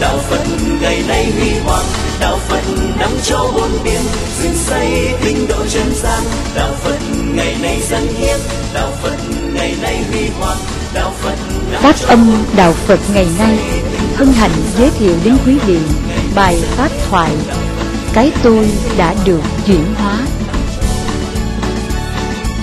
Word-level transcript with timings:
đạo 0.00 0.18
phật 0.18 0.40
ngày 0.80 1.02
nay 1.08 1.32
huy 1.38 1.50
hoàng. 1.64 1.84
Đạo 2.20 2.38
phật 2.48 2.62
nắm 2.98 3.10
chỗ 3.22 3.52
bốn 3.54 3.70
biển. 3.84 4.00
Dựng 4.42 4.54
xây 4.54 5.14
tinh 5.24 5.46
độ 5.48 5.56
chân 5.68 5.92
gian. 5.94 6.22
Đạo 6.54 6.72
phật 6.84 6.98
ngày 7.34 7.56
nay 7.62 7.80
dân 7.88 8.06
hiến. 8.18 8.36
Đạo 8.74 8.90
phật 9.02 9.16
ngày 9.54 9.74
nay 9.82 10.04
huy 10.10 10.28
hoàng. 10.40 10.58
Đạo 10.94 11.12
phật 11.22 11.34
phát 11.72 11.96
âm 12.08 12.44
đạo 12.56 12.72
phật 12.72 13.00
ngày 13.14 13.26
nay. 13.38 13.58
Hân 14.16 14.32
hạnh 14.32 14.50
giới 14.78 14.90
thiệu 14.90 15.14
đến 15.24 15.36
quý 15.46 15.58
vị 15.66 15.78
bài 16.34 16.56
pháp 16.76 16.90
thoại 17.10 17.30
cái 18.12 18.32
tôi 18.42 18.68
đã 18.98 19.14
được 19.24 19.40
chuyển 19.66 19.94
hóa. 19.94 20.20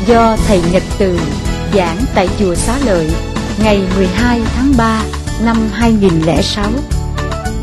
Do 0.07 0.37
thầy 0.47 0.61
Nhật 0.71 0.83
Từ 0.97 1.19
giảng 1.73 1.97
tại 2.15 2.29
chùa 2.39 2.55
Xá 2.55 2.75
Lợi 2.85 3.11
ngày 3.63 3.81
12 3.97 4.41
tháng 4.55 4.73
3 4.77 5.01
năm 5.41 5.57
2006. 5.73 6.71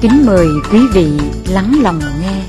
Kính 0.02 0.26
mời 0.26 0.46
quý 0.72 0.78
vị 0.94 1.06
lắng 1.48 1.74
lòng 1.82 2.00
nghe. 2.20 2.42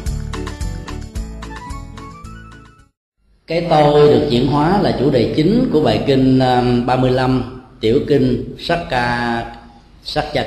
Cái 3.47 3.67
tôi 3.69 4.09
được 4.09 4.27
chuyển 4.29 4.47
hóa 4.47 4.81
là 4.81 4.97
chủ 4.99 5.09
đề 5.09 5.33
chính 5.35 5.69
của 5.73 5.81
bài 5.81 6.03
kinh 6.07 6.39
ờ, 6.39 6.63
35 6.85 7.61
tiểu 7.79 7.99
kinh 8.07 8.55
Sakka 8.59 9.43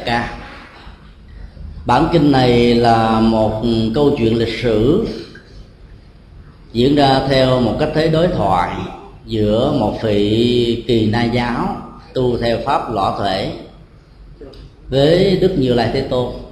ca 0.05 0.39
Bản 1.87 2.09
kinh 2.13 2.33
này 2.33 2.75
là 2.75 3.21
một 3.21 3.63
câu 3.95 4.15
chuyện 4.19 4.39
lịch 4.39 4.63
sử 4.63 5.07
diễn 6.73 6.97
ra 6.97 7.21
theo 7.29 7.61
một 7.61 7.77
cách 7.81 7.91
thế 7.95 8.09
đối 8.09 8.29
thoại 8.29 8.77
giữa 9.27 9.73
một 9.79 9.99
vị 10.03 10.85
kỳ 10.89 11.07
na 11.07 11.25
giáo 11.25 11.77
tu 12.15 12.39
theo 12.39 12.59
pháp 12.65 12.93
lõ 12.93 13.19
thể 13.25 13.53
với 14.89 15.39
đức 15.41 15.55
như 15.59 15.75
lai 15.75 15.91
thế 15.93 16.01
tôn 16.01 16.46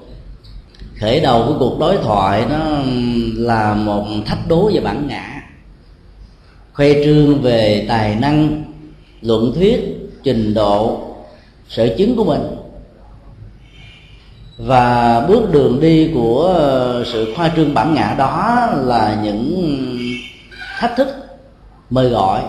khởi 1.01 1.21
đầu 1.21 1.45
của 1.47 1.59
cuộc 1.59 1.79
đối 1.79 1.97
thoại 1.97 2.45
nó 2.51 2.59
là 3.35 3.75
một 3.75 4.07
thách 4.27 4.49
đố 4.49 4.71
về 4.75 4.81
bản 4.81 5.07
ngã. 5.07 5.43
Khoe 6.73 6.93
trương 7.05 7.43
về 7.43 7.85
tài 7.89 8.15
năng, 8.15 8.65
luận 9.21 9.53
thuyết, 9.55 9.81
trình 10.23 10.55
độ, 10.55 11.01
sở 11.69 11.95
chứng 11.99 12.17
của 12.17 12.25
mình. 12.25 12.43
Và 14.59 15.21
bước 15.29 15.53
đường 15.53 15.81
đi 15.81 16.11
của 16.15 16.61
sự 17.13 17.35
khoa 17.37 17.51
trương 17.57 17.75
bản 17.75 17.95
ngã 17.95 18.15
đó 18.19 18.69
là 18.77 19.21
những 19.23 19.67
thách 20.79 20.97
thức 20.97 21.09
mời 21.91 22.09
gọi, 22.09 22.41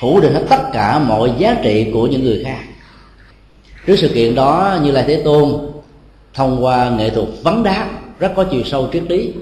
phủ 0.00 0.20
định 0.20 0.34
hết 0.34 0.44
tất 0.48 0.62
cả 0.72 0.98
mọi 0.98 1.32
giá 1.38 1.56
trị 1.62 1.90
của 1.94 2.06
những 2.06 2.24
người 2.24 2.42
khác. 2.44 2.58
Trước 3.86 3.96
sự 3.96 4.08
kiện 4.08 4.34
đó, 4.34 4.78
như 4.82 4.90
lai 4.90 5.04
thế 5.06 5.22
tôn 5.24 5.73
thông 6.34 6.64
qua 6.64 6.90
nghệ 6.90 7.10
thuật 7.10 7.28
vấn 7.42 7.62
đáp 7.62 7.86
rất 8.18 8.32
có 8.36 8.44
chiều 8.44 8.62
sâu 8.64 8.88
triết 8.92 9.02
lý, 9.08 9.32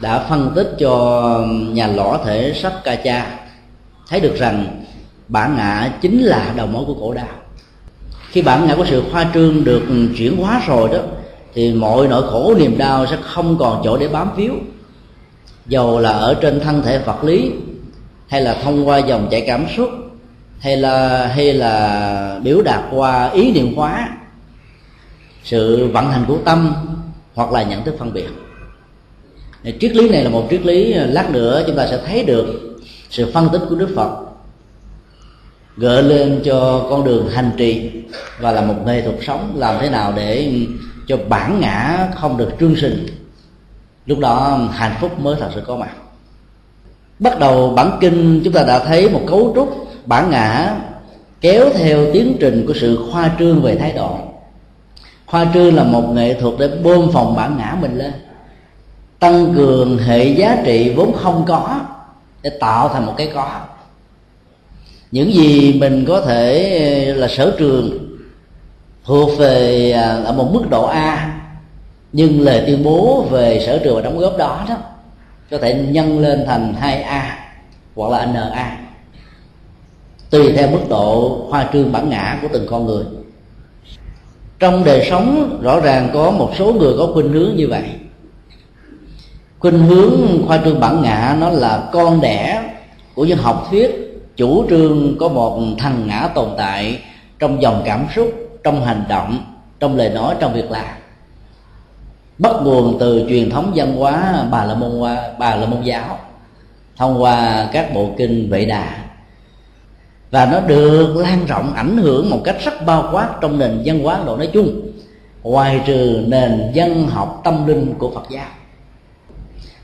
đã 0.00 0.26
phân 0.28 0.52
tích 0.54 0.76
cho 0.78 1.44
nhà 1.48 1.86
lõ 1.86 2.18
thể 2.24 2.52
sắc 2.62 2.72
ca 2.84 2.96
cha. 2.96 3.38
Thấy 4.08 4.20
được 4.20 4.36
rằng 4.36 4.84
bản 5.28 5.56
ngã 5.56 5.92
chính 6.00 6.22
là 6.22 6.52
đầu 6.56 6.66
mối 6.66 6.84
của 6.84 6.94
khổ 6.94 7.14
đau 7.14 7.28
khi 8.30 8.42
bản 8.42 8.66
ngã 8.66 8.76
của 8.76 8.84
sự 8.84 9.02
khoa 9.12 9.26
trương 9.34 9.64
được 9.64 9.82
chuyển 10.16 10.36
hóa 10.36 10.62
rồi 10.66 10.88
đó, 10.88 10.98
thì 11.54 11.72
mọi 11.72 12.08
nỗi 12.08 12.22
khổ 12.22 12.54
niềm 12.58 12.78
đau 12.78 13.06
sẽ 13.06 13.16
không 13.22 13.58
còn 13.58 13.80
chỗ 13.84 13.96
để 13.96 14.08
bám 14.08 14.30
víu. 14.36 14.54
Dầu 15.66 15.98
là 15.98 16.10
ở 16.10 16.34
trên 16.34 16.60
thân 16.60 16.82
thể 16.82 16.98
vật 16.98 17.24
lý, 17.24 17.50
hay 18.28 18.40
là 18.40 18.54
thông 18.62 18.88
qua 18.88 18.98
dòng 18.98 19.28
chảy 19.30 19.40
cảm 19.40 19.66
xúc, 19.76 19.90
hay 20.58 20.76
là 20.76 21.26
hay 21.26 21.52
là 21.54 22.40
biểu 22.42 22.62
đạt 22.62 22.80
qua 22.90 23.30
ý 23.30 23.52
niệm 23.52 23.74
hóa 23.76 24.08
sự 25.44 25.88
vận 25.92 26.10
hành 26.10 26.24
của 26.28 26.38
tâm 26.44 26.74
hoặc 27.34 27.52
là 27.52 27.62
nhận 27.62 27.84
thức 27.84 27.94
phân 27.98 28.12
biệt. 28.12 28.28
Triết 29.80 29.96
lý 29.96 30.08
này 30.08 30.24
là 30.24 30.30
một 30.30 30.46
triết 30.50 30.66
lý 30.66 30.92
ờ, 30.92 31.06
lát 31.06 31.30
nữa 31.30 31.62
chúng 31.66 31.76
ta 31.76 31.86
sẽ 31.86 32.00
thấy 32.06 32.24
được 32.24 32.76
sự 33.10 33.30
phân 33.32 33.48
tích 33.52 33.62
của 33.68 33.74
đức 33.74 33.88
phật 33.96 34.10
gợi 35.76 36.02
lên 36.02 36.40
cho 36.44 36.86
con 36.90 37.04
đường 37.04 37.28
hành 37.28 37.50
trì 37.56 37.90
và 38.40 38.52
là 38.52 38.60
một 38.60 38.74
nghệ 38.86 39.02
thuật 39.02 39.16
sống 39.22 39.52
làm 39.56 39.76
thế 39.80 39.90
nào 39.90 40.12
để 40.16 40.52
cho 41.06 41.16
bản 41.28 41.60
ngã 41.60 42.08
không 42.14 42.36
được 42.36 42.50
trương 42.60 42.76
sinh. 42.76 43.06
Lúc 44.06 44.18
đó, 44.18 44.58
hạnh 44.72 44.96
phúc 45.00 45.20
mới 45.20 45.36
thật 45.40 45.50
sự 45.54 45.62
có 45.66 45.76
mặt. 45.76 45.90
Bắt 47.18 47.38
đầu 47.38 47.72
bản 47.76 47.98
kinh, 48.00 48.40
chúng 48.44 48.52
ta 48.52 48.62
đã 48.62 48.78
thấy 48.78 49.10
một 49.10 49.20
cấu 49.26 49.52
trúc 49.54 49.88
bản 50.06 50.30
ngã 50.30 50.76
kéo 51.40 51.70
theo 51.74 52.12
tiến 52.12 52.36
trình 52.40 52.64
của 52.66 52.74
sự 52.80 53.08
khoa 53.10 53.30
trương 53.38 53.62
về 53.62 53.76
thái 53.76 53.92
độ 53.92 54.18
hoa 55.30 55.50
trư 55.54 55.70
là 55.70 55.84
một 55.84 56.02
nghệ 56.12 56.34
thuật 56.34 56.54
để 56.58 56.68
bơm 56.68 57.12
phòng 57.12 57.36
bản 57.36 57.56
ngã 57.58 57.76
mình 57.80 57.98
lên, 57.98 58.12
tăng 59.18 59.54
cường 59.54 59.98
hệ 59.98 60.24
giá 60.24 60.62
trị 60.64 60.92
vốn 60.96 61.12
không 61.12 61.44
có 61.48 61.80
để 62.42 62.50
tạo 62.60 62.88
thành 62.88 63.06
một 63.06 63.14
cái 63.16 63.30
có. 63.34 63.60
Những 65.10 65.34
gì 65.34 65.72
mình 65.80 66.04
có 66.08 66.20
thể 66.20 67.04
ờ, 67.06 67.14
là 67.14 67.28
sở 67.28 67.56
trường 67.58 67.90
thuộc 69.04 69.38
về 69.38 69.90
à, 69.92 70.22
ở 70.24 70.32
một 70.32 70.50
mức 70.52 70.70
độ 70.70 70.86
a, 70.86 71.40
nhưng 72.12 72.40
lời 72.40 72.62
tuyên 72.66 72.84
bố 72.84 73.26
về 73.30 73.62
sở 73.66 73.78
trường 73.78 73.94
và 73.94 74.00
đóng 74.02 74.18
góp 74.18 74.36
đó 74.36 74.64
đó 74.68 74.76
có 75.50 75.58
thể 75.58 75.74
nhân 75.74 76.18
lên 76.18 76.44
thành 76.46 76.74
2A 76.82 77.20
hoặc 77.96 78.10
là 78.10 78.26
NA 78.26 78.76
tùy 80.30 80.52
theo 80.52 80.70
mức 80.70 80.88
độ 80.88 81.36
hoa 81.50 81.70
trương 81.72 81.92
bản 81.92 82.08
ngã 82.08 82.38
của 82.42 82.48
từng 82.52 82.66
con 82.70 82.86
người 82.86 83.04
trong 84.60 84.84
đời 84.84 85.06
sống, 85.10 85.58
rõ 85.62 85.80
ràng 85.80 86.10
có 86.14 86.30
một 86.30 86.50
số 86.58 86.72
người 86.72 86.94
có 86.98 87.08
khuynh 87.14 87.32
hướng 87.32 87.56
như 87.56 87.68
vậy. 87.68 87.84
Khuynh 89.58 89.78
hướng 89.78 90.46
khoa 90.46 90.60
trương 90.64 90.80
bản 90.80 91.02
ngã 91.02 91.36
nó 91.40 91.50
là 91.50 91.88
con 91.92 92.20
đẻ 92.20 92.62
của 93.14 93.24
những 93.24 93.38
học 93.38 93.66
thuyết. 93.70 94.06
Chủ 94.36 94.64
trương 94.70 95.16
có 95.18 95.28
một 95.28 95.60
thằng 95.78 96.06
ngã 96.06 96.28
tồn 96.34 96.48
tại 96.58 96.98
trong 97.38 97.62
dòng 97.62 97.82
cảm 97.84 98.06
xúc, 98.14 98.32
trong 98.64 98.84
hành 98.84 99.04
động, 99.08 99.38
trong 99.80 99.96
lời 99.96 100.08
nói, 100.08 100.34
trong 100.40 100.52
việc 100.52 100.70
làm. 100.70 100.94
Bắt 102.38 102.52
nguồn 102.62 102.96
từ 103.00 103.26
truyền 103.28 103.50
thống 103.50 103.72
văn 103.74 103.96
hóa 103.96 104.44
bà 104.50 104.64
la 104.64 104.74
môn 104.74 105.00
bà 105.38 105.56
la 105.56 105.66
môn 105.66 105.82
giáo 105.82 106.18
thông 106.96 107.22
qua 107.22 107.68
các 107.72 107.94
bộ 107.94 108.10
kinh 108.18 108.50
vệ 108.50 108.64
đà 108.64 109.09
và 110.30 110.46
nó 110.52 110.60
được 110.60 111.16
lan 111.16 111.46
rộng 111.46 111.72
ảnh 111.74 111.96
hưởng 111.96 112.30
một 112.30 112.40
cách 112.44 112.56
rất 112.64 112.86
bao 112.86 113.08
quát 113.12 113.28
trong 113.40 113.58
nền 113.58 113.82
văn 113.84 114.02
hóa 114.02 114.14
Ấn 114.14 114.26
Độ 114.26 114.36
nói 114.36 114.48
chung, 114.52 114.80
ngoài 115.42 115.80
trừ 115.86 116.24
nền 116.26 116.70
văn 116.74 117.06
học 117.06 117.40
tâm 117.44 117.66
linh 117.66 117.94
của 117.98 118.10
Phật 118.10 118.24
giáo 118.30 118.46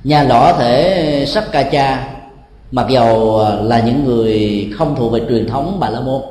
nhà 0.07 0.23
lõ 0.23 0.53
thể 0.59 1.25
sắc 1.27 1.45
ca 1.53 1.63
cha, 1.63 2.09
mặc 2.71 2.87
dầu 2.91 3.41
là 3.63 3.81
những 3.81 4.05
người 4.05 4.69
không 4.75 4.95
thuộc 4.99 5.13
về 5.13 5.21
truyền 5.29 5.47
thống 5.47 5.77
bà 5.81 5.91
la 5.91 6.01
môn, 6.01 6.23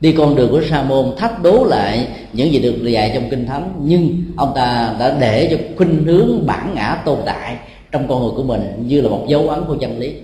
đi 0.00 0.12
con 0.12 0.34
đường 0.34 0.50
của 0.50 0.62
sa 0.70 0.82
môn 0.82 1.06
thách 1.16 1.42
đố 1.42 1.64
lại 1.64 2.08
những 2.32 2.52
gì 2.52 2.58
được 2.58 2.84
dạy 2.84 3.10
trong 3.14 3.30
kinh 3.30 3.46
thánh, 3.46 3.72
nhưng 3.82 4.22
ông 4.36 4.52
ta 4.54 4.94
đã 5.00 5.16
để 5.20 5.48
cho 5.50 5.56
khuynh 5.76 6.04
hướng 6.04 6.46
bản 6.46 6.72
ngã 6.74 7.02
tồn 7.04 7.18
tại 7.26 7.56
trong 7.92 8.08
con 8.08 8.22
người 8.22 8.32
của 8.36 8.42
mình 8.42 8.84
như 8.86 9.00
là 9.00 9.08
một 9.08 9.24
dấu 9.28 9.48
ấn 9.48 9.64
của 9.64 9.76
chân 9.80 9.98
lý 9.98 10.14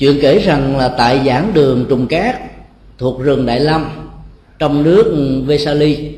chuyện 0.00 0.18
kể 0.22 0.38
rằng 0.38 0.76
là 0.76 0.88
tại 0.88 1.20
giảng 1.26 1.54
đường 1.54 1.86
trùng 1.88 2.06
cát 2.06 2.36
thuộc 2.98 3.20
rừng 3.20 3.46
đại 3.46 3.60
lâm, 3.60 3.84
trong 4.58 4.82
nước 4.82 5.34
vesali, 5.46 6.14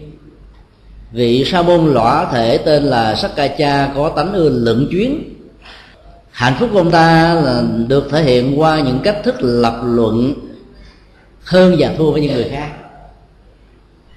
vị 1.13 1.45
sa 1.45 1.63
môn 1.63 1.87
lõa 1.87 2.27
thể 2.33 2.59
tên 2.59 2.83
là 2.83 3.15
sắc 3.15 3.31
ca 3.37 3.49
cha 3.49 3.93
có 3.95 4.09
tánh 4.09 4.33
ưa 4.33 4.49
lựng 4.49 4.89
chuyến. 4.91 5.23
Hạnh 6.31 6.55
phúc 6.59 6.69
của 6.73 6.79
ông 6.79 6.91
ta 6.91 7.35
là 7.35 7.63
được 7.89 8.09
thể 8.11 8.23
hiện 8.23 8.61
qua 8.61 8.81
những 8.81 8.99
cách 9.05 9.17
thức 9.25 9.35
lập 9.39 9.81
luận 9.85 10.35
hơn 11.45 11.77
và 11.79 11.95
thua 11.99 12.11
với 12.11 12.21
những 12.21 12.35
người 12.35 12.49
khác. 12.51 12.69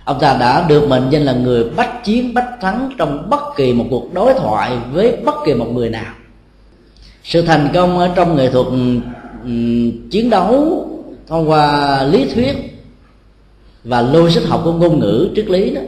Ông 0.06 0.20
ta 0.20 0.38
đã 0.40 0.66
được 0.68 0.90
mệnh 0.90 1.10
danh 1.10 1.24
là 1.24 1.34
người 1.34 1.64
bách 1.64 2.04
chiến 2.04 2.34
bách 2.34 2.50
thắng 2.62 2.90
trong 2.98 3.30
bất 3.30 3.42
kỳ 3.56 3.74
một 3.74 3.86
cuộc 3.90 4.14
đối 4.14 4.34
thoại 4.34 4.78
với 4.92 5.18
bất 5.26 5.36
kỳ 5.46 5.54
một 5.54 5.68
người 5.74 5.90
nào. 5.90 6.14
Sự 7.24 7.42
thành 7.42 7.70
công 7.74 8.00
ở 8.00 8.10
trong 8.16 8.36
nghệ 8.36 8.52
thuật 8.52 8.68
Ừ, 9.46 9.52
chiến 10.12 10.30
đấu 10.30 10.86
thông 11.28 11.50
qua 11.50 12.04
lý 12.04 12.26
thuyết 12.34 12.56
và 13.84 14.02
logic 14.02 14.42
học 14.48 14.62
của 14.64 14.74
ngôn 14.74 15.00
ngữ 15.00 15.30
triết 15.36 15.50
lý 15.50 15.70
đó, 15.70 15.82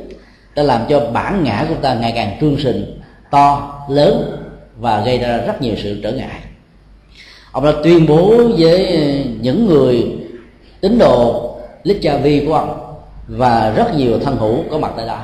đã 0.56 0.64
làm 0.64 0.82
cho 0.90 1.00
bản 1.14 1.44
ngã 1.44 1.66
của 1.70 1.76
ta 1.82 1.94
ngày 1.94 2.12
càng 2.16 2.38
trương 2.42 2.60
sình 2.60 3.00
to, 3.32 3.74
lớn 3.90 4.38
và 4.80 5.02
gây 5.02 5.18
ra 5.18 5.38
rất 5.38 5.62
nhiều 5.62 5.74
sự 5.84 6.00
trở 6.04 6.12
ngại. 6.12 6.40
Ông 7.52 7.66
đã 7.66 7.72
tuyên 7.84 8.06
bố 8.08 8.34
với 8.58 8.98
những 9.42 9.66
người 9.66 10.06
tín 10.82 10.98
đồ 11.00 11.52
lít 11.84 11.98
cha 12.02 12.18
vi 12.18 12.46
của 12.46 12.54
ông 12.54 12.96
và 13.28 13.74
rất 13.76 13.96
nhiều 13.96 14.20
thân 14.20 14.38
hữu 14.38 14.64
có 14.72 14.78
mặt 14.78 14.92
tại 14.98 15.08
đó. 15.08 15.20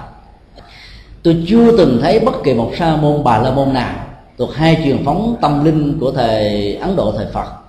Tôi 1.24 1.44
chưa 1.48 1.78
từng 1.78 2.00
thấy 2.02 2.20
bất 2.20 2.44
kỳ 2.44 2.54
một 2.54 2.72
sa 2.80 2.96
môn, 2.96 3.24
bà 3.24 3.38
la 3.38 3.52
môn 3.52 3.74
nào 3.74 3.96
thuộc 4.38 4.54
hai 4.54 4.82
truyền 4.84 5.06
phóng 5.06 5.36
tâm 5.42 5.66
linh 5.66 5.98
của 6.00 6.12
thời 6.12 6.76
ấn 6.76 6.96
độ, 6.96 7.14
thời 7.18 7.26
phật 7.34 7.63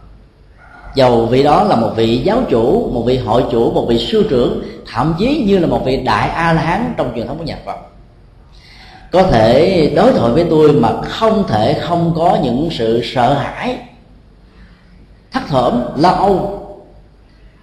dầu 0.94 1.26
vị 1.26 1.42
đó 1.42 1.64
là 1.64 1.76
một 1.76 1.90
vị 1.96 2.18
giáo 2.18 2.42
chủ, 2.48 2.90
một 2.94 3.02
vị 3.06 3.18
hội 3.18 3.44
chủ, 3.50 3.72
một 3.72 3.86
vị 3.88 3.98
sư 3.98 4.26
trưởng, 4.30 4.62
thậm 4.92 5.14
chí 5.18 5.44
như 5.46 5.58
là 5.58 5.66
một 5.66 5.82
vị 5.84 5.96
đại 5.96 6.28
a 6.28 6.52
la 6.52 6.62
hán 6.62 6.94
trong 6.96 7.12
truyền 7.14 7.26
thống 7.26 7.38
của 7.38 7.44
nhà 7.44 7.58
phật. 7.66 7.76
Có 9.12 9.22
thể 9.22 9.92
đối 9.96 10.12
thoại 10.12 10.32
với 10.32 10.46
tôi 10.50 10.72
mà 10.72 11.02
không 11.02 11.44
thể 11.48 11.74
không 11.80 12.12
có 12.16 12.38
những 12.42 12.68
sự 12.70 13.00
sợ 13.04 13.34
hãi 13.34 13.78
thất 15.32 15.42
thởm 15.48 15.82
lo 15.96 16.08
âu, 16.08 16.60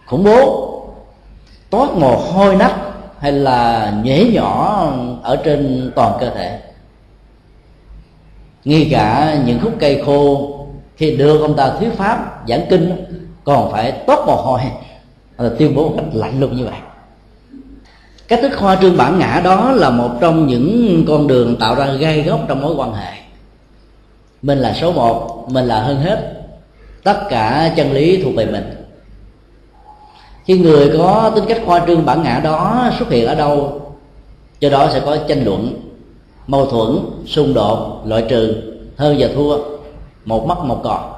khủng 0.06 0.24
bố, 0.24 0.68
toát 1.70 1.90
mồ 1.92 2.16
hôi 2.16 2.56
nách 2.56 2.76
hay 3.20 3.32
là 3.32 3.94
nhễ 4.04 4.26
nhỏ 4.34 4.84
ở 5.24 5.36
trên 5.36 5.92
toàn 5.96 6.18
cơ 6.20 6.30
thể. 6.30 6.60
Ngay 8.66 8.88
cả 8.92 9.38
những 9.46 9.60
khúc 9.64 9.74
cây 9.80 10.04
khô 10.06 10.58
khi 11.02 11.12
đưa 11.12 11.38
ông 11.38 11.56
ta 11.56 11.74
thuyết 11.80 11.90
pháp, 11.98 12.44
giảng 12.48 12.66
kinh, 12.70 13.06
còn 13.44 13.72
phải 13.72 13.92
tốt 13.92 14.24
mồ 14.28 14.36
hôi 14.36 14.62
là 15.38 15.50
tuyên 15.60 15.76
bố 15.76 15.90
một 15.90 15.94
cách 15.98 16.06
lạnh 16.14 16.40
lùng 16.40 16.58
như 16.58 16.66
vậy. 16.66 16.80
Cách 18.28 18.40
thức 18.42 18.52
khoa 18.58 18.76
trương 18.76 18.98
bản 18.98 19.20
ngã 19.20 19.42
đó 19.44 19.72
là 19.72 19.90
một 19.90 20.10
trong 20.22 20.48
những 20.48 21.06
con 21.08 21.28
đường 21.28 21.56
tạo 21.60 21.76
ra 21.76 21.86
gai 21.86 22.22
góc 22.22 22.40
trong 22.48 22.62
mối 22.62 22.76
quan 22.76 22.94
hệ. 22.94 23.12
Mình 24.42 24.60
là 24.60 24.74
số 24.74 24.92
một, 24.92 25.46
mình 25.50 25.66
là 25.66 25.84
hơn 25.84 25.98
hết. 25.98 26.34
Tất 27.04 27.20
cả 27.30 27.74
chân 27.76 27.92
lý 27.92 28.24
thuộc 28.24 28.36
về 28.36 28.46
mình. 28.46 28.86
Khi 30.46 30.58
người 30.58 30.98
có 30.98 31.32
tính 31.36 31.46
cách 31.48 31.62
khoa 31.66 31.84
trương 31.88 32.06
bản 32.06 32.24
ngã 32.24 32.40
đó 32.44 32.90
xuất 33.00 33.10
hiện 33.10 33.26
ở 33.28 33.36
đâu, 33.36 33.82
do 34.60 34.70
đó 34.70 34.90
sẽ 34.94 35.00
có 35.00 35.18
tranh 35.28 35.46
luận, 35.46 35.74
mâu 36.48 36.66
thuẫn, 36.66 37.00
xung 37.28 37.54
đột, 37.54 38.02
loại 38.06 38.26
trừ, 38.30 38.56
hơn 38.98 39.16
và 39.20 39.28
thua 39.36 39.81
một 40.26 40.46
mất 40.48 40.58
một 40.64 40.82
còn 40.84 41.14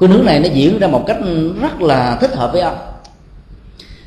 cái 0.00 0.08
nước 0.08 0.22
này 0.24 0.40
nó 0.40 0.48
diễn 0.52 0.78
ra 0.78 0.86
một 0.86 1.04
cách 1.06 1.18
rất 1.60 1.80
là 1.80 2.18
thích 2.20 2.34
hợp 2.34 2.52
với 2.52 2.60
ông. 2.60 2.76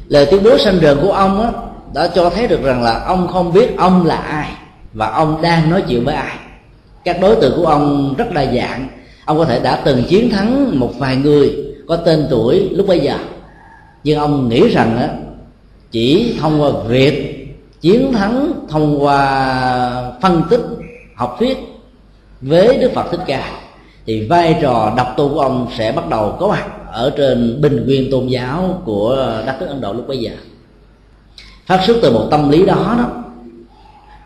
Lời 0.07 0.27
tuyên 0.31 0.43
bố 0.43 0.57
sanh 0.57 0.79
rờn 0.81 0.97
của 1.01 1.11
ông 1.11 1.41
á, 1.41 1.51
đã 1.93 2.07
cho 2.07 2.29
thấy 2.29 2.47
được 2.47 2.63
rằng 2.63 2.83
là 2.83 2.99
ông 2.99 3.27
không 3.27 3.53
biết 3.53 3.77
ông 3.77 4.05
là 4.05 4.15
ai 4.15 4.49
và 4.93 5.07
ông 5.07 5.41
đang 5.41 5.69
nói 5.69 5.83
chuyện 5.87 6.05
với 6.05 6.15
ai. 6.15 6.37
Các 7.03 7.17
đối 7.21 7.35
tượng 7.35 7.53
của 7.57 7.65
ông 7.65 8.13
rất 8.17 8.31
đa 8.33 8.45
dạng. 8.45 8.87
Ông 9.25 9.37
có 9.37 9.45
thể 9.45 9.59
đã 9.59 9.75
từng 9.75 10.03
chiến 10.03 10.29
thắng 10.29 10.79
một 10.79 10.91
vài 10.97 11.15
người 11.15 11.55
có 11.87 11.95
tên 11.95 12.27
tuổi 12.29 12.69
lúc 12.71 12.87
bây 12.87 12.99
giờ. 12.99 13.17
Nhưng 14.03 14.19
ông 14.19 14.49
nghĩ 14.49 14.67
rằng 14.69 14.97
á, 14.97 15.09
chỉ 15.91 16.37
thông 16.41 16.61
qua 16.61 16.69
việc 16.87 17.39
chiến 17.81 18.13
thắng 18.13 18.53
thông 18.69 19.03
qua 19.03 20.11
phân 20.21 20.43
tích 20.49 20.61
học 21.15 21.35
thuyết 21.39 21.72
với 22.43 22.77
đức 22.77 22.91
phật 22.93 23.11
thích 23.11 23.23
ca, 23.27 23.51
thì 24.05 24.27
vai 24.27 24.57
trò 24.61 24.93
độc 24.97 25.13
tu 25.17 25.29
của 25.29 25.39
ông 25.39 25.67
sẽ 25.77 25.91
bắt 25.91 26.09
đầu 26.09 26.37
có 26.39 26.47
mặt 26.47 26.65
ở 26.91 27.13
trên 27.17 27.61
bình 27.61 27.83
nguyên 27.85 28.11
tôn 28.11 28.27
giáo 28.27 28.81
của 28.85 29.15
đất 29.45 29.55
nước 29.59 29.67
ấn 29.67 29.81
độ 29.81 29.93
lúc 29.93 30.07
bấy 30.07 30.17
giờ. 30.17 30.31
Phát 31.65 31.81
xuất 31.87 31.97
từ 32.01 32.13
một 32.13 32.27
tâm 32.31 32.49
lý 32.49 32.65
đó 32.65 32.95
đó, 32.97 33.23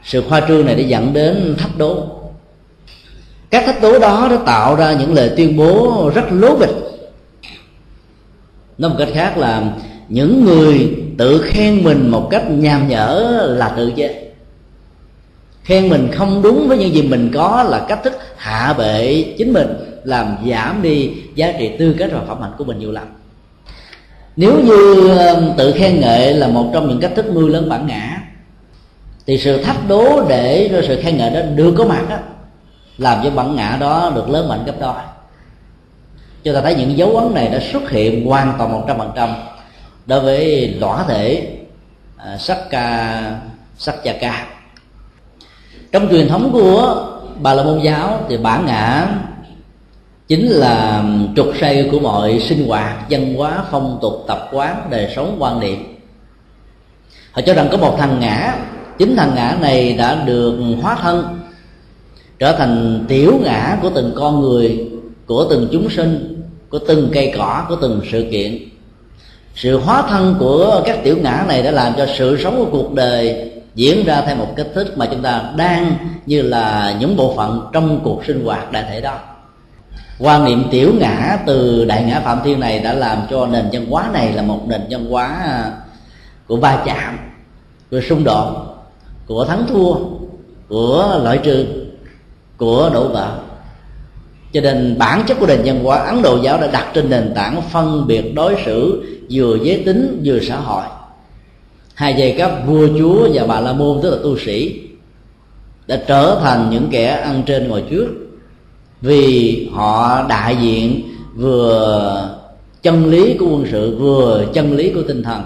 sự 0.04 0.24
khoa 0.30 0.42
trương 0.48 0.66
này 0.66 0.76
đã 0.76 0.82
dẫn 0.82 1.14
đến 1.14 1.56
thách 1.58 1.78
đố. 1.78 2.04
Các 3.50 3.66
thách 3.66 3.82
đố 3.82 4.00
đó 4.00 4.28
đã 4.32 4.38
tạo 4.46 4.76
ra 4.76 4.94
những 4.94 5.14
lời 5.14 5.32
tuyên 5.38 5.58
bố 5.58 6.12
rất 6.16 6.26
lố 6.32 6.56
bịch. 6.56 6.76
Nói 8.78 8.90
một 8.90 8.96
cách 9.00 9.10
khác 9.14 9.38
là, 9.38 9.64
những 10.10 10.46
người 10.46 10.96
tự 11.18 11.42
khen 11.42 11.84
mình 11.84 12.10
một 12.10 12.28
cách 12.32 12.50
nhàm 12.50 12.88
nhở 12.88 13.42
là 13.58 13.70
tự 13.70 13.92
chế 13.96 14.27
khen 15.68 15.90
mình 15.90 16.12
không 16.12 16.42
đúng 16.42 16.68
với 16.68 16.78
những 16.78 16.94
gì 16.94 17.02
mình 17.02 17.32
có 17.34 17.66
là 17.70 17.86
cách 17.88 18.00
thức 18.04 18.14
hạ 18.38 18.74
bệ 18.78 19.24
chính 19.38 19.54
mình 19.54 19.68
làm 20.04 20.38
giảm 20.52 20.82
đi 20.82 21.12
giá 21.36 21.52
trị 21.60 21.72
tư 21.80 21.96
cách 22.00 22.10
và 22.14 22.22
phẩm 22.28 22.42
hạnh 22.42 22.52
của 22.58 22.64
mình 22.64 22.80
nhiều 22.80 22.92
lắm. 22.92 23.08
Nếu 24.36 24.60
như 24.64 25.10
tự 25.58 25.72
khen 25.72 26.02
ngợi 26.02 26.34
là 26.34 26.48
một 26.48 26.70
trong 26.74 26.90
những 26.90 27.00
cách 27.00 27.12
thức 27.16 27.26
nuôi 27.34 27.50
lớn 27.50 27.70
bản 27.70 27.88
ngã 27.88 28.22
thì 29.26 29.38
sự 29.38 29.64
thách 29.64 29.88
đố 29.88 30.26
để 30.30 30.70
cho 30.72 30.82
sự 30.88 31.02
khen 31.02 31.18
ngợi 31.18 31.30
đó 31.30 31.40
được 31.56 31.74
có 31.78 31.86
mặt 31.86 32.10
đó, 32.10 32.18
làm 32.98 33.24
cho 33.24 33.30
bản 33.30 33.56
ngã 33.56 33.78
đó 33.80 34.12
được 34.16 34.30
lớn 34.30 34.50
mạnh 34.50 34.64
gấp 34.66 34.80
đôi. 34.80 34.94
Cho 36.44 36.54
ta 36.54 36.62
thấy 36.62 36.76
những 36.76 36.98
dấu 36.98 37.18
ấn 37.18 37.34
này 37.34 37.48
đã 37.48 37.60
xuất 37.72 37.90
hiện 37.90 38.26
hoàn 38.26 38.54
toàn 38.58 38.72
một 38.72 38.84
trăm 38.88 38.98
phần 38.98 39.12
trăm 39.16 39.30
đối 40.06 40.20
với 40.20 40.68
lõa 40.80 41.04
thể 41.08 41.48
à, 42.18 42.38
sắc 42.38 42.58
ca 42.70 43.22
sắc 43.78 44.04
cha 44.04 44.14
ca 44.22 44.57
trong 46.00 46.10
truyền 46.10 46.28
thống 46.28 46.50
của 46.54 47.06
bà 47.42 47.54
la 47.54 47.64
môn 47.64 47.80
giáo 47.80 48.26
thì 48.30 48.38
bản 48.38 48.66
ngã 48.66 49.08
chính 50.28 50.48
là 50.48 51.04
trục 51.36 51.48
xây 51.60 51.90
của 51.92 52.00
mọi 52.00 52.40
sinh 52.40 52.68
hoạt, 52.68 53.10
văn 53.10 53.34
hóa, 53.36 53.64
phong 53.72 54.00
tục, 54.02 54.24
tập 54.28 54.50
quán, 54.52 54.88
đời 54.90 55.12
sống, 55.16 55.36
quan 55.40 55.60
niệm. 55.60 55.96
Họ 57.32 57.42
cho 57.46 57.54
rằng 57.54 57.68
có 57.72 57.78
một 57.78 57.96
thằng 58.00 58.20
ngã, 58.20 58.56
chính 58.98 59.16
thằng 59.16 59.32
ngã 59.36 59.58
này 59.62 59.94
đã 59.94 60.24
được 60.26 60.60
hóa 60.82 60.98
thân, 61.02 61.40
trở 62.40 62.52
thành 62.58 63.06
tiểu 63.08 63.40
ngã 63.44 63.78
của 63.82 63.90
từng 63.96 64.12
con 64.16 64.42
người, 64.42 64.90
của 65.26 65.46
từng 65.50 65.68
chúng 65.72 65.90
sinh, 65.90 66.42
của 66.70 66.80
từng 66.80 67.10
cây 67.14 67.34
cỏ, 67.38 67.66
của 67.70 67.76
từng 67.76 68.02
sự 68.12 68.26
kiện. 68.32 68.70
Sự 69.56 69.78
hóa 69.78 70.04
thân 70.10 70.36
của 70.40 70.82
các 70.86 71.04
tiểu 71.04 71.18
ngã 71.22 71.46
này 71.48 71.64
đã 71.64 71.72
làm 71.72 71.94
cho 71.98 72.08
sự 72.18 72.38
sống 72.44 72.58
của 72.58 72.72
cuộc 72.72 72.94
đời 72.94 73.52
diễn 73.78 74.06
ra 74.06 74.22
theo 74.22 74.36
một 74.36 74.54
cách 74.56 74.68
thức 74.76 74.98
mà 74.98 75.06
chúng 75.06 75.22
ta 75.22 75.44
đang 75.58 75.98
như 76.26 76.42
là 76.42 76.96
những 77.00 77.16
bộ 77.16 77.34
phận 77.36 77.70
trong 77.74 78.00
cuộc 78.04 78.26
sinh 78.26 78.46
hoạt 78.46 78.72
đại 78.72 78.86
thể 78.90 79.02
đó. 79.02 79.20
Quan 80.20 80.46
niệm 80.46 80.64
tiểu 80.72 80.94
ngã 81.00 81.38
từ 81.46 81.86
đại 81.86 82.04
ngã 82.04 82.20
phạm 82.20 82.40
thiên 82.44 82.60
này 82.60 82.80
đã 82.80 82.94
làm 82.94 83.18
cho 83.30 83.48
nền 83.48 83.66
văn 83.72 83.86
hóa 83.90 84.10
này 84.14 84.34
là 84.34 84.42
một 84.42 84.62
nền 84.68 84.82
văn 84.90 85.06
hóa 85.06 85.26
à, 85.44 85.72
của 86.48 86.58
va 86.58 86.84
chạm, 86.86 87.18
của 87.92 88.02
xung 88.10 88.24
đột, 88.24 88.76
của 89.28 89.46
thắng 89.46 89.66
thua, 89.68 89.94
của 90.68 91.20
loại 91.24 91.40
trừ, 91.44 91.66
của 92.58 92.90
đổ 92.94 93.08
vỡ. 93.08 93.40
Cho 94.54 94.62
nên 94.62 94.96
bản 94.98 95.24
chất 95.28 95.38
của 95.40 95.48
nền 95.48 95.62
văn 95.66 95.84
hóa 95.84 95.98
ấn 95.98 96.22
độ 96.22 96.42
giáo 96.44 96.58
đã 96.62 96.68
đặt 96.68 96.88
trên 96.94 97.10
nền 97.10 97.34
tảng 97.36 97.62
phân 97.62 98.08
biệt 98.08 98.36
đối 98.36 98.56
xử 98.66 99.06
vừa 99.32 99.58
giới 99.64 99.84
tính, 99.86 100.22
vừa 100.26 100.40
xã 100.40 100.56
hội 100.56 100.84
hai 101.98 102.16
giai 102.18 102.36
cấp, 102.38 102.52
vua 102.66 102.88
chúa 102.98 103.30
và 103.34 103.46
bà 103.48 103.60
la 103.60 103.74
môn, 103.74 104.00
tức 104.04 104.10
là 104.10 104.18
tu 104.24 104.38
sĩ, 104.38 104.82
đã 105.88 106.04
trở 106.08 106.40
thành 106.44 106.70
những 106.70 106.88
kẻ 106.92 107.08
ăn 107.08 107.44
trên 107.46 107.68
ngồi 107.68 107.84
trước. 107.90 108.08
Vì 109.02 109.70
họ 109.74 110.24
đại 110.30 110.58
diện 110.62 111.02
vừa 111.36 112.38
chân 112.82 113.06
lý 113.06 113.38
của 113.38 113.46
quân 113.46 113.66
sự, 113.72 113.98
vừa 114.00 114.46
chân 114.54 114.76
lý 114.76 114.94
của 114.94 115.02
tinh 115.08 115.24
thần. 115.24 115.44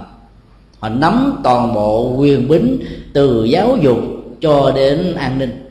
Họ 0.79 0.89
nắm 0.89 1.39
toàn 1.43 1.73
bộ 1.73 2.15
quyền 2.17 2.47
bính 2.47 2.79
từ 3.13 3.43
giáo 3.43 3.77
dục 3.81 3.99
cho 4.41 4.71
đến 4.75 5.15
an 5.15 5.39
ninh. 5.39 5.69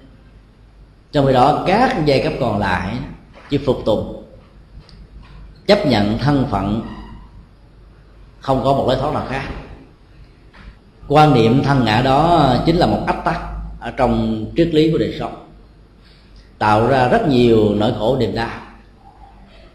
Trong 1.12 1.26
khi 1.26 1.32
đó, 1.32 1.64
các 1.66 2.06
giai 2.06 2.20
cấp 2.20 2.32
còn 2.40 2.58
lại 2.58 2.96
chỉ 3.50 3.58
phục 3.58 3.82
tùng, 3.84 4.22
chấp 5.66 5.87
nhận 5.87 6.18
thân 6.18 6.44
phận, 6.50 6.82
không 8.40 8.60
có 8.64 8.72
một 8.72 8.84
lối 8.87 8.96
thoát 8.96 9.14
nào 9.14 9.26
khác 9.30 9.44
quan 11.11 11.35
niệm 11.35 11.62
thân 11.62 11.85
ngã 11.85 12.02
đó 12.02 12.55
chính 12.67 12.76
là 12.76 12.87
một 12.87 12.99
ách 13.07 13.25
tắc 13.25 13.40
ở 13.81 13.90
trong 13.90 14.45
triết 14.57 14.69
lý 14.75 14.93
của 14.93 14.99
đời 14.99 15.14
sống, 15.19 15.35
tạo 16.59 16.87
ra 16.87 17.09
rất 17.09 17.29
nhiều 17.29 17.75
nỗi 17.75 17.93
khổ 17.99 18.17
niềm 18.21 18.35
đau. 18.35 18.49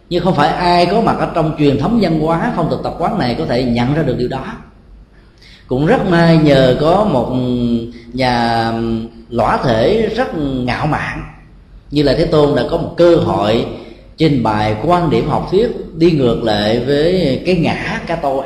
Nhưng 0.09 0.23
không 0.23 0.35
phải 0.35 0.49
ai 0.49 0.85
có 0.85 1.01
mặt 1.01 1.15
ở 1.19 1.31
trong 1.35 1.55
truyền 1.59 1.79
thống 1.79 1.99
văn 2.01 2.19
hóa 2.19 2.53
phong 2.55 2.69
tục 2.69 2.79
tập 2.83 2.95
quán 2.99 3.19
này 3.19 3.35
có 3.39 3.45
thể 3.45 3.63
nhận 3.63 3.93
ra 3.93 4.03
được 4.03 4.15
điều 4.17 4.27
đó. 4.27 4.45
Cũng 5.67 5.85
rất 5.85 6.09
may 6.09 6.37
nhờ 6.37 6.77
có 6.81 7.03
một 7.03 7.35
nhà 8.13 8.71
lõa 9.29 9.57
thể 9.63 10.09
rất 10.15 10.37
ngạo 10.37 10.87
mạn, 10.87 11.23
như 11.91 12.03
là 12.03 12.13
thế 12.17 12.25
tôn 12.25 12.55
đã 12.55 12.63
có 12.69 12.77
một 12.77 12.93
cơ 12.97 13.15
hội 13.15 13.65
trình 14.17 14.43
bày 14.43 14.75
quan 14.83 15.09
điểm 15.09 15.29
học 15.29 15.47
thuyết 15.51 15.71
đi 15.95 16.11
ngược 16.11 16.43
lại 16.43 16.79
với 16.79 17.41
cái 17.45 17.55
ngã 17.55 18.01
cái 18.07 18.17
tôi 18.21 18.43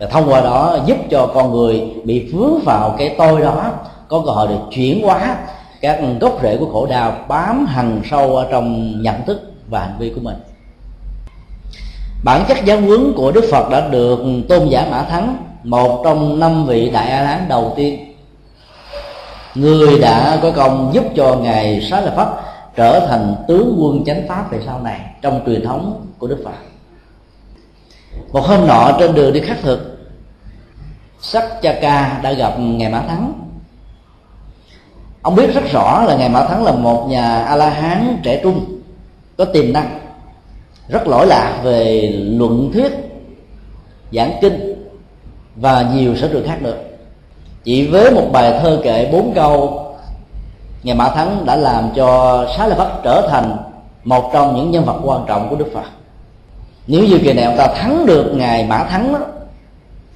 và 0.00 0.06
thông 0.06 0.30
qua 0.30 0.40
đó 0.40 0.78
giúp 0.86 0.96
cho 1.10 1.30
con 1.34 1.52
người 1.52 1.82
bị 2.04 2.32
vướng 2.32 2.60
vào 2.64 2.94
cái 2.98 3.14
tôi 3.18 3.40
đó, 3.40 3.70
có 4.08 4.22
cơ 4.26 4.32
hội 4.32 4.48
được 4.48 4.60
chuyển 4.70 5.02
hóa 5.02 5.36
các 5.80 6.00
gốc 6.20 6.38
rễ 6.42 6.56
của 6.56 6.66
khổ 6.72 6.86
đau 6.86 7.12
bám 7.28 7.66
hằng 7.66 8.00
sâu 8.10 8.36
ở 8.36 8.46
trong 8.50 8.94
nhận 9.02 9.24
thức 9.26 9.52
và 9.68 9.80
hành 9.80 9.96
vi 9.98 10.12
của 10.14 10.20
mình. 10.20 10.36
Bản 12.24 12.44
chất 12.48 12.58
giáo 12.64 12.80
huấn 12.80 13.12
của 13.16 13.32
đức 13.32 13.44
phật 13.50 13.70
đã 13.70 13.88
được 13.88 14.18
tôn 14.48 14.68
giả 14.68 14.86
mã 14.90 15.02
thắng, 15.02 15.36
một 15.64 16.00
trong 16.04 16.40
năm 16.40 16.66
vị 16.66 16.90
đại 16.90 17.10
a 17.10 17.22
lán 17.22 17.48
đầu 17.48 17.72
tiên. 17.76 18.14
Người 19.54 19.98
đã 19.98 20.38
có 20.42 20.50
công 20.50 20.90
giúp 20.94 21.04
cho 21.16 21.36
ngài 21.36 21.80
xá 21.90 22.00
lợi 22.00 22.12
phất 22.16 22.28
trở 22.76 23.06
thành 23.08 23.36
tướng 23.48 23.76
quân 23.80 24.04
chánh 24.04 24.28
pháp 24.28 24.50
về 24.50 24.58
sau 24.66 24.80
này 24.80 25.00
trong 25.22 25.40
truyền 25.46 25.64
thống 25.64 26.06
của 26.18 26.26
đức 26.26 26.38
phật. 26.44 26.50
Một 28.32 28.40
hôm 28.40 28.66
nọ 28.66 28.96
trên 28.98 29.14
đường 29.14 29.32
đi 29.32 29.40
khắc 29.40 29.62
thực 29.62 29.89
sắc 31.22 31.62
cha 31.62 31.78
ca 31.82 32.20
đã 32.22 32.32
gặp 32.32 32.54
ngài 32.58 32.90
mã 32.90 33.02
thắng. 33.08 33.32
Ông 35.22 35.34
biết 35.34 35.54
rất 35.54 35.64
rõ 35.72 36.04
là 36.04 36.16
ngài 36.16 36.28
mã 36.28 36.44
thắng 36.44 36.64
là 36.64 36.72
một 36.72 37.06
nhà 37.08 37.42
a 37.42 37.56
la 37.56 37.70
hán 37.70 38.20
trẻ 38.22 38.40
trung 38.42 38.80
có 39.38 39.44
tiềm 39.44 39.72
năng 39.72 39.98
rất 40.88 41.06
lỗi 41.06 41.26
lạc 41.26 41.60
về 41.62 42.12
luận 42.14 42.70
thuyết 42.74 42.92
giảng 44.12 44.32
kinh 44.40 44.84
và 45.56 45.90
nhiều 45.94 46.16
sở 46.16 46.28
trường 46.28 46.46
khác 46.46 46.62
nữa. 46.62 46.76
Chỉ 47.64 47.86
với 47.86 48.10
một 48.10 48.28
bài 48.32 48.58
thơ 48.62 48.80
kệ 48.84 49.08
bốn 49.12 49.32
câu 49.34 49.84
ngày 50.82 50.96
mã 50.96 51.08
thắng 51.08 51.44
đã 51.44 51.56
làm 51.56 51.90
cho 51.96 52.46
xá 52.56 52.66
lợi 52.66 52.78
phất 52.78 52.88
trở 53.02 53.28
thành 53.30 53.56
một 54.04 54.30
trong 54.32 54.56
những 54.56 54.70
nhân 54.70 54.84
vật 54.84 55.00
quan 55.04 55.24
trọng 55.26 55.48
của 55.48 55.56
đức 55.56 55.70
phật. 55.74 55.84
Nếu 56.86 57.04
như 57.04 57.18
kỳ 57.18 57.32
này 57.32 57.44
ông 57.44 57.56
ta 57.56 57.66
thắng 57.66 58.06
được 58.06 58.32
ngày 58.34 58.66
mã 58.66 58.84
thắng 58.84 59.12
đó, 59.12 59.18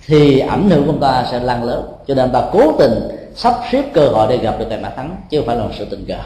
thì 0.06 0.38
ảnh 0.38 0.70
hưởng 0.70 0.84
của 0.86 0.92
ông 0.92 1.00
ta 1.00 1.24
sẽ 1.30 1.40
lan 1.40 1.64
lớn. 1.64 1.82
Cho 2.06 2.14
nên 2.14 2.32
ta 2.32 2.42
cố 2.52 2.72
tình 2.78 2.92
sắp 3.34 3.54
xếp 3.72 3.82
cơ 3.94 4.08
hội 4.08 4.26
để 4.30 4.36
gặp 4.36 4.56
được 4.58 4.66
tài 4.70 4.78
mã 4.78 4.88
thắng, 4.88 5.16
chứ 5.30 5.38
không 5.38 5.46
phải 5.46 5.56
là 5.56 5.62
một 5.62 5.70
sự 5.78 5.84
tình 5.84 6.04
cờ. 6.08 6.18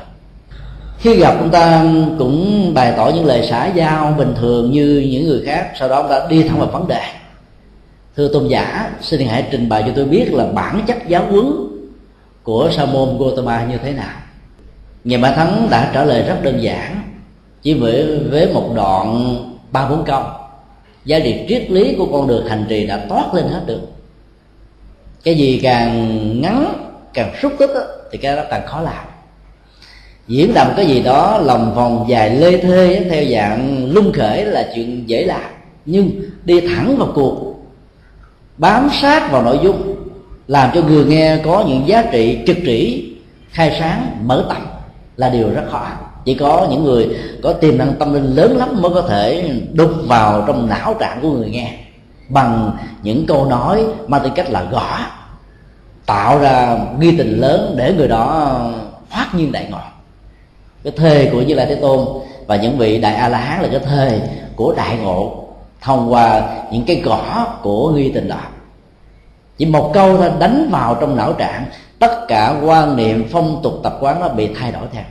Khi 0.99 1.17
gặp 1.17 1.35
ông 1.39 1.51
ta 1.51 1.85
cũng 2.19 2.71
bày 2.75 2.93
tỏ 2.97 3.11
những 3.15 3.25
lời 3.25 3.47
xã 3.51 3.67
giao 3.67 4.15
bình 4.19 4.35
thường 4.41 4.71
như 4.71 5.09
những 5.11 5.29
người 5.29 5.43
khác, 5.47 5.71
sau 5.79 5.89
đó 5.89 5.97
ông 5.97 6.09
ta 6.09 6.27
đi 6.29 6.43
thẳng 6.43 6.59
vào 6.59 6.69
vấn 6.69 6.89
đề. 6.89 7.03
Thưa 8.17 8.29
tôn 8.33 8.49
giả, 8.49 8.91
xin 9.01 9.29
hãy 9.29 9.45
trình 9.51 9.69
bày 9.69 9.83
cho 9.87 9.93
tôi 9.97 10.05
biết 10.05 10.33
là 10.33 10.45
bản 10.45 10.83
chất 10.87 10.97
giáo 11.09 11.25
huấn 11.31 11.53
của 12.43 12.71
sa 12.77 12.85
môn 12.85 13.19
Gotama 13.19 13.65
như 13.65 13.77
thế 13.79 13.93
nào. 13.93 14.17
Nhà 15.05 15.19
Mã 15.19 15.31
thắng 15.31 15.69
đã 15.71 15.91
trả 15.95 16.05
lời 16.05 16.23
rất 16.23 16.43
đơn 16.43 16.63
giản, 16.63 17.03
chỉ 17.63 17.75
với 17.75 18.21
với 18.31 18.53
một 18.55 18.71
đoạn 18.75 19.37
ba 19.73 19.89
bốn 19.89 20.05
câu 20.05 20.23
giá 21.09 21.19
trị 21.19 21.45
triết 21.49 21.71
lý 21.71 21.95
của 21.99 22.07
con 22.07 22.29
đường 22.29 22.47
hành 22.47 22.65
trì 22.69 22.87
đã 22.87 22.97
toát 23.09 23.35
lên 23.35 23.45
hết 23.45 23.63
được. 23.67 23.81
Cái 25.25 25.35
gì 25.35 25.61
càng 25.63 26.19
ngắn, 26.41 26.75
càng 27.15 27.33
xúc 27.43 27.53
tích 27.59 27.71
thì 28.13 28.19
cái 28.19 28.37
đó 28.37 28.43
càng 28.51 28.67
khó 28.67 28.81
làm. 28.81 29.05
Diễn 30.27 30.55
đạt 30.55 30.67
cái 30.77 30.87
gì 30.87 31.03
đó 31.03 31.39
lòng 31.39 31.75
vòng 31.75 32.07
dài 32.09 32.37
lê 32.37 32.57
thê 32.57 33.07
theo 33.11 33.25
dạng 33.25 33.87
lung 33.93 34.13
khởi 34.13 34.45
là 34.45 34.69
chuyện 34.75 35.09
dễ 35.09 35.25
làm. 35.25 35.51
Nhưng 35.87 36.11
đi 36.45 36.61
thẳng 36.61 36.97
vào 36.97 37.09
cuộc, 37.15 37.55
bám 38.57 38.89
sát 39.01 39.33
vào 39.33 39.43
nội 39.43 39.59
dung, 39.63 39.97
làm 40.47 40.71
cho 40.75 40.83
người 40.83 41.05
nghe 41.05 41.39
có 41.45 41.65
những 41.69 41.89
giá 41.89 42.03
trị 42.13 42.39
trực 42.47 42.57
trĩ, 42.67 43.13
khai 43.51 43.77
sáng, 43.81 44.19
mở 44.23 44.47
tầm 44.49 44.67
là 45.17 45.29
điều 45.29 45.51
rất 45.51 45.65
khó 45.71 45.87
chỉ 46.29 46.35
có 46.35 46.67
những 46.71 46.85
người 46.85 47.17
có 47.43 47.53
tiềm 47.53 47.79
năng 47.79 47.93
tâm 47.99 48.15
linh 48.15 48.37
lớn 48.37 48.57
lắm 48.57 48.83
mới 48.83 48.91
có 48.95 49.03
thể 49.03 49.51
đục 49.73 49.91
vào 50.07 50.45
trong 50.47 50.69
não 50.69 50.95
trạng 51.01 51.19
của 51.23 51.31
người 51.31 51.51
nghe. 51.51 51.73
Bằng 52.29 52.77
những 53.03 53.27
câu 53.27 53.45
nói 53.45 53.85
mang 54.07 54.23
tính 54.23 54.33
cách 54.35 54.51
là 54.51 54.63
gõ, 54.63 54.99
tạo 56.07 56.39
ra 56.39 56.79
ghi 57.01 57.17
tình 57.19 57.41
lớn 57.41 57.75
để 57.77 57.95
người 57.97 58.09
đó 58.09 58.61
phát 59.11 59.29
nhiên 59.35 59.53
đại 59.53 59.67
ngộ. 59.71 59.79
Cái 60.85 60.93
thề 60.97 61.29
của 61.33 61.43
như 61.43 61.55
lai 61.55 61.67
thế 61.67 61.75
tôn 61.75 62.07
và 62.47 62.57
những 62.57 62.79
vị 62.79 62.99
đại 62.99 63.15
a 63.15 63.29
la 63.29 63.39
hán 63.39 63.63
là 63.63 63.69
cái 63.71 63.81
thề 63.81 64.21
của 64.57 64.75
đại 64.77 64.97
ngộ 64.97 65.45
thông 65.81 66.13
qua 66.13 66.49
những 66.73 66.85
cái 66.87 67.01
gõ 67.05 67.47
của 67.63 67.91
nghi 67.91 68.13
tình 68.15 68.29
đó. 68.29 68.41
Chỉ 69.59 69.67
một 69.67 69.91
câu 69.95 70.17
thôi, 70.17 70.31
đánh 70.39 70.69
vào 70.73 70.95
trong 71.01 71.17
não 71.17 71.33
trạng, 71.33 71.65
tất 71.99 72.29
cả 72.29 72.55
quan 72.65 72.97
niệm 72.97 73.29
phong 73.33 73.61
tục 73.63 73.73
tập 73.83 73.99
quán 74.01 74.21
nó 74.21 74.29
bị 74.29 74.49
thay 74.55 74.73
đổi 74.73 74.83
theo 74.93 75.05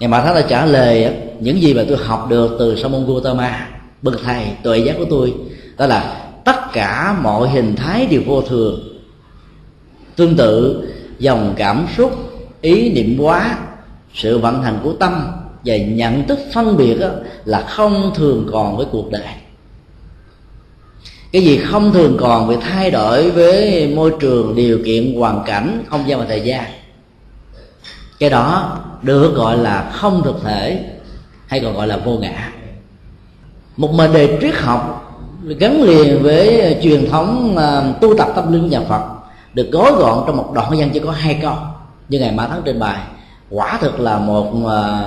ngày 0.00 0.08
mà 0.08 0.20
thái 0.20 0.34
đã 0.34 0.42
trả 0.48 0.66
lời 0.66 1.14
những 1.40 1.62
gì 1.62 1.74
mà 1.74 1.82
tôi 1.88 1.98
học 1.98 2.26
được 2.30 2.56
từ 2.58 2.76
sa 2.76 2.88
môn 2.88 3.06
Gautama, 3.06 3.68
bậc 4.02 4.14
thầy, 4.24 4.44
tuệ 4.62 4.78
giác 4.78 4.94
của 4.98 5.06
tôi, 5.10 5.34
đó 5.76 5.86
là 5.86 6.30
tất 6.44 6.72
cả 6.72 7.16
mọi 7.22 7.48
hình 7.48 7.76
thái 7.76 8.06
đều 8.06 8.22
vô 8.26 8.42
thường. 8.42 8.80
Tương 10.16 10.36
tự, 10.36 10.82
dòng 11.18 11.54
cảm 11.56 11.86
xúc, 11.96 12.12
ý 12.60 12.90
niệm 12.92 13.16
quá 13.18 13.58
sự 14.14 14.38
vận 14.38 14.62
hành 14.62 14.78
của 14.82 14.92
tâm 14.92 15.26
và 15.64 15.76
nhận 15.76 16.26
thức 16.28 16.38
phân 16.54 16.76
biệt 16.76 16.98
là 17.44 17.60
không 17.60 18.12
thường 18.14 18.48
còn 18.52 18.76
với 18.76 18.86
cuộc 18.90 19.10
đời. 19.10 19.22
Cái 21.32 21.42
gì 21.42 21.58
không 21.58 21.92
thường 21.92 22.16
còn 22.20 22.48
bị 22.48 22.56
thay 22.60 22.90
đổi 22.90 23.30
với 23.30 23.86
môi 23.96 24.12
trường, 24.20 24.54
điều 24.56 24.78
kiện, 24.84 25.14
hoàn 25.14 25.42
cảnh, 25.46 25.84
không 25.88 26.04
gian 26.06 26.18
và 26.18 26.24
thời 26.28 26.40
gian 26.40 26.64
cái 28.18 28.30
đó 28.30 28.78
được 29.02 29.34
gọi 29.34 29.58
là 29.58 29.90
không 29.92 30.22
thực 30.24 30.36
thể 30.44 30.84
hay 31.46 31.60
còn 31.60 31.74
gọi 31.74 31.86
là 31.86 31.96
vô 31.96 32.12
ngã. 32.12 32.52
Một 33.76 33.92
mệnh 33.94 34.12
đề 34.12 34.38
triết 34.40 34.54
học 34.54 35.02
gắn 35.42 35.82
liền 35.82 36.22
với 36.22 36.76
truyền 36.82 37.10
thống 37.10 37.56
à, 37.56 37.82
tu 38.00 38.18
tập 38.18 38.28
tâm 38.34 38.52
linh 38.52 38.68
nhà 38.68 38.80
Phật 38.88 39.02
được 39.54 39.68
gói 39.72 39.92
gọn 39.92 40.24
trong 40.26 40.36
một 40.36 40.52
đoạn 40.54 40.72
văn 40.78 40.90
chỉ 40.92 41.00
có 41.00 41.10
hai 41.10 41.38
câu. 41.42 41.54
Như 42.08 42.20
ngày 42.20 42.32
mã 42.32 42.46
thắng 42.46 42.62
trình 42.64 42.78
bày 42.78 42.98
quả 43.50 43.78
thực 43.80 44.00
là 44.00 44.18
một 44.18 44.66
à, 44.68 45.04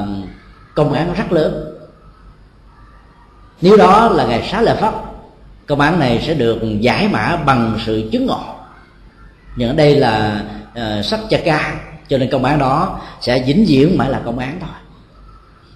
công 0.75 0.93
án 0.93 1.13
rất 1.13 1.31
lớn. 1.31 1.65
Nếu 3.61 3.77
đó 3.77 4.09
là 4.09 4.25
ngày 4.25 4.49
xá 4.51 4.61
lợi 4.61 4.75
pháp 4.75 4.93
công 5.67 5.79
án 5.79 5.99
này 5.99 6.23
sẽ 6.27 6.33
được 6.33 6.57
giải 6.79 7.07
mã 7.07 7.37
bằng 7.45 7.79
sự 7.85 8.09
chứng 8.11 8.25
ngộ. 8.25 8.41
Nhưng 9.55 9.69
ở 9.69 9.75
đây 9.75 9.95
là 9.95 10.43
uh, 10.71 11.05
sách 11.05 11.19
cha 11.29 11.37
ca 11.45 11.75
cho 12.09 12.17
nên 12.17 12.29
công 12.29 12.43
án 12.43 12.59
đó 12.59 12.99
sẽ 13.21 13.43
dính 13.47 13.67
diễn 13.67 13.97
mãi 13.97 14.09
là 14.09 14.21
công 14.25 14.39
án 14.39 14.57
thôi. 14.59 14.69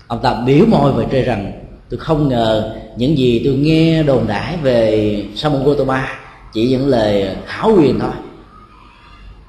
Ông 0.07 0.21
ta 0.21 0.33
biểu 0.45 0.65
môi 0.65 0.93
và 0.93 1.03
trời 1.11 1.21
rằng, 1.21 1.51
tôi 1.89 1.99
không 1.99 2.27
ngờ 2.27 2.75
những 2.95 3.17
gì 3.17 3.41
tôi 3.45 3.53
nghe 3.53 4.03
đồn 4.03 4.27
đãi 4.27 4.57
về 4.57 5.25
Samon 5.35 5.63
Gotama 5.63 6.07
chỉ 6.53 6.69
những 6.69 6.87
lời 6.87 7.35
hảo 7.45 7.71
quyền 7.77 7.99
thôi. 7.99 8.11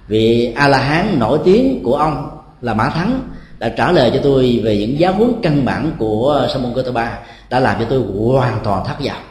Vì 0.08 0.52
a 0.56 0.68
la 0.68 0.78
hán 0.78 1.18
nổi 1.18 1.38
tiếng 1.44 1.80
của 1.82 1.96
ông 1.96 2.28
là 2.60 2.74
mã 2.74 2.88
thắng 2.88 3.20
đã 3.58 3.68
trả 3.68 3.92
lời 3.92 4.10
cho 4.14 4.20
tôi 4.22 4.60
về 4.64 4.76
những 4.76 4.98
giáo 4.98 5.12
huấn 5.12 5.32
căn 5.42 5.64
bản 5.64 5.92
của 5.98 6.48
Samon 6.52 6.72
Gotama 6.72 7.18
đã 7.50 7.60
làm 7.60 7.76
cho 7.80 7.86
tôi 7.90 8.02
hoàn 8.32 8.58
toàn 8.64 8.84
thất 8.86 8.96
vọng. 9.06 9.22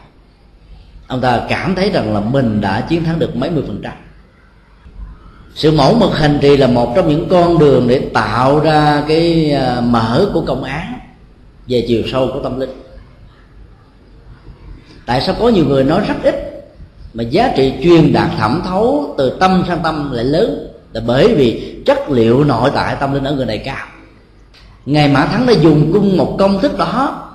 Ông 1.07 1.21
ta 1.21 1.41
cảm 1.49 1.75
thấy 1.75 1.89
rằng 1.89 2.13
là 2.13 2.19
mình 2.19 2.61
đã 2.61 2.81
chiến 2.81 3.03
thắng 3.03 3.19
được 3.19 3.35
mấy 3.35 3.49
mươi 3.49 3.63
phần 3.67 3.81
trăm 3.83 3.93
sự 5.55 5.71
mẫu 5.71 5.95
mực 5.95 6.17
hành 6.17 6.39
trì 6.41 6.57
là 6.57 6.67
một 6.67 6.93
trong 6.95 7.09
những 7.09 7.27
con 7.29 7.59
đường 7.59 7.87
để 7.87 7.99
tạo 8.13 8.59
ra 8.59 9.03
cái 9.07 9.51
à, 9.51 9.81
mở 9.81 10.29
của 10.33 10.41
công 10.41 10.63
án 10.63 10.99
về 11.67 11.85
chiều 11.87 12.03
sâu 12.11 12.29
của 12.33 12.39
tâm 12.39 12.59
linh. 12.59 12.69
Tại 15.05 15.21
sao 15.21 15.35
có 15.39 15.49
nhiều 15.49 15.65
người 15.65 15.83
nói 15.83 16.01
rất 16.07 16.15
ít, 16.23 16.35
mà 17.13 17.23
giá 17.23 17.53
trị 17.55 17.73
truyền 17.83 18.13
đạt 18.13 18.29
thẩm 18.37 18.61
thấu 18.65 19.15
từ 19.17 19.37
tâm 19.39 19.63
sang 19.67 19.79
tâm 19.83 20.11
lại 20.11 20.23
lớn? 20.23 20.67
Là 20.93 21.01
bởi 21.05 21.35
vì 21.35 21.75
chất 21.85 22.09
liệu 22.09 22.43
nội 22.43 22.71
tại 22.73 22.95
tâm 22.99 23.13
linh 23.13 23.23
ở 23.23 23.31
người 23.31 23.45
này 23.45 23.57
cao. 23.57 23.87
Ngài 24.85 25.07
mã 25.07 25.25
thắng 25.25 25.45
đã 25.45 25.53
dùng 25.53 25.93
cung 25.93 26.17
một 26.17 26.35
công 26.39 26.59
thức 26.59 26.77
đó 26.77 27.29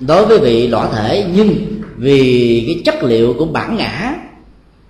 đối 0.00 0.26
với 0.26 0.38
vị 0.38 0.68
lõa 0.68 0.88
thể, 0.88 1.26
nhưng 1.34 1.54
vì 1.96 2.64
cái 2.66 2.82
chất 2.84 3.04
liệu 3.04 3.34
của 3.38 3.44
bản 3.44 3.76
ngã 3.76 4.14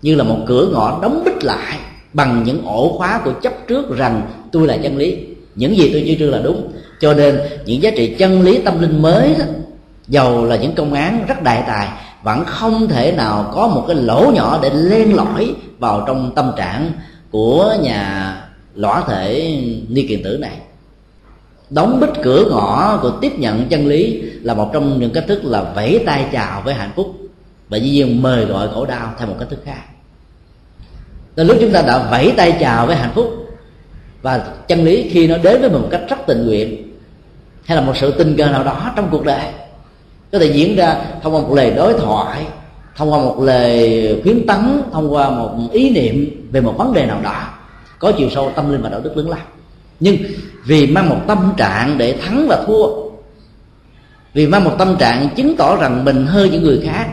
như 0.02 0.14
là 0.14 0.24
một 0.24 0.38
cửa 0.46 0.68
ngõ 0.72 0.98
đóng 1.02 1.22
bích 1.24 1.44
lại 1.44 1.78
bằng 2.12 2.42
những 2.44 2.64
ổ 2.64 2.98
khóa 2.98 3.20
của 3.24 3.32
chấp 3.42 3.52
trước 3.68 3.96
rằng 3.96 4.22
tôi 4.52 4.66
là 4.66 4.76
chân 4.76 4.96
lý. 4.96 5.16
Những 5.54 5.76
gì 5.76 5.90
tôi 5.92 6.04
chưa 6.06 6.14
trương 6.18 6.30
là 6.30 6.38
đúng. 6.38 6.72
Cho 7.00 7.14
nên, 7.14 7.40
những 7.66 7.82
giá 7.82 7.90
trị 7.96 8.14
chân 8.18 8.42
lý 8.42 8.58
tâm 8.58 8.80
linh 8.80 9.02
mới 9.02 9.34
đó, 9.38 9.44
dầu 10.08 10.44
là 10.44 10.56
những 10.56 10.74
công 10.74 10.92
án 10.92 11.24
rất 11.28 11.42
đại 11.42 11.64
tài, 11.66 11.88
vẫn 12.22 12.44
không 12.44 12.88
thể 12.88 13.12
nào 13.12 13.50
có 13.54 13.68
một 13.68 13.84
cái 13.86 13.96
lỗ 13.96 14.30
nhỏ 14.34 14.58
để 14.62 14.70
len 14.74 15.16
lỏi 15.16 15.54
vào 15.78 16.04
trong 16.06 16.32
tâm 16.34 16.52
trạng 16.56 16.92
của 17.30 17.74
nhà 17.82 18.34
lõa 18.74 19.02
thể 19.08 19.58
ni 19.88 20.06
kiện 20.08 20.22
tử 20.22 20.38
này. 20.40 20.56
Đóng 21.70 22.00
bích 22.00 22.22
cửa 22.22 22.44
ngõ 22.50 22.98
của 23.02 23.10
tiếp 23.10 23.38
nhận 23.38 23.68
chân 23.68 23.86
lý 23.86 24.22
là 24.42 24.54
một 24.54 24.70
trong 24.72 25.00
những 25.00 25.10
cách 25.10 25.24
thức 25.28 25.44
là 25.44 25.72
vẫy 25.74 26.02
tay 26.06 26.26
chào 26.32 26.62
với 26.64 26.74
hạnh 26.74 26.92
phúc. 26.96 27.14
Và 27.68 27.78
dĩ 27.78 27.90
nhiên 27.90 28.22
mời 28.22 28.44
gọi 28.44 28.68
khổ 28.74 28.86
đau 28.86 29.14
theo 29.18 29.28
một 29.28 29.36
cách 29.38 29.48
thức 29.50 29.60
khác 29.64 29.82
đến 31.38 31.46
lúc 31.46 31.56
chúng 31.60 31.72
ta 31.72 31.82
đã 31.82 32.08
vẫy 32.10 32.32
tay 32.36 32.56
chào 32.60 32.86
với 32.86 32.96
hạnh 32.96 33.12
phúc, 33.14 33.48
và 34.22 34.44
chân 34.68 34.84
lý 34.84 35.08
khi 35.10 35.26
nó 35.26 35.36
đến 35.42 35.60
với 35.60 35.70
mình 35.70 35.82
một 35.82 35.88
cách 35.90 36.00
rất 36.08 36.16
tình 36.26 36.46
nguyện, 36.46 36.92
hay 37.64 37.76
là 37.76 37.82
một 37.82 37.92
sự 37.96 38.10
tình 38.10 38.36
cờ 38.36 38.46
nào 38.46 38.64
đó 38.64 38.92
trong 38.96 39.08
cuộc 39.10 39.24
đời, 39.24 39.44
có 40.32 40.38
thể 40.38 40.46
diễn 40.46 40.76
ra 40.76 40.96
thông 41.22 41.34
qua 41.34 41.40
một 41.40 41.54
lời 41.54 41.70
đối 41.76 41.94
thoại, 41.94 42.46
thông 42.96 43.12
qua 43.12 43.18
một 43.18 43.42
lời 43.42 44.20
khuyến 44.22 44.46
tấn, 44.46 44.82
thông 44.92 45.12
qua 45.12 45.30
một 45.30 45.50
ý 45.72 45.90
niệm 45.90 46.46
về 46.52 46.60
một 46.60 46.74
vấn 46.78 46.92
đề 46.92 47.06
nào 47.06 47.20
đó, 47.22 47.42
có 47.98 48.12
chiều 48.18 48.30
sâu 48.30 48.52
tâm 48.56 48.72
linh 48.72 48.82
và 48.82 48.88
đạo 48.88 49.00
đức 49.00 49.16
lớn 49.16 49.30
lao. 49.30 49.40
Nhưng 50.00 50.16
vì 50.66 50.86
mang 50.86 51.08
một 51.08 51.20
tâm 51.26 51.52
trạng 51.56 51.98
để 51.98 52.16
thắng 52.24 52.46
và 52.48 52.64
thua, 52.66 52.86
vì 54.34 54.46
mang 54.46 54.64
một 54.64 54.74
tâm 54.78 54.96
trạng 54.98 55.28
chứng 55.36 55.56
tỏ 55.56 55.76
rằng 55.76 56.04
mình 56.04 56.26
hơn 56.26 56.50
những 56.50 56.62
người 56.62 56.80
khác, 56.84 57.06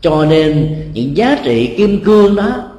cho 0.00 0.24
nên 0.24 0.76
những 0.92 1.16
giá 1.16 1.38
trị 1.44 1.74
kim 1.76 2.04
cương 2.04 2.36
đó 2.36 2.70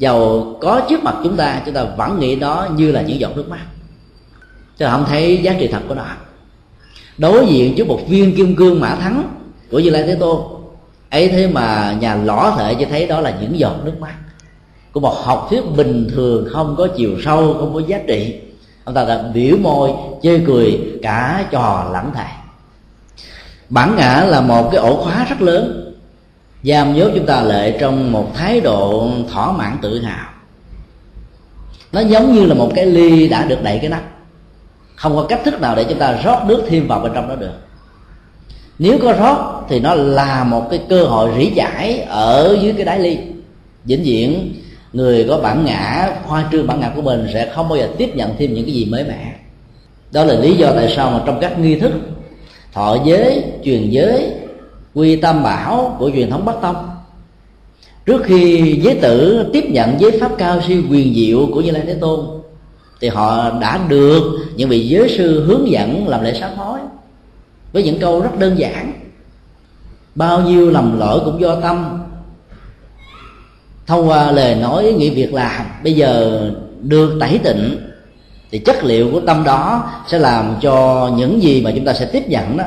giàu 0.00 0.46
có 0.60 0.80
trước 0.88 1.04
mặt 1.04 1.14
chúng 1.24 1.36
ta 1.36 1.62
chúng 1.64 1.74
ta 1.74 1.84
vẫn 1.84 2.20
nghĩ 2.20 2.36
đó 2.36 2.68
như 2.76 2.92
là 2.92 3.02
những 3.02 3.20
giọt 3.20 3.36
nước 3.36 3.48
mắt. 3.48 3.60
Chúng 4.78 4.86
ta 4.86 4.90
không 4.92 5.04
thấy 5.08 5.40
giá 5.42 5.54
trị 5.58 5.68
thật 5.72 5.80
của 5.88 5.94
nó. 5.94 6.04
Đối 7.18 7.46
diện 7.46 7.74
trước 7.76 7.86
một 7.86 8.00
viên 8.08 8.36
kim 8.36 8.56
cương 8.56 8.80
mã 8.80 8.94
thắng 8.94 9.28
của 9.70 9.78
như 9.78 9.90
lai 9.90 10.02
thế 10.02 10.14
tôn, 10.14 10.40
ấy 11.10 11.28
thế 11.28 11.46
mà 11.46 11.96
nhà 12.00 12.14
lõ 12.14 12.54
thể 12.58 12.74
chỉ 12.74 12.84
thấy 12.84 13.06
đó 13.06 13.20
là 13.20 13.38
những 13.40 13.58
giọt 13.58 13.74
nước 13.84 14.00
mắt 14.00 14.14
của 14.92 15.00
một 15.00 15.14
học 15.24 15.46
thuyết 15.50 15.62
bình 15.76 16.08
thường, 16.14 16.48
không 16.52 16.74
có 16.78 16.88
chiều 16.96 17.10
sâu, 17.24 17.56
không 17.58 17.74
có 17.74 17.80
giá 17.86 18.00
trị. 18.06 18.40
Ông 18.84 18.94
ta 18.94 19.04
đã 19.04 19.22
biểu 19.34 19.56
môi 19.56 19.90
chơi 20.22 20.44
cười 20.46 20.80
cả 21.02 21.44
trò 21.50 21.90
lẫn 21.92 22.10
thầy 22.14 22.26
bản 23.68 23.96
ngã 23.96 24.24
là 24.28 24.40
một 24.40 24.68
cái 24.72 24.80
ổ 24.80 24.96
khóa 24.96 25.26
rất 25.28 25.42
lớn 25.42 25.89
giam 26.62 26.94
dốt 26.94 27.10
chúng 27.14 27.26
ta 27.26 27.42
lại 27.42 27.76
trong 27.80 28.12
một 28.12 28.34
thái 28.34 28.60
độ 28.60 29.08
thỏa 29.32 29.52
mãn 29.52 29.78
tự 29.82 30.00
hào. 30.00 30.26
Nó 31.92 32.00
giống 32.00 32.34
như 32.34 32.46
là 32.46 32.54
một 32.54 32.72
cái 32.74 32.86
ly 32.86 33.28
đã 33.28 33.44
được 33.44 33.62
đậy 33.62 33.78
cái 33.78 33.90
nắp. 33.90 34.02
Không 34.96 35.16
có 35.16 35.26
cách 35.28 35.40
thức 35.44 35.60
nào 35.60 35.76
để 35.76 35.84
chúng 35.84 35.98
ta 35.98 36.20
rót 36.24 36.44
nước 36.46 36.64
thêm 36.68 36.88
vào 36.88 37.00
bên 37.00 37.12
trong 37.14 37.28
đó 37.28 37.34
được. 37.34 37.54
Nếu 38.78 38.98
có 39.02 39.12
rót 39.12 39.66
thì 39.68 39.80
nó 39.80 39.94
là 39.94 40.44
một 40.44 40.66
cái 40.70 40.80
cơ 40.88 41.04
hội 41.04 41.30
rỉ 41.38 41.46
giải 41.46 42.00
ở 42.08 42.58
dưới 42.62 42.72
cái 42.76 42.84
đáy 42.84 42.98
ly. 42.98 43.18
Vĩnh 43.84 44.02
viễn, 44.02 44.54
người 44.92 45.26
có 45.28 45.36
bản 45.36 45.64
ngã, 45.64 46.12
khoa 46.26 46.48
trương 46.52 46.66
bản 46.66 46.80
ngã 46.80 46.92
của 46.96 47.02
mình 47.02 47.26
sẽ 47.32 47.52
không 47.54 47.68
bao 47.68 47.78
giờ 47.78 47.88
tiếp 47.98 48.16
nhận 48.16 48.30
thêm 48.38 48.54
những 48.54 48.64
cái 48.64 48.74
gì 48.74 48.84
mới 48.84 49.04
mẻ. 49.04 49.34
Đó 50.12 50.24
là 50.24 50.34
lý 50.34 50.54
do 50.54 50.72
tại 50.76 50.92
sao 50.96 51.10
mà 51.10 51.20
trong 51.26 51.40
các 51.40 51.58
nghi 51.58 51.78
thức, 51.78 51.92
thọ 52.72 52.96
giới, 53.04 53.44
truyền 53.64 53.90
giới 53.90 54.30
quy 54.94 55.16
tam 55.16 55.42
bảo 55.42 55.96
của 55.98 56.10
truyền 56.10 56.30
thống 56.30 56.44
bắc 56.44 56.56
tông. 56.62 56.90
Trước 58.06 58.22
khi 58.24 58.74
giới 58.82 58.94
tử 58.94 59.46
tiếp 59.52 59.64
nhận 59.68 60.00
giới 60.00 60.18
pháp 60.20 60.32
cao 60.38 60.60
siêu 60.68 60.82
quyền 60.90 61.14
diệu 61.14 61.48
của 61.52 61.60
như 61.60 61.70
lai 61.70 61.82
thế 61.86 61.94
tôn, 61.94 62.20
thì 63.00 63.08
họ 63.08 63.50
đã 63.60 63.80
được 63.88 64.22
những 64.56 64.68
vị 64.68 64.88
giới 64.88 65.08
sư 65.08 65.44
hướng 65.44 65.70
dẫn 65.70 66.08
làm 66.08 66.24
lễ 66.24 66.38
sám 66.40 66.50
hối 66.56 66.78
với 67.72 67.82
những 67.82 67.98
câu 67.98 68.20
rất 68.20 68.38
đơn 68.38 68.58
giản. 68.58 68.92
Bao 70.14 70.40
nhiêu 70.40 70.70
lầm 70.70 70.98
lỗi 70.98 71.20
cũng 71.24 71.40
do 71.40 71.60
tâm. 71.60 72.02
Thông 73.86 74.08
qua 74.08 74.30
lời 74.30 74.54
nói 74.54 74.84
nghĩ 74.84 74.92
nghĩa 74.92 75.10
việc 75.10 75.34
làm, 75.34 75.66
bây 75.84 75.92
giờ 75.92 76.40
được 76.80 77.16
tẩy 77.20 77.40
tịnh, 77.44 77.76
thì 78.50 78.58
chất 78.58 78.84
liệu 78.84 79.10
của 79.12 79.20
tâm 79.20 79.44
đó 79.44 79.90
sẽ 80.08 80.18
làm 80.18 80.54
cho 80.60 81.10
những 81.16 81.42
gì 81.42 81.62
mà 81.62 81.72
chúng 81.74 81.84
ta 81.84 81.92
sẽ 81.92 82.04
tiếp 82.04 82.28
nhận 82.28 82.56
đó 82.56 82.64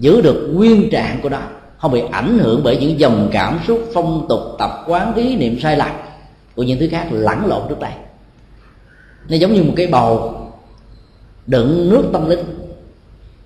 giữ 0.00 0.20
được 0.20 0.50
nguyên 0.54 0.90
trạng 0.90 1.20
của 1.22 1.28
nó, 1.28 1.40
không 1.78 1.92
bị 1.92 2.02
ảnh 2.10 2.38
hưởng 2.38 2.60
bởi 2.64 2.76
những 2.76 3.00
dòng 3.00 3.28
cảm 3.32 3.58
xúc, 3.66 3.90
phong 3.94 4.26
tục, 4.28 4.40
tập 4.58 4.70
quán, 4.86 5.14
ý 5.14 5.36
niệm 5.36 5.60
sai 5.60 5.76
lạc 5.76 5.94
của 6.56 6.62
những 6.62 6.80
thứ 6.80 6.88
khác 6.90 7.06
lẫn 7.10 7.46
lộn 7.46 7.62
trước 7.68 7.80
đây. 7.80 7.92
Nó 9.28 9.36
giống 9.36 9.54
như 9.54 9.62
một 9.62 9.72
cái 9.76 9.86
bầu 9.86 10.34
đựng 11.46 11.88
nước 11.90 12.02
tâm 12.12 12.28
linh. 12.28 12.44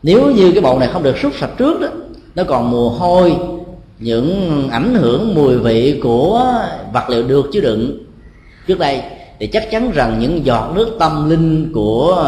Nếu 0.02 0.30
như 0.30 0.52
cái 0.52 0.60
bầu 0.60 0.78
này 0.78 0.88
không 0.92 1.02
được 1.02 1.18
xúc 1.18 1.32
sạch 1.40 1.50
trước 1.58 1.80
đó, 1.80 1.88
nó 2.34 2.44
còn 2.44 2.70
mùi 2.70 2.90
hôi, 2.90 3.36
những 3.98 4.68
ảnh 4.70 4.94
hưởng 4.94 5.34
mùi 5.34 5.58
vị 5.58 6.00
của 6.02 6.54
vật 6.92 7.10
liệu 7.10 7.22
được 7.22 7.46
chứa 7.52 7.60
đựng 7.60 7.98
trước 8.66 8.78
đây, 8.78 9.02
thì 9.38 9.46
chắc 9.46 9.70
chắn 9.70 9.90
rằng 9.90 10.18
những 10.20 10.46
giọt 10.46 10.72
nước 10.74 10.96
tâm 10.98 11.30
linh 11.30 11.72
của 11.72 12.24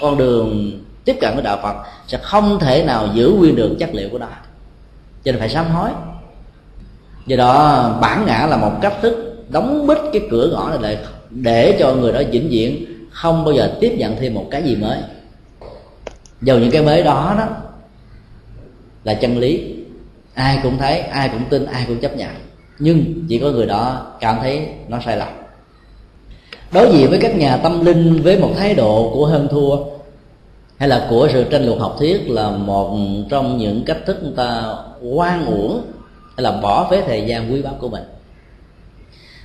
con 0.00 0.16
đường 0.16 0.72
tiếp 1.04 1.16
cận 1.20 1.34
với 1.34 1.42
đạo 1.42 1.58
phật 1.62 1.74
sẽ 2.06 2.18
không 2.22 2.58
thể 2.58 2.84
nào 2.84 3.08
giữ 3.14 3.28
nguyên 3.38 3.56
được 3.56 3.76
chất 3.78 3.94
liệu 3.94 4.08
của 4.08 4.18
nó 4.18 4.28
cho 5.24 5.32
nên 5.32 5.40
phải 5.40 5.48
sám 5.48 5.70
hối. 5.70 5.90
Do 7.26 7.36
đó, 7.36 7.98
bản 8.00 8.26
ngã 8.26 8.46
là 8.46 8.56
một 8.56 8.72
cách 8.82 8.94
thức 9.02 9.44
đóng 9.48 9.86
bít 9.86 9.98
cái 10.12 10.22
cửa 10.30 10.50
ngõ 10.52 10.70
này 10.70 10.78
để 10.82 11.04
để 11.30 11.76
cho 11.78 11.94
người 11.94 12.12
đó 12.12 12.20
vĩnh 12.30 12.48
viễn 12.48 12.84
không 13.10 13.44
bao 13.44 13.54
giờ 13.54 13.76
tiếp 13.80 13.94
nhận 13.98 14.16
thêm 14.20 14.34
một 14.34 14.46
cái 14.50 14.62
gì 14.62 14.76
mới. 14.76 14.98
Dầu 16.42 16.58
những 16.58 16.70
cái 16.70 16.82
mới 16.82 17.02
đó 17.02 17.34
đó 17.38 17.46
là 19.04 19.14
chân 19.14 19.38
lý. 19.38 19.74
Ai 20.34 20.58
cũng 20.62 20.78
thấy, 20.78 21.00
ai 21.00 21.28
cũng 21.28 21.44
tin, 21.50 21.66
ai 21.66 21.84
cũng 21.88 22.00
chấp 22.00 22.16
nhận. 22.16 22.30
Nhưng 22.78 23.24
chỉ 23.28 23.38
có 23.38 23.50
người 23.50 23.66
đó 23.66 24.06
cảm 24.20 24.38
thấy 24.40 24.68
nó 24.88 24.98
sai 25.04 25.16
lầm. 25.16 25.28
Đối 26.72 26.92
diện 26.92 27.10
với 27.10 27.18
các 27.22 27.36
nhà 27.36 27.56
tâm 27.56 27.84
linh 27.84 28.22
với 28.22 28.38
một 28.38 28.50
thái 28.56 28.74
độ 28.74 29.10
của 29.14 29.26
hơn 29.26 29.48
thua 29.50 29.76
hay 30.78 30.88
là 30.88 31.06
của 31.10 31.28
sự 31.32 31.44
tranh 31.44 31.66
luận 31.66 31.78
học 31.78 31.96
thuyết 31.98 32.30
là 32.30 32.50
một 32.50 32.98
trong 33.30 33.58
những 33.58 33.84
cách 33.84 33.98
thức 34.06 34.22
người 34.22 34.32
ta 34.36 34.76
quan 35.02 35.46
uổng 35.46 35.82
hay 36.36 36.42
là 36.44 36.52
bỏ 36.52 36.90
phế 36.90 37.02
thời 37.06 37.24
gian 37.26 37.52
quý 37.52 37.62
báu 37.62 37.74
của 37.80 37.88
mình. 37.88 38.02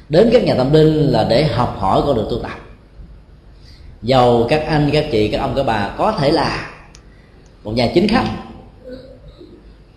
Đến 0.10 0.30
các 0.34 0.44
nhà 0.44 0.56
tâm 0.56 0.74
linh 0.74 1.12
là 1.12 1.24
để 1.30 1.44
học 1.44 1.76
hỏi 1.80 2.02
con 2.06 2.16
đường 2.16 2.28
tu 2.30 2.38
tập. 2.38 2.60
Dầu 4.02 4.46
các 4.50 4.64
anh, 4.68 4.90
các 4.94 5.06
chị, 5.12 5.28
các 5.28 5.42
ông, 5.42 5.54
các 5.56 5.64
bà 5.64 5.96
có 5.98 6.12
thể 6.12 6.32
là 6.32 6.72
một 7.64 7.72
nhà 7.72 7.92
chính 7.94 8.08
khách, 8.08 8.28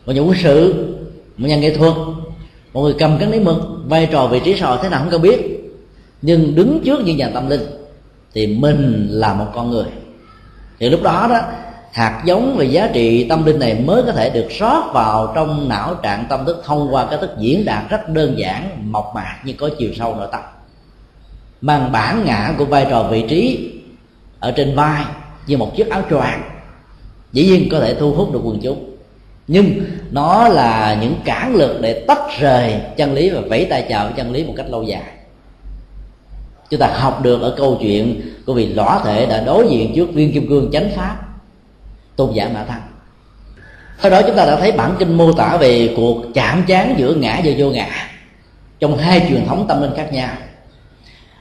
một 0.06 0.12
nhà 0.12 0.20
quân 0.20 0.34
sự, 0.42 0.74
một 1.36 1.48
nhà 1.48 1.56
nghệ 1.56 1.76
thuật, 1.76 1.94
một 2.72 2.82
người 2.82 2.94
cầm 2.98 3.18
cán 3.18 3.30
lấy 3.30 3.40
mực, 3.40 3.56
vai 3.86 4.08
trò 4.12 4.26
vị 4.26 4.40
trí 4.44 4.54
sò 4.60 4.78
thế 4.82 4.88
nào 4.88 5.00
không 5.00 5.10
cần 5.10 5.22
biết. 5.22 5.40
Nhưng 6.22 6.54
đứng 6.54 6.80
trước 6.84 7.00
những 7.04 7.16
nhà 7.16 7.30
tâm 7.34 7.48
linh 7.48 7.62
thì 8.34 8.46
mình 8.46 9.08
là 9.10 9.34
một 9.34 9.46
con 9.54 9.70
người 9.70 9.84
thì 10.82 10.88
lúc 10.88 11.02
đó 11.02 11.26
đó, 11.30 11.40
hạt 11.92 12.22
giống 12.24 12.56
về 12.56 12.64
giá 12.64 12.88
trị 12.92 13.26
tâm 13.28 13.44
linh 13.44 13.58
này 13.58 13.74
mới 13.74 14.02
có 14.02 14.12
thể 14.12 14.30
được 14.30 14.46
rót 14.50 14.90
vào 14.92 15.32
trong 15.34 15.68
não 15.68 15.94
trạng 15.94 16.24
tâm 16.28 16.44
thức 16.44 16.62
thông 16.64 16.94
qua 16.94 17.06
cái 17.10 17.18
thức 17.18 17.30
diễn 17.38 17.64
đạt 17.64 17.90
rất 17.90 18.08
đơn 18.08 18.38
giản, 18.38 18.92
mộc 18.92 19.12
mạc 19.14 19.36
nhưng 19.44 19.56
có 19.56 19.70
chiều 19.78 19.90
sâu 19.98 20.14
nội 20.14 20.28
tâm. 20.32 20.40
Mang 21.60 21.92
bản 21.92 22.24
ngã 22.24 22.54
của 22.58 22.64
vai 22.64 22.86
trò 22.90 23.02
vị 23.02 23.24
trí 23.28 23.72
ở 24.40 24.50
trên 24.50 24.74
vai 24.74 25.04
như 25.46 25.56
một 25.56 25.76
chiếc 25.76 25.90
áo 25.90 26.02
choàng, 26.10 26.42
dĩ 27.32 27.44
nhiên 27.44 27.68
có 27.72 27.80
thể 27.80 27.94
thu 27.94 28.12
hút 28.12 28.32
được 28.32 28.40
quần 28.44 28.60
chúng. 28.62 28.96
Nhưng 29.48 29.84
nó 30.10 30.48
là 30.48 30.98
những 31.00 31.14
cản 31.24 31.54
lực 31.54 31.80
để 31.80 32.04
tách 32.08 32.22
rời 32.40 32.74
chân 32.96 33.14
lý 33.14 33.30
và 33.30 33.40
vẫy 33.40 33.64
tay 33.70 33.86
chào 33.88 34.10
chân 34.16 34.32
lý 34.32 34.44
một 34.44 34.54
cách 34.56 34.66
lâu 34.68 34.82
dài 34.82 35.02
chúng 36.72 36.80
ta 36.80 36.86
học 36.86 37.22
được 37.22 37.42
ở 37.42 37.54
câu 37.56 37.78
chuyện 37.80 38.20
của 38.46 38.54
vị 38.54 38.66
lõa 38.66 39.00
thể 39.04 39.26
đã 39.26 39.40
đối 39.40 39.68
diện 39.70 39.92
trước 39.96 40.12
viên 40.14 40.32
kim 40.32 40.48
cương 40.48 40.70
chánh 40.72 40.90
pháp, 40.96 41.16
tôn 42.16 42.32
giả 42.32 42.50
mã 42.54 42.64
thăng. 42.64 42.80
Sau 44.02 44.10
đó 44.10 44.22
chúng 44.26 44.36
ta 44.36 44.46
đã 44.46 44.56
thấy 44.56 44.72
bản 44.72 44.94
kinh 44.98 45.16
mô 45.16 45.32
tả 45.32 45.56
về 45.56 45.94
cuộc 45.96 46.22
chạm 46.34 46.64
trán 46.66 46.94
giữa 46.98 47.14
ngã 47.14 47.40
và 47.44 47.52
vô 47.58 47.70
ngã 47.70 47.88
trong 48.80 48.98
hai 48.98 49.26
truyền 49.28 49.46
thống 49.46 49.64
tâm 49.68 49.82
linh 49.82 49.90
khác 49.96 50.12
nhau. 50.12 50.28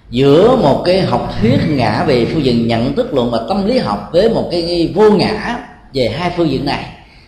Giữa 0.09 0.55
một 0.55 0.81
cái 0.85 1.01
học 1.01 1.33
thuyết 1.41 1.59
ngã 1.69 2.03
về 2.07 2.25
phương 2.25 2.45
diện 2.45 2.67
nhận 2.67 2.95
thức 2.95 3.13
luận 3.13 3.31
và 3.31 3.39
tâm 3.49 3.67
lý 3.67 3.77
học 3.77 4.09
với 4.11 4.29
một 4.29 4.47
cái 4.51 4.91
vô 4.95 5.11
ngã 5.11 5.59
về 5.93 6.09
hai 6.09 6.31
phương 6.37 6.49
diện 6.49 6.65
này, 6.65 6.85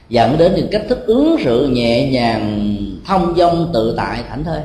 dẫn 0.09 0.37
đến 0.37 0.53
những 0.55 0.67
cách 0.71 0.83
thức 0.89 1.05
ứng 1.05 1.35
xử 1.43 1.67
nhẹ 1.67 2.09
nhàng, 2.09 2.75
thông 3.05 3.33
dong, 3.37 3.71
tự 3.73 3.93
tại, 3.97 4.19
thảnh 4.29 4.43
thơi 4.43 4.59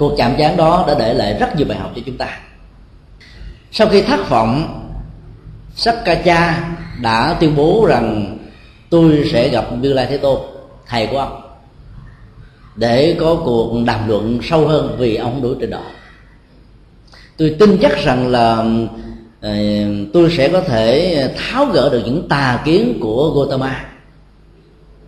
cuộc 0.00 0.14
chạm 0.16 0.34
trán 0.38 0.56
đó 0.56 0.84
đã 0.88 0.94
để 0.98 1.14
lại 1.14 1.36
rất 1.40 1.56
nhiều 1.56 1.66
bài 1.68 1.78
học 1.78 1.92
cho 1.96 2.02
chúng 2.06 2.16
ta. 2.16 2.38
Sau 3.72 3.88
khi 3.88 4.02
thất 4.02 4.30
vọng 4.30 4.82
Sakkacha 5.74 6.68
đã 7.02 7.36
tuyên 7.40 7.56
bố 7.56 7.86
rằng 7.88 8.36
tôi 8.90 9.28
sẽ 9.32 9.48
gặp 9.48 9.64
Như 9.80 9.92
Lai 9.92 10.06
Thế 10.10 10.16
Tôn, 10.16 10.40
thầy 10.86 11.06
của 11.06 11.18
ông, 11.18 11.40
để 12.76 13.16
có 13.20 13.34
cuộc 13.44 13.84
đàm 13.86 14.08
luận 14.08 14.38
sâu 14.42 14.68
hơn 14.68 14.96
vì 14.98 15.16
ông 15.16 15.32
không 15.32 15.42
đủ 15.42 15.54
trình 15.60 15.70
độ. 15.70 15.82
Tôi 17.36 17.56
tin 17.58 17.78
chắc 17.82 17.92
rằng 18.04 18.28
là 18.28 18.64
ờ, 19.40 19.54
tôi 20.12 20.30
sẽ 20.36 20.48
có 20.48 20.60
thể 20.60 21.34
tháo 21.36 21.66
gỡ 21.66 21.88
được 21.92 22.02
những 22.04 22.28
tà 22.28 22.62
kiến 22.64 22.98
của 23.00 23.30
Gotama 23.30 23.84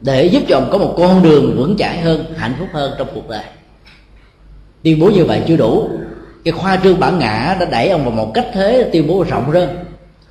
để 0.00 0.24
giúp 0.24 0.42
cho 0.48 0.56
ông 0.56 0.68
có 0.72 0.78
một 0.78 0.94
con 0.98 1.22
đường 1.22 1.56
vững 1.56 1.76
chãi 1.78 2.00
hơn, 2.00 2.24
hạnh 2.36 2.54
phúc 2.58 2.68
hơn 2.72 2.92
trong 2.98 3.08
cuộc 3.14 3.28
đời 3.28 3.44
tuyên 4.82 5.00
bố 5.00 5.10
như 5.10 5.24
vậy 5.24 5.42
chưa 5.48 5.56
đủ. 5.56 5.88
Cái 6.44 6.52
khoa 6.52 6.76
trương 6.76 7.00
bản 7.00 7.18
ngã 7.18 7.56
đã 7.60 7.66
đẩy 7.70 7.88
ông 7.88 8.04
vào 8.04 8.10
một 8.10 8.30
cách 8.34 8.46
thế, 8.52 8.88
tuyên 8.92 9.06
bố 9.06 9.24
rộng 9.28 9.50
hơn 9.50 9.68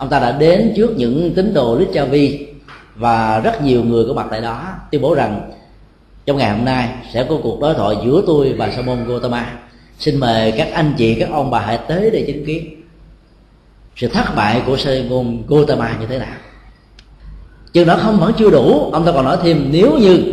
ông 0.02 0.10
ta 0.10 0.20
đã 0.20 0.32
đến 0.32 0.74
trước 0.76 0.98
những 0.98 1.34
tín 1.36 1.54
đồ 1.54 1.76
lít 1.76 1.88
cha 1.94 2.06
vi 2.06 2.48
và 2.96 3.40
rất 3.40 3.64
nhiều 3.64 3.84
người 3.84 4.06
có 4.08 4.14
mặt 4.14 4.28
tại 4.32 4.42
đó, 4.42 4.68
tuyên 4.92 5.02
bố 5.02 5.16
rằng, 5.16 5.52
trong 6.26 6.38
ngày 6.38 6.50
hôm 6.50 6.66
nay 6.66 6.90
sẽ 7.14 7.24
có 7.24 7.36
cuộc 7.44 7.60
đối 7.62 7.74
thoại 7.74 7.96
giữa 8.06 8.24
tôi 8.28 8.54
và 8.54 8.72
sa 8.72 8.82
môn 8.82 9.06
Gotama 9.06 9.54
xin 10.00 10.20
mời 10.20 10.52
các 10.52 10.68
anh 10.74 10.94
chị, 10.98 11.16
các 11.16 11.30
ông 11.32 11.52
bà 11.52 11.60
hãy 11.60 11.80
tới 11.88 12.10
để 12.12 12.24
chứng 12.28 12.46
kiến. 12.46 12.84
Sự 13.96 14.08
thất 14.08 14.36
bại 14.36 14.62
của 14.66 14.78
sa 14.78 14.92
môn 15.10 15.44
Gotama 15.48 15.98
như 16.00 16.06
thế 16.06 16.20
nào? 16.20 16.36
Chừng 17.74 17.88
đó 17.88 17.98
không, 18.02 18.20
vẫn 18.20 18.34
chưa 18.38 18.50
đủ. 18.50 18.92
Ông 18.92 19.06
ta 19.06 19.12
còn 19.12 19.26
nói 19.26 19.38
thêm, 19.44 19.70
nếu 19.72 19.98
như 19.98 20.24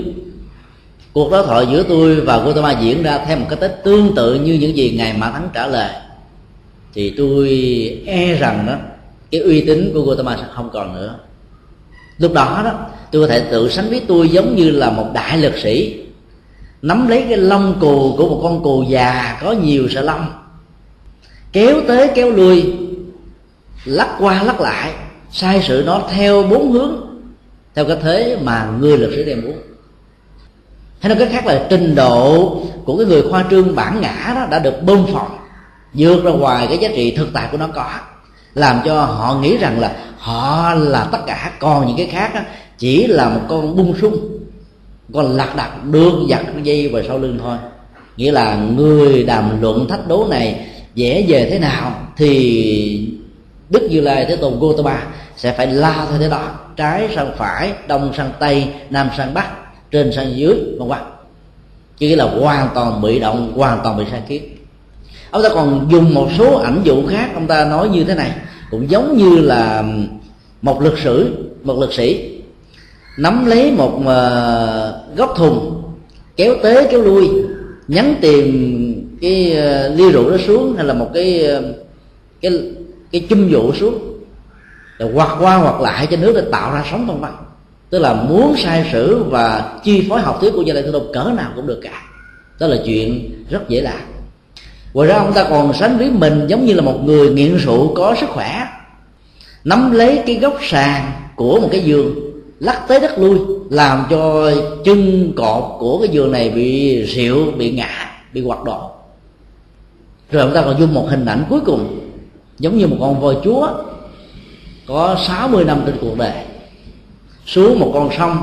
cuộc 1.18 1.30
đối 1.30 1.46
thoại 1.46 1.66
giữa 1.70 1.82
tôi 1.82 2.20
và 2.20 2.38
Gautama 2.38 2.80
diễn 2.80 3.02
ra 3.02 3.18
theo 3.26 3.36
một 3.36 3.46
cái 3.48 3.58
tết 3.60 3.84
tương 3.84 4.14
tự 4.14 4.34
như 4.34 4.54
những 4.54 4.76
gì 4.76 4.94
ngài 4.98 5.12
Mã 5.18 5.30
Thắng 5.30 5.48
trả 5.54 5.66
lời. 5.66 5.90
Thì 6.94 7.14
tôi 7.16 7.48
e 8.06 8.34
rằng 8.34 8.64
đó, 8.66 8.74
cái 9.30 9.40
uy 9.40 9.60
tín 9.60 9.90
của 9.94 10.02
Gautama 10.02 10.36
sẽ 10.36 10.42
không 10.54 10.70
còn 10.72 10.94
nữa. 10.94 11.14
Lúc 12.18 12.32
đó 12.32 12.62
đó, 12.64 12.72
tôi 13.12 13.22
có 13.22 13.28
thể 13.28 13.40
tự 13.40 13.68
sánh 13.68 13.90
với 13.90 14.02
tôi 14.08 14.28
giống 14.28 14.56
như 14.56 14.70
là 14.70 14.90
một 14.90 15.06
đại 15.14 15.38
lực 15.38 15.58
sĩ, 15.58 16.00
nắm 16.82 17.08
lấy 17.08 17.24
cái 17.28 17.38
lông 17.38 17.80
cù 17.80 18.14
của 18.16 18.28
một 18.28 18.40
con 18.42 18.62
cù 18.62 18.84
già 18.88 19.38
có 19.42 19.52
nhiều 19.52 19.88
sợi 19.88 20.04
lông, 20.04 20.26
kéo 21.52 21.80
tới 21.88 22.10
kéo 22.14 22.30
lui, 22.30 22.72
lắc 23.84 24.16
qua 24.18 24.42
lắc 24.42 24.60
lại, 24.60 24.92
sai 25.32 25.62
sự 25.62 25.82
nó 25.86 26.02
theo 26.10 26.42
bốn 26.42 26.72
hướng, 26.72 26.96
theo 27.74 27.84
cái 27.84 27.96
thế 28.02 28.38
mà 28.42 28.70
người 28.80 28.98
lực 28.98 29.12
sĩ 29.16 29.24
đem 29.24 29.42
muốn 29.42 29.56
hay 31.00 31.08
nói 31.08 31.18
cách 31.18 31.28
khác 31.32 31.46
là 31.46 31.66
trình 31.70 31.94
độ 31.94 32.56
của 32.84 32.96
cái 32.96 33.06
người 33.06 33.22
khoa 33.30 33.44
trương 33.50 33.74
bản 33.74 34.00
ngã 34.00 34.32
đó 34.34 34.46
đã 34.50 34.58
được 34.58 34.82
bơm 34.82 35.06
phồng 35.06 35.38
vượt 35.94 36.24
ra 36.24 36.30
ngoài 36.30 36.66
cái 36.66 36.78
giá 36.78 36.88
trị 36.94 37.14
thực 37.16 37.28
tại 37.32 37.48
của 37.52 37.58
nó 37.58 37.66
có 37.66 37.90
làm 38.54 38.80
cho 38.84 39.04
họ 39.04 39.34
nghĩ 39.34 39.56
rằng 39.56 39.80
là 39.80 39.96
họ 40.18 40.74
là 40.74 41.08
tất 41.12 41.18
cả. 41.26 41.52
Còn 41.58 41.86
những 41.86 41.96
cái 41.96 42.06
khác 42.06 42.34
đó, 42.34 42.40
chỉ 42.78 43.06
là 43.06 43.28
một 43.28 43.40
con 43.48 43.76
bung 43.76 43.94
sung 44.00 44.38
con 45.14 45.36
lạc 45.36 45.56
đặt 45.56 45.84
được 45.84 46.12
giặt 46.30 46.42
dây 46.62 46.88
vào 46.88 47.02
sau 47.08 47.18
lưng 47.18 47.38
thôi. 47.42 47.56
Nghĩa 48.16 48.32
là 48.32 48.56
người 48.76 49.22
đàm 49.22 49.60
luận 49.62 49.88
thách 49.88 50.08
đố 50.08 50.26
này 50.30 50.66
dễ 50.94 51.24
về 51.28 51.48
thế 51.50 51.58
nào 51.58 51.92
thì 52.16 53.10
đức 53.70 53.88
như 53.90 54.00
lai 54.00 54.26
thế 54.28 54.36
tôn 54.36 54.58
gotama 54.60 55.02
sẽ 55.36 55.52
phải 55.52 55.66
la 55.66 56.06
theo 56.10 56.18
thế 56.18 56.28
đó. 56.28 56.42
Trái 56.76 57.08
sang 57.14 57.30
phải 57.36 57.72
đông 57.86 58.12
sang 58.16 58.30
tây 58.38 58.68
nam 58.90 59.10
sang 59.16 59.34
bắc 59.34 59.48
trên 59.90 60.12
sang 60.12 60.36
dưới 60.36 60.54
vân 60.78 60.88
vân 60.88 60.98
chứ 61.98 62.16
là 62.16 62.24
hoàn 62.24 62.68
toàn 62.74 63.02
bị 63.02 63.18
động, 63.18 63.52
hoàn 63.56 63.80
toàn 63.84 63.98
bị 63.98 64.04
sai 64.10 64.22
kiến 64.28 64.42
ông 65.30 65.42
ta 65.42 65.48
còn 65.48 65.88
dùng 65.90 66.14
một 66.14 66.28
số 66.38 66.58
ảnh 66.58 66.80
dụ 66.84 67.06
khác, 67.06 67.30
ông 67.34 67.46
ta 67.46 67.64
nói 67.64 67.88
như 67.88 68.04
thế 68.04 68.14
này. 68.14 68.32
Cũng 68.70 68.90
giống 68.90 69.16
như 69.16 69.40
là 69.40 69.84
một 70.62 70.82
lực 70.82 70.98
sử, 70.98 71.32
một 71.62 71.78
lực 71.78 71.92
sĩ 71.92 72.34
nắm 73.18 73.46
lấy 73.46 73.70
một 73.70 74.02
ờ, 74.06 75.02
góc 75.16 75.34
thùng, 75.36 75.82
kéo 76.36 76.54
tế, 76.62 76.88
kéo 76.90 77.02
lui, 77.02 77.28
nhắn 77.88 78.14
tìm 78.20 79.18
cái 79.20 79.52
ờ, 79.52 79.88
ly 79.88 80.10
rượu 80.10 80.30
đó 80.30 80.36
xuống 80.46 80.76
hay 80.76 80.84
là 80.84 80.94
một 80.94 81.10
cái 81.14 81.46
ờ, 81.46 81.62
cái 82.40 82.52
cái 83.12 83.26
chum 83.30 83.48
dụ 83.48 83.72
xuống. 83.72 83.98
Rồi 84.98 85.10
quạt 85.14 85.36
qua 85.40 85.56
hoặc 85.56 85.80
lại 85.80 86.06
cho 86.10 86.16
nước 86.16 86.32
để 86.34 86.42
tạo 86.52 86.72
ra 86.72 86.84
sóng 86.90 87.06
vân 87.06 87.20
vân 87.20 87.30
tức 87.90 87.98
là 87.98 88.14
muốn 88.14 88.56
sai 88.56 88.88
sử 88.92 89.22
và 89.22 89.72
chi 89.84 90.06
phối 90.08 90.20
học 90.20 90.38
thuyết 90.40 90.50
của 90.54 90.62
gia 90.62 90.74
đình 90.74 90.84
thế 90.84 90.92
tôn 90.92 91.02
cỡ 91.12 91.32
nào 91.36 91.50
cũng 91.56 91.66
được 91.66 91.80
cả. 91.82 92.02
Đó 92.60 92.66
là 92.66 92.76
chuyện 92.86 93.30
rất 93.50 93.68
dễ 93.68 93.80
làm. 93.80 94.00
Ngoài 94.94 95.08
ra 95.08 95.16
ông 95.16 95.32
ta 95.32 95.46
còn 95.50 95.72
sánh 95.72 95.98
ví 95.98 96.10
mình 96.10 96.46
giống 96.46 96.66
như 96.66 96.74
là 96.74 96.82
một 96.82 97.00
người 97.04 97.30
nghiện 97.30 97.56
rượu 97.56 97.92
có 97.94 98.14
sức 98.20 98.28
khỏe. 98.28 98.66
Nắm 99.64 99.92
lấy 99.92 100.22
cái 100.26 100.36
góc 100.36 100.58
sàn 100.62 101.12
của 101.36 101.60
một 101.60 101.68
cái 101.72 101.80
giường, 101.80 102.14
lắc 102.60 102.88
tới 102.88 103.00
đất 103.00 103.18
lui, 103.18 103.38
làm 103.70 104.06
cho 104.10 104.50
chân 104.84 105.32
cột 105.36 105.64
của 105.78 105.98
cái 105.98 106.08
giường 106.08 106.32
này 106.32 106.50
bị 106.50 107.02
rượu, 107.02 107.50
bị 107.50 107.70
ngã, 107.70 108.10
bị 108.32 108.40
hoạt 108.40 108.64
đổ 108.64 108.90
rồi 110.30 110.42
ông 110.42 110.54
ta 110.54 110.62
còn 110.62 110.80
dùng 110.80 110.94
một 110.94 111.06
hình 111.10 111.26
ảnh 111.26 111.44
cuối 111.48 111.60
cùng, 111.60 112.00
giống 112.58 112.78
như 112.78 112.86
một 112.86 112.96
con 113.00 113.20
voi 113.20 113.36
chúa 113.44 113.68
có 114.86 115.16
60 115.26 115.64
năm 115.64 115.82
trên 115.86 115.96
cuộc 116.00 116.18
đời 116.18 116.32
xuống 117.48 117.80
một 117.80 117.90
con 117.94 118.10
sông, 118.18 118.38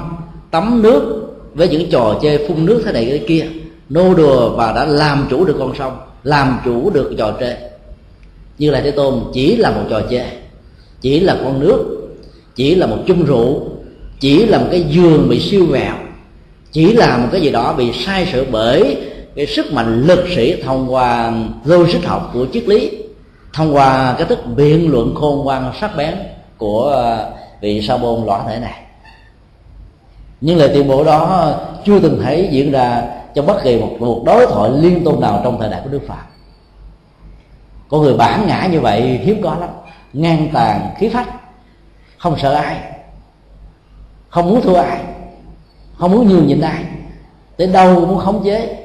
tắm 0.51 0.81
nước 0.81 1.31
với 1.53 1.67
những 1.69 1.89
trò 1.89 2.19
chơi 2.21 2.47
phun 2.47 2.65
nước 2.65 2.81
thế 2.85 2.91
này 2.91 3.05
thế 3.05 3.17
kia. 3.17 3.47
Nô 3.89 4.13
đùa 4.13 4.49
và 4.49 4.71
đã 4.71 4.85
làm 4.85 5.27
chủ 5.29 5.45
được 5.45 5.55
con 5.59 5.73
sông, 5.79 5.97
làm 6.23 6.59
chủ 6.65 6.89
được 6.89 7.15
trò 7.17 7.31
chơi. 7.39 7.55
Như 8.57 8.71
là 8.71 8.81
thế 8.81 8.91
tôn, 8.91 9.19
chỉ 9.33 9.55
là 9.55 9.71
một 9.71 9.83
trò 9.89 10.01
chơi, 10.09 10.27
chỉ 11.01 11.19
là 11.19 11.37
con 11.43 11.59
nước, 11.59 12.07
chỉ 12.55 12.75
là 12.75 12.87
một 12.87 12.97
chung 13.07 13.25
rượu, 13.25 13.61
chỉ 14.19 14.45
là 14.45 14.57
một 14.57 14.67
cái 14.71 14.85
giường 14.89 15.29
bị 15.29 15.39
siêu 15.39 15.65
vẹo 15.65 15.95
chỉ 16.75 16.93
là 16.93 17.17
một 17.17 17.27
cái 17.31 17.41
gì 17.41 17.49
đó 17.49 17.73
bị 17.73 17.91
sai 17.93 18.27
sự 18.31 18.45
bởi 18.51 18.97
cái 19.35 19.45
sức 19.45 19.73
mạnh 19.73 20.03
lực 20.07 20.25
sĩ 20.35 20.61
thông 20.61 20.93
qua 20.93 21.33
logic 21.65 22.03
học 22.05 22.31
của 22.33 22.45
triết 22.53 22.67
lý, 22.67 22.91
thông 23.53 23.75
qua 23.75 24.15
cái 24.17 24.27
thức 24.27 24.39
biện 24.55 24.91
luận 24.91 25.15
khôn 25.15 25.43
ngoan 25.43 25.71
sắc 25.81 25.97
bén 25.97 26.15
của 26.57 26.83
ờ, 26.83 27.31
vị 27.61 27.81
sa 27.81 27.97
bôn 27.97 28.25
lõa 28.25 28.43
thể 28.47 28.59
này 28.59 28.84
nhưng 30.41 30.57
lời 30.57 30.71
tuyên 30.73 30.87
bố 30.87 31.03
đó 31.03 31.51
chưa 31.85 31.99
từng 31.99 32.21
thấy 32.23 32.47
diễn 32.51 32.71
ra 32.71 33.03
trong 33.33 33.45
bất 33.45 33.63
kỳ 33.63 33.79
một 33.79 33.89
cuộc 33.99 34.23
đối 34.25 34.45
thoại 34.47 34.71
liên 34.71 35.03
tôn 35.03 35.19
nào 35.19 35.41
trong 35.43 35.59
thời 35.59 35.69
đại 35.69 35.81
của 35.83 35.89
đức 35.89 36.01
phật. 36.07 36.23
Có 37.89 37.97
người 37.97 38.13
bản 38.13 38.47
ngã 38.47 38.67
như 38.71 38.79
vậy 38.79 39.01
hiếm 39.01 39.41
có 39.43 39.55
lắm, 39.59 39.69
ngang 40.13 40.49
tàn 40.53 40.89
khí 40.97 41.09
phách, 41.09 41.27
không 42.17 42.37
sợ 42.37 42.53
ai, 42.53 42.79
không 44.29 44.49
muốn 44.49 44.61
thua 44.61 44.75
ai, 44.75 44.99
không 45.97 46.11
muốn 46.11 46.27
nhường 46.27 46.47
nhịn 46.47 46.61
ai, 46.61 46.83
tới 47.57 47.67
đâu 47.67 47.95
cũng 47.95 48.07
muốn 48.07 48.19
khống 48.19 48.43
chế. 48.45 48.77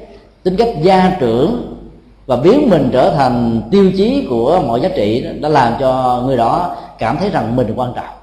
Tính 0.43 0.55
cách 0.55 0.69
gia 0.81 1.17
trưởng 1.19 1.77
và 2.25 2.35
biến 2.35 2.69
mình 2.69 2.89
trở 2.93 3.13
thành 3.15 3.61
tiêu 3.71 3.91
chí 3.97 4.27
của 4.29 4.61
mọi 4.67 4.81
giá 4.81 4.89
trị 4.95 5.25
đã 5.41 5.49
làm 5.49 5.73
cho 5.79 6.21
người 6.25 6.37
đó 6.37 6.75
cảm 6.97 7.17
thấy 7.17 7.29
rằng 7.29 7.55
mình 7.55 7.73
quan 7.75 7.93
trọng 7.95 8.20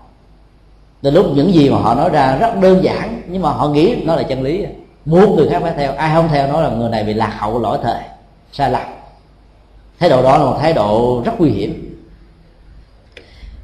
từ 1.02 1.10
lúc 1.10 1.26
những 1.34 1.54
gì 1.54 1.70
mà 1.70 1.78
họ 1.78 1.94
nói 1.94 2.10
ra 2.10 2.36
rất 2.36 2.60
đơn 2.60 2.84
giản, 2.84 3.22
nhưng 3.28 3.42
mà 3.42 3.50
họ 3.50 3.68
nghĩ 3.68 3.94
nó 4.04 4.14
là 4.14 4.22
chân 4.22 4.42
lý. 4.42 4.64
Muốn 5.04 5.36
người 5.36 5.48
khác 5.48 5.62
phải 5.62 5.74
theo, 5.76 5.92
ai 5.92 6.14
không 6.14 6.28
theo 6.28 6.46
nó 6.46 6.60
là 6.60 6.70
người 6.70 6.90
này 6.90 7.04
bị 7.04 7.14
lạc 7.14 7.34
hậu 7.38 7.60
lỗi 7.60 7.78
thời. 7.82 8.02
Sai 8.52 8.70
lầm. 8.70 8.82
Thái 9.98 10.10
độ 10.10 10.22
đó 10.22 10.38
là 10.38 10.44
một 10.44 10.56
thái 10.60 10.72
độ 10.72 11.22
rất 11.24 11.32
nguy 11.38 11.50
hiểm. 11.50 11.84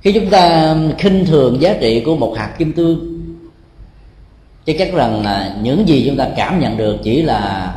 Khi 0.03 0.13
chúng 0.13 0.31
ta 0.31 0.77
khinh 0.99 1.27
thường 1.27 1.61
giá 1.61 1.75
trị 1.81 2.03
của 2.07 2.17
một 2.17 2.35
hạt 2.37 2.55
kim 2.59 2.73
tương, 2.73 3.21
chắc 4.67 4.77
chắn 4.79 4.95
rằng 4.95 5.25
là 5.25 5.57
những 5.63 5.89
gì 5.89 6.05
chúng 6.07 6.17
ta 6.17 6.29
cảm 6.37 6.61
nhận 6.61 6.77
được 6.77 6.97
chỉ 7.03 7.23
là 7.23 7.75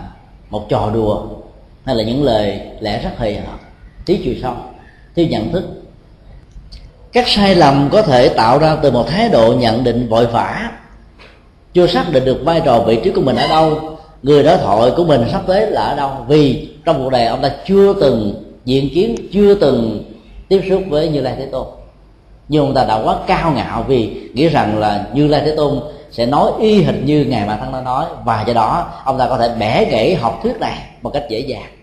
một 0.49 0.69
trò 0.69 0.91
đùa, 0.93 1.27
hay 1.85 1.95
là 1.95 2.03
những 2.03 2.23
lời 2.23 2.61
lẽ 2.79 3.03
rất 3.03 3.09
hời 3.17 3.35
hợt, 3.35 3.59
thiếu 4.05 4.17
chiều 4.23 4.33
sâu, 4.41 4.53
thiếu 5.15 5.27
nhận 5.29 5.51
thức 5.51 5.83
các 7.13 7.27
sai 7.27 7.55
lầm 7.55 7.89
có 7.91 8.01
thể 8.01 8.29
tạo 8.29 8.59
ra 8.59 8.75
từ 8.81 8.91
một 8.91 9.07
thái 9.07 9.29
độ 9.29 9.53
nhận 9.53 9.83
định 9.83 10.09
vội 10.09 10.25
vã. 10.25 10.71
Chưa 11.73 11.87
xác 11.87 12.05
định 12.11 12.25
được 12.25 12.41
vai 12.45 12.61
trò 12.65 12.79
vị 12.79 12.99
trí 13.03 13.11
của 13.11 13.21
mình 13.21 13.35
ở 13.35 13.47
đâu, 13.47 13.79
người 14.23 14.43
đối 14.43 14.57
thoại 14.57 14.91
của 14.97 15.03
mình 15.03 15.25
sắp 15.31 15.41
tới 15.47 15.71
là 15.71 15.81
ở 15.81 15.95
đâu. 15.95 16.11
Vì 16.27 16.69
trong 16.85 17.03
cuộc 17.03 17.09
đời, 17.09 17.25
ông 17.25 17.41
ta 17.41 17.51
chưa 17.67 17.93
từng 17.93 18.43
diện 18.65 18.89
kiến, 18.93 19.15
chưa 19.33 19.55
từng 19.55 20.03
tiếp 20.49 20.61
xúc 20.69 20.83
với 20.89 21.09
như 21.09 21.21
lai 21.21 21.33
thế 21.37 21.45
tôn. 21.45 21.67
Nhưng 22.49 22.65
ông 22.65 22.73
ta 22.73 22.85
đã 22.85 23.01
quá 23.03 23.15
cao 23.27 23.51
ngạo 23.51 23.85
vì 23.87 24.29
nghĩ 24.33 24.49
rằng 24.49 24.79
là 24.79 25.05
như 25.13 25.27
lai 25.27 25.41
thế 25.45 25.55
tôn 25.55 25.79
sẽ 26.11 26.25
nói 26.25 26.51
y 26.59 26.83
hệt 26.83 26.95
như 27.03 27.25
ngài 27.25 27.47
mà 27.47 27.57
thân 27.57 27.73
đã 27.73 27.81
nói. 27.81 28.05
Và 28.25 28.43
do 28.47 28.53
đó, 28.53 28.85
ông 29.03 29.17
ta 29.17 29.27
có 29.29 29.37
thể 29.37 29.49
bẻ 29.59 29.85
gãy 29.85 30.15
học 30.15 30.39
thuyết 30.43 30.59
này 30.59 30.77
một 31.01 31.09
cách 31.13 31.23
dễ 31.29 31.39
dàng 31.39 31.76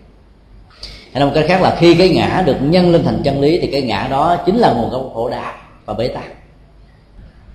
hay 1.15 1.19
nói 1.19 1.29
một 1.29 1.35
cách 1.35 1.45
khác 1.47 1.61
là 1.61 1.75
khi 1.79 1.95
cái 1.95 2.09
ngã 2.09 2.43
được 2.45 2.55
nhân 2.61 2.91
lên 2.91 3.03
thành 3.05 3.21
chân 3.23 3.41
lý 3.41 3.59
thì 3.61 3.67
cái 3.67 3.81
ngã 3.81 4.07
đó 4.11 4.35
chính 4.45 4.57
là 4.57 4.73
nguồn 4.73 4.89
gốc 4.89 5.11
khổ 5.13 5.29
đau 5.29 5.53
và 5.85 5.93
bế 5.93 6.07
tắc. 6.07 6.23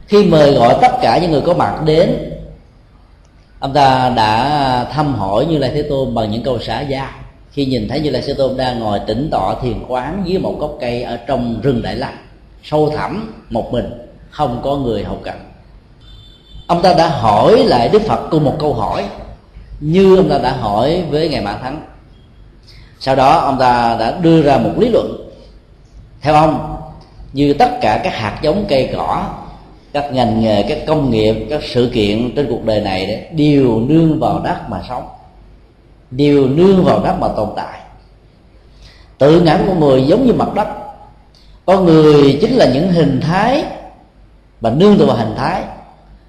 Khi 0.07 0.25
mời 0.25 0.53
gọi 0.53 0.75
tất 0.83 0.93
cả 1.03 1.19
những 1.19 1.31
người 1.31 1.41
có 1.41 1.55
mặt 1.55 1.81
đến, 1.85 2.33
ông 3.59 3.73
ta 3.73 4.13
đã 4.17 4.85
thăm 4.93 5.15
hỏi 5.15 5.47
như 5.47 5.59
lai 5.59 5.71
thế 5.75 5.83
tôn 5.83 6.15
bằng 6.15 6.31
những 6.31 6.43
câu 6.43 6.59
xã 6.59 6.81
giao 6.81 7.09
khi 7.53 7.67
nhìn 7.67 7.89
thấy 7.89 8.01
như 8.01 8.11
lai 8.11 8.23
thế 8.27 8.35
tôn 8.35 8.57
đang 8.57 8.81
ngồi 8.81 9.01
tĩnh 9.07 9.29
tọa 9.31 9.55
thiền 9.63 9.85
quán 9.89 10.23
dưới 10.25 10.39
một 10.39 10.57
gốc 10.59 10.77
cây 10.81 11.03
ở 11.03 11.17
trong 11.17 11.61
rừng 11.63 11.83
đại 11.83 11.97
lăng, 11.97 12.17
sâu 12.63 12.93
thẳm, 12.97 13.35
một 13.51 13.73
mình, 13.73 13.85
không 14.31 14.61
có 14.63 14.77
người 14.77 15.05
hầu 15.05 15.17
cận 15.17 15.35
ông 16.71 16.83
ta 16.83 16.95
đã 16.95 17.09
hỏi 17.09 17.65
lại 17.65 17.89
đức 17.89 18.03
phật 18.03 18.29
cùng 18.31 18.45
một 18.45 18.57
câu 18.59 18.75
hỏi. 18.75 19.05
Như 19.81 20.17
ông 20.17 20.29
ta 20.29 20.39
đã 20.39 20.53
hỏi 20.53 21.05
với 21.11 21.29
ngài 21.29 21.41
mã 21.41 21.57
thắng 21.57 21.83
sau 23.01 23.17
đó 23.17 23.39
ông 23.39 23.59
ta 23.59 23.97
đã 24.01 24.19
đưa 24.23 24.43
ra 24.43 24.59
một 24.59 24.71
lý 24.79 24.89
luận. 24.89 25.31
Theo 26.21 26.35
ông 26.35 26.77
như 27.33 27.53
tất 27.53 27.71
cả 27.81 28.01
các 28.05 28.15
hạt 28.15 28.39
giống 28.43 28.65
cây 28.69 28.91
cỏ 28.97 29.25
các 29.93 30.13
ngành 30.13 30.41
nghề 30.41 30.63
các 30.63 30.79
công 30.87 31.11
nghiệp 31.11 31.47
các 31.51 31.61
sự 31.65 31.91
kiện 31.95 32.35
trên 32.37 32.47
cuộc 32.51 32.65
đời 32.65 32.81
này 32.81 33.07
đấy, 33.07 33.27
đều 33.33 33.81
nương 33.81 34.21
vào 34.21 34.41
đất 34.45 34.71
mà 34.71 34.83
sống. 34.89 35.09
Đều 36.11 36.49
nương 36.49 36.85
vào 36.85 37.01
đất 37.05 37.17
mà 37.21 37.29
tồn 37.37 37.49
tại. 37.57 37.81
Tự 39.19 39.41
ngã 39.41 39.59
của 39.67 39.75
người 39.75 40.03
giống 40.03 40.27
như 40.27 40.33
mặt 40.33 40.55
đất. 40.55 40.69
Con 41.67 41.85
người 41.85 42.39
chính 42.41 42.53
là 42.53 42.71
những 42.75 42.93
hình 42.93 43.21
thái 43.21 43.65
và 44.61 44.71
nương 44.71 44.99
tựa 44.99 45.07
vào 45.07 45.17
hình 45.17 45.35
thái. 45.37 45.63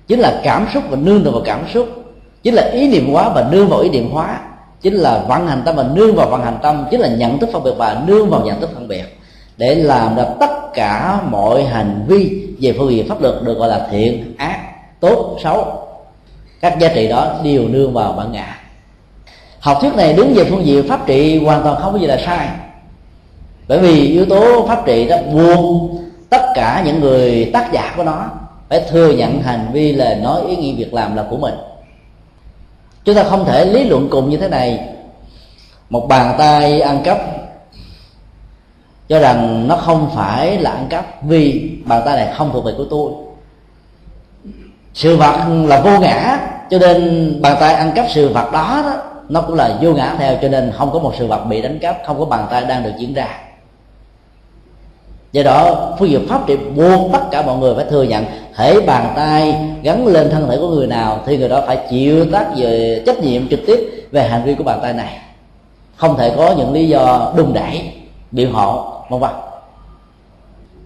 Chính 0.07 0.19
là 0.19 0.41
cảm 0.43 0.67
xúc 0.73 0.83
và 0.89 0.97
nương 0.97 1.23
tựa 1.23 1.31
vào 1.31 1.41
cảm 1.45 1.65
xúc. 1.73 1.87
Chính 2.43 2.53
là 2.53 2.69
ý 2.73 2.87
niệm 2.87 3.13
hóa 3.13 3.29
và 3.29 3.47
nương 3.51 3.69
vào 3.69 3.79
ý 3.79 3.89
niệm 3.89 4.09
hóa 4.11 4.39
chính 4.81 4.93
là 4.93 5.23
vận 5.27 5.47
hành 5.47 5.61
tâm 5.65 5.75
và 5.75 5.83
nương 5.93 6.15
vào 6.15 6.29
vận 6.29 6.41
hành 6.43 6.57
tâm, 6.63 6.85
chính 6.91 6.99
là 6.99 7.07
nhận 7.07 7.39
thức 7.39 7.49
phân 7.53 7.63
biệt 7.63 7.73
và 7.77 8.01
nương 8.07 8.29
vào 8.29 8.41
nhận 8.41 8.61
thức 8.61 8.69
phân 8.73 8.87
biệt, 8.87 9.17
để 9.57 9.75
làm 9.75 10.15
ra 10.15 10.23
tất 10.39 10.73
cả 10.73 11.21
mọi 11.29 11.63
hành 11.63 12.05
vi 12.07 12.47
về 12.61 12.73
phương 12.77 12.91
diện 12.91 13.09
pháp 13.09 13.21
luật 13.21 13.35
được 13.43 13.57
gọi 13.57 13.69
là 13.69 13.87
thiện, 13.91 14.35
ác, 14.37 14.59
tốt, 14.99 15.37
xấu. 15.43 15.87
Các 16.61 16.79
giá 16.79 16.87
trị 16.87 17.07
đó 17.07 17.33
đều 17.43 17.67
nương 17.67 17.93
vào 17.93 18.13
bản 18.13 18.31
ngã. 18.31 18.57
Học 19.59 19.77
thuyết 19.81 19.95
này 19.95 20.13
đứng 20.13 20.33
về 20.33 20.43
phương 20.49 20.65
diện 20.65 20.87
pháp 20.87 21.07
trị 21.07 21.43
hoàn 21.45 21.63
toàn 21.63 21.81
không 21.81 21.93
có 21.93 21.99
gì 21.99 22.07
là 22.07 22.17
sai. 22.25 22.47
Bởi 23.67 23.79
vì 23.79 24.07
yếu 24.07 24.25
tố 24.25 24.65
pháp 24.67 24.85
trị 24.85 25.07
đó 25.07 25.17
buông 25.33 25.97
tất 26.29 26.41
cả 26.55 26.83
những 26.85 26.99
người 26.99 27.49
tác 27.53 27.69
giả 27.73 27.93
của 27.97 28.03
nó 28.03 28.25
phải 28.69 28.81
thừa 28.89 29.11
nhận 29.11 29.41
hành 29.41 29.67
vi 29.73 29.91
lời 29.91 30.15
nói 30.15 30.41
ý 30.47 30.55
nghĩ 30.55 30.75
việc 30.75 30.93
làm 30.93 31.15
là 31.15 31.25
của 31.29 31.37
mình 31.37 31.53
chúng 33.05 33.15
ta 33.15 33.23
không 33.23 33.45
thể 33.45 33.65
lý 33.65 33.83
luận 33.83 34.07
cùng 34.11 34.29
như 34.29 34.37
thế 34.37 34.47
này. 34.47 34.79
Một 35.89 36.07
bàn 36.07 36.35
tay 36.37 36.81
ăn 36.81 37.01
cắp 37.03 37.17
cho 39.09 39.19
rằng 39.19 39.67
nó 39.67 39.75
không 39.75 40.11
phải 40.15 40.57
là 40.57 40.71
ăn 40.71 40.87
cắp 40.89 41.23
vì 41.23 41.71
bàn 41.85 42.01
tay 42.05 42.15
này 42.15 42.33
không 42.35 42.49
thuộc 42.53 42.65
về 42.65 42.73
của 42.77 42.85
tôi. 42.89 43.11
Sự 44.93 45.17
vật 45.17 45.45
là 45.67 45.81
vô 45.81 45.99
ngã 45.99 46.39
cho 46.69 46.79
nên 46.79 47.41
bàn 47.41 47.57
tay 47.59 47.73
ăn 47.73 47.91
cắp 47.95 48.05
sự 48.09 48.29
vật 48.29 48.51
đó, 48.51 48.81
đó 48.85 48.93
nó 49.29 49.41
cũng 49.41 49.55
là 49.55 49.77
vô 49.81 49.93
ngã 49.93 50.15
theo 50.17 50.37
cho 50.41 50.47
nên 50.47 50.71
không 50.77 50.91
có 50.93 50.99
một 50.99 51.13
sự 51.17 51.27
vật 51.27 51.45
bị 51.45 51.61
đánh 51.61 51.79
cắp 51.79 51.97
không 52.05 52.19
có 52.19 52.25
bàn 52.25 52.47
tay 52.51 52.65
đang 52.65 52.83
được 52.83 52.91
diễn 52.97 53.13
ra 53.13 53.27
do 55.31 55.43
đó, 55.43 55.89
phương 55.99 56.09
diện 56.09 56.27
pháp 56.27 56.47
trị 56.47 56.57
buộc 56.75 57.11
tất 57.13 57.21
cả 57.31 57.41
mọi 57.41 57.57
người 57.57 57.75
phải 57.75 57.85
thừa 57.89 58.03
nhận 58.03 58.25
thể 58.55 58.81
bàn 58.81 59.13
tay 59.15 59.55
gắn 59.83 60.07
lên 60.07 60.29
thân 60.29 60.47
thể 60.49 60.57
của 60.57 60.67
người 60.67 60.87
nào 60.87 61.19
thì 61.25 61.37
người 61.37 61.49
đó 61.49 61.63
phải 61.67 61.77
chịu 61.89 62.25
tác 62.31 62.47
về 62.57 63.03
trách 63.05 63.19
nhiệm 63.19 63.49
trực 63.49 63.59
tiếp 63.67 64.07
về 64.11 64.27
hành 64.27 64.43
vi 64.43 64.55
của 64.55 64.63
bàn 64.63 64.79
tay 64.81 64.93
này. 64.93 65.17
Không 65.95 66.17
thể 66.17 66.33
có 66.37 66.53
những 66.57 66.73
lý 66.73 66.87
do 66.87 67.33
đùng 67.35 67.53
đẩy, 67.53 67.91
biện 68.31 68.53
hộ, 68.53 68.85
vân 69.09 69.19
vân. 69.19 69.31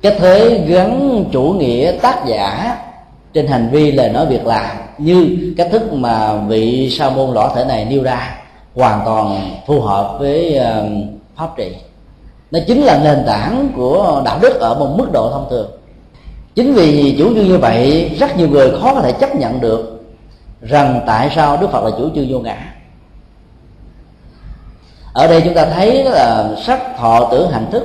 Cái 0.01 0.15
thế 0.19 0.63
gắn 0.67 1.23
chủ 1.31 1.43
nghĩa 1.43 1.91
tác 2.01 2.25
giả 2.25 2.77
trên 3.34 3.47
hành 3.47 3.69
vi 3.71 3.91
lời 3.91 4.10
nói 4.10 4.25
việc 4.25 4.45
làm 4.45 4.77
như 4.97 5.38
cách 5.58 5.67
thức 5.71 5.93
mà 5.93 6.34
vị 6.36 6.89
sa 6.91 7.10
môn 7.10 7.34
lõa 7.34 7.55
thể 7.55 7.65
này 7.65 7.86
nêu 7.86 8.03
ra 8.03 8.38
hoàn 8.75 9.01
toàn 9.05 9.49
phù 9.67 9.81
hợp 9.81 10.15
với 10.19 10.55
ờ, 10.55 10.89
pháp 11.36 11.58
trị 11.58 11.71
nó 12.55 12.61
chính 12.67 12.81
là 12.81 12.99
nền 13.03 13.23
tảng 13.27 13.69
của 13.75 14.21
đạo 14.25 14.39
đức 14.41 14.59
ở 14.59 14.73
một 14.73 14.95
mức 14.97 15.11
độ 15.11 15.31
thông 15.31 15.47
thường. 15.49 15.71
Chính 16.55 16.73
vì 16.73 17.15
chủ 17.17 17.35
trương 17.35 17.47
như 17.47 17.57
vậy, 17.57 18.11
rất 18.19 18.37
nhiều 18.37 18.49
người 18.49 18.71
khó 18.71 18.93
có 18.93 19.01
thể 19.01 19.11
chấp 19.11 19.35
nhận 19.35 19.61
được 19.61 20.03
rằng 20.61 21.01
tại 21.07 21.31
sao 21.35 21.57
đức 21.57 21.71
phật 21.71 21.83
là 21.83 21.91
chủ 21.97 22.09
trương 22.15 22.25
vô 22.29 22.39
ngã. 22.39 22.57
Ở 25.13 25.27
đây 25.27 25.41
chúng 25.41 25.53
ta 25.53 25.65
thấy 25.65 26.03
là 26.03 26.49
sắc 26.65 26.97
thọ 26.97 27.27
tưởng 27.31 27.51
hành 27.51 27.71
thức. 27.71 27.83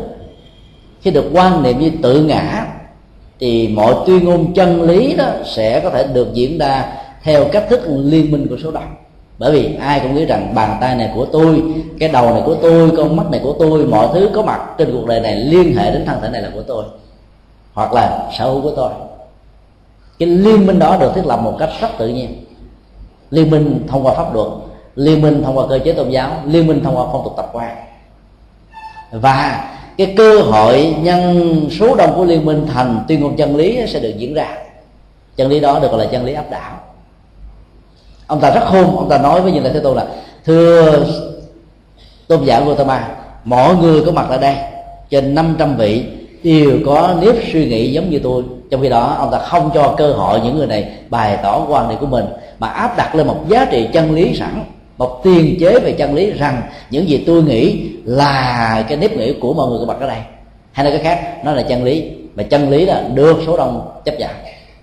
Khi 1.00 1.11
được 1.11 1.30
quan 1.33 1.62
niệm 1.62 1.78
như 1.78 1.90
tự 2.02 2.22
ngã, 2.22 2.66
thì 3.40 3.68
mọi 3.68 3.94
tuyên 4.06 4.24
ngôn 4.24 4.54
chân 4.54 4.83
lý 4.83 5.14
đó 5.14 5.26
sẽ 5.44 5.80
có 5.80 5.90
thể 5.90 6.06
được 6.06 6.28
diễn 6.33 6.59
ra 6.59 6.92
theo 7.22 7.44
cách 7.52 7.66
thức 7.68 7.80
liên 7.87 8.30
minh 8.30 8.46
của 8.48 8.56
số 8.62 8.70
đông 8.70 8.96
bởi 9.40 9.53
vì 9.53 9.76
ai 9.81 10.00
cũng 10.00 10.14
nghĩ 10.14 10.24
rằng 10.24 10.55
bàn 10.55 10.79
tay 10.81 10.96
này 10.96 11.11
của 11.14 11.24
tôi, 11.24 11.62
cái 11.98 12.09
đầu 12.09 12.31
này 12.31 12.42
của 12.46 12.55
tôi, 12.55 12.90
con 12.96 13.16
mắt 13.16 13.31
này 13.31 13.40
của 13.44 13.53
tôi, 13.59 13.87
mọi 13.87 14.09
thứ 14.14 14.31
có 14.35 14.42
mặt 14.42 14.61
trên 14.79 14.92
cuộc 14.92 15.07
đời 15.07 15.20
này 15.20 15.35
liên 15.35 15.76
hệ 15.76 15.90
đến 15.90 16.05
thân 16.07 16.20
thể 16.22 16.29
này 16.29 16.42
là 16.42 16.50
của 16.55 16.62
tôi, 16.62 16.85
hoặc 17.72 17.92
là 17.92 18.31
sở 18.38 18.44
hữu 18.44 18.62
của 18.62 18.70
tôi. 18.76 18.90
Cái 20.18 20.29
liên 20.29 20.66
minh 20.66 20.79
đó 20.79 20.96
được 21.00 21.12
thiết 21.14 21.26
lập 21.26 21.40
một 21.42 21.57
cách 21.59 21.70
rất 21.81 21.88
tự 21.98 22.09
nhiên. 22.09 22.44
Liên 23.31 23.50
minh 23.50 23.87
thông 23.88 24.07
qua 24.07 24.14
pháp 24.14 24.35
luật, 24.35 24.48
liên 24.94 25.22
minh 25.22 25.42
thông 25.42 25.59
qua 25.59 25.66
cơ 25.68 25.79
chế 25.79 25.92
tôn 25.92 26.11
giáo, 26.11 26.31
liên 26.46 26.66
minh 26.66 26.85
thông 26.85 26.96
qua 26.96 27.05
phong 27.12 27.24
tục 27.24 27.33
tập 27.37 27.50
quán. 27.53 27.76
Và 29.12 29.70
cái 29.98 30.14
cơ 30.16 30.40
hội 30.40 30.94
nhân 31.00 31.61
số 31.70 31.94
đông 31.94 32.12
của 32.16 32.24
liên 32.24 32.44
minh 32.44 32.66
thành 32.74 33.05
tuyên 33.09 33.20
ngôn 33.20 33.37
chân 33.37 33.57
lý 33.57 33.87
sẽ 33.88 34.00
được 34.00 34.12
diễn 34.16 34.35
ra. 34.35 34.57
Chân 35.37 35.48
lý 35.48 35.61
đó 35.61 35.79
được 35.79 35.90
gọi 35.90 36.05
là 36.05 36.11
chân 36.12 36.24
lý 36.24 36.33
áp 36.33 36.50
đảo 36.50 36.72
ông 38.31 38.40
ta 38.40 38.51
rất 38.51 38.64
khôn, 38.64 38.97
ông 38.97 39.09
ta 39.09 39.19
nói 39.19 39.40
với 39.40 39.53
như 39.53 39.61
là 39.61 39.71
thế 39.75 39.81
tôn 39.81 39.97
là, 39.97 40.05
thưa 40.47 40.99
tôn 42.29 42.45
giả 42.45 42.61
Gautama, 42.61 43.09
mọi 43.45 43.75
người 43.75 44.03
có 44.07 44.12
mặt 44.12 44.27
ở 44.31 44.38
đây, 44.38 44.57
trên 45.11 45.35
500 45.35 45.77
vị 45.77 46.05
đều 46.43 46.79
có 46.87 47.14
nếp 47.21 47.35
suy 47.53 47.69
nghĩ 47.69 47.93
giống 47.93 48.11
như 48.11 48.19
tôi. 48.23 48.43
Trong 48.71 48.83
khi 48.83 48.88
đó, 48.88 49.16
ông 49.19 49.31
ta 49.33 49.38
không 49.38 49.71
cho 49.75 49.95
cơ 49.99 50.12
hội 50.12 50.40
những 50.45 50.59
người 50.59 50.66
này 50.66 50.90
bày 51.09 51.38
tỏ 51.43 51.66
quan 51.69 51.88
điểm 51.88 51.99
của 52.01 52.07
mình, 52.07 52.25
mà 52.59 52.69
áp 52.69 52.97
đặt 52.97 53.14
lên 53.14 53.27
một 53.27 53.37
giá 53.49 53.64
trị 53.64 53.88
chân 53.93 54.14
lý 54.14 54.37
sẵn, 54.37 54.64
một 54.99 55.21
tiền 55.25 55.57
chế 55.61 55.79
về 55.79 55.93
chân 55.93 56.14
lý 56.14 56.31
rằng 56.31 56.62
những 56.90 57.09
gì 57.09 57.25
tôi 57.27 57.43
nghĩ 57.43 57.81
là 58.05 58.85
cái 58.88 58.99
nếp 58.99 59.16
nghĩ 59.16 59.33
của 59.33 59.55
mọi 59.55 59.69
người 59.69 59.79
có 59.79 59.87
mặt 59.87 59.97
ở 60.01 60.07
đây. 60.07 60.19
Hay 60.73 60.85
nói 60.85 60.99
cái 60.99 61.05
khác, 61.05 61.45
nó 61.45 61.53
là 61.53 61.62
chân 61.62 61.85
lý, 61.85 62.11
mà 62.35 62.43
chân 62.43 62.71
lý 62.71 62.87
là 62.87 63.05
được 63.14 63.37
số 63.47 63.57
đông 63.57 63.88
chấp 64.05 64.19
nhận. 64.19 64.31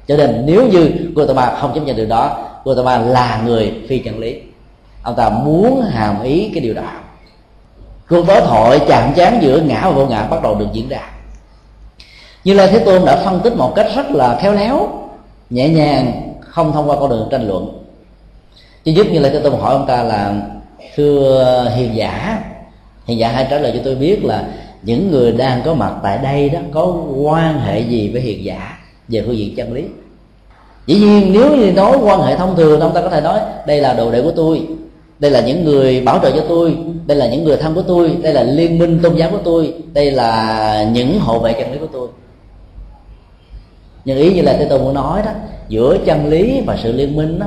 Cho 0.08 0.18
nên 0.18 0.44
nếu 0.46 0.68
như 0.68 0.90
Gautama 1.16 1.56
không 1.62 1.74
chấp 1.74 1.82
nhận 1.82 1.96
điều 1.96 2.06
đó 2.06 2.47
Gautama 2.68 2.98
là 2.98 3.42
người 3.46 3.74
phi 3.90 4.00
chân 4.00 4.20
lý. 4.20 4.42
Ông 5.04 5.16
ta 5.16 5.30
muốn 5.30 5.82
hàm 5.82 6.24
ý 6.24 6.50
cái 6.54 6.60
điều 6.60 6.74
đó. 6.74 6.92
Cuộc 8.10 8.28
đối 8.28 8.42
thoại 8.42 8.80
chạm 8.88 9.14
chán 9.16 9.40
giữa 9.42 9.60
ngã 9.60 9.82
và 9.82 9.92
vô 9.92 10.06
ngã 10.06 10.28
bắt 10.28 10.44
đầu 10.44 10.56
được 10.56 10.68
diễn 10.74 10.90
ra. 10.90 11.02
Như 12.44 12.54
lai 12.54 12.68
thế 12.72 12.80
tôn 12.80 13.06
đã 13.06 13.22
phân 13.26 13.40
tích 13.44 13.56
một 13.56 13.74
cách 13.76 13.88
rất 13.96 14.12
là 14.12 14.40
khéo 14.42 14.54
léo, 14.54 14.90
nhẹ 15.50 15.70
nhàng, 15.70 16.34
không 16.42 16.74
thông 16.74 16.90
qua 16.90 16.96
con 17.00 17.10
đường 17.10 17.28
tranh 17.32 17.48
luận. 17.48 17.84
Chứ 18.84 18.92
giúp 18.92 19.08
như 19.12 19.20
lai 19.20 19.32
thế 19.32 19.40
tôn 19.40 19.54
hỏi 19.54 19.74
ông 19.74 19.88
ta 19.88 20.04
là, 20.04 20.34
thưa 20.96 21.72
hiền 21.76 21.96
giả 21.96 22.44
hiền 23.06 23.20
giả 23.20 23.32
hãy 23.32 23.48
trả 23.50 23.60
lời 23.60 23.72
cho 23.76 23.82
tôi 23.84 23.96
biết 23.96 24.26
là 24.26 24.48
những 24.82 25.12
người 25.12 25.32
đang 25.32 25.62
có 25.66 25.74
mặt 25.74 25.94
tại 26.04 26.18
đây 26.18 26.50
đó 26.50 26.60
có 26.74 26.96
quan 27.16 27.60
hệ 27.60 27.80
gì 27.80 28.10
với 28.14 28.22
hiền 28.22 28.44
giả 28.44 28.78
về 29.08 29.24
phương 29.26 29.38
diện 29.38 29.56
chân 29.56 29.74
lý? 29.74 29.84
Dĩ 30.88 30.96
nhiên 30.96 31.34
nếu 31.34 31.56
như 31.56 31.72
nói 31.72 31.98
quan 32.04 32.22
hệ 32.22 32.36
thông 32.36 32.56
thường 32.56 32.80
ông 32.80 32.94
ta 32.94 33.02
có 33.02 33.10
thể 33.10 33.22
nói 33.22 33.40
đây 33.68 33.82
là 33.82 33.94
đồ 33.94 34.12
đệ 34.12 34.22
của 34.22 34.32
tôi. 34.36 34.68
Đây 35.20 35.32
là 35.32 35.42
những 35.42 35.66
người 35.66 36.02
bảo 36.02 36.20
trợ 36.24 36.32
cho 36.32 36.46
tôi. 36.50 36.78
Đây 37.06 37.18
là 37.18 37.28
những 37.30 37.44
người 37.44 37.58
thân 37.58 37.76
của 37.76 37.82
tôi. 37.82 38.18
Đây 38.24 38.34
là 38.34 38.44
liên 38.44 38.80
minh 38.80 39.00
tôn 39.04 39.16
giáo 39.16 39.30
của 39.32 39.40
tôi. 39.44 39.74
Đây 39.94 40.12
là 40.12 40.90
những 40.94 41.20
hộ 41.20 41.40
vệ 41.40 41.54
chân 41.54 41.72
lý 41.72 41.78
của 41.78 41.88
tôi. 41.94 42.08
Nhưng 44.06 44.18
ý 44.18 44.34
như 44.34 44.42
là 44.42 44.60
tôi 44.70 44.80
muốn 44.80 44.94
nói 44.94 45.22
đó 45.26 45.32
giữa 45.70 45.98
chân 46.06 46.30
lý 46.30 46.62
và 46.66 46.78
sự 46.84 46.92
liên 46.92 47.16
minh 47.16 47.40
đó 47.40 47.46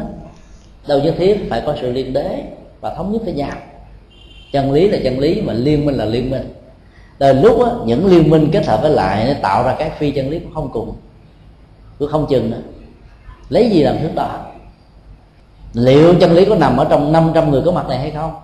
đâu 0.88 0.98
nhất 0.98 1.14
thiết 1.18 1.46
phải 1.50 1.62
có 1.66 1.74
sự 1.80 1.92
liên 1.92 2.12
đế 2.12 2.42
và 2.80 2.94
thống 2.94 3.12
nhất 3.12 3.22
với 3.24 3.34
nhau. 3.34 3.56
Chân 4.52 4.72
lý 4.72 4.88
là 4.88 4.98
chân 5.04 5.18
lý 5.18 5.40
mà 5.40 5.52
liên 5.52 5.86
minh 5.86 5.94
là 5.94 6.04
liên 6.04 6.30
minh. 6.30 6.54
Đời 7.18 7.34
lúc 7.34 7.58
đó, 7.58 7.82
những 7.86 8.06
liên 8.06 8.30
minh 8.30 8.48
kết 8.52 8.66
hợp 8.66 8.82
với 8.82 8.90
lại 8.90 9.24
nó 9.26 9.32
tạo 9.42 9.62
ra 9.62 9.76
cái 9.78 9.90
phi 9.98 10.10
chân 10.10 10.30
lý 10.30 10.38
cũng 10.38 10.54
không 10.54 10.70
cùng. 10.72 10.92
Cũng 11.98 12.08
không 12.08 12.26
chừng 12.30 12.50
nữa 12.50 12.60
lấy 13.50 13.70
gì 13.70 13.82
làm 13.82 13.98
thước 13.98 14.10
đo 14.14 14.28
liệu 15.72 16.14
chân 16.20 16.32
lý 16.32 16.44
có 16.44 16.56
nằm 16.56 16.76
ở 16.76 16.86
trong 16.90 17.12
500 17.12 17.50
người 17.50 17.62
có 17.64 17.72
mặt 17.72 17.88
này 17.88 17.98
hay 17.98 18.10
không? 18.10 18.34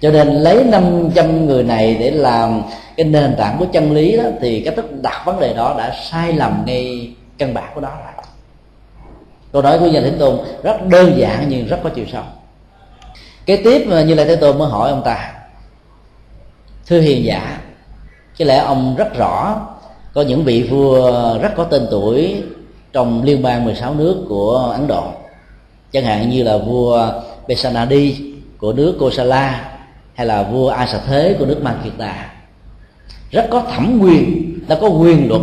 Cho 0.00 0.10
nên 0.10 0.28
lấy 0.28 0.64
500 0.64 1.46
người 1.46 1.62
này 1.62 1.96
để 2.00 2.10
làm 2.10 2.62
cái 2.96 3.06
nền 3.06 3.34
tảng 3.38 3.58
của 3.58 3.66
chân 3.72 3.92
lý 3.92 4.16
đó, 4.16 4.22
thì 4.40 4.60
cái 4.60 4.76
thức 4.76 5.02
đặt 5.02 5.22
vấn 5.24 5.40
đề 5.40 5.54
đó 5.54 5.74
đã 5.78 5.96
sai 6.10 6.32
lầm 6.32 6.62
ngay 6.66 7.10
căn 7.38 7.54
bản 7.54 7.70
của 7.74 7.80
đó 7.80 7.88
rồi. 8.04 8.24
Câu 9.52 9.62
nói 9.62 9.78
của 9.78 9.86
nhà 9.86 10.00
thế 10.00 10.10
tôn 10.18 10.38
rất 10.62 10.86
đơn 10.86 11.12
giản 11.16 11.46
nhưng 11.48 11.66
rất 11.66 11.78
có 11.82 11.90
chiều 11.94 12.04
sâu. 12.12 12.22
Kế 13.46 13.56
tiếp 13.56 13.86
như 14.06 14.14
là 14.14 14.24
thế 14.24 14.36
tôn 14.36 14.58
mới 14.58 14.68
hỏi 14.68 14.90
ông 14.90 15.02
ta, 15.04 15.32
thưa 16.86 17.00
hiền 17.00 17.24
giả, 17.24 17.60
có 18.38 18.44
lẽ 18.44 18.58
ông 18.58 18.94
rất 18.96 19.16
rõ, 19.16 19.60
có 20.14 20.22
những 20.22 20.44
vị 20.44 20.62
vua 20.62 21.12
rất 21.38 21.52
có 21.56 21.64
tên 21.64 21.86
tuổi 21.90 22.42
trong 22.92 23.22
liên 23.22 23.42
bang 23.42 23.64
16 23.64 23.94
nước 23.94 24.24
của 24.28 24.56
Ấn 24.56 24.86
Độ. 24.86 25.04
Chẳng 25.92 26.04
hạn 26.04 26.30
như 26.30 26.42
là 26.42 26.58
vua 26.58 27.12
Besanadi 27.48 28.16
của 28.58 28.72
nước 28.72 28.96
Kosala 29.00 29.72
hay 30.14 30.26
là 30.26 30.42
vua 30.42 30.68
Asa 30.68 31.00
Thế 31.06 31.36
của 31.38 31.46
nước 31.46 31.62
Makita 31.62 32.30
rất 33.30 33.46
có 33.50 33.60
thẩm 33.60 33.98
quyền, 34.00 34.58
đã 34.68 34.78
có 34.80 34.88
quyền 34.88 35.28
luật, 35.28 35.42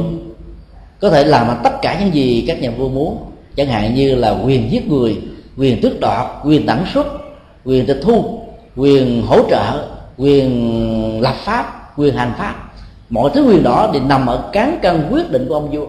có 0.99 1.09
thể 1.09 1.23
làm 1.23 1.57
tất 1.63 1.81
cả 1.81 1.99
những 1.99 2.13
gì 2.13 2.45
các 2.47 2.61
nhà 2.61 2.71
vua 2.77 2.89
muốn. 2.89 3.17
Chẳng 3.55 3.67
hạn 3.67 3.95
như 3.95 4.15
là 4.15 4.35
quyền 4.45 4.71
giết 4.71 4.87
người, 4.87 5.21
quyền 5.57 5.81
tước 5.81 5.99
đoạt, 5.99 6.27
quyền 6.45 6.65
đẳng 6.65 6.85
xuất, 6.93 7.07
quyền 7.65 7.85
tịch 7.85 7.99
thu, 8.03 8.39
quyền 8.75 9.23
hỗ 9.27 9.49
trợ, 9.49 9.87
quyền 10.17 11.21
lập 11.21 11.35
pháp, 11.45 11.93
quyền 11.97 12.15
hành 12.15 12.33
pháp. 12.37 12.55
Mọi 13.09 13.31
thứ 13.33 13.43
quyền 13.43 13.63
đó 13.63 13.89
thì 13.93 13.99
nằm 13.99 14.27
ở 14.27 14.49
cán 14.51 14.79
cân 14.81 15.09
quyết 15.11 15.31
định 15.31 15.45
của 15.49 15.53
ông 15.53 15.71
vua 15.71 15.85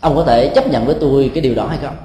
ông 0.00 0.16
có 0.16 0.24
thể 0.24 0.48
chấp 0.48 0.68
nhận 0.68 0.86
với 0.86 0.94
tôi 1.00 1.30
cái 1.34 1.40
điều 1.40 1.54
đó 1.54 1.66
hay 1.66 1.78
không? 1.82 1.96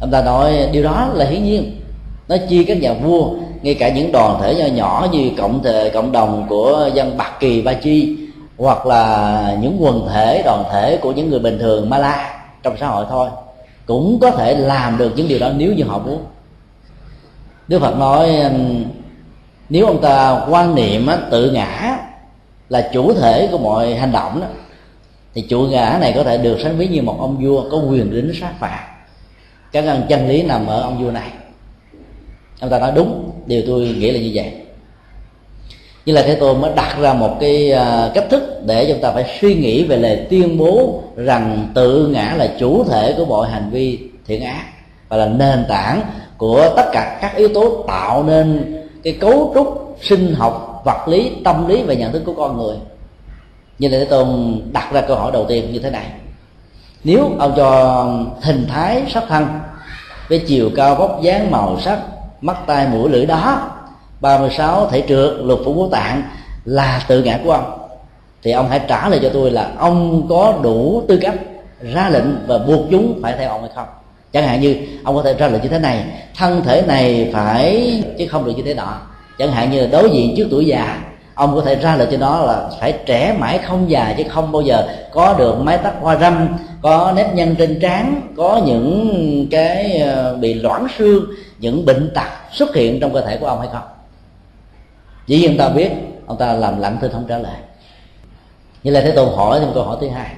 Ông 0.00 0.10
ta 0.10 0.22
nói, 0.22 0.68
điều 0.72 0.82
đó 0.82 1.08
là 1.14 1.24
hiển 1.24 1.44
nhiên. 1.44 1.80
Nó 2.28 2.36
chia 2.48 2.64
các 2.64 2.80
nhà 2.80 2.92
vua, 2.92 3.30
ngay 3.62 3.74
cả 3.74 3.88
những 3.88 4.12
đoàn 4.12 4.38
thể 4.42 4.54
nhỏ 4.54 4.66
nhỏ 4.66 5.06
như 5.12 5.30
cộng 5.38 5.62
thể 5.62 5.90
cộng 5.90 6.12
đồng 6.12 6.46
của 6.48 6.90
dân 6.94 7.16
bạc 7.16 7.32
kỳ, 7.40 7.62
ba 7.62 7.72
chi, 7.72 8.16
hoặc 8.58 8.86
là 8.86 9.56
những 9.60 9.76
quần 9.80 10.08
thể, 10.08 10.42
đoàn 10.44 10.64
thể 10.72 10.96
của 10.96 11.12
những 11.12 11.30
người 11.30 11.38
bình 11.38 11.58
thường 11.58 11.90
mala 11.90 12.40
trong 12.62 12.76
xã 12.80 12.86
hội 12.86 13.06
thôi, 13.10 13.28
cũng 13.86 14.18
có 14.20 14.30
thể 14.30 14.54
làm 14.54 14.98
được 14.98 15.12
những 15.16 15.28
điều 15.28 15.38
đó 15.38 15.50
nếu 15.56 15.72
như 15.72 15.84
họ 15.84 15.98
muốn. 15.98 16.24
Đức 17.68 17.78
phật 17.78 17.98
nói 17.98 18.30
nếu 19.68 19.86
ông 19.86 20.00
ta 20.00 20.46
quan 20.50 20.74
niệm 20.74 21.08
tự 21.30 21.50
ngã 21.50 21.98
là 22.68 22.90
chủ 22.92 23.14
thể 23.14 23.48
của 23.52 23.58
mọi 23.58 23.94
hành 23.94 24.12
động 24.12 24.40
đó 24.40 24.46
thì 25.34 25.42
chủ 25.42 25.60
ngã 25.60 25.98
này 26.00 26.12
có 26.16 26.24
thể 26.24 26.38
được 26.38 26.60
sánh 26.62 26.76
ví 26.76 26.88
như 26.88 27.02
một 27.02 27.16
ông 27.20 27.44
vua 27.44 27.70
có 27.70 27.78
quyền 27.78 28.10
đến 28.10 28.32
sát 28.40 28.52
phạt. 28.60 28.88
Các 29.72 29.84
ngân 29.84 30.02
chân 30.08 30.28
lý 30.28 30.42
nằm 30.42 30.66
ở 30.66 30.82
ông 30.82 31.04
vua 31.04 31.10
này. 31.10 31.30
Ông 32.60 32.70
ta 32.70 32.78
nói 32.78 32.92
đúng, 32.94 33.30
điều 33.46 33.62
tôi 33.66 33.80
nghĩ 33.80 34.10
là 34.10 34.20
như 34.20 34.30
vậy. 34.34 34.52
Như 36.06 36.14
là 36.14 36.22
thế 36.22 36.34
tôn 36.34 36.60
mới 36.60 36.72
đặt 36.76 36.96
ra 37.00 37.12
một 37.12 37.36
cái 37.40 37.72
à, 37.72 38.10
cách 38.14 38.24
thức 38.30 38.62
để 38.66 38.86
chúng 38.88 39.00
ta 39.00 39.12
phải 39.12 39.38
suy 39.40 39.54
nghĩ 39.54 39.84
về 39.84 39.96
lời 39.96 40.26
tuyên 40.30 40.58
bố 40.58 41.02
rằng 41.16 41.68
tự 41.74 42.08
ngã 42.08 42.34
là 42.36 42.48
chủ 42.58 42.84
thể 42.84 43.14
của 43.16 43.24
mọi 43.24 43.48
hành 43.50 43.70
vi 43.70 43.98
thiện 44.26 44.42
ác 44.42 44.64
và 45.08 45.16
là 45.16 45.26
nền 45.26 45.64
tảng 45.68 46.00
của 46.38 46.72
tất 46.76 46.90
cả 46.92 47.18
các 47.22 47.36
yếu 47.36 47.48
tố 47.48 47.84
tạo 47.88 48.22
nên 48.22 48.74
cái 49.04 49.12
cấu 49.20 49.52
trúc 49.54 49.96
sinh 50.02 50.34
học, 50.34 50.82
vật 50.84 51.08
lý, 51.08 51.32
tâm 51.44 51.68
lý 51.68 51.82
và 51.82 51.94
nhận 51.94 52.12
thức 52.12 52.22
của 52.26 52.34
con 52.34 52.56
người 52.56 52.76
như 53.78 53.88
là 53.88 53.98
thế 53.98 54.04
tôn 54.04 54.60
đặt 54.72 54.92
ra 54.92 55.00
câu 55.00 55.16
hỏi 55.16 55.32
đầu 55.32 55.46
tiên 55.48 55.72
như 55.72 55.78
thế 55.78 55.90
này. 55.90 56.06
Nếu 57.04 57.30
ông 57.38 57.54
cho 57.56 58.04
hình 58.42 58.66
thái 58.68 59.02
sắc 59.08 59.24
thân 59.28 59.46
với 60.28 60.38
chiều 60.38 60.70
cao 60.76 60.94
vóc 60.94 61.18
dáng 61.22 61.50
màu 61.50 61.80
sắc, 61.80 61.98
mắt 62.40 62.56
tai 62.66 62.86
mũi 62.88 63.10
lưỡi 63.10 63.26
đó 63.26 63.70
36 64.20 64.88
thể 64.90 65.04
trượt 65.08 65.32
lục 65.38 65.60
phủ 65.64 65.74
ngũ 65.74 65.88
tạng 65.88 66.22
là 66.64 67.04
tự 67.08 67.22
ngã 67.22 67.38
của 67.44 67.52
ông, 67.52 67.78
thì 68.42 68.50
ông 68.50 68.68
hãy 68.68 68.80
trả 68.88 69.08
lời 69.08 69.20
cho 69.22 69.28
tôi 69.32 69.50
là 69.50 69.70
ông 69.78 70.26
có 70.28 70.58
đủ 70.62 71.02
tư 71.08 71.18
cách 71.22 71.34
ra 71.80 72.08
lệnh 72.08 72.46
và 72.46 72.58
buộc 72.58 72.80
chúng 72.90 73.20
phải 73.22 73.34
theo 73.38 73.50
ông 73.50 73.60
hay 73.60 73.70
không. 73.74 73.86
Chẳng 74.32 74.46
hạn 74.46 74.60
như 74.60 74.76
ông 75.04 75.16
có 75.16 75.22
thể 75.22 75.34
ra 75.34 75.48
lệnh 75.48 75.62
như 75.62 75.68
thế 75.68 75.78
này, 75.78 76.04
thân 76.36 76.62
thể 76.64 76.82
này 76.86 77.30
phải, 77.32 78.02
chứ 78.18 78.26
không 78.26 78.44
được 78.44 78.52
như 78.56 78.62
thế 78.62 78.74
nọ. 78.74 78.98
Chẳng 79.38 79.52
hạn 79.52 79.70
như 79.70 79.80
là 79.80 79.86
đối 79.86 80.10
diện 80.10 80.34
trước 80.36 80.48
tuổi 80.50 80.66
già 80.66 80.98
ông 81.38 81.54
có 81.54 81.62
thể 81.62 81.76
ra 81.76 81.96
lời 81.96 82.08
cho 82.10 82.16
nó 82.16 82.40
là 82.40 82.70
phải 82.80 82.94
trẻ 83.06 83.36
mãi 83.38 83.58
không 83.58 83.90
già 83.90 84.14
chứ 84.18 84.24
không 84.28 84.52
bao 84.52 84.62
giờ 84.62 84.88
có 85.12 85.34
được 85.38 85.60
mái 85.60 85.78
tóc 85.78 85.94
hoa 86.00 86.16
râm, 86.16 86.48
có 86.82 87.12
nếp 87.16 87.34
nhăn 87.34 87.54
trên 87.58 87.80
trán, 87.80 88.20
có 88.36 88.60
những 88.66 89.46
cái 89.50 89.98
ờ, 89.98 90.36
bị 90.36 90.54
loãng 90.54 90.86
xương, 90.98 91.24
những 91.58 91.86
bệnh 91.86 92.10
tật 92.14 92.28
xuất 92.52 92.74
hiện 92.74 93.00
trong 93.00 93.14
cơ 93.14 93.20
thể 93.20 93.36
của 93.36 93.46
ông 93.46 93.60
hay 93.60 93.68
không? 93.72 93.82
Chỉ 95.26 95.40
nhiên 95.40 95.58
ta 95.58 95.68
biết, 95.68 95.90
ông 96.26 96.36
ta 96.36 96.52
làm 96.52 96.80
lặng 96.80 96.98
thinh 97.00 97.12
không 97.12 97.26
trả 97.28 97.38
lời. 97.38 97.56
Như 98.82 98.90
là 98.90 99.00
thế 99.00 99.10
tôn 99.10 99.28
hỏi 99.36 99.60
thêm 99.60 99.68
câu 99.74 99.84
hỏi 99.84 99.96
thứ 100.00 100.08
hai. 100.08 100.30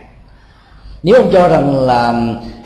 Nếu 1.02 1.14
ông 1.16 1.30
cho 1.32 1.48
rằng 1.48 1.80
là 1.80 2.14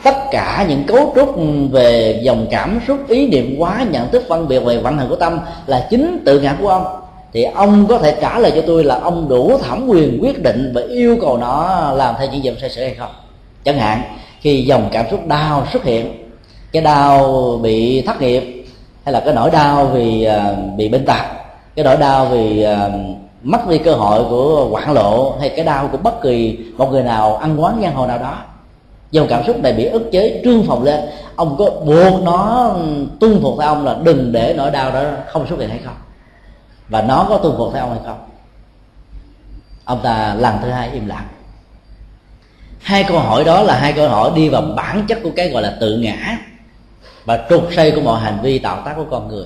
tất 0.03 0.15
cả 0.31 0.65
những 0.69 0.83
cấu 0.83 1.13
trúc 1.15 1.35
về 1.71 2.19
dòng 2.23 2.47
cảm 2.51 2.79
xúc, 2.87 2.97
ý 3.07 3.27
niệm 3.27 3.55
quá 3.57 3.85
nhận, 3.91 4.11
thức 4.11 4.23
phân 4.29 4.47
biệt 4.47 4.59
về 4.59 4.77
vận 4.77 4.97
hành 4.97 5.09
của 5.09 5.15
tâm 5.15 5.39
là 5.67 5.87
chính 5.89 6.23
tự 6.25 6.39
ngã 6.39 6.55
của 6.61 6.69
ông 6.69 7.04
thì 7.35 7.43
ông 7.43 7.87
có 7.87 7.97
thể 7.97 8.17
trả 8.21 8.39
lời 8.39 8.51
cho 8.55 8.61
tôi 8.67 8.83
là 8.83 8.95
ông 8.95 9.29
đủ 9.29 9.57
thẩm 9.57 9.87
quyền 9.87 10.19
quyết 10.21 10.43
định 10.43 10.71
và 10.75 10.81
yêu 10.89 11.17
cầu 11.21 11.37
nó 11.37 11.91
làm 11.91 12.15
theo 12.17 12.27
những 12.31 12.43
gì 12.43 12.51
sai 12.61 12.69
sự 12.69 12.81
hay 12.81 12.93
không? 12.93 13.09
Chẳng 13.63 13.77
hạn 13.77 14.01
khi 14.39 14.61
dòng 14.61 14.89
cảm 14.91 15.05
xúc 15.11 15.27
đau 15.27 15.67
xuất 15.73 15.83
hiện 15.83 16.29
cái 16.71 16.81
đau 16.81 17.59
bị 17.63 18.01
thất 18.01 18.21
nghiệp 18.21 18.65
hay 19.03 19.13
là 19.13 19.19
cái 19.19 19.33
nỗi 19.33 19.51
đau 19.51 19.85
vì 19.85 20.27
uh, 20.27 20.77
bị 20.77 20.89
bệnh 20.89 21.05
tật 21.05 21.21
cái 21.75 21.85
nỗi 21.85 21.97
đau 21.97 22.25
vì 22.25 22.65
uh, 22.65 22.93
mất 23.43 23.69
đi 23.69 23.77
cơ 23.77 23.93
hội 23.93 24.23
của 24.29 24.67
hoạn 24.71 24.93
lộ 24.93 25.35
hay 25.39 25.49
cái 25.49 25.65
đau 25.65 25.87
của 25.91 25.97
bất 25.97 26.21
kỳ 26.21 26.57
một 26.77 26.91
người 26.91 27.03
nào 27.03 27.35
ăn 27.35 27.61
quán 27.61 27.79
giang 27.81 27.95
hồ 27.95 28.07
nào 28.07 28.17
đó 28.17 28.37
dòng 29.11 29.27
cảm 29.29 29.43
xúc 29.47 29.59
này 29.63 29.73
bị 29.73 29.85
ức 29.85 30.09
chế 30.11 30.41
trương 30.43 30.63
phòng 30.67 30.83
lên 30.83 30.99
ông 31.35 31.55
có 31.59 31.69
buộc 31.69 32.23
nó 32.23 32.71
tuân 33.19 33.39
phục 33.41 33.55
theo 33.59 33.67
ông 33.67 33.85
là 33.85 33.95
đừng 34.03 34.31
để 34.31 34.53
nỗi 34.57 34.71
đau 34.71 34.91
đó 34.91 35.03
không 35.27 35.47
xuất 35.47 35.59
hiện 35.59 35.69
hay 35.69 35.79
không? 35.85 35.95
Và 36.89 37.01
nó 37.01 37.25
có 37.29 37.37
tuân 37.37 37.55
phục 37.57 37.73
theo 37.73 37.83
ông 37.83 37.91
hay 37.91 37.99
không? 38.05 38.29
Ông 39.85 39.99
ta 40.03 40.35
lần 40.39 40.55
thứ 40.61 40.69
hai 40.69 40.91
im 40.91 41.07
lặng. 41.07 41.27
Hai 42.81 43.03
câu 43.03 43.19
hỏi 43.19 43.43
đó 43.43 43.63
là 43.63 43.79
hai 43.79 43.93
câu 43.93 44.09
hỏi 44.09 44.31
đi 44.35 44.49
vào 44.49 44.61
bản 44.61 45.05
chất 45.07 45.19
của 45.23 45.31
cái 45.35 45.49
gọi 45.49 45.63
là 45.63 45.77
tự 45.79 45.97
ngã 45.97 46.37
và 47.25 47.45
trục 47.49 47.67
xây 47.75 47.91
của 47.91 48.01
mọi 48.01 48.21
hành 48.21 48.39
vi 48.41 48.59
tạo 48.59 48.81
tác 48.85 48.93
của 48.95 49.05
con 49.11 49.27
người. 49.27 49.45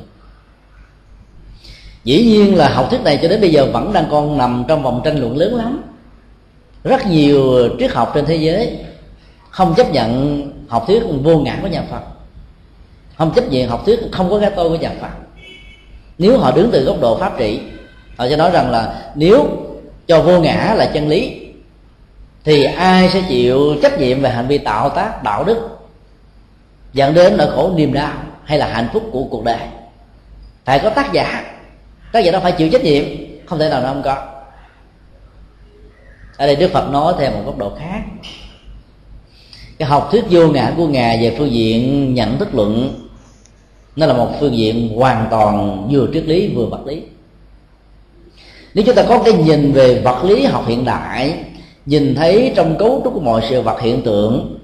Dĩ 2.04 2.24
nhiên 2.24 2.56
là 2.56 2.70
học 2.70 2.88
thuyết 2.90 3.02
này 3.04 3.20
cho 3.22 3.28
đến 3.28 3.42
bây 3.42 3.52
giờ 3.52 3.68
vẫn 3.74 3.94
đang 3.94 4.08
còn 4.12 4.38
nằm 4.38 4.64
trong 4.68 4.84
vòng 4.84 5.02
tranh 5.04 5.20
luận 5.20 5.38
lớn 5.38 5.56
lắm. 5.56 5.84
Rất 6.84 7.08
nhiều 7.08 7.70
triết 7.80 7.92
học 7.92 8.12
trên 8.16 8.26
thế 8.26 8.36
giới 8.36 8.78
không 9.50 9.76
chấp 9.76 9.92
nhận 9.92 10.42
học 10.68 10.84
thuyết 10.88 11.04
vô 11.24 11.38
ngã 11.40 11.60
của 11.62 11.68
nhà 11.68 11.84
phật. 11.92 12.02
Không 13.18 13.34
chấp 13.34 13.44
nhận 13.50 13.70
học 13.70 13.82
thuyết 13.86 14.00
không 14.12 14.30
có 14.30 14.40
cái 14.40 14.52
tôi 14.56 14.70
của 14.70 14.76
nhà 14.76 14.92
phật 15.02 15.29
nếu 16.20 16.38
họ 16.38 16.52
đứng 16.52 16.70
từ 16.72 16.84
góc 16.84 17.02
độ 17.02 17.18
pháp 17.18 17.38
trị, 17.38 17.60
họ 18.18 18.30
sẽ 18.30 18.38
nói 18.38 18.52
rằng 18.52 18.72
là 18.72 19.12
nếu 19.16 19.48
cho 20.08 20.22
vô 20.22 20.40
ngã 20.40 20.74
là 20.78 20.92
chân 20.94 21.08
lý, 21.08 21.40
thì 22.44 22.64
ai 22.64 23.10
sẽ 23.10 23.22
chịu 23.30 23.76
trách 23.82 24.00
nhiệm 24.00 24.22
về 24.22 24.30
hành 24.30 24.48
vi 24.48 24.58
tạo 24.58 24.90
tác, 24.90 25.24
đạo 25.24 25.44
đức, 25.44 25.78
dẫn 26.94 27.14
đến 27.14 27.38
nỗi 27.38 27.52
khổ 27.52 27.72
niềm 27.76 27.94
đau 27.94 28.14
hay 28.44 28.58
là 28.58 28.68
hạnh 28.68 28.90
phúc 28.94 29.04
của 29.12 29.24
cuộc 29.24 29.44
đời? 29.44 29.60
Phải 30.66 30.80
có 30.80 30.90
tác 30.90 31.14
giả. 31.14 31.44
Tác 32.12 32.20
giả 32.20 32.32
đó 32.32 32.40
phải 32.40 32.52
chịu 32.52 32.70
trách 32.70 32.84
nhiệm, 32.84 33.04
không 33.46 33.60
thể 33.60 33.70
nào 33.70 33.82
nó 33.82 33.88
không 33.88 34.02
có. 34.04 34.26
Ở 36.38 36.46
đây 36.46 36.56
đức 36.56 36.72
phật 36.72 36.90
nói 36.90 37.14
theo 37.20 37.32
một 37.32 37.42
góc 37.46 37.58
độ 37.58 37.72
khác. 37.80 38.02
Cái 39.78 39.90
học 39.90 40.10
thuyết 40.12 40.24
vô 40.30 40.48
ngã 40.48 40.74
của 40.78 40.88
ngài 40.88 41.18
về 41.22 41.36
phương 41.38 41.52
diện 41.52 42.14
nhận 42.14 42.38
thức 42.38 42.56
luận 42.56 42.94
nó 43.96 44.06
là 44.06 44.14
một 44.14 44.30
phương 44.40 44.58
diện 44.58 44.90
hoàn 44.96 45.28
toàn 45.32 45.88
vừa 45.92 46.08
triết 46.14 46.26
lý 46.26 46.48
vừa 46.56 46.66
vật 46.66 46.86
lý. 46.86 47.02
Nếu 48.74 48.86
chúng 48.86 48.96
ta 48.96 49.04
có 49.04 49.22
cái 49.26 49.34
nhìn 49.34 49.72
về 49.72 50.02
vật 50.02 50.24
lý 50.24 50.46
học 50.46 50.64
hiện 50.68 50.86
đại, 50.86 51.34
nhìn 51.86 52.16
thấy 52.16 52.54
trong 52.56 52.78
cấu 52.78 53.02
trúc 53.04 53.14
của 53.14 53.20
mọi 53.20 53.42
sự 53.50 53.62
vật 53.62 53.82
hiện 53.82 54.02
tượng, 54.02 54.60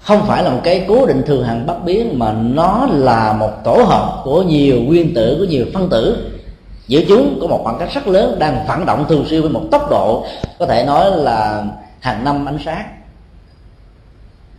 không 0.00 0.26
phải 0.26 0.42
là 0.42 0.50
một 0.50 0.60
cái 0.64 0.84
cố 0.88 1.06
định 1.06 1.22
thường 1.26 1.44
hằng 1.44 1.66
bất 1.66 1.84
biến, 1.84 2.18
mà 2.18 2.32
nó 2.32 2.86
là 2.90 3.32
một 3.32 3.50
tổ 3.64 3.72
hợp 3.72 4.20
của 4.24 4.42
nhiều 4.42 4.80
nguyên 4.80 5.14
tử, 5.14 5.36
của 5.38 5.44
nhiều 5.44 5.66
phân 5.74 5.88
tử. 5.88 6.30
Giữa 6.88 7.00
chúng 7.08 7.38
có 7.40 7.46
một 7.46 7.60
khoảng 7.64 7.78
cách 7.78 7.88
rất 7.94 8.08
lớn 8.08 8.36
đang 8.38 8.64
phản 8.66 8.86
động 8.86 9.04
thường 9.08 9.24
xuyên 9.26 9.40
với 9.40 9.50
một 9.50 9.62
tốc 9.70 9.90
độ, 9.90 10.24
có 10.58 10.66
thể 10.66 10.84
nói 10.84 11.10
là 11.10 11.64
hàng 12.00 12.24
năm 12.24 12.46
ánh 12.46 12.58
sáng. 12.64 12.84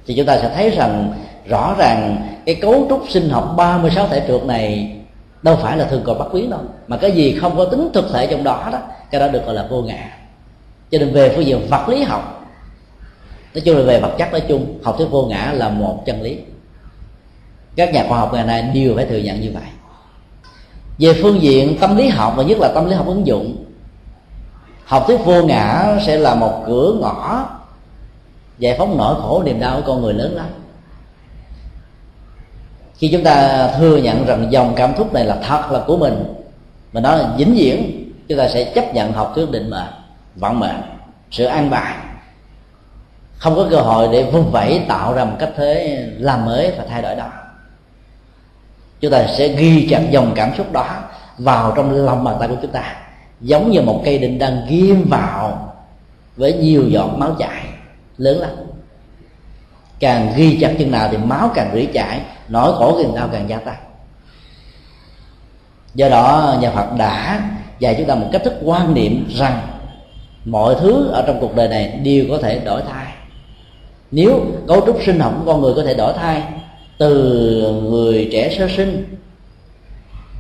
Thì 0.06 0.14
chúng 0.18 0.26
ta 0.26 0.38
sẽ 0.38 0.52
thấy 0.56 0.70
rằng 0.70 1.14
rõ 1.50 1.76
ràng 1.78 2.28
cái 2.46 2.56
cấu 2.56 2.86
trúc 2.90 3.04
sinh 3.10 3.30
học 3.30 3.54
36 3.58 4.08
thể 4.08 4.24
trượt 4.28 4.44
này 4.46 4.94
đâu 5.42 5.56
phải 5.62 5.78
là 5.78 5.86
thường 5.86 6.02
còn 6.06 6.20
bất 6.20 6.34
biến 6.34 6.50
đâu, 6.50 6.60
mà 6.88 6.98
cái 6.98 7.12
gì 7.12 7.38
không 7.42 7.58
có 7.58 7.66
tính 7.66 7.90
thực 7.94 8.06
thể 8.14 8.28
trong 8.28 8.44
đó 8.44 8.70
đó 8.72 8.80
cái 9.12 9.22
đó 9.22 9.28
được 9.28 9.46
gọi 9.46 9.56
là 9.56 9.68
vô 9.70 9.82
ngã. 9.82 10.18
Cho 10.92 11.00
nên 11.00 11.14
về 11.14 11.34
phương 11.36 11.46
diện 11.46 11.68
vật 11.70 11.90
lý 11.90 12.04
học, 12.04 12.50
nói 13.54 13.62
chung 13.66 13.78
là 13.78 13.84
về 13.84 14.00
vật 14.00 14.12
chất 14.18 14.32
nói 14.32 14.42
chung, 14.48 14.80
học 14.84 14.96
thuyết 14.98 15.08
vô 15.12 15.26
ngã 15.26 15.52
là 15.56 15.70
một 15.70 16.04
chân 16.06 16.22
lý. 16.22 16.38
Các 17.76 17.94
nhà 17.94 18.06
khoa 18.10 18.20
học 18.20 18.34
ngày 18.34 18.46
nay 18.46 18.62
đều 18.62 18.96
phải 18.96 19.06
thừa 19.06 19.18
nhận 19.18 19.42
như 19.42 19.52
vậy. 19.54 19.64
Về 21.00 21.20
phương 21.22 21.42
diện 21.42 21.78
tâm 21.80 21.98
lý 21.98 22.08
học, 22.08 22.34
và 22.38 22.44
nhất 22.44 22.58
là 22.60 22.72
tâm 22.76 22.86
lý 22.90 22.96
học 22.96 23.08
ứng 23.08 23.28
dụng, 23.28 23.66
học 24.86 25.04
thuyết 25.08 25.26
vô 25.26 25.44
ngã 25.44 25.98
sẽ 26.06 26.18
là 26.18 26.36
một 26.36 26.64
cửa 26.68 26.94
ngõ 27.02 27.46
giải 28.60 28.76
phóng 28.78 28.98
nỗi 28.98 29.16
khổ 29.22 29.44
niềm 29.46 29.60
đau 29.60 29.76
của 29.76 29.88
con 29.88 30.02
người 30.02 30.14
lớn 30.14 30.36
lắm 30.36 30.46
khi 32.98 33.10
chúng 33.12 33.24
ta 33.24 33.68
thừa 33.78 33.98
nhận 33.98 34.26
rằng 34.26 34.48
dòng 34.50 34.74
cảm 34.76 34.94
xúc 34.98 35.14
này 35.14 35.26
là 35.26 35.38
thật 35.44 35.72
là 35.72 35.80
của 35.88 35.98
mình, 35.98 36.24
mà 36.94 37.02
nó 37.02 37.16
là 37.16 37.30
vĩnh 37.38 37.56
viễn, 37.56 38.04
chúng 38.28 38.38
ta 38.38 38.48
sẽ 38.48 38.64
chấp 38.64 38.94
nhận 38.94 39.12
học 39.12 39.32
thuyết 39.36 39.52
định 39.52 39.70
mệnh, 39.70 39.94
vận 40.36 40.60
mệnh, 40.60 40.82
sự 41.32 41.46
an 41.46 41.70
bài. 41.70 41.96
Không 43.38 43.56
có 43.56 43.68
cơ 43.70 43.78
hội 43.78 44.10
để 44.12 44.24
vung 44.24 44.52
vẩy 44.52 44.82
tạo 44.88 45.14
ra 45.14 45.26
một 45.26 45.36
cách 45.40 45.50
thế 45.58 46.04
làm 46.18 46.46
mới 46.46 46.72
và 46.78 46.86
thay 46.90 47.02
đổi 47.02 47.16
đó. 47.16 47.30
Chúng 49.00 49.12
ta 49.12 49.28
sẽ 49.28 49.48
ghi 49.48 49.88
chặt 49.90 50.02
dòng 50.12 50.32
cảm 50.36 50.52
xúc 50.58 50.72
đó 50.72 50.88
vào 51.38 51.74
trong 51.76 52.06
lòng 52.06 52.24
bàn 52.24 52.36
tay 52.40 52.48
của 52.48 52.58
chúng 52.62 52.72
ta, 52.72 52.96
giống 53.42 53.72
như 53.72 53.82
một 53.82 54.02
cây 54.06 54.18
đinh 54.18 54.40
đang 54.40 54.66
ghim 54.70 55.06
vào 55.10 55.74
với 56.38 56.54
nhiều 56.54 56.84
giọt 56.88 57.10
máu 57.18 57.36
chảy 57.40 57.62
lớn 58.18 58.40
lắm 58.40 58.50
càng 60.00 60.34
ghi 60.36 60.58
chặt 60.62 60.74
chân 60.80 60.92
nào 60.92 61.10
thì 61.12 61.18
máu 61.18 61.52
càng 61.56 61.72
rỉ 61.74 61.86
chảy, 61.86 62.22
nỗi 62.48 62.74
khổ 62.76 62.98
niềm 62.98 63.16
đau 63.16 63.30
càng 63.32 63.50
gia 63.50 63.58
tăng. 63.58 63.78
Do 65.96 66.10
đó, 66.10 66.58
nhà 66.62 66.72
phật 66.72 66.88
đã 66.98 67.42
dạy 67.80 67.96
chúng 67.98 68.08
ta 68.08 68.16
một 68.16 68.30
cách 68.32 68.44
thức 68.44 68.54
quan 68.64 68.94
niệm 68.94 69.28
rằng 69.30 69.68
mọi 70.46 70.76
thứ 70.80 71.08
ở 71.08 71.24
trong 71.28 71.40
cuộc 71.40 71.56
đời 71.56 71.68
này 71.68 72.00
đều 72.04 72.26
có 72.30 72.38
thể 72.38 72.60
đổi 72.60 72.82
thay. 72.92 73.14
Nếu 74.12 74.46
cấu 74.68 74.86
trúc 74.86 75.00
sinh 75.06 75.20
học 75.20 75.34
của 75.40 75.52
con 75.52 75.62
người 75.62 75.74
có 75.76 75.84
thể 75.84 75.94
đổi 75.94 76.14
thay, 76.14 76.44
từ 76.98 77.82
người 77.84 78.30
trẻ 78.32 78.56
sơ 78.58 78.68
sinh 78.78 79.18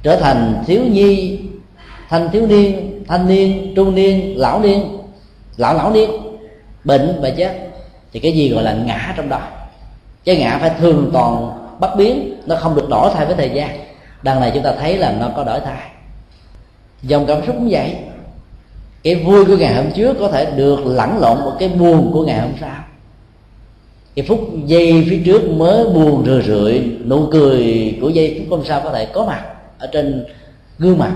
trở 0.04 0.15
thành 0.15 0.63
thiếu 0.67 0.82
nhi, 0.84 1.39
thanh 2.10 2.30
thiếu 2.32 2.48
niên, 2.48 3.04
thanh 3.08 3.28
niên, 3.28 3.74
trung 3.76 3.96
niên, 3.96 4.39
lão 4.39 4.60
niên, 4.60 4.98
lão 5.58 5.74
lão 5.74 5.91
niên, 5.91 6.10
bệnh 6.84 7.20
và 7.22 7.30
chết 7.30 7.66
thì 8.13 8.20
cái 8.20 8.32
gì 8.32 8.50
gọi 8.50 8.63
là 8.63 8.74
ngã 8.74 9.13
trong 9.17 9.30
đó? 9.30 9.41
Cái 10.26 10.38
ngã 10.38 10.58
phải 10.62 10.72
thường 10.80 11.10
toàn 11.13 11.52
bất 11.80 11.96
biến, 11.98 12.42
nó 12.46 12.56
không 12.56 12.75
được 12.75 12.90
đổi 12.90 13.12
thay 13.13 13.25
với 13.25 13.36
thời 13.36 13.50
gian. 13.50 13.79
Đằng 14.21 14.40
này 14.42 14.52
chúng 14.54 14.63
ta 14.63 14.73
thấy 14.79 14.98
là 14.98 15.12
nó 15.12 15.29
có 15.36 15.44
đổi 15.44 15.60
thay. 15.60 15.90
Dòng 17.02 17.25
cảm 17.25 17.46
xúc 17.46 17.56
cũng 17.56 17.67
vậy. 17.71 17.96
Cái 19.04 19.15
vui 19.15 19.46
của 19.46 19.58
ngày 19.58 19.75
hôm 19.75 19.92
trước 19.92 20.17
có 20.19 20.27
thể 20.27 20.52
được 20.56 20.86
lẫn 20.86 21.17
lộn 21.19 21.38
một 21.38 21.54
cái 21.60 21.69
buồn 21.69 22.12
của 22.13 22.25
ngày 22.25 22.40
hôm 22.40 22.52
sau. 22.62 22.75
Cái 24.15 24.25
phút 24.27 24.40
giây 24.65 25.08
phía 25.10 25.21
trước 25.25 25.50
mới 25.50 25.84
buồn 25.84 26.25
rười 26.25 26.42
rượi, 26.42 26.92
nụ 27.06 27.27
cười 27.31 27.98
của 28.02 28.10
giây 28.10 28.36
phút 28.40 28.58
hôm 28.58 28.65
sau 28.65 28.81
có 28.84 28.92
thể 28.92 29.06
có 29.06 29.25
mặt 29.25 29.46
ở 29.79 29.88
trên 29.92 30.25
gương 30.79 30.98
mặt. 30.98 31.12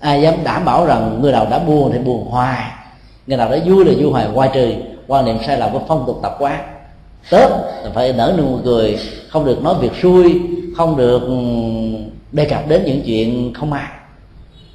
Ai 0.00 0.22
dám 0.22 0.34
đảm 0.44 0.64
bảo 0.64 0.86
rằng 0.86 1.18
người 1.22 1.32
nào 1.32 1.46
đã 1.50 1.58
buồn 1.58 1.90
thì 1.92 1.98
buồn 1.98 2.26
hoài 2.30 2.70
người 3.26 3.38
nào 3.38 3.48
đó 3.50 3.56
vui 3.66 3.84
là 3.84 3.92
vui 3.98 4.12
hoài 4.12 4.28
quay 4.34 4.50
trừ 4.54 4.72
quan 5.06 5.24
niệm 5.24 5.38
sai 5.46 5.58
lầm 5.58 5.72
của 5.72 5.80
phong 5.88 6.04
tục 6.06 6.18
tập 6.22 6.36
quán. 6.38 6.60
Tết 7.30 7.50
là 7.50 7.90
phải 7.94 8.12
nở 8.12 8.34
nụ 8.38 8.58
cười, 8.64 8.98
không 9.28 9.44
được 9.44 9.62
nói 9.62 9.74
việc 9.80 9.92
xui, 10.02 10.40
không 10.76 10.96
được 10.96 11.22
ừ, 11.22 11.36
đề 12.32 12.44
cập 12.44 12.68
đến 12.68 12.82
những 12.84 13.02
chuyện 13.06 13.54
không 13.54 13.70
may 13.70 13.84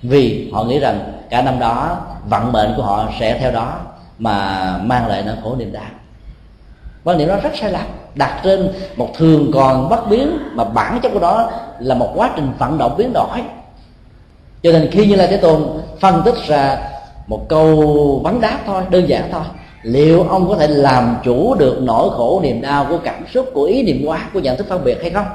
vì 0.03 0.49
họ 0.53 0.63
nghĩ 0.63 0.79
rằng 0.79 1.13
cả 1.29 1.41
năm 1.41 1.59
đó, 1.59 1.97
vận 2.29 2.51
mệnh 2.51 2.73
của 2.77 2.83
họ 2.83 3.09
sẽ 3.19 3.37
theo 3.39 3.51
đó, 3.51 3.79
mà 4.19 4.77
mang 4.83 5.07
lại 5.07 5.23
nỗi 5.25 5.35
khổ 5.43 5.55
niềm 5.55 5.71
đau. 5.71 5.83
Quan 7.03 7.17
niệm 7.17 7.27
đó 7.27 7.35
rất 7.43 7.51
sai 7.61 7.71
lầm, 7.71 7.85
đặt 8.15 8.41
trên 8.43 8.73
một 8.95 9.09
thường 9.17 9.51
còn 9.53 9.89
bất 9.89 10.09
biến, 10.09 10.37
mà 10.53 10.63
bản 10.63 10.99
chất 11.03 11.09
của 11.13 11.19
đó 11.19 11.51
là 11.79 11.95
một 11.95 12.11
quá 12.15 12.31
trình 12.35 12.51
vận 12.59 12.77
động 12.77 12.95
biến 12.97 13.13
đổi. 13.13 13.39
Cho 14.63 14.71
nên 14.71 14.89
khi 14.91 15.07
như 15.07 15.15
lai 15.15 15.27
thế 15.27 15.37
tôn 15.37 15.63
phân 15.99 16.21
tích 16.25 16.35
ra 16.47 16.90
một 17.31 17.49
câu 17.49 17.65
vấn 18.23 18.41
đáp 18.41 18.59
thôi, 18.65 18.83
đơn 18.89 19.09
giản 19.09 19.29
thôi. 19.31 19.43
Liệu 19.83 20.23
ông 20.23 20.49
có 20.49 20.55
thể 20.55 20.67
làm 20.67 21.17
chủ 21.23 21.55
được 21.55 21.79
nỗi 21.81 22.09
khổ 22.09 22.39
niềm 22.43 22.61
đau 22.61 22.85
của 22.89 22.97
cảm 23.03 23.25
xúc, 23.33 23.49
của 23.53 23.63
ý 23.63 23.83
niệm 23.83 24.01
quá 24.05 24.29
của 24.33 24.39
nhận 24.39 24.57
thức 24.57 24.67
phân 24.69 24.83
biệt 24.83 25.01
hay 25.01 25.09
không? 25.09 25.25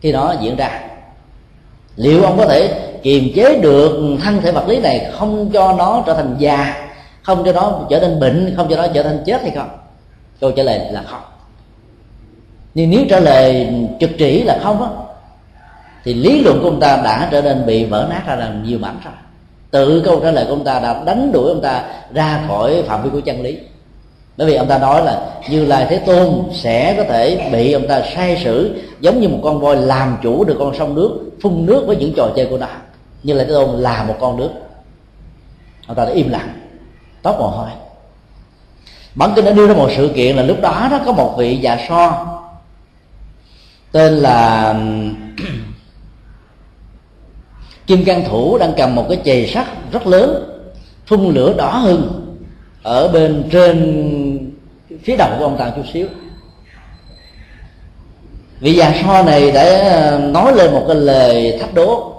Khi 0.00 0.12
đó 0.12 0.34
diễn 0.40 0.56
ra. 0.56 0.80
Liệu 1.96 2.22
ông 2.22 2.38
có 2.38 2.46
thể 2.46 2.90
kiềm 3.02 3.24
chế 3.34 3.58
được 3.58 4.16
thân 4.22 4.40
thể 4.42 4.52
vật 4.52 4.68
lý 4.68 4.80
này 4.80 5.10
không 5.18 5.50
cho 5.52 5.72
nó 5.72 6.02
trở 6.06 6.14
thành 6.14 6.36
già, 6.38 6.88
không 7.22 7.44
cho 7.44 7.52
nó 7.52 7.80
trở 7.90 8.00
nên 8.00 8.20
bệnh, 8.20 8.54
không 8.56 8.66
cho 8.70 8.76
nó 8.76 8.86
trở 8.94 9.02
thành 9.02 9.22
chết 9.26 9.42
hay 9.42 9.50
không? 9.50 9.68
Câu 10.40 10.50
trả 10.50 10.62
lời 10.62 10.80
là 10.90 11.02
không. 11.02 11.22
Nhưng 12.74 12.90
nếu 12.90 13.00
trả 13.10 13.20
lời 13.20 13.68
trực 14.00 14.10
chỉ 14.18 14.42
là 14.42 14.58
không 14.62 14.82
á, 14.82 14.88
thì 16.04 16.14
lý 16.14 16.40
luận 16.40 16.58
của 16.62 16.68
ông 16.68 16.80
ta 16.80 16.96
đã 17.04 17.28
trở 17.30 17.42
nên 17.42 17.66
bị 17.66 17.84
vỡ 17.84 18.06
nát 18.10 18.22
ra 18.26 18.34
làm 18.34 18.62
nhiều 18.62 18.78
mảnh 18.78 18.96
rồi 19.04 19.14
tự 19.70 20.02
câu 20.04 20.20
trả 20.20 20.30
lời 20.30 20.44
của 20.44 20.52
ông 20.52 20.64
ta 20.64 20.80
đã 20.80 21.02
đánh 21.04 21.32
đuổi 21.32 21.48
ông 21.48 21.60
ta 21.60 21.84
ra 22.12 22.44
khỏi 22.48 22.82
phạm 22.86 23.02
vi 23.02 23.10
của 23.10 23.20
chân 23.20 23.42
lý. 23.42 23.58
Bởi 24.36 24.46
vì 24.46 24.54
ông 24.54 24.68
ta 24.68 24.78
nói 24.78 25.04
là 25.04 25.20
như 25.50 25.66
lai 25.66 25.86
thế 25.88 25.98
tôn 25.98 26.42
sẽ 26.52 26.94
có 26.96 27.04
thể 27.04 27.48
bị 27.52 27.72
ông 27.72 27.88
ta 27.88 28.02
sai 28.14 28.40
sử, 28.44 28.82
giống 29.00 29.20
như 29.20 29.28
một 29.28 29.40
con 29.42 29.60
voi 29.60 29.76
làm 29.76 30.16
chủ 30.22 30.44
được 30.44 30.56
con 30.58 30.74
sông 30.78 30.94
nước, 30.94 31.30
phun 31.42 31.66
nước 31.66 31.84
với 31.86 31.96
những 31.96 32.12
trò 32.16 32.28
chơi 32.36 32.46
của 32.46 32.58
nó. 32.58 32.66
Như 33.22 33.34
lai 33.34 33.46
thế 33.46 33.52
tôn 33.52 33.80
là 33.80 34.04
một 34.04 34.16
con 34.20 34.36
nước. 34.36 34.50
Ông 35.86 35.96
ta 35.96 36.04
đã 36.04 36.10
im 36.10 36.28
lặng, 36.28 36.48
tóc 37.22 37.36
mồ 37.38 37.46
hôi. 37.46 37.68
Bản 39.14 39.32
kinh 39.36 39.44
đã 39.44 39.52
đưa 39.52 39.66
ra 39.66 39.74
một 39.74 39.90
sự 39.96 40.10
kiện 40.14 40.36
là 40.36 40.42
lúc 40.42 40.60
đó 40.60 40.88
nó 40.90 40.98
có 41.06 41.12
một 41.12 41.34
vị 41.38 41.56
già 41.56 41.78
so, 41.88 42.26
tên 43.92 44.12
là 44.12 44.74
kim 47.90 48.04
cang 48.04 48.24
thủ 48.24 48.58
đang 48.58 48.72
cầm 48.76 48.94
một 48.94 49.06
cái 49.08 49.18
chày 49.24 49.46
sắt 49.46 49.66
rất 49.92 50.06
lớn, 50.06 50.44
phun 51.06 51.34
lửa 51.34 51.54
đỏ 51.56 51.70
hừng 51.70 52.36
ở 52.82 53.08
bên 53.08 53.48
trên 53.52 53.76
phía 55.02 55.16
đầu 55.16 55.28
của 55.38 55.44
ông 55.44 55.56
ta 55.58 55.72
chút 55.76 55.82
xíu. 55.92 56.06
Vị 58.60 58.72
già 58.72 58.94
so 59.02 59.22
này 59.22 59.52
đã 59.52 59.78
ờ, 59.90 60.18
nói 60.18 60.54
lên 60.56 60.72
một 60.72 60.84
cái 60.86 60.96
lời 60.96 61.58
thách 61.60 61.74
đố. 61.74 62.12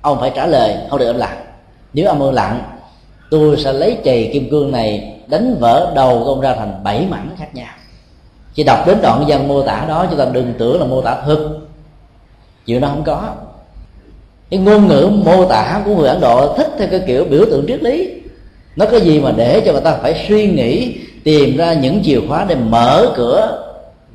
Ông 0.00 0.20
phải 0.20 0.32
trả 0.34 0.46
lời 0.46 0.76
không 0.90 0.98
được 0.98 1.06
ông 1.06 1.16
lặng 1.16 1.44
nếu 1.92 2.08
ông 2.08 2.22
im 2.22 2.34
lặng, 2.34 2.62
tôi 3.30 3.56
sẽ 3.56 3.72
lấy 3.72 3.98
chày 4.04 4.30
kim 4.32 4.50
cương 4.50 4.72
này 4.72 5.16
đánh 5.26 5.56
vỡ 5.60 5.92
đầu 5.94 6.18
của 6.18 6.30
ông 6.30 6.40
ra 6.40 6.54
thành 6.54 6.80
bảy 6.84 7.06
mảnh 7.10 7.28
khác 7.38 7.54
nhau. 7.54 7.74
Chỉ 8.54 8.64
đọc 8.64 8.86
đến 8.86 8.98
đoạn 9.02 9.24
văn 9.28 9.48
mô 9.48 9.62
tả 9.62 9.84
đó 9.88 10.06
chúng 10.10 10.18
ta 10.18 10.24
đừng 10.32 10.54
tưởng 10.58 10.80
là 10.80 10.86
mô 10.86 11.02
tả 11.02 11.22
thực 11.26 11.68
chuyện 12.66 12.80
đó 12.80 12.88
không 12.88 13.04
có 13.04 13.34
cái 14.50 14.60
ngôn 14.60 14.88
ngữ 14.88 15.10
mô 15.24 15.44
tả 15.44 15.82
của 15.84 15.96
người 15.96 16.08
ấn 16.08 16.20
độ 16.20 16.54
thích 16.56 16.70
theo 16.78 16.88
cái 16.90 17.00
kiểu 17.06 17.24
biểu 17.24 17.44
tượng 17.44 17.64
triết 17.68 17.82
lý. 17.82 18.10
Nó 18.76 18.86
có 18.86 18.96
gì 18.96 19.20
mà 19.20 19.32
để 19.36 19.62
cho 19.66 19.72
người 19.72 19.80
ta 19.80 19.96
phải 20.02 20.24
suy 20.28 20.50
nghĩ, 20.50 20.98
tìm 21.24 21.56
ra 21.56 21.74
những 21.74 22.02
chìa 22.04 22.20
khóa 22.28 22.44
để 22.48 22.54
mở 22.54 23.12
cửa, 23.16 23.64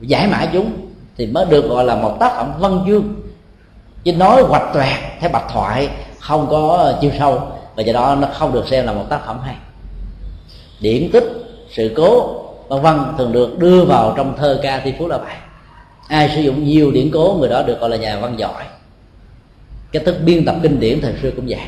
giải 0.01 0.27
mã 0.27 0.47
chúng, 0.53 0.71
thì 1.17 1.25
mới 1.25 1.45
được 1.45 1.69
gọi 1.69 1.85
là 1.85 1.95
một 1.95 2.17
tác 2.19 2.35
phẩm 2.35 2.53
văn 2.59 2.83
chương. 2.87 3.03
Chứ 4.03 4.13
nói 4.13 4.41
hoạch 4.41 4.73
toẹt 4.73 4.97
theo 5.19 5.29
bạch 5.29 5.45
thoại, 5.53 5.89
không 6.19 6.47
có 6.49 6.93
chiều 7.01 7.11
sâu, 7.19 7.41
và 7.75 7.83
do 7.83 7.93
đó 7.93 8.17
nó 8.21 8.27
không 8.33 8.53
được 8.53 8.67
xem 8.67 8.85
là 8.85 8.93
một 8.93 9.05
tác 9.09 9.25
phẩm 9.25 9.39
hay. 9.45 9.55
Điển 10.79 11.09
tích, 11.11 11.23
sự 11.71 11.91
cố, 11.95 12.35
vân 12.67 12.81
vân 12.81 12.99
thường 13.17 13.31
được 13.31 13.59
đưa 13.59 13.83
vào 13.83 14.13
trong 14.17 14.37
thơ 14.37 14.59
ca 14.63 14.81
thi 14.83 14.93
phú 14.99 15.07
là 15.07 15.17
vậy 15.17 15.33
ai 16.07 16.31
sử 16.35 16.41
dụng 16.41 16.63
nhiều 16.63 16.91
điển 16.91 17.11
cố, 17.13 17.35
người 17.39 17.49
đó 17.49 17.63
được 17.63 17.79
gọi 17.79 17.89
là 17.89 17.97
nhà 17.97 18.19
văn 18.21 18.35
giỏi 18.37 18.63
cái 19.91 20.03
thức 20.03 20.15
biên 20.25 20.45
tập 20.45 20.55
kinh 20.63 20.79
điển 20.79 21.01
thời 21.01 21.13
xưa 21.21 21.31
cũng 21.35 21.45
vậy. 21.47 21.59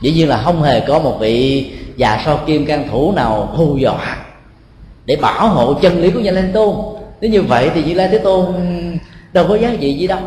Dĩ 0.00 0.12
nhiên 0.12 0.28
là 0.28 0.42
không 0.44 0.62
hề 0.62 0.80
có 0.80 0.98
một 0.98 1.16
vị 1.20 1.70
già 1.96 2.22
so 2.24 2.36
kim 2.36 2.66
can 2.66 2.88
thủ 2.90 3.12
nào 3.12 3.46
hù 3.54 3.76
dọa 3.76 4.16
để 5.04 5.16
bảo 5.16 5.48
hộ 5.48 5.74
chân 5.74 6.02
lý 6.02 6.10
của 6.10 6.20
nhà 6.20 6.32
lên 6.32 6.52
tôn. 6.52 6.76
Nếu 7.20 7.30
như 7.30 7.42
vậy 7.42 7.70
thì 7.74 7.84
như 7.84 7.94
lai 7.94 8.08
thế 8.08 8.18
tôn 8.18 8.46
đâu 9.32 9.46
có 9.48 9.56
giá 9.56 9.70
trị 9.80 9.94
gì 9.94 10.06
đâu. 10.06 10.20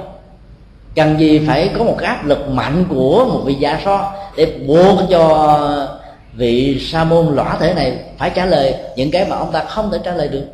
Cần 0.95 1.19
gì 1.19 1.41
phải 1.47 1.71
có 1.77 1.83
một 1.83 1.95
cái 1.99 2.07
áp 2.07 2.25
lực 2.25 2.49
mạnh 2.49 2.85
của 2.89 3.25
một 3.25 3.41
vị 3.45 3.53
già 3.53 3.81
so 3.85 4.13
để 4.37 4.45
buộc 4.67 4.99
cho 5.09 5.87
vị 6.33 6.79
sa 6.79 7.03
môn 7.03 7.35
lõa 7.35 7.57
thể 7.59 7.73
này 7.73 7.97
phải 8.17 8.31
trả 8.35 8.45
lời 8.45 8.75
những 8.95 9.11
cái 9.11 9.25
mà 9.29 9.35
ông 9.35 9.51
ta 9.51 9.63
không 9.63 9.91
thể 9.91 9.99
trả 10.03 10.13
lời 10.13 10.27
được. 10.27 10.45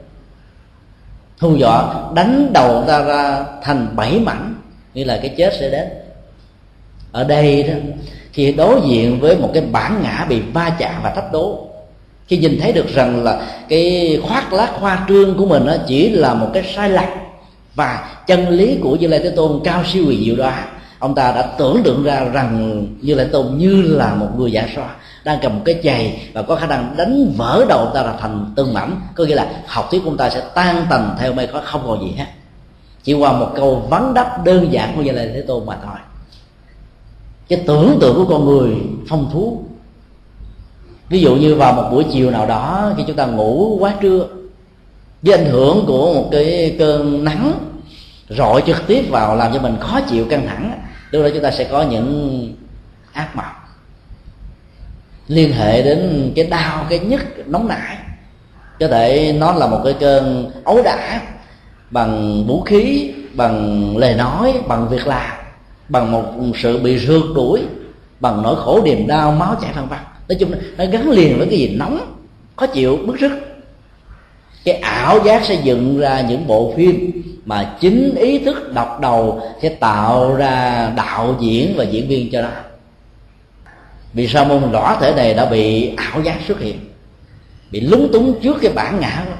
Hù 1.39 1.55
dọa, 1.55 1.93
đánh 2.13 2.49
đầu 2.53 2.71
ông 2.71 2.87
ta 2.87 3.01
ra 3.01 3.45
thành 3.63 3.87
bảy 3.95 4.19
mảnh 4.19 4.50
nghĩa 4.93 5.05
là 5.05 5.19
cái 5.21 5.33
chết 5.37 5.53
sẽ 5.59 5.69
đến. 5.69 5.87
Ở 7.11 7.23
đây 7.23 7.63
đó, 7.63 7.73
khi 8.33 8.51
đối 8.51 8.81
diện 8.85 9.19
với 9.19 9.35
một 9.35 9.49
cái 9.53 9.63
bản 9.71 9.99
ngã 10.03 10.25
bị 10.29 10.39
va 10.53 10.75
chạm 10.79 11.03
và 11.03 11.09
thách 11.09 11.31
đố, 11.31 11.67
khi 12.27 12.37
nhìn 12.37 12.59
thấy 12.61 12.71
được 12.71 12.87
rằng 12.93 13.23
là 13.23 13.47
cái 13.69 14.19
khoác 14.27 14.53
lác 14.53 14.69
hoa 14.73 15.05
trương 15.07 15.37
của 15.37 15.45
mình 15.45 15.65
nó 15.65 15.73
chỉ 15.87 16.09
là 16.09 16.33
một 16.33 16.49
cái 16.53 16.63
sai 16.75 16.89
lầm 16.89 17.09
và 17.75 18.09
chân 18.27 18.49
lý 18.49 18.77
của 18.81 18.95
như 18.95 19.07
lai 19.07 19.19
thế 19.23 19.29
tôn 19.29 19.61
cao 19.63 19.83
siêu 19.93 20.05
huyền 20.05 20.23
diệu 20.25 20.35
đó 20.35 20.51
ông 20.99 21.15
ta 21.15 21.31
đã 21.31 21.41
tưởng 21.41 21.81
tượng 21.83 22.03
ra 22.03 22.25
rằng 22.33 22.85
như 23.01 23.13
lai 23.13 23.25
thế 23.25 23.31
tôn 23.31 23.57
như 23.57 23.81
là 23.81 24.15
một 24.15 24.29
người 24.37 24.51
giả 24.51 24.67
soa 24.75 24.95
đang 25.23 25.39
cầm 25.41 25.55
một 25.55 25.61
cái 25.65 25.75
chày 25.83 26.29
và 26.33 26.41
có 26.41 26.55
khả 26.55 26.67
năng 26.67 26.93
đánh 26.97 27.33
vỡ 27.37 27.65
đầu 27.69 27.79
ông 27.79 27.91
ta 27.93 28.01
là 28.01 28.13
thành 28.19 28.53
từng 28.55 28.73
mảnh. 28.73 29.01
Có 29.15 29.23
nghĩa 29.23 29.35
là 29.35 29.47
học 29.67 29.87
thuyết 29.91 30.01
của 30.03 30.09
ông 30.09 30.17
ta 30.17 30.29
sẽ 30.29 30.41
tan 30.55 30.85
tành 30.89 31.15
theo 31.19 31.33
mây 31.33 31.47
khói 31.47 31.61
không 31.65 31.81
còn 31.87 32.01
gì 32.01 32.13
hết 32.17 32.25
chỉ 33.03 33.13
qua 33.13 33.31
một 33.31 33.51
câu 33.55 33.75
vấn 33.89 34.13
đáp 34.13 34.43
đơn 34.43 34.73
giản 34.73 34.93
của 34.95 35.01
gia 35.01 35.13
lai 35.13 35.29
thế 35.33 35.41
tôn 35.41 35.65
mà 35.65 35.77
thôi. 35.83 35.99
Cái 37.47 37.63
tưởng 37.67 37.97
tượng 38.01 38.15
của 38.15 38.25
con 38.25 38.45
người 38.45 38.75
phong 39.09 39.29
phú 39.33 39.63
ví 41.09 41.21
dụ 41.21 41.35
như 41.35 41.55
vào 41.55 41.73
một 41.73 41.89
buổi 41.91 42.05
chiều 42.11 42.31
nào 42.31 42.45
đó, 42.45 42.93
khi 42.97 43.03
chúng 43.07 43.15
ta 43.15 43.25
ngủ 43.25 43.77
quá 43.79 43.93
trưa, 44.01 44.27
với 45.21 45.37
ảnh 45.37 45.45
hưởng 45.45 45.83
của 45.87 46.13
một 46.13 46.29
cái 46.31 46.75
cơn 46.79 47.23
nắng, 47.23 47.53
rọi 48.29 48.63
trực 48.67 48.87
tiếp 48.87 49.05
vào 49.09 49.35
làm 49.35 49.53
cho 49.53 49.59
mình 49.59 49.77
khó 49.79 50.01
chịu 50.01 50.25
căng 50.29 50.47
thẳng, 50.47 50.81
lúc 51.11 51.23
đó 51.23 51.29
chúng 51.33 51.43
ta 51.43 51.51
sẽ 51.51 51.63
có 51.63 51.81
những 51.81 52.53
ác 53.13 53.35
mộng. 53.35 53.45
Liên 55.27 55.53
hệ 55.53 55.81
đến 55.83 56.31
cái 56.35 56.45
đau, 56.45 56.85
cái 56.89 56.99
nhức, 56.99 57.21
nóng 57.47 57.67
nảy. 57.67 57.97
Có 58.79 58.87
thể 58.87 59.35
nó 59.39 59.53
là 59.53 59.67
một 59.67 59.81
cái 59.83 59.93
cơn 59.99 60.51
ấu 60.63 60.81
đả 60.83 61.21
bằng 61.91 62.43
vũ 62.47 62.61
khí, 62.61 63.11
bằng 63.33 63.97
lời 63.97 64.15
nói, 64.15 64.53
bằng 64.67 64.89
việc 64.89 65.07
làm, 65.07 65.37
bằng 65.89 66.11
một 66.11 66.25
sự 66.55 66.79
bị 66.79 66.97
rượt 66.97 67.23
đuổi, 67.35 67.61
bằng 68.19 68.41
nỗi 68.41 68.55
khổ 68.57 68.81
niềm 68.85 69.07
đau, 69.07 69.31
máu 69.31 69.55
chảy 69.61 69.73
vân 69.73 69.87
vân 69.87 69.99
nói 70.31 70.37
chung 70.39 70.51
nó 70.77 70.85
gắn 70.91 71.09
liền 71.09 71.37
với 71.37 71.47
cái 71.47 71.59
gì? 71.59 71.75
Nóng, 71.75 72.15
khó 72.55 72.65
chịu, 72.65 72.99
bức 73.05 73.19
rứt. 73.19 73.31
Cái 74.65 74.75
ảo 74.75 75.19
giác 75.25 75.45
sẽ 75.45 75.55
dựng 75.63 75.99
ra 75.99 76.21
những 76.21 76.47
bộ 76.47 76.73
phim 76.77 77.21
mà 77.45 77.75
chính 77.79 78.15
ý 78.15 78.39
thức 78.39 78.73
đọc 78.73 78.99
đầu 79.01 79.41
sẽ 79.61 79.69
tạo 79.69 80.35
ra 80.35 80.87
đạo 80.95 81.35
diễn 81.41 81.73
và 81.77 81.83
diễn 81.83 82.07
viên 82.07 82.31
cho 82.31 82.41
nó. 82.41 82.49
Vì 84.13 84.27
sao 84.27 84.45
môn 84.45 84.71
lõa 84.71 84.97
thể 85.01 85.13
này 85.15 85.33
đã 85.33 85.45
bị 85.45 85.95
ảo 85.95 86.21
giác 86.21 86.37
xuất 86.47 86.59
hiện? 86.59 86.79
Bị 87.71 87.79
lúng 87.79 88.09
túng 88.13 88.39
trước 88.41 88.57
cái 88.61 88.71
bản 88.71 88.99
ngã 88.99 89.23
đó 89.25 89.35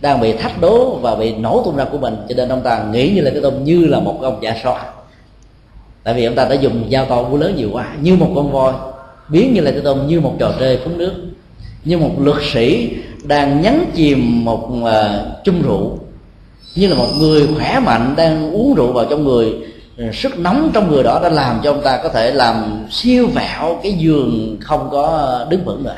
đang 0.00 0.20
bị 0.20 0.32
thách 0.32 0.60
đố 0.60 0.98
và 1.02 1.14
bị 1.14 1.34
nổ 1.34 1.62
tung 1.64 1.76
ra 1.76 1.84
của 1.84 1.98
mình. 1.98 2.16
Cho 2.28 2.34
nên 2.34 2.48
ông 2.48 2.62
ta 2.62 2.84
nghĩ 2.92 3.12
như 3.14 3.20
là 3.20 3.30
cái 3.30 3.40
tôm 3.42 3.64
như 3.64 3.86
là 3.86 4.00
một 4.00 4.18
ông 4.22 4.38
dạ 4.42 4.56
soa 4.62 4.84
tại 6.04 6.14
vì 6.14 6.24
ông 6.24 6.34
ta 6.34 6.44
đã 6.44 6.54
dùng 6.54 6.88
dao 6.92 7.04
to 7.04 7.22
của 7.22 7.36
lớn 7.36 7.56
nhiều 7.56 7.68
quá 7.72 7.86
như 8.02 8.16
một 8.16 8.32
con 8.34 8.52
voi 8.52 8.72
biến 9.28 9.54
như 9.54 9.60
là 9.60 9.70
cái 9.70 9.80
tôm 9.80 10.06
như 10.06 10.20
một 10.20 10.34
trò 10.38 10.52
chơi 10.60 10.78
phúng 10.84 10.98
nước 10.98 11.12
như 11.84 11.98
một 11.98 12.10
luật 12.18 12.38
sĩ 12.52 12.96
đang 13.24 13.60
nhấn 13.60 13.84
chìm 13.94 14.44
một 14.44 14.68
uh, 14.80 14.86
chung 15.44 15.62
rượu 15.62 15.98
như 16.74 16.88
là 16.88 16.96
một 16.96 17.08
người 17.18 17.48
khỏe 17.54 17.80
mạnh 17.80 18.14
đang 18.16 18.54
uống 18.54 18.74
rượu 18.74 18.92
vào 18.92 19.04
trong 19.10 19.24
người. 19.24 19.54
Ừ, 19.96 20.04
sức 20.12 20.38
nóng 20.38 20.70
trong 20.74 20.90
người 20.90 21.02
đó 21.02 21.20
đã 21.22 21.28
làm 21.28 21.60
cho 21.64 21.70
ông 21.70 21.82
ta 21.82 22.00
có 22.02 22.08
thể 22.08 22.32
làm 22.32 22.86
siêu 22.90 23.26
vẹo 23.26 23.80
cái 23.82 23.92
giường 23.92 24.56
không 24.60 24.88
có 24.90 25.46
đứng 25.50 25.64
vững 25.64 25.84
rồi 25.84 25.94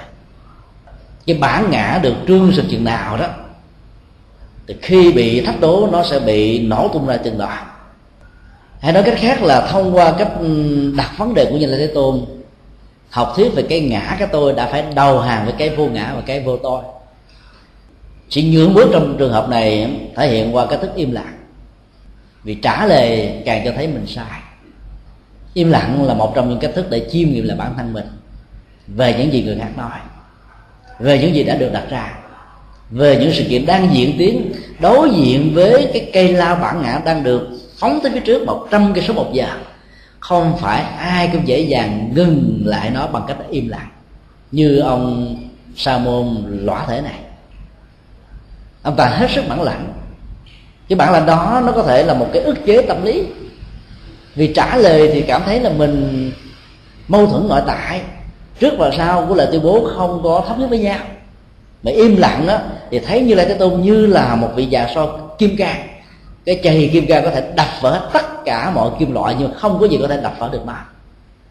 cái 1.26 1.36
bản 1.40 1.70
ngã 1.70 2.00
được 2.02 2.14
trương 2.28 2.52
sực 2.52 2.64
chừng 2.70 2.84
nào 2.84 3.16
đó 3.16 3.26
thì 4.68 4.74
khi 4.82 5.12
bị 5.12 5.40
thách 5.40 5.60
đố, 5.60 5.88
nó 5.92 6.02
sẽ 6.02 6.18
bị 6.18 6.66
nổ 6.66 6.88
tung 6.92 7.06
ra 7.06 7.16
chừng 7.16 7.38
đó 7.38 7.58
hay 8.82 8.92
nói 8.92 9.02
cách 9.02 9.18
khác 9.18 9.42
là 9.42 9.66
thông 9.70 9.96
qua 9.96 10.14
cách 10.18 10.32
ừ, 10.38 10.92
đặt 10.96 11.10
vấn 11.18 11.34
đề 11.34 11.44
của 11.50 11.56
như 11.56 11.66
là 11.66 11.78
thế 11.78 11.86
tôn, 11.94 12.24
học 13.10 13.32
thuyết 13.36 13.54
về 13.54 13.62
cái 13.68 13.80
ngã 13.80 14.16
cái 14.18 14.28
tôi 14.32 14.52
đã 14.52 14.66
phải 14.66 14.84
đầu 14.94 15.20
hàng 15.20 15.44
với 15.44 15.54
cái 15.58 15.68
vô 15.68 15.86
ngã 15.86 16.12
và 16.14 16.22
cái 16.26 16.40
vô 16.40 16.56
tôi. 16.56 16.82
Sự 18.30 18.40
nhượng 18.44 18.74
bước 18.74 18.90
trong 18.92 19.16
trường 19.18 19.32
hợp 19.32 19.48
này 19.48 19.90
thể 20.16 20.28
hiện 20.28 20.56
qua 20.56 20.66
cái 20.66 20.78
thức 20.78 20.90
im 20.94 21.12
lặng. 21.12 21.38
Vì 22.44 22.54
trả 22.54 22.86
lời 22.86 23.32
càng 23.44 23.62
cho 23.64 23.72
thấy 23.76 23.86
mình 23.86 24.06
sai. 24.06 24.40
Im 25.54 25.70
lặng 25.70 26.06
là 26.06 26.14
một 26.14 26.32
trong 26.34 26.48
những 26.50 26.58
cách 26.58 26.70
thức 26.74 26.90
để 26.90 27.08
chiêm 27.12 27.28
nghiệm 27.28 27.44
là 27.48 27.54
bản 27.54 27.74
thân 27.76 27.92
mình 27.92 28.06
về 28.86 29.14
những 29.18 29.32
gì 29.32 29.42
người 29.42 29.58
khác 29.60 29.70
nói, 29.76 29.98
về 30.98 31.18
những 31.18 31.34
gì 31.34 31.44
đã 31.44 31.56
được 31.56 31.70
đặt 31.72 31.84
ra 31.90 32.21
về 32.92 33.18
những 33.20 33.32
sự 33.32 33.44
kiện 33.48 33.66
đang 33.66 33.94
diễn 33.94 34.14
tiến, 34.18 34.52
đối 34.80 35.10
diện 35.10 35.54
với 35.54 35.90
cái 35.92 36.10
cây 36.12 36.32
lao 36.32 36.56
bản 36.56 36.82
ngã 36.82 37.00
đang 37.04 37.22
được 37.22 37.48
phóng 37.78 38.00
tới 38.02 38.12
phía 38.14 38.20
trước 38.20 38.46
một 38.46 38.66
trăm 38.70 38.92
cây 38.94 39.04
số 39.08 39.14
một 39.14 39.32
giờ. 39.32 39.46
Không 40.20 40.58
phải 40.60 40.82
ai 40.98 41.28
cũng 41.32 41.48
dễ 41.48 41.60
dàng 41.60 42.10
ngừng 42.14 42.62
lại 42.64 42.90
nó 42.94 43.06
bằng 43.06 43.22
cách 43.28 43.36
im 43.50 43.68
lặng, 43.68 43.88
như 44.52 44.78
ông 44.78 45.36
sa 45.76 45.98
môn 45.98 46.44
lõa 46.48 46.86
thể 46.86 47.00
này. 47.00 47.18
Ông 48.82 48.96
ta 48.96 49.06
hết 49.06 49.30
sức 49.30 49.44
bản 49.48 49.62
lặng 49.62 49.92
cái 50.88 50.96
bản 50.96 51.12
lặng 51.12 51.26
đó 51.26 51.62
nó 51.66 51.72
có 51.72 51.82
thể 51.82 52.04
là 52.04 52.14
một 52.14 52.26
cái 52.32 52.42
ức 52.42 52.66
chế 52.66 52.82
tâm 52.82 53.04
lý. 53.04 53.24
Vì 54.34 54.52
trả 54.54 54.76
lời 54.76 55.10
thì 55.14 55.20
cảm 55.20 55.42
thấy 55.46 55.60
là 55.60 55.70
mình 55.70 56.32
mâu 57.08 57.26
thuẫn 57.26 57.48
nội 57.48 57.60
tại. 57.66 58.00
Trước 58.60 58.72
và 58.78 58.90
sau 58.96 59.26
của 59.28 59.34
lời 59.34 59.48
tuyên 59.52 59.62
bố 59.62 59.88
không 59.96 60.20
có 60.22 60.44
thống 60.48 60.60
nhất 60.60 60.70
với 60.70 60.78
nhau 60.78 60.98
mà 61.82 61.90
im 61.90 62.16
lặng 62.16 62.46
đó 62.46 62.58
thì 62.90 62.98
thấy 62.98 63.20
như 63.20 63.34
lai 63.34 63.46
thế 63.46 63.54
tôn 63.54 63.82
như 63.82 64.06
là 64.06 64.34
một 64.34 64.48
vị 64.56 64.64
già 64.64 64.88
so 64.94 65.06
kim 65.38 65.56
cang. 65.56 65.88
Cái 66.46 66.60
chày 66.64 66.90
kim 66.92 67.06
cang 67.06 67.24
có 67.24 67.30
thể 67.30 67.52
đập 67.56 67.68
vỡ 67.80 68.10
tất 68.12 68.44
cả 68.44 68.70
mọi 68.74 68.90
kim 68.98 69.12
loại 69.12 69.36
nhưng 69.38 69.54
không 69.54 69.78
có 69.80 69.86
gì 69.86 69.98
có 70.00 70.08
thể 70.08 70.20
đập 70.22 70.34
vỡ 70.38 70.48
được 70.52 70.66
mà. 70.66 70.84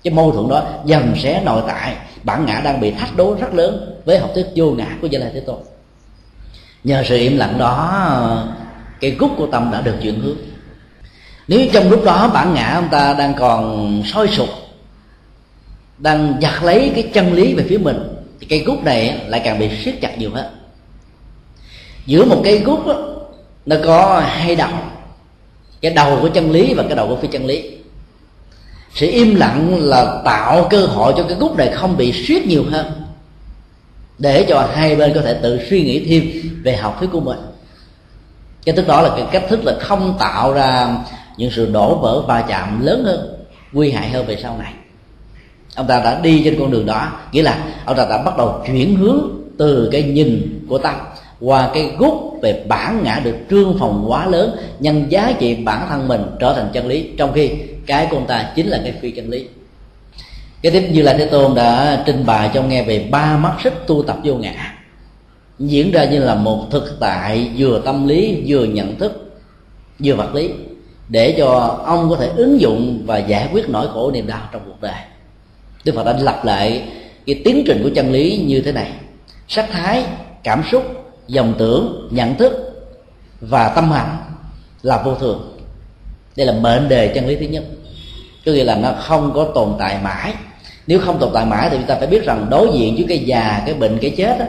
Cái 0.03 0.13
mâu 0.13 0.32
thuẫn 0.32 0.49
đó 0.49 0.63
dần 0.86 1.13
sẽ 1.23 1.41
nội 1.45 1.61
tại. 1.67 1.95
Bản 2.23 2.45
ngã 2.45 2.61
đang 2.63 2.79
bị 2.79 2.91
thách 2.91 3.15
đố 3.15 3.36
rất 3.41 3.53
lớn 3.53 4.01
với 4.05 4.19
học 4.19 4.29
thuyết 4.34 4.45
vô 4.55 4.71
ngã 4.71 4.88
của 5.01 5.07
gia 5.07 5.19
lai 5.19 5.32
thế 5.34 5.39
tôn. 5.39 5.57
Nhờ 6.84 7.03
sự 7.07 7.17
im 7.17 7.38
lặng 7.38 7.55
đó, 7.57 8.47
cái 8.99 9.11
gút 9.11 9.32
của 9.38 9.47
tâm 9.47 9.69
đã 9.71 9.82
được 9.82 9.95
chuyển 10.01 10.19
hướng. 10.19 10.38
Nếu 11.47 11.67
trong 11.73 11.89
lúc 11.89 12.03
đó 12.05 12.32
bản 12.34 12.53
ngã 12.53 12.71
ông 12.75 12.88
ta 12.91 13.13
đang 13.13 13.34
còn 13.39 14.03
sôi 14.05 14.27
sục 14.27 14.49
đang 15.97 16.36
giật 16.39 16.63
lấy 16.63 16.91
cái 16.95 17.09
chân 17.13 17.34
lý 17.34 17.53
về 17.53 17.65
phía 17.69 17.77
mình 17.77 18.20
thì 18.41 18.47
cây 18.49 18.59
gút 18.59 18.83
này 18.83 19.21
lại 19.27 19.41
càng 19.43 19.59
bị 19.59 19.69
siết 19.83 19.95
chặt 20.01 20.17
nhiều 20.17 20.31
hơn 20.33 20.45
giữa 22.05 22.25
một 22.25 22.41
cây 22.43 22.59
gút 22.59 22.85
đó, 22.85 22.95
nó 23.65 23.75
có 23.85 24.19
hai 24.25 24.55
đầu. 24.55 24.69
Cái 25.81 25.93
đầu 25.93 26.17
của 26.21 26.29
chân 26.29 26.51
lý 26.51 26.73
và 26.73 26.83
cái 26.83 26.95
đầu 26.95 27.07
của 27.07 27.15
phi 27.15 27.27
chân 27.27 27.45
lý. 27.45 27.71
Sự 28.95 29.07
im 29.11 29.35
lặng 29.35 29.77
là 29.79 30.21
tạo 30.25 30.67
cơ 30.69 30.85
hội 30.85 31.13
cho 31.17 31.23
cái 31.23 31.37
gút 31.39 31.57
này 31.57 31.71
không 31.73 31.97
bị 31.97 32.13
siết 32.27 32.45
nhiều 32.45 32.63
hơn. 32.71 32.91
Để 34.17 34.45
cho 34.49 34.69
hai 34.73 34.95
bên 34.95 35.11
có 35.15 35.21
thể 35.21 35.33
tự 35.33 35.59
suy 35.69 35.83
nghĩ 35.83 36.05
thêm 36.05 36.51
về 36.63 36.75
học 36.75 36.95
thuyết 36.99 37.09
của 37.11 37.19
mình. 37.19 37.39
Cái 38.65 38.75
thức 38.75 38.87
đó 38.87 39.01
là 39.01 39.09
cái 39.17 39.25
cách 39.31 39.43
thức 39.49 39.65
là 39.65 39.73
không 39.79 40.15
tạo 40.19 40.53
ra 40.53 40.95
những 41.37 41.51
sự 41.51 41.71
đổ 41.71 41.95
vỡ 41.95 42.21
va 42.21 42.41
chạm 42.41 42.85
lớn 42.85 43.03
hơn 43.03 43.45
nguy 43.71 43.91
hại 43.91 44.09
hơn 44.09 44.25
về 44.25 44.37
sau 44.43 44.57
này 44.57 44.73
ông 45.82 45.88
ta 45.88 46.01
đã 46.03 46.19
đi 46.21 46.41
trên 46.45 46.55
con 46.59 46.71
đường 46.71 46.86
đó. 46.86 47.11
Nghĩa 47.32 47.41
là 47.41 47.65
ông 47.86 47.97
ta 47.97 48.05
đã 48.09 48.23
bắt 48.23 48.38
đầu 48.38 48.63
chuyển 48.67 48.95
hướng 48.95 49.19
từ 49.57 49.89
cái 49.91 50.03
nhìn 50.03 50.59
của 50.69 50.77
tâm 50.77 50.95
qua 51.39 51.69
cái 51.73 51.91
gốc 51.97 52.13
về 52.41 52.63
bản 52.67 53.01
ngã 53.03 53.21
được 53.23 53.36
trương 53.49 53.79
phòng 53.79 54.05
quá 54.07 54.25
lớn, 54.25 54.55
nhân 54.79 55.05
giá 55.09 55.34
trị 55.39 55.55
bản 55.55 55.88
thân 55.89 56.07
mình 56.07 56.21
trở 56.39 56.53
thành 56.53 56.69
chân 56.73 56.88
lý. 56.88 57.09
Trong 57.17 57.34
khi 57.34 57.49
cái 57.86 58.07
của 58.11 58.17
ông 58.17 58.27
ta 58.27 58.51
chính 58.55 58.67
là 58.67 58.79
cái 58.84 58.93
phi 59.01 59.11
chân 59.11 59.29
lý. 59.29 59.47
Cái 60.61 60.71
tiếp 60.71 60.89
như 60.91 61.01
là 61.01 61.13
thế 61.13 61.25
tôn 61.25 61.55
đã 61.55 62.03
trình 62.05 62.25
bày 62.25 62.49
cho 62.53 62.61
nghe 62.61 62.84
về 62.84 63.07
ba 63.11 63.38
mắt 63.38 63.53
sức 63.63 63.73
tu 63.88 64.03
tập 64.03 64.17
vô 64.23 64.36
ngã. 64.36 64.73
Diễn 65.59 65.91
ra 65.91 66.05
như 66.05 66.19
là 66.19 66.36
một 66.36 66.65
thực 66.71 66.97
tại 66.99 67.51
vừa 67.57 67.82
tâm 67.86 68.07
lý, 68.07 68.43
vừa 68.47 68.63
nhận 68.63 68.99
thức, 68.99 69.32
vừa 70.03 70.15
vật 70.15 70.36
lý, 70.36 70.49
để 71.09 71.36
cho 71.38 71.79
ông 71.86 72.09
có 72.09 72.15
thể 72.15 72.29
ứng 72.36 72.61
dụng 72.61 73.03
và 73.05 73.17
giải 73.17 73.49
quyết 73.53 73.69
nỗi 73.69 73.88
khổ 73.93 74.11
niềm 74.11 74.27
đau 74.27 74.41
trong 74.51 74.61
cuộc 74.65 74.82
đời 74.82 75.01
đức 75.86 75.95
phật 75.95 76.03
đã 76.03 76.17
lặp 76.19 76.45
lại 76.45 76.84
cái 77.25 77.41
tiến 77.45 77.63
trình 77.67 77.79
của 77.84 77.89
chân 77.95 78.11
lý 78.11 78.43
như 78.47 78.61
thế 78.61 78.71
này. 78.71 78.91
Sắc 79.47 79.69
thái 79.71 80.03
cảm 80.43 80.63
xúc 80.71 80.84
dòng 81.27 81.53
tưởng 81.57 82.07
nhận 82.11 82.36
thức 82.36 82.53
và 83.41 83.69
tâm 83.69 83.91
hạnh 83.91 84.17
là 84.82 85.01
vô 85.05 85.15
thường. 85.15 85.57
Đây 86.36 86.47
là 86.47 86.53
mệnh 86.53 86.89
đề 86.89 87.07
chân 87.07 87.27
lý 87.27 87.36
thứ 87.36 87.45
nhất. 87.45 87.63
Có 88.45 88.51
nghĩa 88.51 88.63
là 88.63 88.75
nó 88.75 88.91
không 88.99 89.32
có 89.36 89.47
tồn 89.55 89.73
tại 89.79 89.99
mãi. 90.03 90.34
Nếu 90.88 90.99
không 90.99 91.19
tồn 91.19 91.29
tại 91.34 91.45
mãi 91.45 91.69
thì 91.69 91.77
chúng 91.77 91.88
ta 91.88 91.95
phải 91.95 92.07
biết 92.07 92.25
rằng 92.25 92.47
đối 92.49 92.69
diện 92.73 92.95
với 92.95 93.05
cái 93.09 93.19
già 93.19 93.63
cái 93.65 93.75
bệnh 93.75 93.97
cái 94.01 94.13
chết 94.17 94.39
đó, 94.39 94.45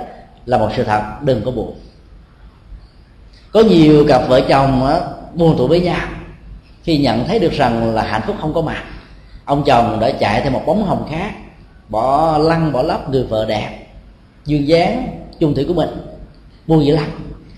là 0.46 0.58
một 0.58 0.68
sự 0.76 0.84
thật 0.84 1.02
đừng 1.22 1.42
có 1.44 1.50
buồn. 1.50 1.74
Có 3.52 3.60
nhiều 3.60 4.04
cặp 4.08 4.28
vợ 4.28 4.40
chồng 4.48 4.80
đó, 4.80 5.00
buồn 5.34 5.58
tụ 5.58 5.66
với 5.66 5.80
nhau 5.80 6.08
khi 6.82 6.98
nhận 6.98 7.24
thấy 7.28 7.38
được 7.38 7.52
rằng 7.52 7.94
là 7.94 8.02
hạnh 8.02 8.22
phúc 8.26 8.36
không 8.40 8.54
có 8.54 8.60
mặt 8.60 8.84
ông 9.52 9.64
chồng 9.66 10.00
đã 10.00 10.10
chạy 10.10 10.40
theo 10.40 10.52
một 10.52 10.62
bóng 10.66 10.84
hồng 10.84 11.08
khác, 11.10 11.32
bỏ 11.88 12.38
lăn, 12.38 12.72
bỏ 12.72 12.82
lấp 12.82 13.10
người 13.10 13.24
vợ 13.24 13.44
đẹp 13.48 13.86
duyên 14.46 14.68
dáng, 14.68 15.08
chung 15.38 15.54
thủy 15.54 15.64
của 15.68 15.74
mình. 15.74 15.88
Buồn 16.66 16.86
dữ 16.86 16.96
lắm 16.96 17.06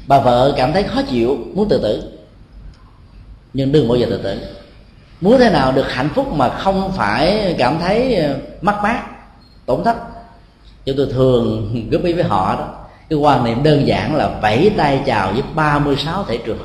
bà 0.06 0.20
vợ 0.20 0.54
cảm 0.56 0.72
thấy 0.72 0.82
khó 0.82 1.02
chịu, 1.02 1.38
muốn 1.54 1.68
tự 1.68 1.78
tử. 1.82 2.12
Nhưng 3.52 3.72
đừng 3.72 3.88
bao 3.88 3.96
giờ 3.96 4.06
tự 4.10 4.22
tử. 4.22 4.40
Muốn 5.20 5.38
thế 5.38 5.50
nào 5.50 5.72
được 5.72 5.92
hạnh 5.92 6.08
phúc 6.14 6.32
mà 6.32 6.48
không 6.48 6.92
phải 6.96 7.54
cảm 7.58 7.78
thấy 7.78 8.22
mắc 8.62 8.74
mất 8.76 8.80
mát, 8.82 9.02
tổn 9.66 9.84
thất. 9.84 9.96
Chúng 10.84 10.96
tôi 10.96 11.06
thường 11.06 11.70
góp 11.90 12.02
ý 12.02 12.12
với 12.12 12.24
họ 12.24 12.56
đó, 12.56 12.68
cái 13.08 13.18
quan 13.18 13.44
niệm 13.44 13.62
đơn 13.62 13.86
giản 13.86 14.16
là 14.16 14.38
vẫy 14.42 14.70
tay 14.76 15.00
chào 15.06 15.32
với 15.32 15.42
36 15.54 16.24
thể 16.24 16.38
trường 16.46 16.58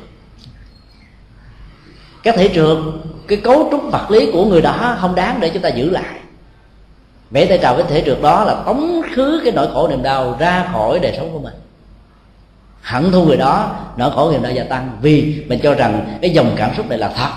các 2.22 2.34
thể 2.36 2.48
trường, 2.48 3.00
cái 3.28 3.38
cấu 3.44 3.68
trúc 3.70 3.82
vật 3.92 4.10
lý 4.10 4.30
của 4.32 4.44
người 4.44 4.62
đó 4.62 4.96
không 5.00 5.14
đáng 5.14 5.40
để 5.40 5.50
chúng 5.50 5.62
ta 5.62 5.68
giữ 5.68 5.90
lại. 5.90 6.14
Vẽ 7.30 7.44
tay 7.44 7.58
chào 7.58 7.74
với 7.74 7.84
thể 7.88 8.02
trượt 8.06 8.22
đó 8.22 8.44
là 8.44 8.54
tống 8.66 9.02
khứ 9.14 9.40
cái 9.44 9.52
nỗi 9.52 9.68
khổ 9.72 9.88
niềm 9.88 10.02
đau 10.02 10.36
ra 10.38 10.68
khỏi 10.72 10.98
đời 10.98 11.14
sống 11.16 11.30
của 11.32 11.38
mình. 11.38 11.54
Hận 12.82 13.12
thu 13.12 13.24
người 13.24 13.36
đó 13.36 13.76
nỗi 13.96 14.10
khổ 14.10 14.32
niềm 14.32 14.42
đau 14.42 14.52
gia 14.52 14.64
tăng. 14.64 14.98
Vì 15.00 15.44
mình 15.48 15.60
cho 15.62 15.74
rằng 15.74 16.18
cái 16.22 16.30
dòng 16.30 16.52
cảm 16.56 16.74
xúc 16.76 16.88
này 16.88 16.98
là 16.98 17.08
thật 17.16 17.30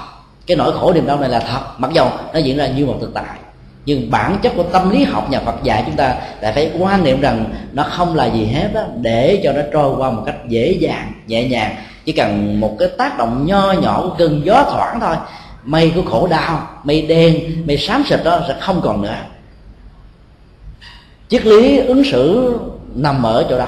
cái 0.47 0.57
nỗi 0.57 0.71
khổ 0.79 0.93
niềm 0.93 1.05
đau 1.05 1.19
này 1.19 1.29
là 1.29 1.39
thật. 1.39 1.61
Mặc 1.77 1.91
dầu 1.93 2.09
nó 2.33 2.39
diễn 2.39 2.57
ra 2.57 2.67
như 2.67 2.85
một 2.85 2.97
thực 3.01 3.13
tại 3.13 3.37
nhưng 3.85 4.11
bản 4.11 4.37
chất 4.41 4.53
của 4.55 4.63
tâm 4.63 4.89
lý 4.89 5.03
học 5.03 5.29
nhà 5.29 5.39
Phật 5.39 5.63
dạy 5.63 5.83
chúng 5.85 5.95
ta 5.95 6.15
lại 6.41 6.53
phải 6.53 6.71
quan 6.79 7.03
niệm 7.03 7.21
rằng 7.21 7.45
nó 7.73 7.83
không 7.83 8.15
là 8.15 8.25
gì 8.25 8.45
hết 8.45 8.73
đó, 8.73 8.81
để 9.01 9.41
cho 9.43 9.51
nó 9.51 9.61
trôi 9.73 9.95
qua 9.97 10.11
một 10.11 10.23
cách 10.25 10.35
dễ 10.47 10.71
dàng 10.71 11.11
nhẹ 11.27 11.47
nhàng 11.47 11.75
chỉ 12.05 12.11
cần 12.11 12.59
một 12.59 12.75
cái 12.79 12.87
tác 12.97 13.17
động 13.17 13.45
nho 13.45 13.71
nhỏ 13.71 14.01
của 14.03 14.15
cơn 14.17 14.41
gió 14.45 14.65
thoảng 14.69 14.99
thôi, 15.01 15.15
mây 15.63 15.91
của 15.95 16.01
khổ 16.01 16.27
đau, 16.27 16.67
mây 16.83 17.01
đen, 17.01 17.39
mây 17.67 17.77
xám 17.77 18.03
xịt 18.09 18.19
đó 18.23 18.39
sẽ 18.47 18.55
không 18.59 18.81
còn 18.81 19.01
nữa. 19.01 19.15
Triết 21.29 21.45
lý 21.45 21.77
ứng 21.77 22.03
xử 22.03 22.53
nằm 22.95 23.23
ở 23.23 23.45
chỗ 23.49 23.57
đó. 23.57 23.67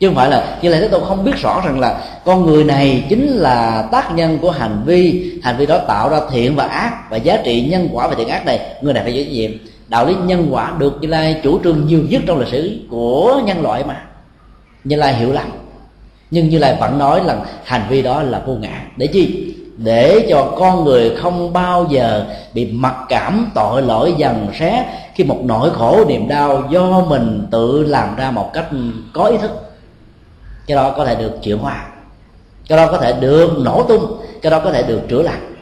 Chứ 0.00 0.08
không 0.08 0.16
phải 0.16 0.30
là, 0.30 0.58
như 0.62 0.68
là 0.68 0.80
thế 0.80 0.88
tôi 0.88 1.00
không 1.08 1.24
biết 1.24 1.36
rõ 1.42 1.62
rằng 1.64 1.80
là 1.80 2.00
con 2.24 2.46
người 2.46 2.64
này 2.64 3.06
chính 3.08 3.26
là 3.26 3.88
tác 3.92 4.14
nhân 4.14 4.38
của 4.38 4.50
hành 4.50 4.82
vi. 4.86 5.32
Hành 5.42 5.56
vi 5.56 5.66
đó 5.66 5.78
tạo 5.78 6.08
ra 6.08 6.20
thiện 6.30 6.56
và 6.56 6.64
ác 6.64 7.10
và 7.10 7.16
giá 7.16 7.36
trị 7.44 7.68
nhân 7.70 7.88
quả 7.92 8.08
và 8.08 8.14
thiện 8.14 8.28
ác 8.28 8.46
này, 8.46 8.60
người 8.80 8.94
này 8.94 9.02
phải 9.02 9.12
chịu 9.12 9.24
trách 9.24 9.32
nhiệm. 9.32 9.50
Đạo 9.88 10.06
lý 10.06 10.14
nhân 10.24 10.48
quả 10.50 10.72
được 10.78 10.98
như 11.00 11.08
lai 11.08 11.40
chủ 11.42 11.60
trương 11.64 11.86
nhiều 11.86 12.00
nhất 12.08 12.22
trong 12.26 12.38
lịch 12.38 12.48
sử 12.48 12.78
của 12.90 13.40
nhân 13.44 13.62
loại 13.62 13.84
mà. 13.84 14.02
Như 14.84 14.96
lai 14.96 15.14
hiểu 15.14 15.32
lầm 15.32 15.46
nhưng 16.34 16.48
như 16.48 16.58
lai 16.58 16.76
vẫn 16.80 16.98
nói 16.98 17.24
là 17.24 17.36
hành 17.64 17.82
vi 17.88 18.02
đó 18.02 18.22
là 18.22 18.42
vô 18.46 18.52
ngã. 18.52 18.82
Để 18.96 19.06
chi? 19.06 19.54
Để 19.76 20.26
cho 20.28 20.54
con 20.58 20.84
người 20.84 21.16
không 21.16 21.52
bao 21.52 21.86
giờ 21.90 22.26
bị 22.54 22.72
mặc 22.72 22.96
cảm 23.08 23.50
tội 23.54 23.82
lỗi 23.82 24.14
dần 24.16 24.48
xé 24.58 24.84
khi 25.14 25.24
một 25.24 25.40
nỗi 25.44 25.70
khổ 25.70 26.04
niềm 26.08 26.28
đau 26.28 26.62
do 26.70 27.00
mình 27.00 27.46
tự 27.50 27.82
làm 27.82 28.16
ra 28.16 28.30
một 28.30 28.50
cách 28.52 28.66
có 29.12 29.24
ý 29.24 29.36
thức. 29.38 29.50
Cái 30.66 30.74
đó 30.76 30.94
có 30.96 31.04
thể 31.04 31.14
được 31.14 31.32
chuyển 31.42 31.58
hóa. 31.58 31.86
Cái 32.68 32.78
đó 32.78 32.86
có 32.92 32.98
thể 32.98 33.12
được 33.20 33.50
nổ 33.58 33.82
tung. 33.82 34.20
Cái 34.42 34.50
đó 34.50 34.60
có 34.64 34.72
thể 34.72 34.82
được 34.82 35.00
chữa 35.08 35.22
lành. 35.22 35.54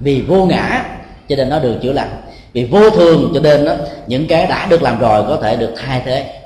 Vì 0.00 0.20
vô 0.20 0.44
ngã 0.44 0.84
cho 1.28 1.36
nên 1.36 1.48
nó 1.48 1.58
được 1.58 1.74
chữa 1.82 1.92
lành. 1.92 2.10
Vì 2.52 2.64
vô 2.64 2.90
thường 2.90 3.30
cho 3.34 3.40
nên 3.40 3.64
đó, 3.64 3.74
những 4.06 4.26
cái 4.26 4.46
đã 4.46 4.66
được 4.66 4.82
làm 4.82 4.98
rồi 4.98 5.24
có 5.28 5.36
thể 5.42 5.56
được 5.56 5.74
thay 5.76 6.02
thế. 6.04 6.40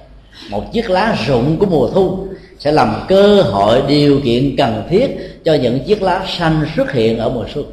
Một 0.50 0.72
chiếc 0.72 0.90
lá 0.90 1.16
rụng 1.26 1.58
của 1.58 1.66
mùa 1.66 1.88
thu 1.88 2.26
sẽ 2.60 2.72
làm 2.72 2.94
cơ 3.08 3.42
hội 3.42 3.82
điều 3.88 4.20
kiện 4.24 4.56
cần 4.56 4.82
thiết 4.90 5.40
cho 5.44 5.54
những 5.54 5.84
chiếc 5.84 6.02
lá 6.02 6.20
xanh 6.38 6.66
xuất 6.76 6.92
hiện 6.92 7.18
ở 7.18 7.28
mùa 7.28 7.44
xuân. 7.54 7.64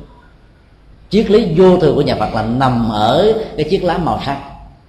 Triết 1.10 1.32
lý 1.32 1.48
vô 1.56 1.78
thường 1.78 1.96
của 1.96 2.02
nhà 2.02 2.16
Phật 2.16 2.34
là 2.34 2.42
nằm 2.42 2.90
ở 2.90 3.34
cái 3.58 3.66
chiếc 3.70 3.84
lá 3.84 3.98
màu 3.98 4.22
xanh, 4.26 4.42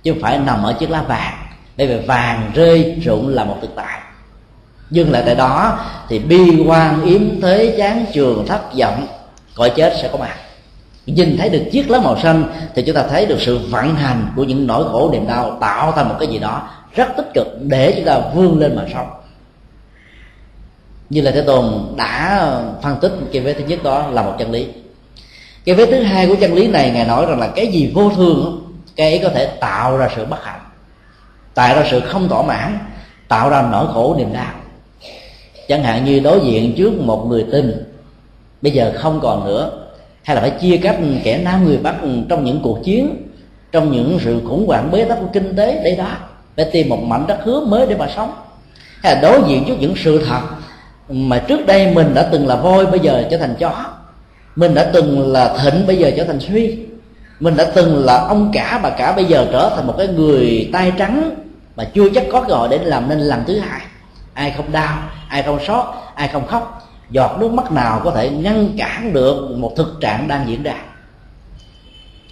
chứ 0.02 0.12
không 0.12 0.22
phải 0.22 0.38
nằm 0.38 0.62
ở 0.62 0.72
chiếc 0.72 0.90
lá 0.90 1.02
vàng. 1.02 1.34
Bởi 1.76 1.86
vì 1.86 1.98
vàng 1.98 2.50
rơi 2.54 2.96
rụng 3.04 3.28
là 3.28 3.44
một 3.44 3.56
thực 3.60 3.70
tại. 3.76 4.00
Nhưng 4.90 5.12
lại 5.12 5.22
tại 5.26 5.34
đó 5.34 5.78
thì 6.08 6.18
bi 6.18 6.64
quan 6.66 7.04
yếm 7.04 7.40
thế 7.42 7.74
chán 7.78 8.06
trường 8.12 8.46
thất 8.46 8.74
vọng, 8.74 9.06
cõi 9.54 9.72
chết 9.76 9.94
sẽ 10.02 10.08
có 10.12 10.18
mặt. 10.18 10.34
Nhìn 11.06 11.36
thấy 11.38 11.48
được 11.48 11.62
chiếc 11.72 11.90
lá 11.90 12.00
màu 12.00 12.18
xanh 12.20 12.44
thì 12.74 12.82
chúng 12.82 12.94
ta 12.94 13.02
thấy 13.10 13.26
được 13.26 13.40
sự 13.40 13.58
vận 13.70 13.94
hành 13.94 14.32
của 14.36 14.44
những 14.44 14.66
nỗi 14.66 14.84
khổ 14.84 15.10
niềm 15.12 15.26
đau 15.26 15.56
tạo 15.60 15.92
thành 15.92 16.08
một 16.08 16.14
cái 16.18 16.28
gì 16.28 16.38
đó 16.38 16.68
rất 16.94 17.08
tích 17.16 17.34
cực 17.34 17.46
để 17.62 17.92
chúng 17.96 18.04
ta 18.04 18.20
vươn 18.34 18.58
lên 18.58 18.76
mà 18.76 18.82
sống 18.94 19.06
như 21.10 21.20
là 21.20 21.30
thế 21.30 21.40
tôn 21.40 21.64
đã 21.96 22.50
phân 22.82 22.96
tích 23.00 23.12
cái 23.32 23.42
vế 23.42 23.52
thứ 23.52 23.64
nhất 23.64 23.82
đó 23.82 24.08
là 24.12 24.22
một 24.22 24.34
chân 24.38 24.50
lý. 24.50 24.66
Cái 25.64 25.74
vế 25.74 25.86
thứ 25.86 26.02
hai 26.02 26.26
của 26.26 26.36
chân 26.40 26.54
lý 26.54 26.66
này 26.66 26.90
ngài 26.90 27.04
nói 27.04 27.26
rằng 27.26 27.40
là 27.40 27.46
cái 27.46 27.66
gì 27.66 27.90
vô 27.94 28.10
thường 28.16 28.64
cái 28.96 29.10
ấy 29.10 29.18
có 29.18 29.28
thể 29.28 29.46
tạo 29.46 29.96
ra 29.96 30.08
sự 30.16 30.24
bất 30.24 30.44
hạnh, 30.44 30.60
tạo 31.54 31.76
ra 31.76 31.86
sự 31.90 32.00
không 32.00 32.28
thỏa 32.28 32.42
mãn, 32.42 32.78
tạo 33.28 33.50
ra 33.50 33.68
nỗi 33.72 33.86
khổ 33.94 34.14
niềm 34.18 34.32
đau. 34.32 34.52
Chẳng 35.68 35.82
hạn 35.82 36.04
như 36.04 36.20
đối 36.20 36.40
diện 36.40 36.74
trước 36.76 36.92
một 37.00 37.26
người 37.28 37.46
tình, 37.52 37.84
bây 38.62 38.72
giờ 38.72 38.92
không 38.96 39.20
còn 39.20 39.44
nữa, 39.44 39.70
hay 40.22 40.34
là 40.34 40.40
phải 40.40 40.50
chia 40.50 40.76
cách 40.76 40.96
kẻ 41.24 41.38
nam 41.38 41.64
người 41.64 41.76
bắc 41.76 41.94
trong 42.28 42.44
những 42.44 42.60
cuộc 42.62 42.78
chiến, 42.84 43.28
trong 43.72 43.92
những 43.92 44.18
sự 44.24 44.40
khủng 44.48 44.66
hoảng 44.66 44.90
bế 44.90 45.04
tắc 45.04 45.18
của 45.20 45.28
kinh 45.32 45.56
tế 45.56 45.80
đây 45.84 45.96
đó 45.96 46.08
phải 46.56 46.64
tìm 46.72 46.88
một 46.88 47.02
mảnh 47.02 47.26
đất 47.26 47.38
hứa 47.44 47.60
mới 47.60 47.86
để 47.86 47.96
mà 47.96 48.08
sống. 48.16 48.32
Hay 49.02 49.14
là 49.14 49.20
đối 49.20 49.42
diện 49.48 49.64
trước 49.66 49.74
những 49.80 49.94
sự 49.96 50.24
thật 50.24 50.40
mà 51.08 51.38
trước 51.38 51.66
đây 51.66 51.94
mình 51.94 52.14
đã 52.14 52.28
từng 52.32 52.46
là 52.46 52.56
voi, 52.56 52.86
bây 52.86 53.00
giờ 53.00 53.24
trở 53.30 53.36
thành 53.36 53.54
chó. 53.58 53.84
Mình 54.56 54.74
đã 54.74 54.90
từng 54.92 55.32
là 55.32 55.56
thịnh, 55.62 55.86
bây 55.86 55.96
giờ 55.96 56.10
trở 56.16 56.24
thành 56.24 56.40
suy. 56.40 56.78
Mình 57.40 57.56
đã 57.56 57.64
từng 57.74 58.04
là 58.04 58.16
ông 58.16 58.50
cả, 58.52 58.80
bà 58.82 58.90
cả 58.90 59.12
bây 59.12 59.24
giờ 59.24 59.46
trở 59.52 59.72
thành 59.76 59.86
một 59.86 59.94
cái 59.98 60.08
người 60.08 60.70
tay 60.72 60.92
trắng 60.98 61.30
mà 61.76 61.84
chưa 61.84 62.08
chắc 62.14 62.24
có 62.32 62.40
gọi 62.40 62.68
để 62.68 62.78
làm 62.78 63.08
nên 63.08 63.18
lần 63.18 63.44
thứ 63.46 63.58
hai. 63.58 63.80
Ai 64.34 64.54
không 64.56 64.72
đau, 64.72 64.98
ai 65.28 65.42
không 65.42 65.58
sót, 65.66 66.12
ai 66.14 66.28
không 66.28 66.46
khóc, 66.46 66.88
giọt 67.10 67.36
nước 67.40 67.52
mắt 67.52 67.72
nào 67.72 68.00
có 68.04 68.10
thể 68.10 68.30
ngăn 68.30 68.68
cản 68.78 69.12
được 69.12 69.50
một 69.56 69.72
thực 69.76 69.98
trạng 70.00 70.28
đang 70.28 70.48
diễn 70.48 70.62
ra. 70.62 70.74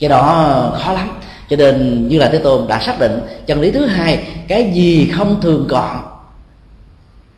Cái 0.01 0.11
đó 0.11 0.73
khó 0.75 0.93
lắm. 0.93 1.11
Cho 1.51 1.57
nên 1.57 2.09
như 2.09 2.19
là 2.19 2.29
thế 2.29 2.39
tôn 2.39 2.67
đã 2.69 2.81
xác 2.81 3.01
định 3.01 3.21
chân 3.47 3.61
lý 3.61 3.71
thứ 3.71 3.87
hai, 3.87 4.25
cái 4.49 4.71
gì 4.73 5.11
không 5.17 5.41
thường 5.41 5.67
còn 5.69 6.16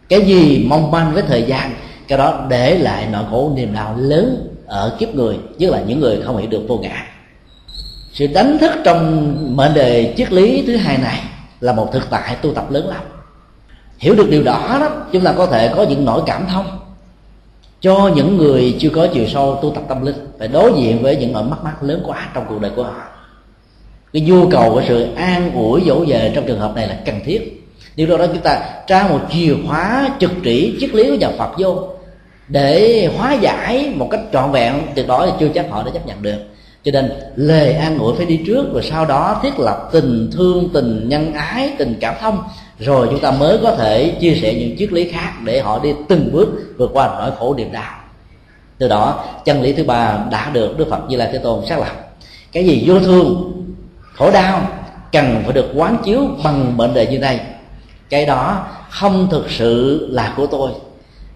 cái 0.09 0.21
gì 0.21 0.67
mong 0.69 0.91
manh 0.91 1.13
với 1.15 1.23
thời 1.23 1.43
gian, 1.43 1.75
cái 2.09 2.19
đó 2.19 2.47
để 2.49 2.79
lại 2.79 3.09
nỗi 3.13 3.25
khổ 3.31 3.53
niềm 3.57 3.75
đau 3.75 3.95
lớn 3.99 4.55
ở 4.67 4.97
kiếp 4.99 5.15
người, 5.15 5.39
nhất 5.59 5.71
là 5.71 5.81
những 5.87 6.01
người 6.01 6.23
không 6.23 6.37
hiểu 6.37 6.51
được 6.51 6.65
vô 6.69 6.79
ngã. 6.79 7.07
Sự 8.13 8.27
đánh 8.27 8.59
thức 8.59 8.71
trong 8.85 9.37
mệnh 9.57 9.75
đề 9.75 10.15
triết 10.17 10.33
lý 10.33 10.65
thứ 10.67 10.77
hai 10.77 10.99
này 10.99 11.21
là 11.61 11.73
một 11.73 11.93
thực 11.93 12.11
tại 12.11 12.37
tu 12.43 12.55
tập 12.55 12.71
lớn 12.71 12.89
lắm 12.89 13.01
hiểu 13.99 14.15
được 14.15 14.31
điều 14.31 14.43
đó 14.43 14.77
đó, 14.81 14.89
chúng 15.13 15.25
ta 15.25 15.33
có 15.33 15.47
thể 15.47 15.73
có 15.77 15.83
những 15.83 16.05
nỗi 16.05 16.23
cảm 16.27 16.47
thông 16.47 16.67
cho 17.81 18.11
những 18.17 18.37
người 18.37 18.77
chưa 18.79 18.91
có 18.91 19.07
chiều 19.15 19.27
sâu 19.27 19.59
tu 19.63 19.71
tập 19.71 19.85
tâm 19.89 20.05
linh 20.05 20.15
phải 20.39 20.49
đối 20.49 20.73
diện 20.77 21.03
với 21.03 21.17
những 21.17 21.33
nỗi 21.33 21.43
mất 21.43 21.65
mát 21.65 21.83
lớn 21.83 22.03
quá 22.07 22.29
trong 22.35 22.45
cuộc 22.49 22.61
đời 22.61 22.71
của 22.77 22.83
họ. 22.83 23.03
Cái 24.13 24.23
nhu 24.23 24.49
cầu 24.51 24.71
của 24.71 24.83
sự 24.89 25.09
an 25.17 25.53
ủi 25.55 25.83
dỗ 25.87 26.05
về 26.09 26.33
trong 26.35 26.47
trường 26.47 26.61
hợp 26.61 26.75
này 26.75 26.89
là 26.89 26.99
cần 27.07 27.21
thiết 27.25 27.58
điều 27.99 28.07
đó, 28.07 28.17
đó 28.17 28.27
chúng 28.27 28.43
ta 28.43 28.61
tra 28.87 29.09
một 29.09 29.21
chìa 29.33 29.55
khóa 29.69 30.11
trực 30.21 30.31
chỉ 30.45 30.77
triết 30.81 30.95
lý 30.95 31.11
của 31.11 31.15
nhà 31.15 31.31
Phật 31.39 31.51
vô 31.59 31.89
để 32.49 33.11
hóa 33.17 33.33
giải 33.33 33.93
một 33.95 34.09
cách 34.11 34.21
trọn 34.33 34.53
vẹn. 34.53 34.75
Tuyệt 34.95 35.09
đối 35.09 35.27
thì 35.27 35.33
chưa 35.41 35.49
chắc 35.55 35.67
họ 35.71 35.83
đã 35.83 35.91
chấp 35.91 36.07
nhận 36.07 36.23
được. 36.23 36.39
Cho 36.85 36.93
nên 36.93 37.13
lời 37.37 37.73
an 37.73 37.99
ủi 37.99 38.15
phải 38.17 38.27
đi 38.27 38.41
trước 38.47 38.73
rồi 38.73 38.83
sau 38.83 39.05
đó 39.05 39.41
thiết 39.43 39.59
lập 39.59 39.89
tình 39.93 40.31
thương 40.33 40.69
tình 40.75 41.09
nhân 41.09 41.33
ái 41.33 41.73
tình 41.79 41.95
cảm 42.01 42.15
thông. 42.21 42.43
Rồi 42.79 43.07
chúng 43.11 43.21
ta 43.21 43.31
mới 43.31 43.59
có 43.63 43.77
thể 43.77 44.11
chia 44.21 44.35
sẻ 44.35 44.55
những 44.55 44.77
triết 44.79 44.93
lý 44.93 45.09
khác 45.09 45.33
để 45.45 45.61
họ 45.61 45.79
đi 45.79 45.93
từng 46.09 46.33
bước 46.33 46.49
vượt 46.79 46.91
qua 46.93 47.07
nỗi 47.19 47.31
khổ 47.39 47.55
niềm 47.55 47.73
đau. 47.73 47.93
Từ 48.79 48.89
đó 48.89 49.25
chân 49.45 49.63
lý 49.63 49.73
thứ 49.73 49.85
ba 49.85 50.19
đã 50.31 50.51
được 50.53 50.79
đức 50.79 50.91
phật 50.91 51.01
như 51.09 51.17
lai 51.17 51.29
thế 51.33 51.39
tôn 51.39 51.67
xác 51.67 51.79
lập. 51.79 52.17
Cái 52.53 52.65
gì 52.65 52.85
vô 52.87 53.01
thương 53.01 53.53
khổ 54.15 54.31
đau 54.31 54.69
cần 55.13 55.43
phải 55.45 55.53
được 55.53 55.73
quán 55.75 55.97
chiếu 56.05 56.21
bằng 56.45 56.77
mệnh 56.77 56.95
đề 56.95 57.07
như 57.07 57.19
này 57.19 57.41
cái 58.09 58.27
đó 58.27 58.67
không 58.91 59.29
thực 59.31 59.51
sự 59.51 60.07
là 60.11 60.33
của 60.37 60.47
tôi. 60.47 60.71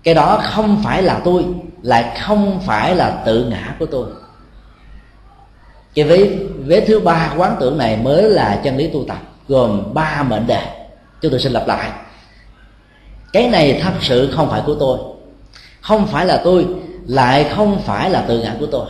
Cái 0.02 0.14
đó 0.14 0.40
không 0.42 0.80
phải 0.84 1.02
là 1.02 1.20
tôi, 1.24 1.44
lại 1.82 2.16
không 2.20 2.60
phải 2.66 2.94
là 2.94 3.10
tự 3.10 3.44
ngã 3.44 3.74
của 3.78 3.86
tôi. 3.86 4.06
Cái 5.94 6.04
vế 6.04 6.38
vế 6.64 6.80
thứ 6.80 7.00
ba 7.00 7.34
quán 7.36 7.56
tưởng 7.60 7.78
này 7.78 7.96
mới 7.96 8.22
là 8.22 8.60
chân 8.64 8.76
lý 8.76 8.88
tu 8.88 9.04
tập, 9.08 9.18
gồm 9.48 9.94
ba 9.94 10.22
mệnh 10.22 10.46
đề. 10.46 10.62
Chúng 11.20 11.30
tôi 11.30 11.40
xin 11.40 11.52
lặp 11.52 11.66
lại. 11.66 11.90
Cái 13.32 13.48
này 13.48 13.80
thật 13.82 13.92
sự 14.00 14.32
không 14.36 14.50
phải 14.50 14.62
của 14.66 14.74
tôi. 14.74 14.98
Không 15.80 16.06
phải 16.06 16.26
là 16.26 16.40
tôi, 16.44 16.66
lại 17.06 17.50
không 17.56 17.80
phải 17.80 18.10
là 18.10 18.24
tự 18.28 18.40
ngã 18.40 18.56
của 18.60 18.66
tôi. 18.66 18.86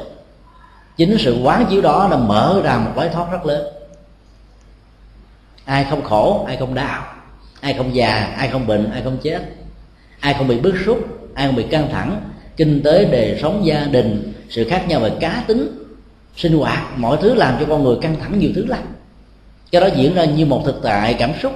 Chính 0.96 1.16
sự 1.18 1.40
quán 1.42 1.66
chiếu 1.70 1.80
đó 1.80 2.08
đã 2.10 2.16
mở 2.16 2.60
ra 2.64 2.78
một 2.78 2.90
lối 2.96 3.08
thoát 3.08 3.30
rất 3.32 3.46
lớn. 3.46 3.66
Ai 5.64 5.86
không 5.90 6.04
khổ, 6.04 6.44
ai 6.46 6.56
không 6.56 6.74
đau 6.74 7.02
ai 7.62 7.74
không 7.74 7.94
già, 7.94 8.34
ai 8.36 8.48
không 8.48 8.66
bệnh, 8.66 8.90
ai 8.90 9.02
không 9.02 9.18
chết. 9.22 9.42
Ai 10.20 10.34
không 10.34 10.48
bị 10.48 10.60
bức 10.60 10.74
xúc, 10.86 10.98
ai 11.34 11.46
không 11.46 11.56
bị 11.56 11.62
căng 11.62 11.88
thẳng. 11.92 12.20
Kinh 12.56 12.82
tế, 12.82 13.04
đời 13.04 13.38
sống, 13.42 13.66
gia 13.66 13.84
đình, 13.84 14.32
sự 14.48 14.68
khác 14.68 14.88
nhau 14.88 15.00
về 15.00 15.10
cá 15.20 15.44
tính, 15.46 15.84
sinh 16.36 16.58
hoạt, 16.58 16.98
mọi 16.98 17.16
thứ 17.22 17.34
làm 17.34 17.56
cho 17.60 17.66
con 17.68 17.82
người 17.82 17.96
căng 18.02 18.16
thẳng 18.20 18.38
nhiều 18.38 18.50
thứ 18.54 18.66
lắm. 18.66 18.82
Cái 19.72 19.80
đó 19.80 19.86
diễn 19.96 20.14
ra 20.14 20.24
như 20.24 20.46
một 20.46 20.62
thực 20.64 20.80
tại 20.82 21.14
cảm 21.14 21.30
xúc, 21.42 21.52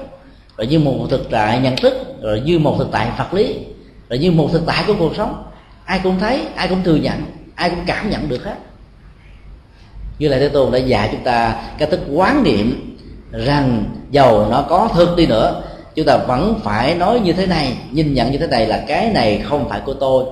rồi 0.57 0.67
như 0.67 0.79
một 0.79 1.07
thực 1.11 1.31
tại 1.31 1.61
nhận 1.61 1.77
thức, 1.77 1.95
rồi 2.23 2.41
như 2.41 2.59
một 2.59 2.77
thực 2.79 2.89
tại 2.93 3.09
vật 3.19 3.35
lý, 3.35 3.57
rồi 4.09 4.19
như 4.19 4.33
một 4.33 4.49
thực 4.53 4.63
tại 4.67 4.85
của 4.87 4.95
cuộc 4.99 5.17
sống. 5.17 5.45
Ai 5.85 6.01
cũng 6.03 6.19
thấy, 6.19 6.41
ai 6.55 6.69
cũng 6.69 6.83
thừa 6.83 6.97
nhận, 6.97 7.23
ai 7.55 7.71
cũng 7.71 7.85
cảm 7.87 8.11
nhận 8.11 8.29
được 8.29 8.45
hết. 8.45 8.57
Như 10.19 10.29
là 10.29 10.39
thế 10.39 10.49
tôn 10.49 10.73
đã 10.73 10.79
dạy 10.79 11.09
chúng 11.13 11.25
ta 11.25 11.63
cái 11.79 11.91
thức 11.91 12.01
quán 12.13 12.43
niệm 12.43 12.97
rằng 13.33 13.85
dầu 14.11 14.47
nó 14.51 14.67
có 14.69 14.89
thực 14.95 15.17
đi 15.17 15.27
nữa 15.27 15.63
chúng 15.97 16.07
ta 16.07 16.17
vẫn 16.17 16.61
phải 16.65 16.95
nói 16.95 17.21
như 17.21 17.33
thế 17.33 17.47
này, 17.47 17.77
nhìn 17.91 18.15
nhận 18.15 18.33
như 18.33 18.39
thế 18.39 18.47
này 18.47 18.67
là 18.67 18.85
cái 18.89 19.11
này 19.11 19.43
không 19.49 19.69
phải 19.69 19.81
của 19.81 19.95
tôi. 19.95 20.25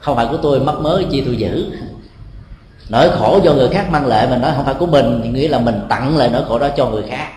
Không 0.00 0.16
phải 0.16 0.26
của 0.30 0.36
tôi, 0.36 0.60
mất 0.60 0.80
mới 0.80 1.06
chi 1.10 1.22
tôi 1.26 1.36
giữ. 1.36 1.66
Nỗi 2.88 3.10
khổ 3.10 3.40
do 3.44 3.52
người 3.52 3.68
khác 3.68 3.90
mang 3.90 4.06
lại 4.06 4.26
mình 4.30 4.40
nói 4.40 4.52
không 4.56 4.64
phải 4.64 4.74
của 4.74 4.86
mình, 4.86 5.20
thì 5.24 5.28
nghĩa 5.30 5.48
là 5.48 5.58
mình 5.58 5.80
tặng 5.88 6.16
lại 6.16 6.30
nỗi 6.32 6.42
khổ 6.48 6.58
đó 6.58 6.68
cho 6.76 6.86
người 6.86 7.02
khác. 7.08 7.28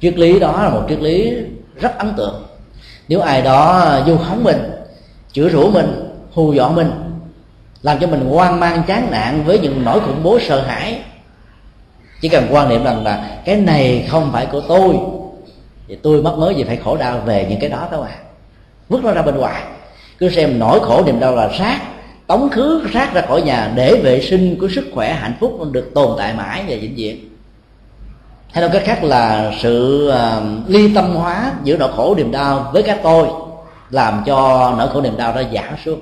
Triết 0.00 0.18
lý 0.18 0.38
đó 0.38 0.62
là 0.62 0.70
một 0.70 0.82
triết 0.88 1.00
lý 1.00 1.32
rất 1.80 1.98
ấn 1.98 2.12
tượng. 2.16 2.46
Nếu 3.08 3.20
ai 3.20 3.42
đó 3.42 3.86
du 4.06 4.16
khống 4.16 4.44
mình, 4.44 4.70
chữa 5.32 5.48
rủa 5.48 5.70
mình, 5.70 6.16
hù 6.32 6.52
dọa 6.52 6.68
mình, 6.68 6.90
làm 7.82 7.98
cho 7.98 8.06
mình 8.06 8.20
hoang 8.20 8.60
mang, 8.60 8.82
chán 8.86 9.08
nản 9.10 9.44
với 9.44 9.58
những 9.58 9.84
nỗi 9.84 10.00
khủng 10.00 10.22
bố 10.22 10.38
sợ 10.48 10.60
hãi 10.60 11.02
chỉ 12.20 12.28
cần 12.28 12.46
quan 12.50 12.68
niệm 12.68 12.84
rằng 12.84 13.04
là 13.04 13.40
cái 13.44 13.56
này 13.56 14.06
không 14.10 14.30
phải 14.32 14.46
của 14.46 14.60
tôi 14.60 14.96
thì 15.88 15.96
tôi 16.02 16.22
mất 16.22 16.38
mới 16.38 16.54
gì 16.54 16.64
phải 16.64 16.76
khổ 16.76 16.96
đau 16.96 17.20
về 17.24 17.46
những 17.50 17.60
cái 17.60 17.70
đó 17.70 17.88
các 17.90 18.00
à. 18.00 18.16
Vứt 18.88 19.04
nó 19.04 19.12
ra 19.12 19.22
bên 19.22 19.36
ngoài 19.36 19.62
cứ 20.18 20.28
xem 20.30 20.58
nỗi 20.58 20.80
khổ 20.80 21.02
niềm 21.06 21.20
đau 21.20 21.36
là 21.36 21.48
rác 21.58 21.80
tống 22.26 22.50
khứ 22.50 22.86
rác 22.92 23.14
ra 23.14 23.20
khỏi 23.20 23.42
nhà 23.42 23.72
để 23.74 24.00
vệ 24.02 24.20
sinh 24.20 24.58
của 24.60 24.68
sức 24.68 24.84
khỏe 24.94 25.12
hạnh 25.12 25.34
phúc 25.40 25.58
được 25.72 25.90
tồn 25.94 26.14
tại 26.18 26.34
mãi 26.34 26.64
và 26.68 26.76
vĩnh 26.80 26.94
viễn. 26.96 27.28
Hay 28.52 28.62
nói 28.62 28.70
cách 28.72 28.82
khác 28.84 29.04
là 29.04 29.52
sự 29.60 30.06
uh, 30.12 30.70
ly 30.70 30.94
tâm 30.94 31.14
hóa 31.14 31.52
giữa 31.64 31.76
nỗi 31.76 31.92
khổ 31.96 32.14
niềm 32.14 32.30
đau 32.30 32.70
với 32.72 32.82
các 32.82 33.00
tôi 33.02 33.28
làm 33.90 34.22
cho 34.26 34.72
nỗi 34.78 34.88
khổ 34.88 35.00
niềm 35.00 35.16
đau 35.16 35.32
đó 35.34 35.42
giảm 35.54 35.74
xuống. 35.84 36.00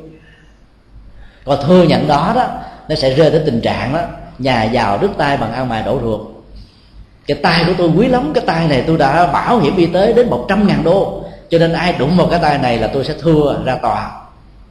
Còn 1.45 1.59
thừa 1.67 1.83
nhận 1.83 2.09
đó 2.09 2.33
đó 2.35 2.49
nó 2.89 2.95
sẽ 2.95 3.15
rơi 3.15 3.31
tới 3.31 3.43
tình 3.47 3.61
trạng 3.61 3.93
đó 3.93 4.01
nhà 4.39 4.65
giàu 4.65 4.99
đứt 4.99 5.11
tay 5.19 5.37
bằng 5.37 5.53
ăn 5.53 5.69
mài 5.69 5.83
đổ 5.83 5.99
ruột. 6.03 6.21
Cái 7.27 7.37
tay 7.43 7.65
của 7.67 7.73
tôi 7.79 7.91
quý 7.97 8.07
lắm, 8.07 8.31
cái 8.35 8.45
tay 8.47 8.69
này 8.69 8.85
tôi 8.87 8.99
đã 8.99 9.27
bảo 9.27 9.59
hiểm 9.59 9.77
y 9.77 9.87
tế 9.87 10.13
đến 10.13 10.31
một 10.31 10.47
trăm 10.49 10.67
ngàn 10.67 10.85
đô. 10.85 11.23
Cho 11.51 11.59
nên 11.59 11.73
ai 11.73 11.93
đụng 11.93 12.17
vào 12.17 12.27
cái 12.27 12.39
tay 12.43 12.59
này 12.59 12.79
là 12.79 12.87
tôi 12.87 13.05
sẽ 13.05 13.15
thua 13.21 13.65
ra 13.65 13.75
tòa. 13.75 14.11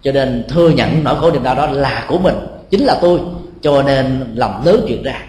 Cho 0.02 0.12
nên 0.12 0.44
thừa 0.50 0.70
nhận 0.70 1.04
nỗi 1.04 1.16
khổ 1.20 1.32
niềm 1.32 1.44
đau 1.44 1.56
đó 1.56 1.66
là 1.66 2.06
của 2.08 2.18
mình, 2.18 2.36
chính 2.70 2.82
là 2.82 2.98
tôi. 3.02 3.20
Cho 3.62 3.84
nên 3.84 4.34
lòng 4.36 4.62
lớn 4.66 4.86
chuyện 4.88 5.04
ra. 5.04 5.22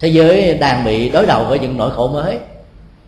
Thế 0.00 0.08
giới 0.08 0.54
đang 0.54 0.84
bị 0.84 1.10
đối 1.10 1.26
đầu 1.26 1.44
với 1.44 1.58
những 1.58 1.76
nỗi 1.76 1.90
khổ 1.90 2.08
mới. 2.08 2.38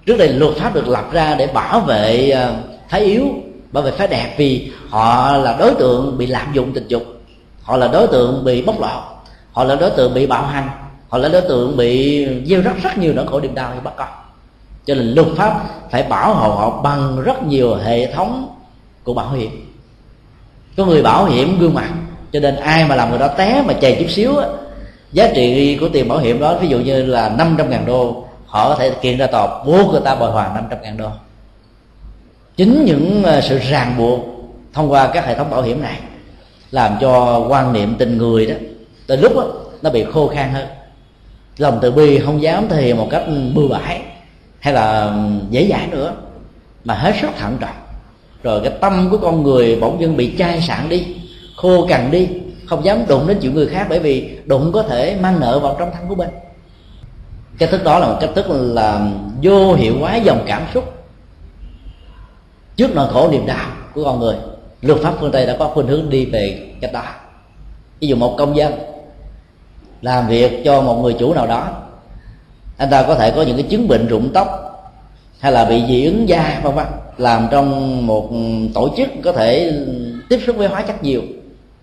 Trước 0.06 0.18
đây 0.18 0.28
luật 0.28 0.54
pháp 0.56 0.74
được 0.74 0.88
lập 0.88 1.12
ra 1.12 1.34
để 1.34 1.46
bảo 1.46 1.80
vệ 1.80 2.30
ờ, 2.30 2.54
thái 2.88 3.00
yếu, 3.00 3.28
bảo 3.72 3.82
vệ 3.82 3.90
phái 3.90 4.08
đẹp 4.08 4.34
vì 4.36 4.70
họ 4.88 5.36
là 5.36 5.56
đối 5.58 5.74
tượng 5.74 6.18
bị 6.18 6.26
lạm 6.26 6.52
dụng 6.52 6.72
tình 6.72 6.88
dục, 6.88 7.02
họ 7.62 7.76
là 7.76 7.88
đối 7.88 8.06
tượng 8.06 8.44
bị 8.44 8.62
bóc 8.62 8.80
lột 8.80 9.02
họ 9.52 9.64
là 9.64 9.74
đối 9.74 9.90
tượng 9.90 10.14
bị 10.14 10.26
bạo 10.26 10.46
hành. 10.46 10.68
Họ 11.08 11.18
là 11.18 11.28
đối 11.28 11.42
tượng 11.42 11.76
bị 11.76 12.26
gieo 12.46 12.60
rất 12.60 12.72
rất 12.82 12.98
nhiều 12.98 13.12
nỗi 13.12 13.26
khổ 13.26 13.40
niềm 13.40 13.54
đau 13.54 13.74
như 13.74 13.80
bắt 13.80 13.94
con. 13.96 14.08
Cho 14.86 14.94
nên 14.94 15.14
luật 15.14 15.28
pháp 15.36 15.60
phải 15.90 16.02
bảo 16.02 16.34
hộ 16.34 16.50
họ 16.50 16.80
bằng 16.82 17.22
rất 17.22 17.42
nhiều 17.42 17.74
hệ 17.74 18.12
thống 18.12 18.56
của 19.04 19.14
bảo 19.14 19.30
hiểm. 19.30 19.72
Có 20.76 20.84
người 20.84 21.02
bảo 21.02 21.24
hiểm 21.24 21.58
gương 21.58 21.74
mặt, 21.74 21.88
cho 22.32 22.40
nên 22.40 22.56
ai 22.56 22.84
mà 22.84 22.94
làm 22.94 23.10
người 23.10 23.18
đó 23.18 23.28
té 23.28 23.62
mà 23.66 23.72
chè 23.72 23.94
chút 23.94 24.10
xíu 24.10 24.36
á, 24.36 24.46
giá 25.12 25.28
trị 25.34 25.76
của 25.80 25.88
tiền 25.88 26.08
bảo 26.08 26.18
hiểm 26.18 26.40
đó, 26.40 26.56
ví 26.60 26.68
dụ 26.68 26.78
như 26.78 27.06
là 27.06 27.28
500 27.28 27.70
ngàn 27.70 27.86
đô, 27.86 28.24
họ 28.46 28.68
có 28.68 28.74
thể 28.74 28.90
kiện 28.90 29.18
ra 29.18 29.26
tòa 29.26 29.64
buộc 29.64 29.90
người 29.90 30.00
ta 30.04 30.14
bồi 30.14 30.30
hoàn 30.30 30.54
500 30.54 30.82
ngàn 30.82 30.96
đô. 30.96 31.08
Chính 32.56 32.84
những 32.84 33.22
ờ, 33.22 33.40
sự 33.40 33.58
ràng 33.58 33.94
buộc 33.98 34.20
thông 34.72 34.92
qua 34.92 35.10
các 35.14 35.26
hệ 35.26 35.34
thống 35.34 35.50
bảo 35.50 35.62
hiểm 35.62 35.82
này 35.82 35.98
làm 36.70 36.96
cho 37.00 37.38
quan 37.48 37.72
niệm 37.72 37.94
tình 37.98 38.18
người 38.18 38.46
đó 38.46 38.54
tới 39.06 39.18
lúc 39.18 39.36
đó, 39.36 39.46
nó 39.82 39.90
bị 39.90 40.04
khô 40.04 40.28
khan 40.28 40.50
hơn. 40.50 40.66
Lòng 41.58 41.78
từ 41.82 41.90
bi 41.90 42.18
không 42.18 42.42
dám 42.42 42.68
thể 42.68 42.82
hiện 42.82 42.96
một 42.96 43.08
cách 43.10 43.22
bừa 43.54 43.68
bãi 43.68 44.02
hay 44.58 44.74
là 44.74 45.04
ừ, 45.04 45.12
dễ 45.50 45.68
dãi 45.70 45.86
nữa 45.86 46.14
mà 46.84 46.94
hết 46.94 47.12
sức 47.20 47.30
thận 47.38 47.56
trọng. 47.60 47.74
Rồi 48.42 48.60
cái 48.64 48.72
tâm 48.80 49.08
của 49.10 49.18
con 49.18 49.42
người 49.42 49.78
bỗng 49.80 50.00
dưng 50.00 50.16
bị 50.16 50.34
chai 50.38 50.60
sạn 50.60 50.88
đi 50.88 51.06
khô 51.56 51.86
cằn 51.86 52.10
đi 52.10 52.28
không 52.66 52.84
dám 52.84 53.06
đụng 53.08 53.28
đến 53.28 53.38
chuyện 53.42 53.54
người 53.54 53.66
khác 53.66 53.86
bởi 53.88 53.98
vì 53.98 54.38
đụng 54.44 54.72
có 54.72 54.82
thể 54.82 55.16
mang 55.20 55.40
nợ 55.40 55.58
vào 55.58 55.76
trong 55.78 55.90
thân 55.92 56.08
của 56.08 56.14
mình. 56.14 56.28
Cái 57.58 57.68
thức 57.68 57.84
đó 57.84 57.98
là 57.98 58.06
một 58.06 58.18
cách 58.20 58.30
thức 58.34 58.46
là 58.48 59.10
vô 59.42 59.74
hiệu 59.74 59.94
hóa 60.00 60.16
dòng 60.16 60.44
cảm 60.46 60.62
xúc 60.74 60.94
trước 62.76 62.94
nỗi 62.94 63.08
khổ 63.12 63.28
niềm 63.32 63.46
đau 63.46 63.70
của 63.94 64.04
con 64.04 64.20
người. 64.20 64.36
Luật 64.82 65.00
pháp 65.00 65.14
phương 65.20 65.32
tây 65.32 65.46
đã 65.46 65.56
có 65.58 65.68
khuynh 65.68 65.86
hướng 65.86 66.10
đi 66.10 66.24
về 66.26 66.74
cách 66.80 66.92
đó. 66.92 67.04
Ví 68.00 68.08
dụ 68.08 68.16
một 68.16 68.34
công 68.38 68.56
dân 68.56 68.72
làm 70.02 70.28
việc 70.28 70.64
cho 70.64 70.80
một 70.80 70.94
người 70.94 71.12
chủ 71.18 71.34
nào 71.34 71.46
đó. 71.46 71.68
Anh 72.76 72.90
ta 72.90 73.02
có 73.02 73.14
thể 73.14 73.30
có 73.30 73.42
những 73.42 73.56
cái 73.56 73.66
chứng 73.68 73.88
bệnh 73.88 74.06
rụng 74.06 74.30
tóc 74.34 74.48
hay 75.40 75.52
là 75.52 75.64
bị 75.64 75.82
dị 75.88 76.04
ứng 76.04 76.28
da 76.28 76.60
vân 76.62 76.74
vân. 76.74 76.86
Làm 77.18 77.48
trong 77.50 78.06
một 78.06 78.30
tổ 78.74 78.88
chức 78.96 79.08
có 79.24 79.32
thể 79.32 79.72
tiếp 80.28 80.40
xúc 80.46 80.56
với 80.56 80.68
hóa 80.68 80.82
chất 80.82 81.02
nhiều. 81.02 81.22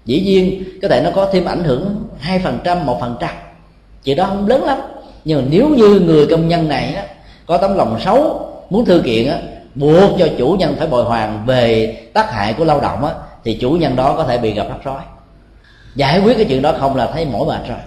Dĩ 0.05 0.21
nhiên 0.21 0.63
có 0.81 0.87
thể 0.87 1.01
nó 1.01 1.09
có 1.15 1.29
thêm 1.31 1.45
ảnh 1.45 1.63
hưởng 1.63 2.07
hai 2.19 2.39
phần 2.39 2.59
trăm 2.63 2.85
một 2.85 2.97
phần 2.99 3.17
trăm. 3.19 3.29
Chuyện 4.03 4.17
đó 4.17 4.25
không 4.25 4.47
lớn 4.47 4.63
lắm. 4.63 4.77
Nhưng 5.25 5.41
mà 5.41 5.47
nếu 5.51 5.69
như 5.69 5.99
người 5.99 6.27
công 6.27 6.47
nhân 6.47 6.67
này 6.67 6.93
á, 6.93 7.03
có 7.45 7.57
tấm 7.57 7.77
lòng 7.77 7.99
xấu 8.05 8.49
muốn 8.69 8.85
thư 8.85 9.01
kiện 9.05 9.27
á, 9.27 9.37
buộc 9.75 10.19
cho 10.19 10.27
chủ 10.37 10.55
nhân 10.59 10.75
phải 10.77 10.87
bồi 10.87 11.03
hoàn 11.03 11.45
về 11.45 11.95
tác 12.13 12.31
hại 12.31 12.53
của 12.53 12.65
lao 12.65 12.81
động 12.81 13.05
á, 13.05 13.11
thì 13.43 13.57
chủ 13.61 13.71
nhân 13.71 13.95
đó 13.95 14.13
có 14.17 14.23
thể 14.23 14.37
bị 14.37 14.53
gặp 14.53 14.65
rắc 14.69 14.83
rối. 14.83 15.01
Giải 15.95 16.19
quyết 16.19 16.37
cái 16.37 16.45
chuyện 16.45 16.61
đó 16.61 16.73
không 16.79 16.95
là 16.95 17.07
thấy 17.13 17.25
mỏi 17.25 17.45
mệt 17.47 17.67
rồi 17.67 17.77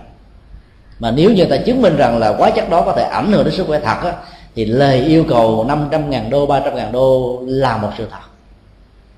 mà 0.98 1.10
nếu 1.10 1.30
như 1.30 1.44
ta 1.44 1.56
chứng 1.56 1.82
minh 1.82 1.96
rằng 1.96 2.18
là 2.18 2.34
quá 2.38 2.50
chất 2.50 2.70
đó 2.70 2.82
có 2.82 2.92
thể 2.92 3.02
ảnh 3.02 3.32
hưởng 3.32 3.44
đến 3.44 3.54
sức 3.54 3.66
khỏe 3.66 3.80
thật 3.80 3.96
á, 4.02 4.12
thì 4.54 4.64
lời 4.64 5.04
yêu 5.04 5.24
cầu 5.28 5.64
500 5.68 6.10
ngàn 6.10 6.30
đô 6.30 6.46
300 6.46 6.76
ngàn 6.76 6.92
đô 6.92 7.42
là 7.46 7.76
một 7.76 7.90
sự 7.98 8.06
thật. 8.10 8.18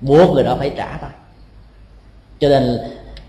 Buộc 0.01 0.31
người 0.31 0.43
đó 0.43 0.55
phải 0.59 0.71
trả 0.77 0.97
thôi. 1.01 1.09
Cho 2.39 2.49
nên 2.49 2.79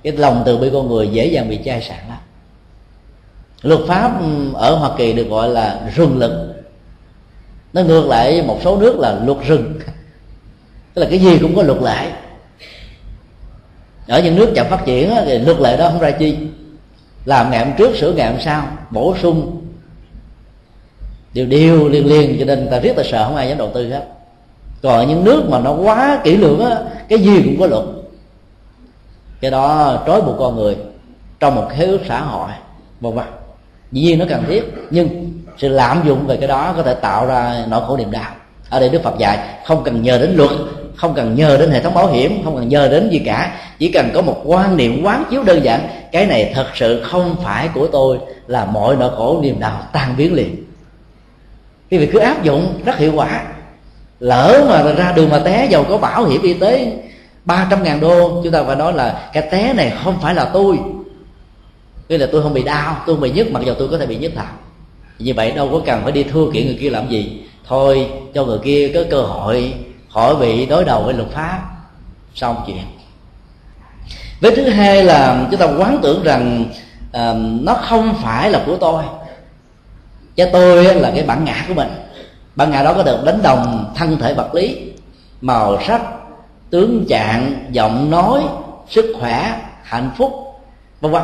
cái 0.02 0.12
lòng 0.12 0.42
từ 0.46 0.58
bi 0.58 0.70
con 0.72 0.88
người 0.88 1.08
dễ 1.08 1.26
dàng 1.26 1.48
bị 1.48 1.58
chai 1.64 1.82
sạn 1.82 1.98
lắm. 2.08 2.18
Luật 3.62 3.80
pháp 3.88 4.20
ừ, 4.20 4.52
ở 4.54 4.76
hoa 4.76 4.90
kỳ 4.98 5.12
được 5.12 5.28
gọi 5.28 5.48
là 5.48 5.90
rừng 5.94 6.18
lực. 6.18 6.54
Nó 7.72 7.82
ngược 7.82 8.06
lại 8.06 8.42
một 8.42 8.58
số 8.64 8.76
nước 8.76 8.98
là 8.98 9.20
luật 9.24 9.38
rừng. 9.46 9.80
Tức 10.94 11.02
là 11.02 11.08
cái 11.10 11.18
gì 11.18 11.38
cũng 11.38 11.56
có 11.56 11.62
luật 11.62 11.82
lệ. 11.82 12.12
Ở 14.08 14.22
những 14.22 14.36
nước 14.36 14.52
chậm 14.54 14.66
phát 14.70 14.84
triển 14.84 15.14
thì 15.24 15.38
luật 15.38 15.60
lệ 15.60 15.76
đó 15.76 15.88
không 15.88 16.00
ra 16.00 16.10
chi 16.10 16.36
làm 17.26 17.50
ngày 17.50 17.64
hôm 17.64 17.74
trước, 17.78 17.96
sửa 17.96 18.12
ngày 18.12 18.30
hôm 18.32 18.40
sau, 18.40 18.62
bổ 18.90 19.16
sung 19.22 19.62
điều 21.32 21.46
điều 21.46 21.88
liên 21.88 22.06
liên, 22.06 22.36
cho 22.38 22.44
nên 22.44 22.68
ta 22.70 22.78
riết 22.78 22.92
ta 22.96 23.02
sợ, 23.02 23.24
không 23.24 23.36
ai 23.36 23.48
dám 23.48 23.58
đầu 23.58 23.70
tư 23.74 23.90
hết. 23.90 24.04
Còn 24.82 25.08
những 25.08 25.24
nước 25.24 25.44
mà 25.48 25.58
nó 25.58 25.72
quá 25.72 26.20
kỹ 26.24 26.36
lưỡng 26.36 26.60
á, 26.60 26.78
cái 27.08 27.18
gì 27.18 27.42
cũng 27.44 27.60
có 27.60 27.66
luật. 27.66 27.84
Cái 29.40 29.50
đó 29.50 29.96
trói 30.06 30.22
buộc 30.22 30.36
con 30.38 30.56
người 30.56 30.76
trong 31.40 31.54
một 31.54 31.68
khế 31.70 31.84
ước 31.84 32.00
xã 32.08 32.20
hội, 32.20 32.48
vân 33.00 33.14
vân. 33.14 33.26
Dĩ 33.92 34.02
nhiên 34.02 34.18
nó 34.18 34.24
cần 34.28 34.44
thiết, 34.48 34.72
nhưng 34.90 35.32
sự 35.58 35.68
lạm 35.68 36.02
dụng 36.06 36.26
về 36.26 36.36
cái 36.36 36.48
đó 36.48 36.74
có 36.76 36.82
thể 36.82 36.94
tạo 36.94 37.26
ra 37.26 37.64
nỗi 37.68 37.80
khổ 37.86 37.96
niềm 37.96 38.10
đau 38.10 38.30
ở 38.70 38.80
đây 38.80 38.88
đức 38.88 39.02
phật 39.02 39.18
dạy, 39.18 39.38
không 39.64 39.84
cần 39.84 40.02
nhờ 40.02 40.18
đến 40.18 40.36
luật 40.36 40.50
không 40.96 41.14
cần 41.14 41.34
nhờ 41.34 41.56
đến 41.56 41.70
hệ 41.70 41.80
thống 41.80 41.94
bảo 41.94 42.06
hiểm, 42.06 42.40
không 42.44 42.56
cần 42.56 42.68
nhờ 42.68 42.88
đến 42.88 43.08
gì 43.10 43.18
cả. 43.18 43.60
Chỉ 43.78 43.92
cần 43.92 44.10
có 44.14 44.22
một 44.22 44.42
quan 44.44 44.76
niệm 44.76 45.02
quán 45.04 45.24
chiếu 45.30 45.42
đơn 45.42 45.64
giản, 45.64 45.88
cái 46.12 46.26
này 46.26 46.52
thật 46.54 46.66
sự 46.74 47.02
không 47.02 47.36
phải 47.42 47.68
của 47.74 47.86
tôi, 47.86 48.18
là 48.46 48.64
mọi 48.64 48.96
nỗi 48.96 49.10
khổ 49.16 49.40
niềm 49.42 49.60
đau 49.60 49.80
tan 49.92 50.14
biến 50.16 50.34
liền. 50.34 50.64
Cái 51.90 52.00
việc 52.00 52.12
cứ 52.12 52.18
áp 52.18 52.42
dụng, 52.42 52.80
rất 52.84 52.98
hiệu 52.98 53.12
quả. 53.14 53.44
Lỡ 54.20 54.66
mà 54.68 54.92
ra 54.92 55.12
đường 55.12 55.30
mà 55.30 55.38
té 55.38 55.66
giàu 55.70 55.84
có 55.88 55.98
bảo 55.98 56.24
hiểm 56.24 56.42
y 56.42 56.54
tế 56.54 56.92
300 57.44 57.82
ngàn 57.82 58.00
đô, 58.00 58.40
chúng 58.42 58.52
ta 58.52 58.62
phải 58.62 58.76
nói 58.76 58.92
là 58.92 59.30
cái 59.32 59.48
té 59.50 59.72
này 59.72 59.92
không 60.04 60.18
phải 60.22 60.34
là 60.34 60.44
tôi. 60.44 60.78
Tức 62.08 62.16
là 62.16 62.26
tôi 62.32 62.42
không 62.42 62.54
bị 62.54 62.62
đau, 62.62 62.96
tôi 63.06 63.16
không 63.16 63.22
bị 63.22 63.30
nhức, 63.30 63.52
mặc 63.52 63.62
dù 63.66 63.74
tôi 63.74 63.88
có 63.88 63.98
thể 63.98 64.06
bị 64.06 64.16
nhức 64.16 64.32
thật 64.36 64.44
như 65.18 65.34
vậy 65.34 65.52
đâu 65.52 65.68
có 65.72 65.80
cần 65.86 66.00
phải 66.02 66.12
đi 66.12 66.22
thua 66.22 66.50
kiện 66.50 66.66
người 66.66 66.76
kia 66.80 66.90
làm 66.90 67.08
gì. 67.08 67.42
Thôi, 67.68 68.06
cho 68.34 68.44
người 68.44 68.58
kia 68.58 68.90
có 68.94 69.00
cơ 69.10 69.22
hội 69.22 69.74
khỏi 70.16 70.36
bị 70.36 70.66
đối 70.66 70.84
đầu 70.84 71.02
với 71.02 71.14
luật 71.14 71.28
pháp. 71.30 71.60
Xong 72.34 72.62
chuyện. 72.66 72.82
Với 74.40 74.56
thứ 74.56 74.68
hai 74.68 75.04
là 75.04 75.46
chúng 75.50 75.60
ta 75.60 75.66
quán 75.66 75.98
tưởng 76.02 76.22
rằng 76.22 76.64
uh, 77.08 77.62
nó 77.62 77.74
không 77.74 78.14
phải 78.22 78.50
là 78.50 78.62
của 78.66 78.76
tôi. 78.76 79.02
Cho 80.36 80.46
tôi 80.52 80.94
là 80.94 81.10
cái 81.14 81.22
bản 81.22 81.44
ngã 81.44 81.64
của 81.68 81.74
mình. 81.74 81.88
Bản 82.54 82.70
ngã 82.70 82.82
đó 82.82 82.94
có 82.94 83.02
được 83.02 83.24
đánh 83.24 83.42
đồng 83.42 83.92
thân 83.94 84.18
thể 84.18 84.34
vật 84.34 84.54
lý 84.54 84.92
màu 85.40 85.82
sắc 85.86 86.02
tướng 86.70 87.04
trạng 87.08 87.66
giọng 87.70 88.10
nói 88.10 88.42
sức 88.88 89.16
khỏe 89.20 89.60
hạnh 89.82 90.10
phúc 90.16 90.32
vân 91.00 91.12
vân. 91.12 91.22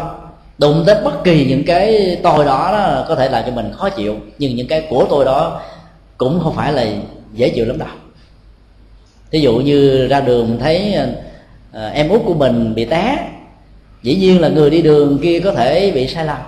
Đụng 0.58 0.82
tới 0.86 0.96
bất 1.04 1.24
kỳ 1.24 1.46
những 1.46 1.64
cái 1.66 2.18
tôi 2.22 2.44
đó, 2.44 2.70
đó 2.72 3.04
có 3.08 3.14
thể 3.14 3.28
làm 3.28 3.44
cho 3.46 3.52
mình 3.52 3.72
khó 3.72 3.88
chịu 3.88 4.16
nhưng 4.38 4.56
những 4.56 4.68
cái 4.68 4.86
của 4.90 5.06
tôi 5.10 5.24
đó 5.24 5.60
cũng 6.16 6.40
không 6.44 6.54
phải 6.54 6.72
là 6.72 6.86
dễ 7.32 7.48
chịu 7.48 7.64
lắm 7.66 7.78
đâu 7.78 7.88
ví 9.32 9.40
dụ 9.40 9.56
như 9.56 10.06
ra 10.06 10.20
đường 10.20 10.58
thấy 10.60 10.94
à, 11.72 11.88
em 11.88 12.08
út 12.08 12.20
của 12.24 12.34
mình 12.34 12.74
bị 12.74 12.84
té 12.84 13.18
dĩ 14.02 14.16
nhiên 14.16 14.40
là 14.40 14.48
người 14.48 14.70
đi 14.70 14.82
đường 14.82 15.18
kia 15.22 15.40
có 15.40 15.52
thể 15.52 15.92
bị 15.94 16.08
sai 16.08 16.24
lầm. 16.24 16.38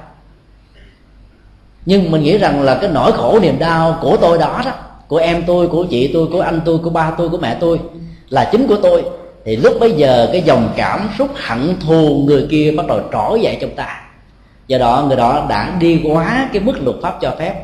Nhưng 1.86 2.10
mình 2.10 2.22
nghĩ 2.22 2.38
rằng 2.38 2.62
là 2.62 2.74
cái 2.74 2.90
nỗi 2.92 3.12
khổ 3.12 3.38
niềm 3.42 3.58
đau 3.58 3.98
của 4.02 4.16
tôi 4.16 4.38
đó 4.38 4.62
đó 4.64 4.72
của 5.08 5.16
em 5.16 5.42
tôi 5.46 5.68
của 5.68 5.84
chị 5.84 6.10
tôi 6.14 6.26
của 6.26 6.40
anh 6.40 6.60
tôi 6.64 6.78
của 6.78 6.90
ba 6.90 7.10
tôi 7.18 7.28
của 7.28 7.38
mẹ 7.38 7.56
tôi 7.60 7.80
là 8.28 8.48
chính 8.52 8.66
của 8.66 8.76
tôi 8.76 9.02
thì 9.44 9.56
lúc 9.56 9.76
bấy 9.80 9.92
giờ 9.92 10.28
cái 10.32 10.42
dòng 10.42 10.72
cảm 10.76 11.08
xúc 11.18 11.28
hận 11.34 11.76
thù 11.86 12.24
người 12.26 12.46
kia 12.50 12.74
bắt 12.76 12.86
đầu 12.86 13.00
trỗi 13.12 13.40
dậy 13.40 13.58
trong 13.60 13.70
ta. 13.76 14.00
Do 14.66 14.78
đó 14.78 15.04
người 15.08 15.16
đó 15.16 15.46
đã 15.48 15.76
đi 15.80 16.00
quá 16.04 16.48
cái 16.52 16.62
mức 16.62 16.72
luật 16.84 16.96
pháp 17.02 17.18
cho 17.20 17.34
phép 17.38 17.54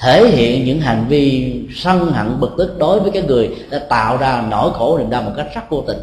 thể 0.00 0.28
hiện 0.28 0.64
những 0.64 0.80
hành 0.80 1.06
vi 1.08 1.54
sân 1.74 2.12
hận, 2.12 2.40
bực 2.40 2.54
tức 2.58 2.78
đối 2.78 3.00
với 3.00 3.10
cái 3.10 3.22
người 3.22 3.50
đã 3.70 3.78
tạo 3.78 4.16
ra 4.16 4.44
nỗi 4.50 4.70
khổ 4.74 4.98
niềm 4.98 5.10
đau 5.10 5.22
một 5.22 5.32
cách 5.36 5.46
rất 5.54 5.70
vô 5.70 5.84
tình. 5.86 5.98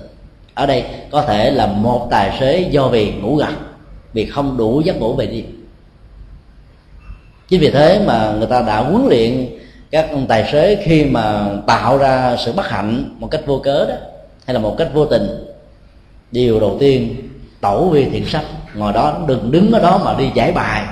Ở 0.53 0.65
đây 0.65 0.83
có 1.11 1.21
thể 1.21 1.51
là 1.51 1.67
một 1.67 2.07
tài 2.11 2.37
xế 2.39 2.59
do 2.71 2.87
vì 2.87 3.11
ngủ 3.11 3.35
gật, 3.35 3.53
vì 4.13 4.25
không 4.25 4.57
đủ 4.57 4.81
giấc 4.85 4.99
ngủ 4.99 5.13
về 5.13 5.25
đêm. 5.25 5.45
Chính 7.47 7.61
vì 7.61 7.71
thế 7.71 8.01
mà 8.07 8.33
người 8.37 8.47
ta 8.47 8.61
đã 8.61 8.79
huấn 8.79 9.07
luyện 9.07 9.47
các 9.91 10.09
ông 10.11 10.27
tài 10.27 10.51
xế 10.51 10.83
khi 10.83 11.05
mà 11.05 11.49
tạo 11.67 11.97
ra 11.97 12.35
sự 12.45 12.51
bất 12.51 12.69
hạnh 12.69 13.15
một 13.19 13.27
cách 13.31 13.41
vô 13.45 13.59
cớ 13.63 13.85
đó, 13.85 13.95
hay 14.45 14.53
là 14.53 14.59
một 14.59 14.75
cách 14.77 14.89
vô 14.93 15.05
tình. 15.05 15.27
Điều 16.31 16.59
đầu 16.59 16.77
tiên, 16.79 17.15
tẩu 17.61 17.89
vi 17.89 18.05
thiện 18.05 18.25
sách 18.25 18.45
ngồi 18.75 18.93
đó, 18.93 19.17
đừng 19.27 19.51
đứng 19.51 19.71
ở 19.71 19.79
đó 19.79 20.01
mà 20.05 20.15
đi 20.17 20.29
giải 20.35 20.51
bài 20.51 20.83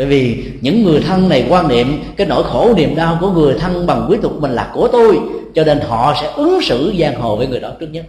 bởi 0.00 0.06
vì 0.06 0.44
những 0.60 0.84
người 0.84 1.00
thân 1.00 1.28
này 1.28 1.46
quan 1.48 1.68
niệm, 1.68 2.02
cái 2.16 2.26
nỗi 2.26 2.44
khổ 2.44 2.74
niềm 2.76 2.96
đau 2.96 3.18
của 3.20 3.30
người 3.30 3.54
thân 3.54 3.86
bằng 3.86 4.06
quý 4.10 4.16
tục 4.22 4.32
mình 4.40 4.50
là 4.50 4.70
của 4.74 4.88
tôi, 4.88 5.18
cho 5.54 5.64
nên 5.64 5.80
họ 5.88 6.14
sẽ 6.20 6.30
ứng 6.36 6.60
xử 6.62 6.94
giang 7.00 7.20
hồ 7.20 7.36
với 7.36 7.46
người 7.46 7.60
đó 7.60 7.68
trước 7.80 7.86
nhất. 7.86 8.04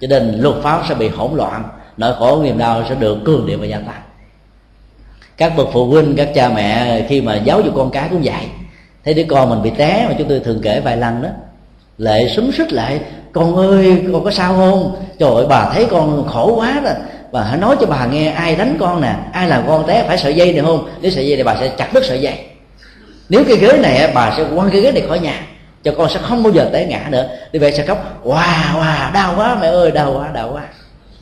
Cho 0.00 0.06
nên 0.06 0.40
luật 0.40 0.56
pháp 0.62 0.82
sẽ 0.88 0.94
bị 0.94 1.08
hỗn 1.08 1.30
loạn, 1.34 1.64
nỗi 1.96 2.14
khổ 2.18 2.42
niềm 2.42 2.58
đau 2.58 2.82
sẽ 2.88 2.94
được 2.94 3.18
cường 3.24 3.46
điệu 3.46 3.58
và 3.58 3.66
gia 3.66 3.78
tăng. 3.78 4.02
Các 5.36 5.56
bậc 5.56 5.68
phụ 5.72 5.86
huynh, 5.86 6.14
các 6.16 6.30
cha 6.34 6.48
mẹ 6.48 7.04
khi 7.08 7.20
mà 7.20 7.36
giáo 7.36 7.60
dục 7.60 7.74
con 7.76 7.90
cái 7.90 8.08
cũng 8.10 8.20
vậy. 8.24 8.46
Thấy 9.04 9.14
đứa 9.14 9.24
con 9.28 9.50
mình 9.50 9.62
bị 9.62 9.70
té 9.70 10.06
mà 10.08 10.14
chúng 10.18 10.28
tôi 10.28 10.40
thường 10.40 10.60
kể 10.62 10.80
vài 10.80 10.96
lần 10.96 11.22
đó, 11.22 11.28
lệ 11.98 12.28
súng 12.36 12.52
xích 12.52 12.72
lại, 12.72 13.00
con 13.32 13.56
ơi, 13.56 14.02
con 14.12 14.24
có 14.24 14.30
sao 14.30 14.54
không? 14.54 14.96
Trời 15.18 15.34
ơi, 15.34 15.46
bà 15.48 15.70
thấy 15.74 15.86
con 15.90 16.28
khổ 16.28 16.54
quá 16.56 16.80
rồi 16.84 16.94
và 17.34 17.42
hãy 17.42 17.58
nói 17.58 17.76
cho 17.80 17.86
bà 17.86 18.06
nghe 18.06 18.28
ai 18.30 18.56
đánh 18.56 18.76
con 18.80 19.00
nè 19.00 19.14
ai 19.32 19.48
làm 19.48 19.62
con 19.66 19.86
té 19.86 20.04
phải 20.08 20.18
sợi 20.18 20.34
dây 20.34 20.52
được 20.52 20.62
không? 20.62 20.88
Nếu 21.00 21.10
sợi 21.10 21.26
dây 21.26 21.36
thì 21.36 21.42
bà 21.42 21.56
sẽ 21.60 21.68
chặt 21.68 21.94
đứt 21.94 22.04
sợi 22.04 22.20
dây. 22.20 22.38
Nếu 23.28 23.44
cái 23.48 23.56
ghế 23.56 23.78
này 23.82 24.10
bà 24.14 24.34
sẽ 24.36 24.44
quăng 24.54 24.70
cái 24.70 24.80
ghế 24.80 24.92
này 24.92 25.02
khỏi 25.08 25.18
nhà 25.18 25.40
cho 25.84 25.92
con 25.98 26.10
sẽ 26.10 26.20
không 26.22 26.42
bao 26.42 26.52
giờ 26.52 26.70
té 26.72 26.86
ngã 26.86 27.00
nữa. 27.10 27.26
Đi 27.52 27.58
về 27.58 27.72
sẽ 27.72 27.86
khóc 27.86 28.20
wow 28.24 28.74
wow 28.74 29.12
đau 29.12 29.34
quá 29.36 29.56
mẹ 29.60 29.66
ơi 29.66 29.90
đau 29.90 30.14
quá 30.18 30.28
đau 30.34 30.50
quá. 30.52 30.62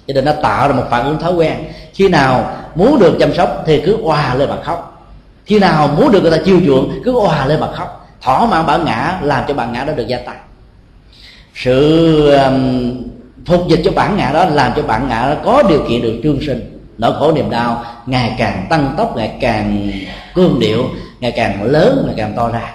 Cho 0.07 0.15
nên 0.15 0.25
nó 0.25 0.33
tạo 0.33 0.69
ra 0.69 0.75
một 0.75 0.85
phản 0.91 1.05
ứng 1.05 1.19
thói 1.19 1.33
quen. 1.33 1.55
Khi 1.95 2.09
nào 2.09 2.57
muốn 2.75 2.99
được 2.99 3.17
chăm 3.21 3.35
sóc 3.35 3.63
thì 3.67 3.81
cứ 3.81 3.99
oà 4.03 4.35
lên 4.35 4.49
mà 4.49 4.57
khóc. 4.63 5.09
Khi 5.47 5.59
nào 5.59 5.89
muốn 5.89 6.13
được 6.13 6.23
người 6.23 6.31
ta 6.31 6.39
chiêu 6.45 6.61
chuộng 6.67 7.03
cứ 7.05 7.13
oà 7.13 7.47
lên 7.47 7.61
mà 7.61 7.69
khóc. 7.73 8.09
Thỏa 8.23 8.47
mãn 8.47 8.67
bản 8.67 8.85
ngã 8.85 9.19
làm 9.23 9.45
cho 9.49 9.55
bản 9.55 9.73
ngã 9.73 9.85
đó 9.85 9.93
được 9.93 10.09
gia 10.09 10.19
tăng. 10.19 10.39
Sự 11.55 12.35
um, 12.35 12.93
phục 13.47 13.69
dịch 13.69 13.81
cho 13.85 13.91
bản 13.91 14.17
ngã 14.17 14.31
đó, 14.35 14.45
làm 14.45 14.73
cho 14.77 14.83
bản 14.83 15.09
ngã 15.09 15.23
đó 15.23 15.35
có 15.45 15.63
điều 15.69 15.85
kiện 15.89 16.03
được 16.03 16.21
trương 16.23 16.41
sinh. 16.47 16.79
Nỗi 16.99 17.13
khổ 17.19 17.33
niềm 17.33 17.51
đau, 17.51 17.85
ngày 18.07 18.35
càng 18.39 18.67
tăng 18.71 18.95
tốc, 18.97 19.17
ngày 19.17 19.33
càng 19.41 19.91
cương 20.35 20.61
điệu, 20.61 20.85
ngày 21.21 21.33
càng 21.33 21.63
lớn, 21.63 22.03
ngày 22.07 22.15
càng 22.17 22.33
to 22.37 22.49
ra. 22.49 22.75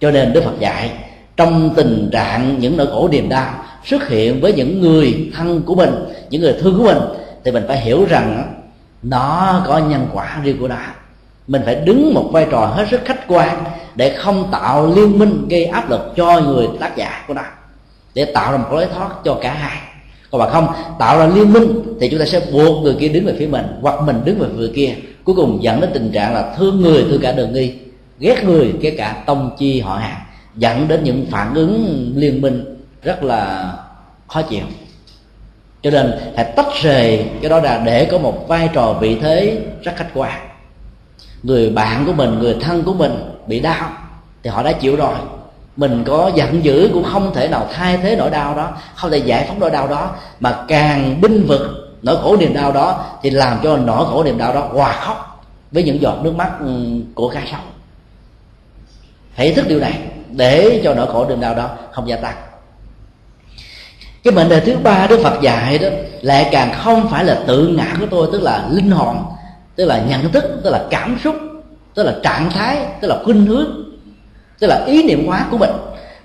Cho 0.00 0.10
nên 0.10 0.32
đức 0.32 0.44
phật 0.44 0.58
dạy, 0.58 0.90
trong 1.36 1.70
tình 1.76 2.08
trạng 2.12 2.58
những 2.58 2.76
nỗi 2.76 2.86
khổ 2.86 3.08
niềm 3.12 3.28
đau 3.28 3.54
xuất 3.84 4.08
hiện 4.08 4.40
với 4.40 4.52
những 4.52 4.80
người 4.80 5.30
thân 5.36 5.62
của 5.62 5.74
mình, 5.74 5.94
những 6.30 6.42
người 6.42 6.54
thương 6.60 6.78
của 6.78 6.84
mình, 6.84 6.98
thì 7.44 7.50
mình 7.50 7.64
phải 7.68 7.80
hiểu 7.80 8.06
rằng 8.08 8.54
nó 9.02 9.62
có 9.66 9.78
nhân 9.78 10.06
quả 10.12 10.40
riêng 10.44 10.58
của 10.60 10.68
nó. 10.68 10.76
Mình 11.46 11.62
phải 11.64 11.74
đứng 11.74 12.14
một 12.14 12.28
vai 12.32 12.46
trò 12.50 12.66
hết 12.66 12.86
sức 12.90 13.00
khách 13.04 13.28
quan 13.28 13.64
để 13.94 14.16
không 14.16 14.48
tạo 14.52 14.92
liên 14.96 15.18
minh, 15.18 15.46
gây 15.50 15.64
áp 15.64 15.90
lực 15.90 16.12
cho 16.16 16.40
người 16.40 16.68
tác 16.80 16.96
giả 16.96 17.24
của 17.28 17.34
nó 17.34 17.42
để 18.14 18.24
tạo 18.24 18.52
ra 18.52 18.58
một 18.58 18.68
lối 18.72 18.86
thoát 18.86 19.10
cho 19.24 19.38
cả 19.42 19.52
hai. 19.52 19.78
Còn 20.30 20.40
mà 20.40 20.50
không, 20.50 20.66
tạo 20.98 21.18
ra 21.18 21.26
liên 21.26 21.52
minh 21.52 21.82
thì 22.00 22.08
chúng 22.10 22.18
ta 22.20 22.26
sẽ 22.26 22.40
buộc 22.52 22.82
người 22.82 22.96
kia 23.00 23.08
đứng 23.08 23.24
về 23.24 23.34
phía 23.38 23.46
mình, 23.46 23.66
hoặc 23.80 24.02
mình 24.02 24.20
đứng 24.24 24.38
về 24.38 24.48
phía 24.58 24.72
kia. 24.74 24.94
Cuối 25.24 25.36
cùng 25.36 25.62
dẫn 25.62 25.80
đến 25.80 25.90
tình 25.94 26.12
trạng 26.12 26.34
là 26.34 26.54
thương 26.56 26.80
người, 26.80 27.04
thương 27.10 27.20
cả 27.20 27.32
đường 27.32 27.52
nghi 27.52 27.74
ghét 28.18 28.44
người, 28.44 28.74
kể 28.80 28.90
cả 28.90 29.22
tông 29.26 29.50
chi 29.58 29.80
họ 29.80 29.96
hàng, 29.96 30.20
dẫn 30.56 30.88
đến 30.88 31.04
những 31.04 31.26
phản 31.30 31.54
ứng 31.54 32.12
liên 32.16 32.40
minh 32.40 32.76
rất 33.02 33.22
là 33.22 33.72
khó 34.28 34.42
chịu. 34.42 34.64
Cho 35.82 35.90
nên 35.90 36.12
hãy 36.36 36.44
tách 36.56 36.66
rời 36.82 37.24
cái 37.40 37.50
đó 37.50 37.60
ra 37.60 37.82
để 37.84 38.04
có 38.04 38.18
một 38.18 38.48
vai 38.48 38.68
trò 38.72 38.92
vị 38.92 39.18
thế 39.22 39.58
rất 39.82 39.92
khách 39.96 40.10
quan. 40.14 40.40
Người 41.42 41.70
bạn 41.70 42.06
của 42.06 42.12
mình, 42.12 42.38
người 42.38 42.56
thân 42.60 42.82
của 42.82 42.94
mình 42.94 43.12
bị 43.46 43.60
đau 43.60 43.90
thì 44.42 44.50
họ 44.50 44.62
đã 44.62 44.72
chịu 44.72 44.96
rồi 44.96 45.14
mình 45.76 46.04
có 46.06 46.30
giận 46.34 46.64
dữ 46.64 46.90
cũng 46.92 47.04
không 47.04 47.34
thể 47.34 47.48
nào 47.48 47.68
thay 47.72 47.96
thế 47.96 48.16
nỗi 48.16 48.30
đau 48.30 48.54
đó, 48.54 48.70
không 48.94 49.10
thể 49.10 49.18
giải 49.18 49.44
phóng 49.48 49.60
nỗi 49.60 49.70
đau 49.70 49.88
đó. 49.88 50.10
Mà 50.40 50.64
càng 50.68 51.20
binh 51.20 51.46
vực 51.46 51.60
nỗi 52.02 52.16
khổ 52.22 52.36
niềm 52.36 52.54
đau 52.54 52.72
đó 52.72 53.04
thì 53.22 53.30
làm 53.30 53.58
cho 53.62 53.76
nỗi 53.76 54.04
khổ 54.06 54.24
niềm 54.24 54.38
đau 54.38 54.54
đó 54.54 54.60
hòa 54.72 54.92
khóc 54.92 55.44
với 55.72 55.82
những 55.82 56.00
giọt 56.00 56.18
nước 56.22 56.34
mắt 56.36 56.50
ừ, 56.60 56.84
của 57.14 57.28
ca 57.28 57.42
sấu 57.50 57.60
hãy 59.34 59.52
thức 59.52 59.68
điều 59.68 59.80
này 59.80 59.98
để 60.30 60.80
cho 60.84 60.94
nỗi 60.94 61.06
khổ 61.06 61.26
niềm 61.28 61.40
đau 61.40 61.54
đó 61.54 61.68
không 61.92 62.08
gia 62.08 62.16
tăng. 62.16 62.36
Cái 64.24 64.34
mệnh 64.34 64.48
đề 64.48 64.60
thứ 64.60 64.76
ba 64.82 65.06
đức 65.06 65.20
phật 65.22 65.42
dạy 65.42 65.78
đó 65.78 65.88
lại 66.22 66.48
càng 66.52 66.72
không 66.72 67.08
phải 67.10 67.24
là 67.24 67.42
tự 67.46 67.68
ngã 67.68 67.96
của 68.00 68.06
tôi, 68.10 68.28
tức 68.32 68.42
là 68.42 68.68
linh 68.70 68.90
hồn, 68.90 69.16
tức 69.76 69.84
là 69.84 70.02
nhận 70.08 70.32
thức, 70.32 70.44
tức 70.64 70.70
là 70.70 70.84
cảm 70.90 71.18
xúc, 71.24 71.34
tức 71.94 72.02
là 72.02 72.14
trạng 72.22 72.50
thái, 72.50 72.78
tức 73.00 73.08
là 73.08 73.16
khuynh 73.24 73.46
hướng 73.46 73.89
tức 74.60 74.66
là 74.66 74.84
ý 74.86 75.02
niệm 75.02 75.26
hóa 75.26 75.46
của 75.50 75.58
mình. 75.58 75.70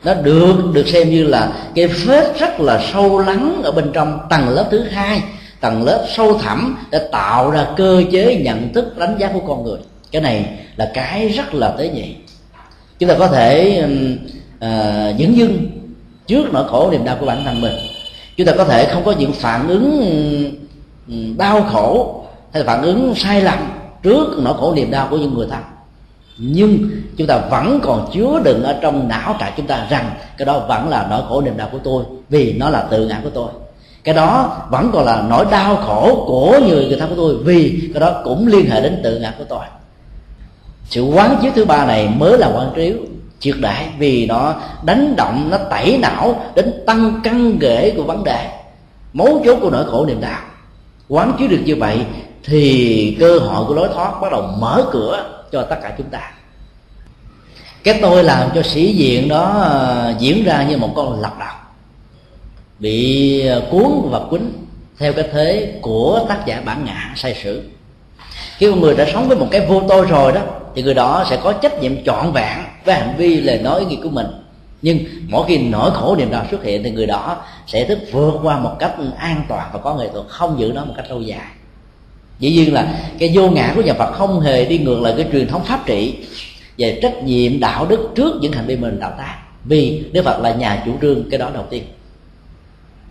Nó 0.04 0.14
được 0.14 0.56
được 0.74 0.88
xem 0.88 1.10
như 1.10 1.24
là 1.24 1.54
cái 1.76 1.88
vết 1.88 2.40
rất 2.40 2.60
là 2.60 2.84
sâu 2.94 3.20
lắng 3.20 3.62
ở 3.64 3.72
bên 3.72 3.92
trong 3.94 4.20
tầng 4.30 4.50
lớp 4.50 4.68
thứ 4.72 4.84
hai 4.84 5.22
tầng 5.60 5.84
lớp 5.84 6.06
sâu 6.16 6.38
thẳm 6.38 6.78
để 6.92 7.00
tạo 7.12 7.52
ra 7.52 7.68
cơ 7.78 8.04
chế 8.12 8.36
nhận 8.36 8.74
thức 8.74 8.98
đánh 8.98 9.16
giá 9.20 9.30
của 9.34 9.40
con 9.48 9.64
người. 9.64 9.80
Cái 10.12 10.22
này 10.22 10.46
là 10.76 10.92
cái 10.94 11.30
rất 11.30 11.54
là 11.54 11.68
tế 11.78 11.90
nhị. 11.90 12.16
Chúng 13.00 13.10
ta 13.10 13.16
có 13.20 13.28
thể 13.28 13.84
uh, 13.84 14.20
à, 14.60 15.14
dững 15.20 15.38
dưng 15.38 15.68
trước 16.28 16.54
nỗi 16.54 16.68
khổ 16.68 16.90
niềm 16.92 17.06
đau 17.06 17.18
của 17.20 17.26
bản 17.26 17.44
thân 17.46 17.62
mình. 17.62 17.74
Chúng 18.38 18.48
ta 18.48 18.54
có 18.58 18.66
thể 18.66 18.86
không 18.86 19.04
có 19.06 19.12
những 19.12 19.32
phản 19.32 19.68
ứng 19.68 20.12
đau 21.38 21.62
khổ 21.72 22.24
hay 22.54 22.64
là 22.64 22.74
phản 22.74 22.82
ứng 22.82 23.14
sai 23.16 23.42
lầm 23.42 23.58
trước 24.04 24.28
nỗi 24.38 24.54
khổ 24.58 24.74
niềm 24.76 24.92
đau 24.92 25.08
của 25.10 25.18
những 25.18 25.34
người 25.34 25.48
thân 25.52 25.62
nhưng 26.38 26.90
chúng 27.18 27.28
ta 27.28 27.38
vẫn 27.38 27.80
còn 27.84 28.10
chứa 28.14 28.42
đựng 28.44 28.64
ở 28.64 28.76
trong 28.82 29.08
não 29.08 29.36
cả 29.40 29.54
chúng 29.58 29.68
ta 29.68 29.88
rằng 29.90 30.12
cái 30.38 30.46
đó 30.46 30.60
vẫn 30.60 30.90
là 30.90 31.08
nỗi 31.10 31.22
khổ 31.30 31.42
niềm 31.42 31.58
đau 31.58 31.70
của 31.72 31.80
tôi, 31.84 32.04
vì 32.30 32.54
nó 32.54 32.70
là 32.70 32.82
tự 32.82 33.08
ngã 33.08 33.20
của 33.24 33.30
tôi. 33.30 33.50
Cái 34.04 34.16
đó 34.16 34.58
vẫn 34.70 34.90
còn 34.94 35.06
là 35.06 35.26
nỗi 35.30 35.46
đau 35.52 35.76
khổ 35.76 36.26
của 36.28 36.60
người 36.68 36.88
người 36.88 36.98
thân 37.00 37.10
của 37.10 37.16
tôi, 37.16 37.38
vì 37.38 37.90
cái 37.94 38.02
đó 38.02 38.22
cũng 38.24 38.48
liên 38.48 38.70
hệ 38.70 38.82
đến 38.82 39.02
tự 39.04 39.20
ngã 39.20 39.34
của 39.38 39.44
tôi. 39.50 39.66
Sự 40.90 41.04
quán 41.04 41.38
chiếu 41.42 41.52
thứ 41.56 41.66
ba 41.66 41.86
này 41.86 42.10
mới 42.18 42.38
là 42.38 42.52
quán 42.56 42.72
chiếu 42.76 42.96
triệt 43.40 43.56
đại 43.60 43.90
vì 44.00 44.26
nó 44.26 44.56
đánh 44.84 45.16
động, 45.16 45.48
nó 45.52 45.58
tẩy 45.58 45.98
não 45.98 46.42
đến 46.56 46.74
tăng 46.86 47.20
căn 47.24 47.60
ghế 47.60 47.94
của 47.98 48.04
vấn 48.04 48.24
đề, 48.24 48.50
mấu 49.14 49.42
chốt 49.46 49.58
của 49.62 49.70
nỗi 49.70 49.86
khổ 49.86 50.06
niềm 50.06 50.22
đau. 50.22 50.40
Quán 51.10 51.34
chiếu 51.40 51.48
được 51.48 51.62
như 51.66 51.76
vậy 51.76 52.00
thì 52.44 53.18
cơ 53.20 53.40
hội 53.40 53.66
của 53.66 53.74
lối 53.76 53.90
thoát 53.94 54.22
bắt 54.22 54.32
đầu 54.32 54.42
mở 54.60 54.86
cửa 54.92 55.24
cho 55.56 55.64
tất 55.64 55.76
cả 55.82 55.94
chúng 55.98 56.10
ta. 56.10 56.32
Cái 57.84 58.00
tôi 58.02 58.24
làm 58.24 58.50
cho 58.56 58.64
sĩ 58.64 58.94
diện 58.94 59.28
đó 59.28 59.44
ờ, 59.62 60.14
diễn 60.20 60.44
ra 60.44 60.66
như 60.70 60.78
một 60.78 60.94
con 60.96 61.22
lật 61.22 61.32
đật, 61.40 61.56
bị 62.80 63.48
ờ, 63.48 63.62
cuốn 63.72 64.10
và 64.12 64.20
quýnh 64.30 64.52
theo 64.98 65.14
cái 65.14 65.26
thế 65.34 65.80
của 65.82 66.26
tác 66.30 66.46
giả 66.46 66.62
bản 66.66 66.86
ngã 66.86 67.14
sai 67.16 67.36
sử. 67.44 67.64
Khi 68.58 68.72
một 68.72 68.78
người 68.80 68.96
đã 68.96 69.06
sống 69.14 69.28
với 69.28 69.38
một 69.38 69.48
cái 69.52 69.66
vô 69.66 69.82
tôi 69.90 70.06
rồi 70.06 70.32
đó 70.32 70.42
thì 70.76 70.84
người 70.84 70.94
đó 70.94 71.26
sẽ 71.30 71.38
có 71.44 71.54
trách 71.54 71.82
nhiệm 71.82 72.04
trọn 72.04 72.32
vẹn 72.32 72.58
với 72.86 72.96
hành 72.96 73.16
vi 73.18 73.42
lời 73.42 73.60
nói 73.60 73.80
ý 73.80 73.86
nghĩa 73.86 74.04
của 74.04 74.10
mình. 74.10 74.28
Nhưng 74.82 75.00
mỗi 75.30 75.46
khi 75.48 75.58
nỗi 75.58 75.92
khổ 75.94 76.16
niềm 76.16 76.32
đau 76.32 76.46
xuất 76.52 76.64
hiện 76.64 76.84
thì 76.84 76.92
người 76.92 77.06
đó 77.06 77.38
sẽ 77.68 77.86
thức 77.86 78.00
vượt 78.12 78.34
qua 78.44 78.60
một 78.60 78.76
cách 78.80 78.96
an 79.18 79.44
toàn 79.50 79.70
và 79.74 79.80
có 79.80 79.96
nghệ 79.96 80.10
thuật 80.14 80.26
không 80.28 80.60
giữ 80.60 80.72
nó 80.76 80.86
một 80.86 80.94
cách 80.98 81.06
lâu 81.10 81.22
dài 81.22 81.48
dĩ 82.40 82.52
nhiên 82.52 82.74
là 82.74 82.88
cái 83.20 83.32
vô 83.34 83.50
ngã 83.50 83.72
của 83.76 83.82
nhà 83.82 83.94
phật 83.94 84.12
không 84.14 84.40
hề 84.40 84.66
đi 84.66 84.78
ngược 84.78 85.02
lại 85.02 85.14
cái 85.18 85.28
truyền 85.32 85.48
thống 85.48 85.64
pháp 85.64 85.86
trị 85.86 86.16
về 86.78 87.00
trách 87.02 87.24
nhiệm, 87.24 87.60
đạo 87.60 87.86
đức 87.86 88.10
trước 88.16 88.36
những 88.42 88.52
hành 88.52 88.66
vi 88.66 88.76
mình 88.76 88.98
tạo 89.02 89.12
tác. 89.18 89.36
Vì 89.64 90.04
đức 90.12 90.26
phật 90.26 90.40
là 90.42 90.54
nhà 90.54 90.84
chủ 90.86 90.92
trương 91.02 91.30
cái 91.30 91.38
đó 91.38 91.50
đầu 91.54 91.64
tiên. 91.70 91.84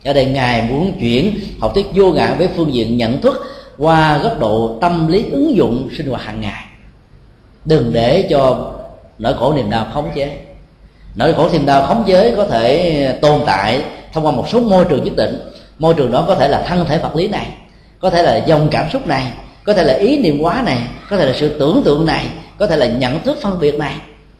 Ở 0.04 0.12
đây 0.12 0.24
ngài 0.24 0.62
muốn 0.62 0.92
chuyển 1.00 1.38
học 1.60 1.74
thuyết 1.74 1.86
vô 1.94 2.12
ngã 2.12 2.34
với 2.38 2.48
phương 2.56 2.74
diện 2.74 2.96
nhận 2.96 3.20
thức 3.20 3.42
qua 3.78 4.18
góc 4.18 4.38
độ 4.38 4.78
tâm 4.80 5.08
lý 5.08 5.24
ứng 5.30 5.56
dụng 5.56 5.88
sinh 5.96 6.06
hoạt 6.06 6.22
hàng 6.22 6.40
ngày. 6.40 6.64
Đừng 7.64 7.90
để 7.92 8.26
cho 8.30 8.72
nỗi 9.18 9.34
khổ 9.34 9.52
niềm 9.56 9.70
đau 9.70 9.86
khống 9.94 10.10
chế. 10.14 10.38
Nỗi 11.14 11.34
khổ 11.34 11.48
niềm 11.52 11.66
đau 11.66 11.86
khống 11.86 12.04
chế 12.06 12.34
có 12.36 12.46
thể 12.46 13.18
tồn 13.22 13.40
tại 13.46 13.82
thông 14.12 14.26
qua 14.26 14.32
một 14.32 14.48
số 14.48 14.60
môi 14.60 14.84
trường 14.84 15.04
nhất 15.04 15.16
định. 15.16 15.38
Môi 15.78 15.94
trường 15.94 16.12
đó 16.12 16.24
có 16.28 16.34
thể 16.34 16.48
là 16.48 16.62
thân 16.62 16.84
thể 16.88 16.98
vật 16.98 17.16
lý 17.16 17.28
này 17.28 17.46
có 18.04 18.10
thể 18.10 18.22
là 18.22 18.36
dòng 18.36 18.68
cảm 18.70 18.90
xúc 18.90 19.06
này, 19.06 19.32
có 19.64 19.72
thể 19.74 19.84
là 19.84 19.94
ý 19.94 20.18
niệm 20.18 20.38
quá 20.42 20.62
này, 20.64 20.78
có 21.10 21.16
thể 21.16 21.26
là 21.26 21.32
sự 21.36 21.58
tưởng 21.58 21.82
tượng 21.84 22.06
này, 22.06 22.26
có 22.58 22.66
thể 22.66 22.76
là 22.76 22.86
nhận 22.86 23.22
thức 23.22 23.38
phân 23.42 23.60
biệt 23.60 23.74
này. 23.74 23.94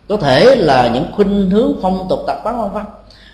Có 0.09 0.17
thể 0.17 0.55
là 0.57 0.89
những 0.95 1.07
khuynh 1.13 1.51
hướng 1.51 1.73
phong 1.83 2.07
tục 2.11 2.21
tập 2.27 2.41
quán 2.45 2.63
vân 2.63 2.73
vân 2.73 2.83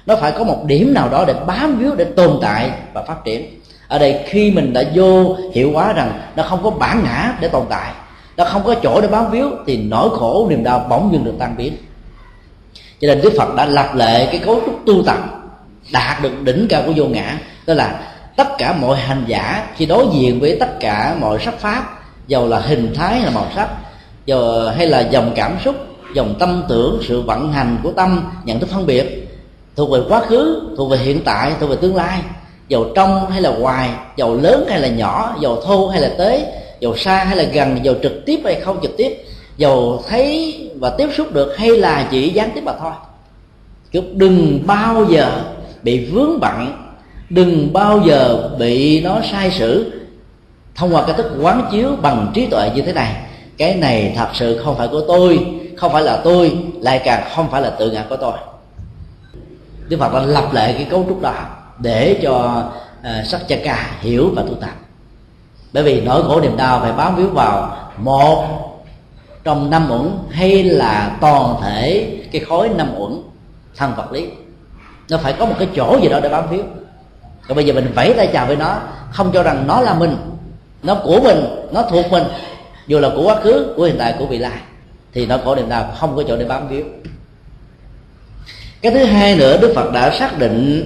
nó 0.07 0.16
phải 0.16 0.33
có 0.33 0.45
một 0.45 0.64
điểm 0.66 0.95
nào 0.95 1.09
đó 1.09 1.24
để 1.26 1.35
bám 1.47 1.78
víu, 1.78 1.95
để 1.95 2.05
tồn 2.05 2.39
tại 2.43 2.70
và 2.93 3.03
phát 3.03 3.24
triển. 3.24 3.61
Ở 3.89 3.99
đây 3.99 4.20
khi 4.26 4.51
mình 4.51 4.72
đã 4.72 4.83
vô 4.95 5.37
hiệu 5.53 5.72
hóa 5.72 5.93
rằng 5.93 6.20
nó 6.37 6.43
không 6.43 6.62
có 6.62 6.70
bản 6.70 7.03
ngã 7.05 7.35
để 7.41 7.49
tồn 7.49 7.64
tại, 7.70 7.93
nó 8.37 8.45
không 8.45 8.62
có 8.64 8.74
chỗ 8.83 9.01
để 9.01 9.09
bám 9.09 9.31
víu, 9.31 9.51
thì 9.66 9.76
nỗi 9.76 10.11
khổ, 10.12 10.47
niềm 10.51 10.64
đau 10.64 10.87
bỗng 10.91 11.12
dưng 11.12 11.24
được 11.24 11.35
tan 11.39 11.57
biến. 11.57 11.76
Cho 13.01 13.09
nên 13.09 13.20
đức 13.20 13.33
phật 13.39 13.55
đã 13.55 13.64
lập 13.66 13.95
lệ 13.95 14.26
cái 14.26 14.39
cấu 14.39 14.61
trúc 14.66 14.81
tu 14.87 15.03
tập, 15.07 15.18
đạt 15.93 16.22
được 16.22 16.43
đỉnh 16.43 16.66
cao 16.68 16.83
của 16.87 16.93
vô 16.97 17.05
ngã 17.05 17.39
tức 17.66 17.74
là 17.74 18.09
tất 18.41 18.59
cả 18.59 18.72
mọi 18.72 18.97
hành 18.97 19.24
giả 19.26 19.68
khi 19.76 19.86
đối 19.86 20.07
diện 20.12 20.41
với 20.41 20.57
tất 20.61 20.80
cả 20.80 21.16
mọi 21.20 21.38
sắc 21.45 21.59
pháp, 21.59 22.01
dầu 22.26 22.49
là 22.49 22.59
hình 22.59 22.95
thái 22.95 23.14
hay 23.14 23.22
là 23.22 23.30
màu 23.30 23.47
sắc, 23.55 23.68
dầu 24.26 24.68
hay 24.68 24.86
là 24.86 25.01
dòng 25.01 25.32
cảm 25.34 25.57
xúc, 25.64 25.74
dòng 26.14 26.34
tâm 26.38 26.62
tưởng, 26.68 27.01
sự 27.09 27.20
vận 27.20 27.53
hành 27.53 27.78
của 27.82 27.93
tâm, 27.93 28.30
nhận 28.45 28.61
thức 28.61 28.68
phân 28.72 28.86
biệt, 28.86 29.28
thuộc 29.76 29.91
về 29.91 30.01
quá 30.09 30.20
khứ, 30.20 30.62
thuộc 30.76 30.91
về 30.91 30.97
hiện 30.97 31.20
tại, 31.24 31.53
thuộc 31.61 31.70
về 31.70 31.76
tương 31.76 31.97
lai, 31.97 32.20
dầu 32.68 32.86
trong 32.95 33.30
hay 33.30 33.41
là 33.41 33.51
ngoài, 33.51 33.91
dầu 34.16 34.34
lớn 34.34 34.66
hay 34.68 34.80
là 34.80 34.88
nhỏ, 34.88 35.36
dầu 35.41 35.62
thô 35.64 35.88
hay 35.88 36.01
là 36.01 36.11
tế, 36.18 36.62
dầu 36.80 36.97
xa 36.97 37.24
hay 37.24 37.36
là 37.36 37.45
gần, 37.45 37.78
dầu 37.82 37.95
trực 38.03 38.12
tiếp 38.26 38.41
hay 38.45 38.55
không 38.55 38.78
trực 38.82 38.97
tiếp, 38.97 39.24
dầu 39.57 40.05
thấy 40.09 40.57
và 40.80 40.91
tiếp 40.91 41.09
xúc 41.16 41.32
được 41.32 41.55
hay 41.59 41.68
là 41.68 42.09
chỉ 42.11 42.28
gián 42.28 42.51
tiếp 42.55 42.62
mà 42.64 42.72
thôi. 42.80 42.93
Chứ 43.93 44.03
đừng 44.12 44.62
bao 44.66 45.05
giờ 45.05 45.43
bị 45.82 46.07
vướng 46.07 46.41
bận 46.41 46.80
đừng 47.31 47.72
bao 47.72 48.01
giờ 48.07 48.51
bị 48.59 49.01
nó 49.01 49.20
sai 49.31 49.51
sử. 49.51 49.93
Thông 50.74 50.95
qua 50.95 51.03
cái 51.07 51.14
thức 51.16 51.33
quán 51.43 51.68
chiếu 51.72 51.97
bằng 52.03 52.31
trí 52.35 52.47
tuệ 52.47 52.70
như 52.74 52.83
thế 52.83 52.93
này 52.93 53.16
cái 53.59 53.74
này 53.74 54.12
thật 54.16 54.28
sự 54.35 54.61
không 54.64 54.76
phải 54.76 54.89
của 54.89 55.01
tôi 55.09 55.47
không 55.76 55.93
phải 55.93 56.03
là 56.03 56.16
tôi 56.16 56.59
lại 56.81 57.01
càng 57.05 57.31
không 57.35 57.51
phải 57.51 57.62
là 57.62 57.70
tự 57.70 57.91
ngã 57.91 58.05
của 58.09 58.16
tôi. 58.16 58.33
Đức 59.89 59.97
phật 60.01 60.12
đã 60.14 60.20
lập 60.20 60.49
lại 60.53 60.74
cái 60.78 60.87
cấu 60.91 61.05
trúc 61.09 61.22
đó 61.22 61.35
để 61.78 62.18
cho 62.22 62.64
uh, 63.01 63.26
sắc 63.26 63.49
cha 63.49 63.57
ca 63.64 63.91
hiểu 64.01 64.31
và 64.37 64.43
tu 64.43 64.55
tập. 64.55 64.70
Bởi 65.72 65.83
vì 65.83 66.01
nỗi 66.01 66.22
khổ 66.22 66.41
niềm 66.41 66.57
đau 66.57 66.81
phải 66.81 66.93
bám 66.93 67.16
víu 67.16 67.28
vào 67.28 67.76
một 67.97 68.47
trong 69.45 69.70
năm 69.70 69.91
uẩn 69.91 70.11
hay 70.31 70.62
là 70.62 71.16
toàn 71.20 71.55
thể 71.62 72.11
cái 72.33 72.43
khối 72.43 72.68
năm 72.68 72.95
uẩn 72.99 73.22
thân 73.76 73.93
vật 73.97 74.12
lý. 74.12 74.28
Nó 75.11 75.18
phải 75.18 75.33
có 75.33 75.47
một 75.47 75.55
cái 75.59 75.68
chỗ 75.76 75.99
gì 76.03 76.09
đó 76.09 76.20
để 76.22 76.28
bám 76.28 76.51
víu 76.51 76.62
còn 77.51 77.57
bây 77.57 77.64
giờ 77.64 77.72
mình 77.72 77.92
vẫy 77.94 78.14
tay 78.16 78.26
chào 78.32 78.46
với 78.46 78.57
nó, 78.57 78.76
không 79.12 79.30
cho 79.32 79.42
rằng 79.42 79.64
nó 79.66 79.80
là 79.80 79.94
mình. 79.94 80.16
Nó 80.82 80.94
của 80.94 81.20
mình, 81.20 81.44
nó 81.72 81.82
thuộc 81.82 82.11
mình. 82.11 82.22
Dù 82.86 82.98
là 82.98 83.09
của 83.16 83.22
quá 83.22 83.34
khứ, 83.40 83.74
của 83.76 83.84
hiện 83.84 83.96
tại, 83.98 84.14
của 84.18 84.26
vị 84.26 84.38
lai, 84.38 84.59
thì 85.12 85.26
nó 85.26 85.38
khổ 85.44 85.55
niềm 85.55 85.68
đau, 85.68 85.92
không 85.98 86.16
có 86.16 86.22
chỗ 86.28 86.36
để 86.36 86.44
bám 86.44 86.68
víu. 86.68 86.84
Cái 88.82 88.92
thứ 88.92 89.05
hai 89.05 89.36
nữa, 89.36 89.59
đức 89.61 89.72
phật 89.74 89.92
đã 89.92 90.11
xác 90.11 90.38
định 90.38 90.84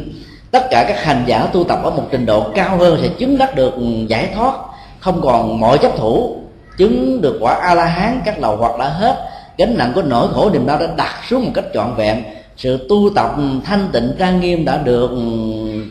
tất 0.51 0.67
cả 0.71 0.85
các 0.89 1.05
hành 1.05 1.25
giả 1.27 1.47
tu 1.53 1.65
tập 1.65 1.79
ở 1.85 1.91
một 1.91 2.03
trình 2.11 2.27
độ 2.27 2.47
cao 2.55 2.77
hơn 2.77 2.99
sẽ 3.03 3.09
chứng 3.09 3.39
đắc 3.39 3.55
được 3.55 3.75
giải 4.09 4.29
thoát. 4.35 4.55
Không 5.01 5.21
còn 5.23 5.61
mọi 5.61 5.79
chấp 5.79 5.93
thủ, 5.97 6.37
chứng 6.79 7.21
được 7.21 7.39
quả 7.41 7.55
a 7.55 7.75
la 7.75 7.85
hán 7.85 8.21
các 8.25 8.39
lầu 8.39 8.57
hoặc 8.57 8.79
đã 8.79 8.89
hết. 8.89 9.29
Gánh 9.59 9.79
nặng 9.79 9.93
của 9.95 10.03
nỗi 10.03 10.29
khổ 10.35 10.51
niềm 10.51 10.67
đau 10.67 10.79
đã 10.79 10.87
đặt 10.97 11.15
xuống 11.29 11.45
một 11.45 11.51
cách 11.55 11.65
trọn 11.75 11.95
vẹn. 11.97 12.25
Sự 12.57 12.87
tu 12.89 13.11
tập 13.15 13.35
thanh 13.65 13.89
tịnh 13.93 14.13
trang 14.19 14.41
nghiêm 14.41 14.65
đã 14.65 14.77
được 14.77 15.11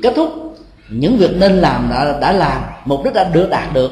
kết 0.04 0.14
thúc 0.16 0.30
những 0.90 1.18
việc 1.18 1.32
nên 1.36 1.52
làm 1.52 1.90
đã, 1.92 2.18
đã 2.22 2.32
làm 2.32 2.62
mục 2.86 3.04
đích 3.04 3.14
đã 3.14 3.24
được 3.24 3.50
đạt 3.50 3.74
được. 3.74 3.92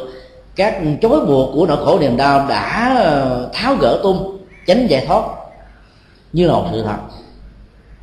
Các 0.56 0.82
chối 1.02 1.26
buộc 1.26 1.54
của 1.54 1.66
nỗi 1.66 1.86
khổ 1.86 2.00
niềm 2.00 2.18
đau 2.18 2.48
đã 2.50 2.96
ờ, 2.98 3.50
tháo 3.54 3.76
gỡ 3.76 4.00
tung 4.04 4.38
tránh 4.68 4.88
giải 4.88 5.06
thoát. 5.06 5.24
Như 6.34 6.48
là 6.48 6.54
một 6.54 6.68
sự 6.72 6.84
thật 6.84 6.98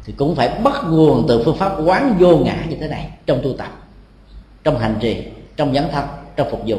thì 0.05 0.15
cũng 0.17 0.35
phải 0.35 0.49
bắt 0.49 0.75
nguồn 0.85 1.25
từ 1.29 1.43
phương 1.45 1.57
pháp 1.57 1.73
quán 1.85 2.17
vô 2.19 2.37
ngã 2.37 2.57
như 2.69 2.77
thế 2.81 2.89
này 2.89 3.11
trong 3.27 3.41
tu 3.43 3.53
tập 3.53 3.69
trong 4.65 4.79
hành 4.79 4.97
trì 5.01 5.25
trong 5.57 5.75
dẫn 5.75 5.89
thân 5.93 6.05
trong 6.37 6.51
phục 6.51 6.61
vụ. 6.67 6.77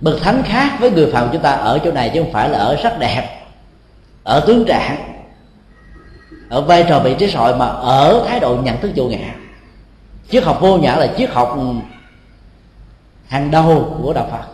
Bậc 0.00 0.20
thánh 0.20 0.42
khác 0.44 0.76
với 0.80 0.90
người 0.90 1.10
phàm 1.12 1.28
chúng 1.32 1.42
ta 1.42 1.50
ở 1.50 1.78
chỗ 1.84 1.92
này 1.92 2.10
chứ 2.14 2.22
không 2.22 2.32
phải 2.32 2.48
là 2.48 2.58
ở 2.58 2.76
sắc 2.82 2.98
đẹp 2.98 3.42
ở 4.24 4.40
tướng 4.46 4.64
trạng 4.64 4.96
ở 6.48 6.60
vai 6.60 6.84
trò 6.88 7.00
vị 7.00 7.14
trí 7.18 7.30
xã 7.30 7.52
mà 7.56 7.66
ở 7.66 8.24
thái 8.28 8.40
độ 8.40 8.56
nhận 8.62 8.80
thức 8.80 8.90
vô 8.96 9.04
ngã 9.04 9.34
triết 10.32 10.44
học 10.44 10.58
vô 10.60 10.78
nhã 10.78 10.96
là 10.96 11.08
triết 11.16 11.30
học 11.30 11.54
ừ, 11.56 11.66
hàng 13.26 13.50
đầu 13.50 13.96
của 14.02 14.12
đạo 14.12 14.26
phật. 14.30 14.46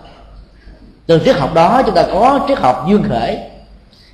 Từ 1.06 1.20
triết 1.24 1.36
học 1.36 1.54
đó 1.54 1.82
chúng 1.86 1.94
ta 1.94 2.06
có 2.12 2.40
triết 2.48 2.58
học 2.58 2.86
dương 2.88 3.04
khởi, 3.08 3.38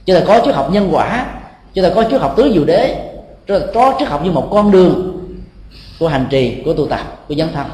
chúng 0.07 0.17
ta 0.17 0.23
có 0.27 0.41
triết 0.45 0.55
học 0.55 0.69
nhân 0.73 0.89
quả, 0.93 1.27
chúng 1.75 1.85
ta 1.85 1.91
có 1.95 2.05
triết 2.11 2.21
học 2.21 2.35
tứ 2.37 2.51
diệu 2.55 2.65
đế, 2.65 3.11
chúng 3.47 3.61
ta 3.61 3.67
có 3.75 3.95
triết 3.99 4.09
học 4.09 4.25
như 4.25 4.31
một 4.31 4.49
con 4.51 4.71
đường 4.71 5.21
của 5.99 6.09
hành 6.09 6.27
trì, 6.31 6.62
của 6.65 6.73
tu 6.73 6.87
tập, 6.87 7.01
của 7.29 7.35
dấn 7.35 7.53
thân. 7.53 7.67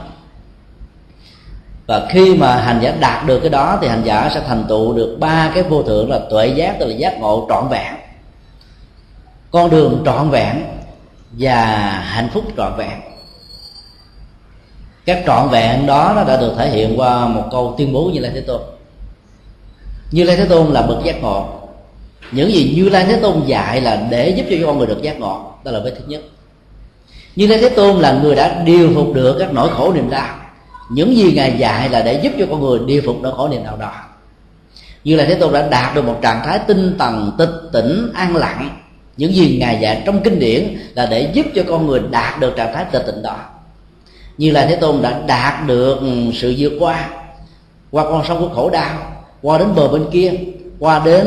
Và 1.86 2.07
khi 2.11 2.34
mà 2.34 2.57
hành 2.57 2.80
giả 2.82 2.95
đạt 3.01 3.26
được 3.26 3.41
cái 3.41 3.51
đó 3.51 3.78
thì 3.80 3.88
hành 3.88 4.03
giả 4.05 4.30
sẽ 4.34 4.43
thành 4.49 4.64
tựu 4.68 4.93
được 4.93 5.16
ba 5.20 5.51
cái 5.55 5.62
vô 5.62 5.82
thượng 5.82 6.11
là 6.11 6.18
tuệ 6.30 6.47
giác, 6.47 6.76
tức 6.78 6.86
là 6.86 6.95
giác 6.95 7.18
ngộ 7.18 7.47
trọn 7.49 7.68
vẹn. 7.68 7.95
Con 9.51 9.70
đường 9.70 10.03
trọn 10.05 10.30
vẹn 10.30 10.64
và 11.32 11.64
hạnh 12.05 12.28
phúc 12.32 12.45
trọn 12.57 12.72
vẹn 12.76 13.09
các 15.05 15.22
trọn 15.26 15.48
vẹn 15.48 15.86
đó 15.86 16.12
nó 16.16 16.24
đã 16.24 16.36
được 16.36 16.53
thể 16.59 16.70
hiện 16.70 17.01
qua 17.01 17.26
một 17.26 17.44
câu 17.51 17.74
tuyên 17.78 17.92
bố 17.92 18.11
như 18.14 18.20
lai 18.20 18.30
thế 18.34 18.40
tôn. 18.40 18.61
Như 20.11 20.24
lai 20.24 20.36
thế 20.36 20.44
tôn 20.44 20.72
là 20.72 20.82
bậc 20.82 21.05
giác 21.05 21.22
ngộ. 21.22 21.48
Những 22.32 22.53
gì 22.53 22.74
như 22.76 22.88
lai 22.88 23.05
thế 23.05 23.16
tôn 23.16 23.42
dạy 23.46 23.80
là 23.80 24.07
để 24.11 24.28
giúp 24.28 24.44
cho 24.51 24.66
con 24.66 24.78
người 24.78 24.86
được 24.86 25.03
giác 25.03 25.20
ngộ, 25.20 25.53
đó 25.64 25.70
là 25.70 25.80
vết 25.80 25.94
thứ 25.98 26.05
nhất. 26.07 26.22
Như 27.36 27.46
lai 27.46 27.59
thế 27.59 27.68
tôn 27.68 28.01
là 28.01 28.12
người 28.12 28.34
đã 28.34 28.62
điều 28.64 28.90
phục 28.94 29.14
được 29.14 29.36
các 29.38 29.53
nỗi 29.53 29.68
khổ 29.70 29.92
niềm 29.92 30.11
đau. 30.11 30.36
Những 30.90 31.16
gì 31.16 31.32
ngài 31.32 31.59
dạy 31.59 31.88
là 31.88 32.03
để 32.03 32.20
giúp 32.22 32.32
cho 32.38 32.46
con 32.51 32.61
người 32.61 32.78
điều 32.86 33.03
phục 33.07 33.16
nỗi 33.22 33.32
khổ 33.36 33.48
niềm 33.48 33.64
đau 33.64 33.76
đó. 33.76 33.92
Như 35.05 35.16
là 35.16 35.24
thế 35.24 35.34
tôn 35.34 35.53
đã 35.53 35.68
đạt 35.68 35.94
được 35.94 36.05
một 36.05 36.18
trạng 36.22 36.42
thái 36.44 36.59
tinh 36.59 36.96
tần, 36.98 37.32
tịch 37.38 37.51
tỉnh 37.72 38.11
an 38.14 38.36
lặng. 38.36 38.70
Những 39.16 39.34
gì 39.34 39.57
ngài 39.61 39.78
dạy 39.80 40.03
trong 40.07 40.20
kinh 40.22 40.38
điển 40.38 40.78
là 40.94 41.07
để 41.07 41.30
giúp 41.32 41.46
cho 41.55 41.62
con 41.68 41.86
người 41.86 42.01
đạt 42.11 42.40
được 42.40 42.57
trạng 42.57 42.74
thái 42.74 42.84
tịch 42.92 43.03
tịnh 43.07 43.22
đó 43.22 43.49
như 44.39 44.51
là 44.51 44.66
thế 44.66 44.76
tôn 44.76 45.03
đã 45.03 45.20
đạt 45.26 45.66
được 45.66 45.99
sự 46.35 46.55
vượt 46.59 46.72
qua 46.81 47.09
qua 47.91 48.05
con 48.05 48.24
sông 48.28 48.41
của 48.41 48.55
khổ 48.55 48.70
đau, 48.70 48.99
qua 49.43 49.59
đến 49.59 49.68
bờ 49.74 49.89
bên 49.89 50.07
kia, 50.12 50.33
qua 50.78 51.03
đến 51.05 51.26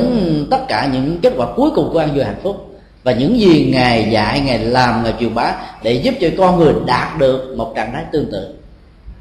tất 0.51 0.67
cả 0.67 0.89
những 0.93 1.19
kết 1.21 1.33
quả 1.37 1.47
cuối 1.55 1.69
cùng 1.75 1.89
của 1.93 1.99
an 1.99 2.13
vui 2.15 2.23
hạnh 2.23 2.39
phúc. 2.43 2.69
Và 3.03 3.11
những 3.11 3.39
gì 3.39 3.69
ngài 3.73 4.11
dạy, 4.11 4.39
ngài 4.39 4.59
làm, 4.59 5.03
ngài 5.03 5.13
truyền 5.19 5.35
bá 5.35 5.53
để 5.83 5.93
giúp 5.93 6.13
cho 6.21 6.27
con 6.37 6.59
người 6.59 6.73
đạt 6.85 7.17
được 7.17 7.53
một 7.57 7.73
trạng 7.75 7.93
thái 7.93 8.03
tương 8.11 8.31
tự. 8.31 8.55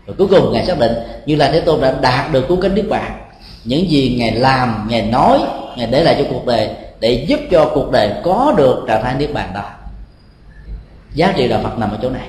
Và 0.06 0.14
cuối 0.18 0.26
cùng 0.30 0.52
ngài 0.52 0.66
xác 0.66 0.78
định 0.78 0.92
như 1.26 1.36
là 1.36 1.50
thế 1.52 1.60
tôn 1.60 1.80
đã 1.80 1.94
đạt 2.00 2.32
được 2.32 2.48
cuốn 2.48 2.60
kinh 2.62 2.74
niết 2.74 2.88
bàn. 2.88 3.12
Những 3.64 3.90
gì 3.90 4.16
ngài 4.18 4.32
làm, 4.32 4.88
ngài 4.90 5.02
nói, 5.02 5.38
ngài 5.76 5.86
để 5.86 6.04
lại 6.04 6.16
cho 6.18 6.24
cuộc 6.30 6.46
đời 6.46 6.68
để 7.00 7.24
giúp 7.28 7.40
cho 7.50 7.70
cuộc 7.74 7.90
đời 7.90 8.10
có 8.24 8.54
được 8.56 8.84
trạng 8.88 9.02
thái 9.02 9.14
niết 9.14 9.32
bàn 9.34 9.50
đó. 9.54 9.64
Giá 11.14 11.32
trị 11.36 11.48
đạo 11.48 11.60
phật 11.62 11.78
nằm 11.78 11.90
ở 11.90 11.98
chỗ 12.02 12.10
này 12.10 12.28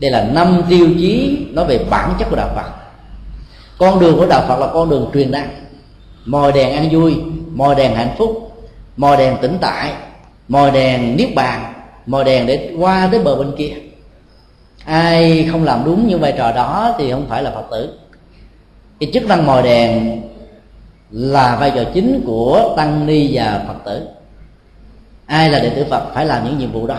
đây 0.00 0.10
là 0.10 0.24
năm 0.24 0.62
tiêu 0.68 0.88
chí 0.98 1.38
nói 1.50 1.64
về 1.64 1.78
bản 1.90 2.14
chất 2.18 2.30
của 2.30 2.36
đạo 2.36 2.50
phật. 2.54 2.70
Con 3.78 4.00
đường 4.00 4.16
của 4.16 4.26
đạo 4.26 4.44
phật 4.48 4.60
là 4.60 4.66
con 4.72 4.90
đường 4.90 5.10
truyền 5.14 5.30
đăng 5.30 5.48
mồi 6.24 6.52
đèn 6.52 6.76
ăn 6.76 6.88
vui 6.90 7.16
mồi 7.54 7.74
đèn 7.74 7.94
hạnh 7.94 8.14
phúc 8.18 8.52
mồi 8.96 9.16
đèn 9.16 9.36
tĩnh 9.42 9.58
tại 9.60 9.92
mồi 10.48 10.70
đèn 10.70 11.16
niết 11.16 11.34
bàn 11.34 11.72
mồi 12.06 12.24
đèn 12.24 12.46
để 12.46 12.74
qua 12.78 13.08
tới 13.10 13.20
bờ 13.22 13.36
bên 13.36 13.52
kia. 13.58 13.72
Ai 14.84 15.48
không 15.52 15.64
làm 15.64 15.82
đúng 15.84 16.08
những 16.08 16.20
vai 16.20 16.34
trò 16.38 16.52
đó 16.52 16.94
thì 16.98 17.10
không 17.10 17.26
phải 17.28 17.42
là 17.42 17.50
phật 17.50 17.64
tử. 17.70 17.98
Cái 19.00 19.10
chức 19.14 19.26
năng 19.26 19.46
mồi 19.46 19.62
đèn 19.62 20.20
là 21.10 21.56
vai 21.56 21.72
trò 21.74 21.82
chính 21.94 22.22
của 22.26 22.74
tăng 22.76 23.06
ni 23.06 23.30
và 23.32 23.64
phật 23.66 23.84
tử. 23.84 24.06
Ai 25.26 25.50
là 25.50 25.58
đệ 25.58 25.70
tử 25.70 25.86
phật 25.90 26.14
phải 26.14 26.26
làm 26.26 26.44
những 26.44 26.58
nhiệm 26.58 26.72
vụ 26.72 26.86
đó. 26.86 26.98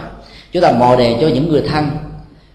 Chúng 0.52 0.64
ta 0.64 0.72
mồi 0.72 0.98
đèn 0.98 1.18
cho 1.22 1.28
những 1.28 1.50
người 1.50 1.62
thân 1.62 1.90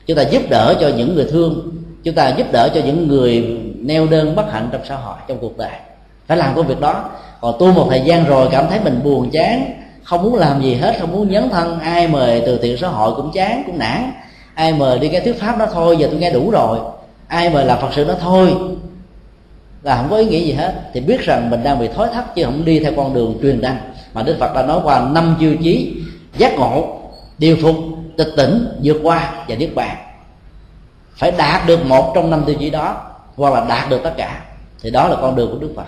chúng 0.07 0.17
ta 0.17 0.23
giúp 0.23 0.43
đỡ 0.51 0.75
cho 0.81 0.89
những 0.89 1.15
người 1.15 1.27
thương. 1.31 1.71
Chúng 2.05 2.15
ta 2.15 2.29
giúp 2.29 2.47
đỡ 2.53 2.69
cho 2.75 2.81
những 2.87 3.09
người 3.09 3.59
neo 3.79 4.07
đơn 4.07 4.37
bất 4.37 4.53
hạnh 4.53 4.69
trong 4.73 4.81
xã 4.89 4.97
hội, 4.97 5.17
trong 5.29 5.39
cuộc 5.41 5.59
đời. 5.59 5.71
Phải 6.27 6.37
làm 6.37 6.55
công 6.55 6.67
việc 6.67 6.81
đó. 6.81 7.05
Còn 7.41 7.55
tu 7.59 7.73
một 7.73 7.87
thời 7.91 8.01
gian 8.01 8.25
rồi 8.25 8.49
cảm 8.51 8.67
thấy 8.71 8.81
mình 8.85 9.01
buồn 9.05 9.31
chán, 9.31 9.81
không 10.03 10.23
muốn 10.23 10.35
làm 10.35 10.63
gì 10.63 10.75
hết, 10.75 10.97
không 11.01 11.13
muốn 11.13 11.31
nhấn 11.31 11.49
thân. 11.51 11.81
Ai 11.81 12.09
mời 12.09 12.43
từ 12.47 12.59
thiện 12.59 12.77
xã 12.77 12.89
hội 12.89 13.13
cũng 13.17 13.31
chán, 13.33 13.63
cũng 13.67 13.79
nản. 13.79 14.13
Ai 14.55 14.73
mời 14.73 14.99
đi 14.99 15.09
nghe 15.09 15.21
thuyết 15.21 15.41
pháp 15.41 15.59
đó 15.59 15.67
thôi, 15.73 15.97
giờ 15.97 16.09
tôi 16.11 16.21
nghe 16.21 16.31
đủ 16.31 16.51
rồi. 16.51 16.79
Ai 17.27 17.51
mời 17.51 17.65
làm 17.65 17.79
phật 17.81 17.89
sự 17.97 18.05
đó 18.05 18.15
thôi, 18.21 18.55
là 19.83 19.97
không 19.97 20.07
có 20.11 20.17
ý 20.17 20.25
nghĩa 20.25 20.41
gì 20.41 20.53
hết. 20.53 20.75
Thì 20.95 21.01
biết 21.01 21.21
rằng 21.21 21.51
mình 21.51 21.63
đang 21.63 21.79
bị 21.79 21.89
thói 21.89 22.09
thắt 22.09 22.35
chứ 22.35 22.45
không 22.45 22.65
đi 22.65 22.81
theo 22.81 22.93
con 22.97 23.15
đường 23.15 23.39
truyền 23.43 23.61
đăng. 23.61 23.77
Mà 24.15 24.23
đức 24.23 24.37
phật 24.41 24.55
đã 24.55 24.63
nói 24.63 24.81
qua 24.85 25.09
năm 25.13 25.37
tiêu 25.41 25.57
chí 25.63 25.93
giác 26.39 26.59
ngộ, 26.59 27.01
điều 27.39 27.57
phục 27.63 27.77
tịch 28.17 28.29
tỉnh 28.37 28.69
vượt 28.83 28.97
qua 29.03 29.45
và 29.49 29.57
niết 29.57 29.75
bàn. 29.75 29.97
Phải 31.17 31.31
đạt 31.31 31.67
được 31.67 31.87
một 31.87 32.13
trong 32.15 32.31
năm 32.31 32.43
tiêu 32.47 32.57
chí 32.61 32.71
đó, 32.71 32.97
hoặc 33.37 33.55
là 33.55 33.65
đạt 33.69 33.91
được 33.91 34.01
tất 34.05 34.15
cả, 34.17 34.41
thì 34.83 34.91
đó 34.91 35.09
là 35.09 35.17
con 35.21 35.37
đường 35.37 35.51
của 35.51 35.59
đức 35.59 35.73
phật. 35.77 35.87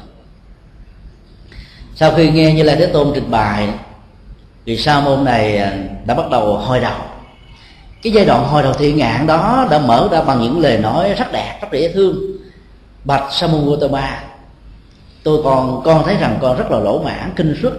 Sau 1.95 2.13
khi 2.17 2.31
nghe 2.31 2.53
như 2.53 2.63
lai 2.63 2.77
thế 2.77 2.87
tôn 2.87 3.13
trình 3.15 3.31
bày, 3.31 3.69
thì 4.67 4.77
sa 4.77 5.01
môn 5.01 5.25
này 5.25 5.57
à, 5.59 5.79
đã 6.05 6.15
bắt 6.15 6.31
đầu 6.31 6.57
hồi 6.57 6.81
đầu. 6.81 6.99
Cái 8.03 8.13
giai 8.13 8.25
đoạn 8.25 8.45
hồi 8.45 8.63
đầu 8.63 8.73
thiện 8.73 8.97
ngạn 8.97 9.27
đó 9.27 9.67
đã 9.71 9.79
mở 9.79 10.09
ra 10.13 10.23
bằng 10.23 10.41
những 10.43 10.61
lời 10.61 10.79
nói 10.79 11.15
rất 11.15 11.33
đẹp, 11.33 11.59
rất 11.63 11.69
dễ 11.73 11.93
thương. 11.93 12.17
Bạch 13.05 13.33
sa 13.33 13.47
môn 13.47 13.67
gotama 13.67 14.23
tôi 15.23 15.41
còn, 15.45 15.83
con 15.85 16.05
thấy 16.05 16.17
rằng 16.17 16.39
con 16.41 16.57
rất 16.57 16.71
là 16.71 16.79
lỗ 16.79 17.03
mãn 17.03 17.33
kinh 17.37 17.57
suất, 17.63 17.73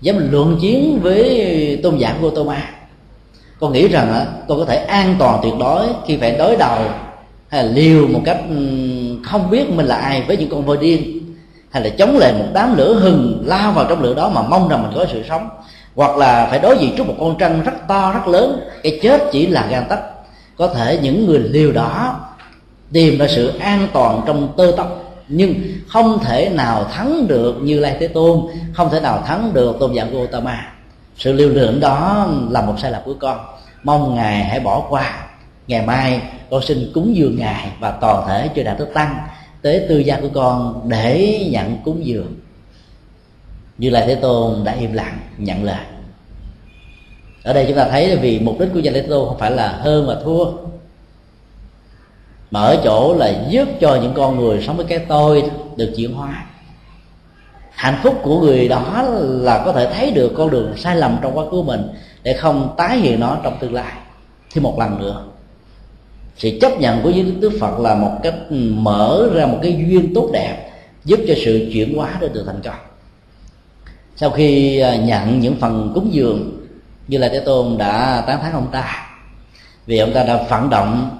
dám 0.00 0.32
luận 0.32 0.58
chiến 0.60 1.00
với 1.02 1.80
tôn 1.82 1.96
giả 1.96 2.16
gotama 2.20 2.62
con 3.60 3.72
nghĩ 3.72 3.88
rằng 3.88 4.26
con 4.48 4.58
có 4.58 4.64
thể 4.64 4.76
an 4.76 5.16
toàn 5.18 5.40
tuyệt 5.42 5.54
đối 5.58 5.86
khi 6.06 6.16
phải 6.16 6.36
đối 6.38 6.56
đầu 6.56 6.78
hay 7.48 7.64
là 7.64 7.72
liều 7.72 8.06
một 8.06 8.20
cách 8.24 8.38
ừ, 8.48 8.56
không 9.24 9.50
biết 9.50 9.70
mình 9.70 9.86
là 9.86 9.96
ai 9.96 10.22
với 10.22 10.36
những 10.36 10.50
con 10.50 10.64
voi 10.64 10.76
điên, 10.76 11.20
hay 11.70 11.84
là 11.84 11.90
chống 11.98 12.18
lại 12.18 12.32
một 12.32 12.46
đám 12.54 12.76
lửa 12.76 12.94
hừng 12.94 13.42
lao 13.46 13.72
vào 13.72 13.86
trong 13.88 14.02
lửa 14.02 14.14
đó 14.14 14.28
mà 14.28 14.42
mong 14.42 14.68
rằng 14.68 14.82
mình 14.82 14.92
có 14.94 15.06
sự 15.12 15.22
sống, 15.28 15.48
hoặc 15.94 16.16
là 16.16 16.46
phải 16.50 16.58
đối 16.58 16.78
diện 16.78 16.94
trước 16.96 17.06
một 17.06 17.14
con 17.20 17.36
trăng 17.38 17.62
rất 17.62 17.72
to, 17.88 18.12
rất 18.12 18.28
lớn, 18.28 18.60
cái 18.82 18.98
chết 19.02 19.22
chỉ 19.32 19.46
là 19.46 19.66
gan 19.70 19.84
tắc 19.88 20.00
có 20.56 20.68
thể 20.68 20.98
những 21.02 21.26
người 21.26 21.38
liều 21.38 21.72
đó 21.72 22.20
tìm 22.92 23.18
ra 23.18 23.26
sự 23.28 23.52
an 23.58 23.88
toàn 23.92 24.20
trong 24.26 24.52
tơ 24.56 24.72
tóc, 24.76 25.02
nhưng 25.28 25.54
không 25.88 26.18
thể 26.24 26.48
nào 26.48 26.84
thắng 26.84 27.28
được 27.28 27.56
như 27.62 27.80
lai 27.80 27.96
thế 28.00 28.08
tôn, 28.08 28.40
không 28.74 28.90
thể 28.90 29.00
nào 29.00 29.22
thắng 29.26 29.50
được 29.54 29.76
tôn 29.80 29.92
giả 29.92 30.06
gotama 30.12 30.75
sự 31.18 31.32
liều 31.32 31.48
lượng 31.48 31.80
đó 31.80 32.28
là 32.50 32.62
một 32.62 32.74
sai 32.78 32.90
lầm 32.90 33.02
của 33.04 33.14
con. 33.14 33.38
Mong 33.82 34.14
ngài 34.14 34.44
hãy 34.44 34.60
bỏ 34.60 34.86
qua. 34.88 35.26
Ngày 35.66 35.86
mai 35.86 36.20
con 36.50 36.62
xin 36.62 36.90
cúng 36.94 37.16
dường 37.16 37.38
ngài 37.38 37.70
và 37.80 37.90
toàn 37.90 38.28
thể 38.28 38.50
cho 38.56 38.62
đại 38.62 38.76
đức 38.78 38.88
tăng 38.94 39.16
tới 39.62 39.86
tư 39.88 39.98
gia 39.98 40.20
của 40.20 40.28
con 40.34 40.80
để 40.88 41.40
nhận 41.50 41.76
cúng 41.84 42.06
dường. 42.06 42.34
Như 43.78 43.90
lai 43.90 44.04
thế 44.06 44.14
tôn 44.14 44.64
đã 44.64 44.72
im 44.72 44.92
lặng 44.92 45.18
nhận 45.38 45.64
lời. 45.64 45.84
Ở 47.42 47.52
đây 47.52 47.64
chúng 47.68 47.76
ta 47.76 47.88
thấy 47.88 48.08
là 48.08 48.20
vì 48.20 48.40
mục 48.40 48.60
đích 48.60 48.68
của 48.74 48.78
gia 48.78 48.92
lai 48.92 49.02
thế 49.02 49.08
tôn 49.08 49.28
không 49.28 49.38
phải 49.38 49.50
là 49.50 49.68
hơn 49.68 50.06
và 50.06 50.16
thua, 50.24 50.44
mà 52.50 52.60
ở 52.60 52.80
chỗ 52.84 53.14
là 53.14 53.32
giúp 53.48 53.68
cho 53.80 53.98
những 54.02 54.12
con 54.14 54.36
người 54.36 54.62
sống 54.66 54.76
với 54.76 54.86
cái 54.86 54.98
tôi 54.98 55.50
được 55.76 55.92
chuyển 55.96 56.12
hóa 56.12 56.46
hạnh 57.76 57.98
phúc 58.02 58.20
của 58.22 58.40
người 58.40 58.68
đó 58.68 59.02
là 59.18 59.62
có 59.64 59.72
thể 59.72 59.92
thấy 59.92 60.10
được 60.10 60.32
con 60.36 60.50
đường 60.50 60.72
sai 60.76 60.96
lầm 60.96 61.18
trong 61.22 61.38
quá 61.38 61.44
khứ 61.50 61.62
mình 61.62 61.88
để 62.22 62.32
không 62.32 62.74
tái 62.76 62.96
hiện 62.96 63.20
nó 63.20 63.36
trong 63.42 63.56
tương 63.60 63.74
lai. 63.74 63.92
Thêm 64.52 64.62
một 64.62 64.78
lần 64.78 64.98
nữa, 64.98 65.24
sự 66.36 66.58
chấp 66.60 66.80
nhận 66.80 67.02
của 67.02 67.10
giới 67.10 67.22
đức 67.40 67.52
phật 67.60 67.78
là 67.78 67.94
một 67.94 68.12
cách 68.22 68.34
ừ, 68.50 68.56
mở 68.72 69.28
ra 69.34 69.46
một 69.46 69.58
cái 69.62 69.84
duyên 69.88 70.14
tốt 70.14 70.30
đẹp 70.32 70.70
giúp 71.04 71.20
cho 71.28 71.34
sự 71.44 71.70
chuyển 71.72 71.96
hóa 71.96 72.16
để 72.20 72.28
được 72.28 72.44
thành 72.46 72.60
công. 72.64 72.74
Sau 74.16 74.30
khi 74.30 74.78
à, 74.80 74.96
nhận 74.96 75.40
những 75.40 75.56
phần 75.56 75.92
cúng 75.94 76.08
dường 76.12 76.66
như 77.08 77.18
là 77.18 77.28
thế 77.28 77.40
tôn 77.40 77.78
đã 77.78 78.24
tán 78.26 78.42
thán 78.42 78.52
ông 78.52 78.68
ta, 78.72 79.08
vì 79.86 79.98
ông 79.98 80.12
ta 80.12 80.24
đã 80.24 80.44
phản 80.48 80.70
động 80.70 81.18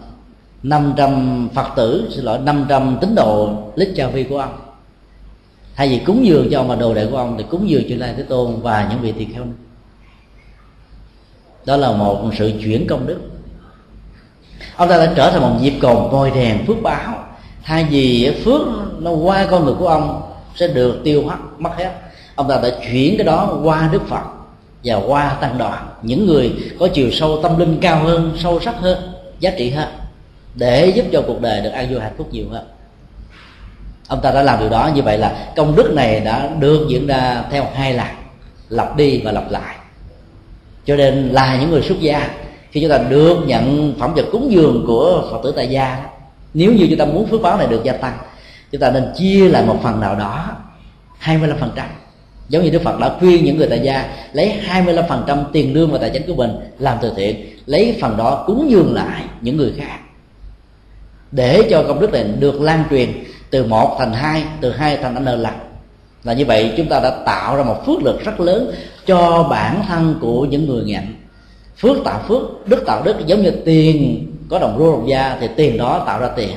500 0.62 1.48
Phật 1.54 1.66
tử, 1.76 2.09
xin 2.14 2.24
lỗi 2.24 2.38
500 2.38 2.98
tín 3.00 3.14
đồ 3.14 3.50
lít 3.76 3.88
cha 3.96 4.07
vi 4.09 4.24
của 4.24 4.38
ông 4.38 4.66
thay 5.77 5.89
vì 5.89 5.99
cúng 5.99 6.27
dường 6.27 6.49
cho 6.51 6.61
ông 6.61 6.68
và 6.68 6.74
đồ 6.74 6.95
đệ 6.95 7.07
của 7.07 7.16
ông 7.16 7.35
thì 7.39 7.45
cúng 7.51 7.68
dường 7.68 7.83
cho 7.89 7.97
lai 7.99 8.14
thế 8.16 8.22
tôn 8.22 8.61
và 8.62 8.89
những 8.91 9.01
vị 9.01 9.12
tỳ 9.12 9.24
kheo 9.35 9.45
đó 11.64 11.77
là 11.77 11.93
một 11.93 12.31
sự 12.39 12.53
chuyển 12.62 12.87
công 12.87 13.07
đức. 13.07 13.20
Ông 14.77 14.89
ta 14.89 14.97
đã 14.97 15.12
trở 15.16 15.31
thành 15.31 15.41
một 15.41 15.59
dịp 15.61 15.74
cầu 15.81 16.09
ngồi 16.12 16.31
đèn 16.31 16.66
phước 16.66 16.83
báo. 16.83 17.24
Thay 17.62 17.85
vì 17.85 18.33
phước 18.45 18.61
nó 18.99 19.11
qua 19.11 19.47
con 19.51 19.64
người 19.64 19.74
của 19.79 19.89
ông 19.89 20.33
sẽ 20.55 20.68
được 20.68 21.01
tiêu 21.05 21.22
mất 21.22 21.37
mất 21.59 21.70
hết, 21.77 21.91
ông 22.35 22.49
ta 22.49 22.61
đã 22.62 22.68
chuyển 22.70 23.16
cái 23.16 23.27
đó 23.27 23.59
qua 23.64 23.89
đức 23.93 24.09
phật 24.09 24.22
và 24.85 24.95
qua 25.07 25.37
tăng 25.41 25.59
đoàn. 25.59 25.89
Những 26.03 26.27
người 26.27 26.53
có 26.79 26.89
chiều 26.89 27.11
sâu 27.11 27.43
tâm 27.43 27.59
linh 27.59 27.79
cao 27.81 28.03
hơn, 28.03 28.37
sâu 28.39 28.61
sắc 28.61 28.74
hơn, 28.81 28.99
giá 29.41 29.51
trị 29.59 29.70
hơn, 29.70 29.89
để 30.55 30.87
giúp 30.87 31.05
cho 31.12 31.22
cuộc 31.27 31.41
đời 31.41 31.61
được 31.61 31.70
an 31.70 31.91
vui 31.91 32.01
hạnh 32.01 32.14
phúc 32.18 32.29
nhiều 32.33 32.47
hơn 32.51 32.64
ông 34.09 34.20
ta 34.22 34.30
đã 34.30 34.42
làm 34.42 34.59
điều 34.61 34.68
đó, 34.68 34.90
như 34.94 35.02
vậy 35.02 35.18
là 35.18 35.52
công 35.57 35.76
đức 35.76 35.92
này 35.94 36.20
đã 36.20 36.48
được 36.61 36.86
diễn 36.88 37.07
ra 37.07 37.42
theo 37.50 37.66
hai 37.74 37.94
lần 37.94 38.07
lặp 38.68 38.96
đi 38.96 39.20
và 39.24 39.32
lặp 39.32 39.50
lại. 39.50 39.76
Cho 40.84 40.96
nên 40.96 41.28
là 41.28 41.57
những 41.61 41.70
người 41.70 41.82
xuất 41.82 42.00
gia, 42.00 42.30
khi 42.70 42.80
chúng 42.80 42.90
ta 42.90 42.98
được 42.98 43.36
nhận 43.46 43.94
phẩm 43.98 44.14
vật 44.14 44.24
cúng 44.32 44.52
dường 44.52 44.84
của 44.86 45.28
phật 45.30 45.40
tử 45.44 45.52
tại 45.57 45.68
gia, 45.68 46.04
nếu 46.54 46.72
như 46.72 46.86
chúng 46.90 46.98
ta 46.98 47.04
muốn 47.04 47.26
phước 47.26 47.42
báo 47.42 47.59
này 47.59 47.66
được 47.66 47.84
gia 47.84 47.92
tăng, 47.92 48.18
chúng 48.72 48.80
ta 48.80 48.90
nên 48.90 49.12
chia 49.16 49.48
lại 49.48 49.64
một 49.66 49.78
phần 49.82 50.00
nào 50.00 50.14
đó 50.14 50.57
25% 51.22 51.66
giống 52.48 52.64
như 52.64 52.70
Đức 52.70 52.82
Phật 52.82 52.98
đã 53.00 53.11
khuyên 53.20 53.44
những 53.44 53.57
người 53.57 53.66
tại 53.70 53.80
gia, 53.82 54.09
lấy 54.32 54.54
25% 54.68 55.44
tiền 55.52 55.74
lương 55.74 55.92
và 55.92 55.98
tài 55.98 56.11
chính 56.11 56.22
của 56.26 56.34
mình 56.34 56.50
làm 56.78 56.98
từ 57.02 57.12
thiện, 57.16 57.46
lấy 57.66 57.98
phần 58.00 58.16
đó 58.16 58.44
cúng 58.46 58.66
dường 58.70 58.94
lại 58.94 59.22
những 59.40 59.57
người 59.57 59.72
khác, 59.78 59.98
để 61.30 61.68
cho 61.70 61.84
công 61.88 62.00
đức 62.00 62.12
này 62.12 62.24
được 62.38 62.61
lan 62.61 62.84
truyền 62.90 63.12
từ 63.51 63.64
một 63.64 63.97
thành 63.99 64.12
hai 64.12 64.44
từ 64.61 64.72
hai 64.72 64.97
thành 64.97 65.24
n 65.24 65.24
lần 65.24 65.55
là 66.24 66.32
như 66.32 66.44
vậy 66.44 66.74
chúng 66.76 66.88
ta 66.88 67.01
đã 67.01 67.11
tạo 67.11 67.57
ra 67.57 67.62
một 67.62 67.86
phước 67.86 68.03
lực 68.03 68.24
rất 68.24 68.40
lớn 68.40 68.72
cho 69.07 69.47
bản 69.51 69.82
thân 69.88 70.18
của 70.20 70.44
những 70.44 70.66
người 70.66 70.84
nghèo. 70.84 71.03
Phước 71.78 71.97
tạo 72.05 72.20
phước 72.28 72.68
đức 72.68 72.82
tạo 72.86 73.03
đức 73.03 73.26
giống 73.26 73.42
như 73.42 73.51
tiền 73.51 74.26
có 74.51 74.59
đồng 74.59 74.76
rô 74.78 74.92
đồng 74.92 75.09
da 75.09 75.36
thì 75.40 75.49
tiền 75.57 75.76
đó 75.76 76.03
tạo 76.07 76.20
ra 76.20 76.28
tiền. 76.36 76.51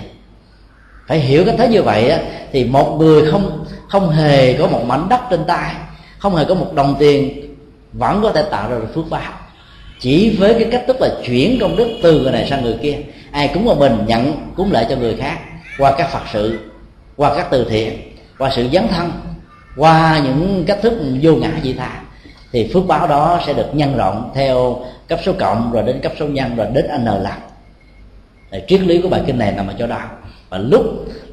Phải 1.07 1.19
hiểu 1.19 1.45
cái 1.45 1.55
thế 1.57 1.67
như 1.67 1.83
vậy 1.83 2.09
á, 2.09 2.19
thì 2.51 2.63
một 2.63 2.97
người 2.99 3.31
không 3.31 3.65
không 3.89 4.09
hề 4.09 4.53
có 4.53 4.67
một 4.67 4.83
mảnh 4.85 5.09
đất 5.09 5.19
trên 5.29 5.45
tay 5.47 5.75
không 6.19 6.35
hề 6.35 6.45
có 6.45 6.55
một 6.55 6.73
đồng 6.73 6.95
tiền 6.99 7.55
vẫn 7.93 8.19
có 8.21 8.31
thể 8.31 8.41
tạo 8.41 8.69
ra 8.69 8.77
được 8.77 8.87
phước 8.95 9.09
báo. 9.09 9.33
Chỉ 9.99 10.37
với 10.39 10.53
cái 10.53 10.67
cách 10.71 10.83
tức 10.87 11.01
là 11.01 11.09
chuyển 11.25 11.57
công 11.61 11.75
đức 11.75 11.87
từ 12.03 12.21
người 12.21 12.31
này 12.31 12.47
sang 12.49 12.63
người 12.63 12.77
kia 12.81 12.97
ai 13.31 13.47
cúng 13.53 13.65
vào 13.65 13.75
mình 13.75 13.97
nhận 14.07 14.33
cúng 14.55 14.71
lại 14.71 14.85
cho 14.89 14.95
người 14.95 15.15
khác 15.15 15.37
qua 15.77 15.95
các 15.97 16.09
phật 16.11 16.23
sự 16.33 16.59
qua 17.19 17.35
các 17.35 17.47
từ 17.51 17.65
thiện, 17.69 17.99
qua 18.37 18.49
sự 18.55 18.67
dấn 18.73 18.87
thân, 18.87 19.11
qua 19.77 20.21
những 20.23 20.63
cách 20.67 20.79
thức 20.81 20.93
vô 21.21 21.35
ngã 21.35 21.51
dị 21.63 21.73
tha, 21.73 22.01
thì 22.51 22.69
phước 22.73 22.87
báo 22.87 23.07
đó 23.07 23.39
sẽ 23.47 23.53
được 23.53 23.67
nhân 23.73 23.97
rộng 23.97 24.31
theo 24.35 24.79
cấp 25.07 25.19
số 25.25 25.33
cộng, 25.39 25.71
rồi 25.71 25.83
đến 25.83 25.99
cấp 25.99 26.11
số 26.19 26.27
nhân, 26.27 26.55
rồi 26.55 26.67
đến 26.73 26.85
n 27.03 27.05
lần 27.05 27.39
triết 28.67 28.81
lý 28.81 29.01
của 29.01 29.09
bài 29.09 29.21
kinh 29.25 29.37
này 29.37 29.51
nằm 29.51 29.67
ở 29.67 29.73
chỗ 29.79 29.87
đó. 29.87 30.01
Và 30.49 30.57
lúc 30.57 30.83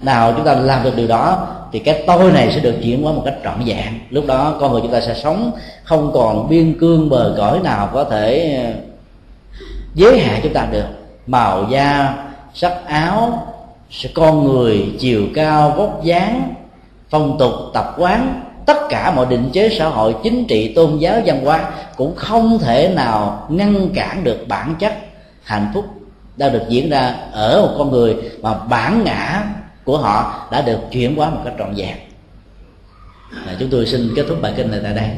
nào 0.02 0.32
chúng 0.36 0.44
ta 0.44 0.54
làm 0.54 0.84
được 0.84 0.96
điều 0.96 1.06
đó, 1.06 1.48
thì 1.72 1.78
cái 1.78 2.04
tôi 2.06 2.32
này 2.32 2.52
sẽ 2.52 2.60
được 2.60 2.74
chuyển 2.82 3.02
hóa 3.02 3.12
một 3.12 3.22
cách 3.24 3.34
trọn 3.44 3.64
vẹn. 3.64 3.86
Lúc 4.10 4.26
đó 4.26 4.56
con 4.60 4.72
người 4.72 4.80
chúng 4.82 4.92
ta 4.92 5.00
sẽ 5.00 5.14
sống, 5.14 5.52
không 5.84 6.10
còn 6.14 6.48
biên 6.48 6.78
cương 6.80 7.08
bờ 7.08 7.34
cõi 7.38 7.60
nào 7.64 7.90
có 7.92 8.04
thể 8.04 8.54
ờ, 8.64 8.72
giới 9.94 10.18
hạn 10.18 10.40
chúng 10.42 10.52
ta 10.52 10.66
được. 10.72 10.86
Màu 11.26 11.66
da, 11.70 12.14
sắc 12.54 12.86
áo 12.86 13.46
con 14.14 14.44
người 14.44 14.92
chiều 14.98 15.22
cao 15.34 15.74
vóc 15.76 16.04
dáng, 16.04 16.54
phong 17.10 17.36
tục 17.38 17.52
tập 17.74 17.94
quán, 17.98 18.40
tất 18.66 18.76
cả 18.88 19.10
mọi 19.10 19.26
định 19.26 19.50
chế 19.52 19.76
xã 19.78 19.88
hội, 19.88 20.14
chính 20.22 20.44
trị, 20.46 20.72
tôn 20.74 20.98
giáo, 20.98 21.20
văn 21.24 21.44
hóa 21.44 21.70
cũng 21.96 22.16
không 22.16 22.58
thể 22.58 22.92
nào 22.94 23.46
ngăn 23.50 23.88
cản 23.94 24.24
được 24.24 24.48
bản 24.48 24.74
chất 24.78 24.92
hạnh 25.42 25.70
phúc 25.74 25.84
đang 26.36 26.52
được 26.52 26.62
diễn 26.68 26.90
ra 26.90 27.14
ở 27.32 27.62
một 27.62 27.74
con 27.78 27.90
người 27.90 28.16
mà 28.42 28.54
bản 28.54 29.04
ngã 29.04 29.44
của 29.84 29.98
họ 29.98 30.48
đã 30.52 30.60
được 30.60 30.78
chuyển 30.90 31.16
hóa 31.16 31.30
một 31.30 31.40
cách 31.44 31.54
trọn 31.58 31.74
vẹn. 31.76 31.96
Chúng 33.58 33.70
tôi 33.70 33.86
xin 33.86 34.12
kết 34.16 34.24
thúc 34.28 34.38
bài 34.42 34.52
kinh 34.56 34.70
này 34.70 34.80
tại 34.82 34.94
đây. 34.94 35.10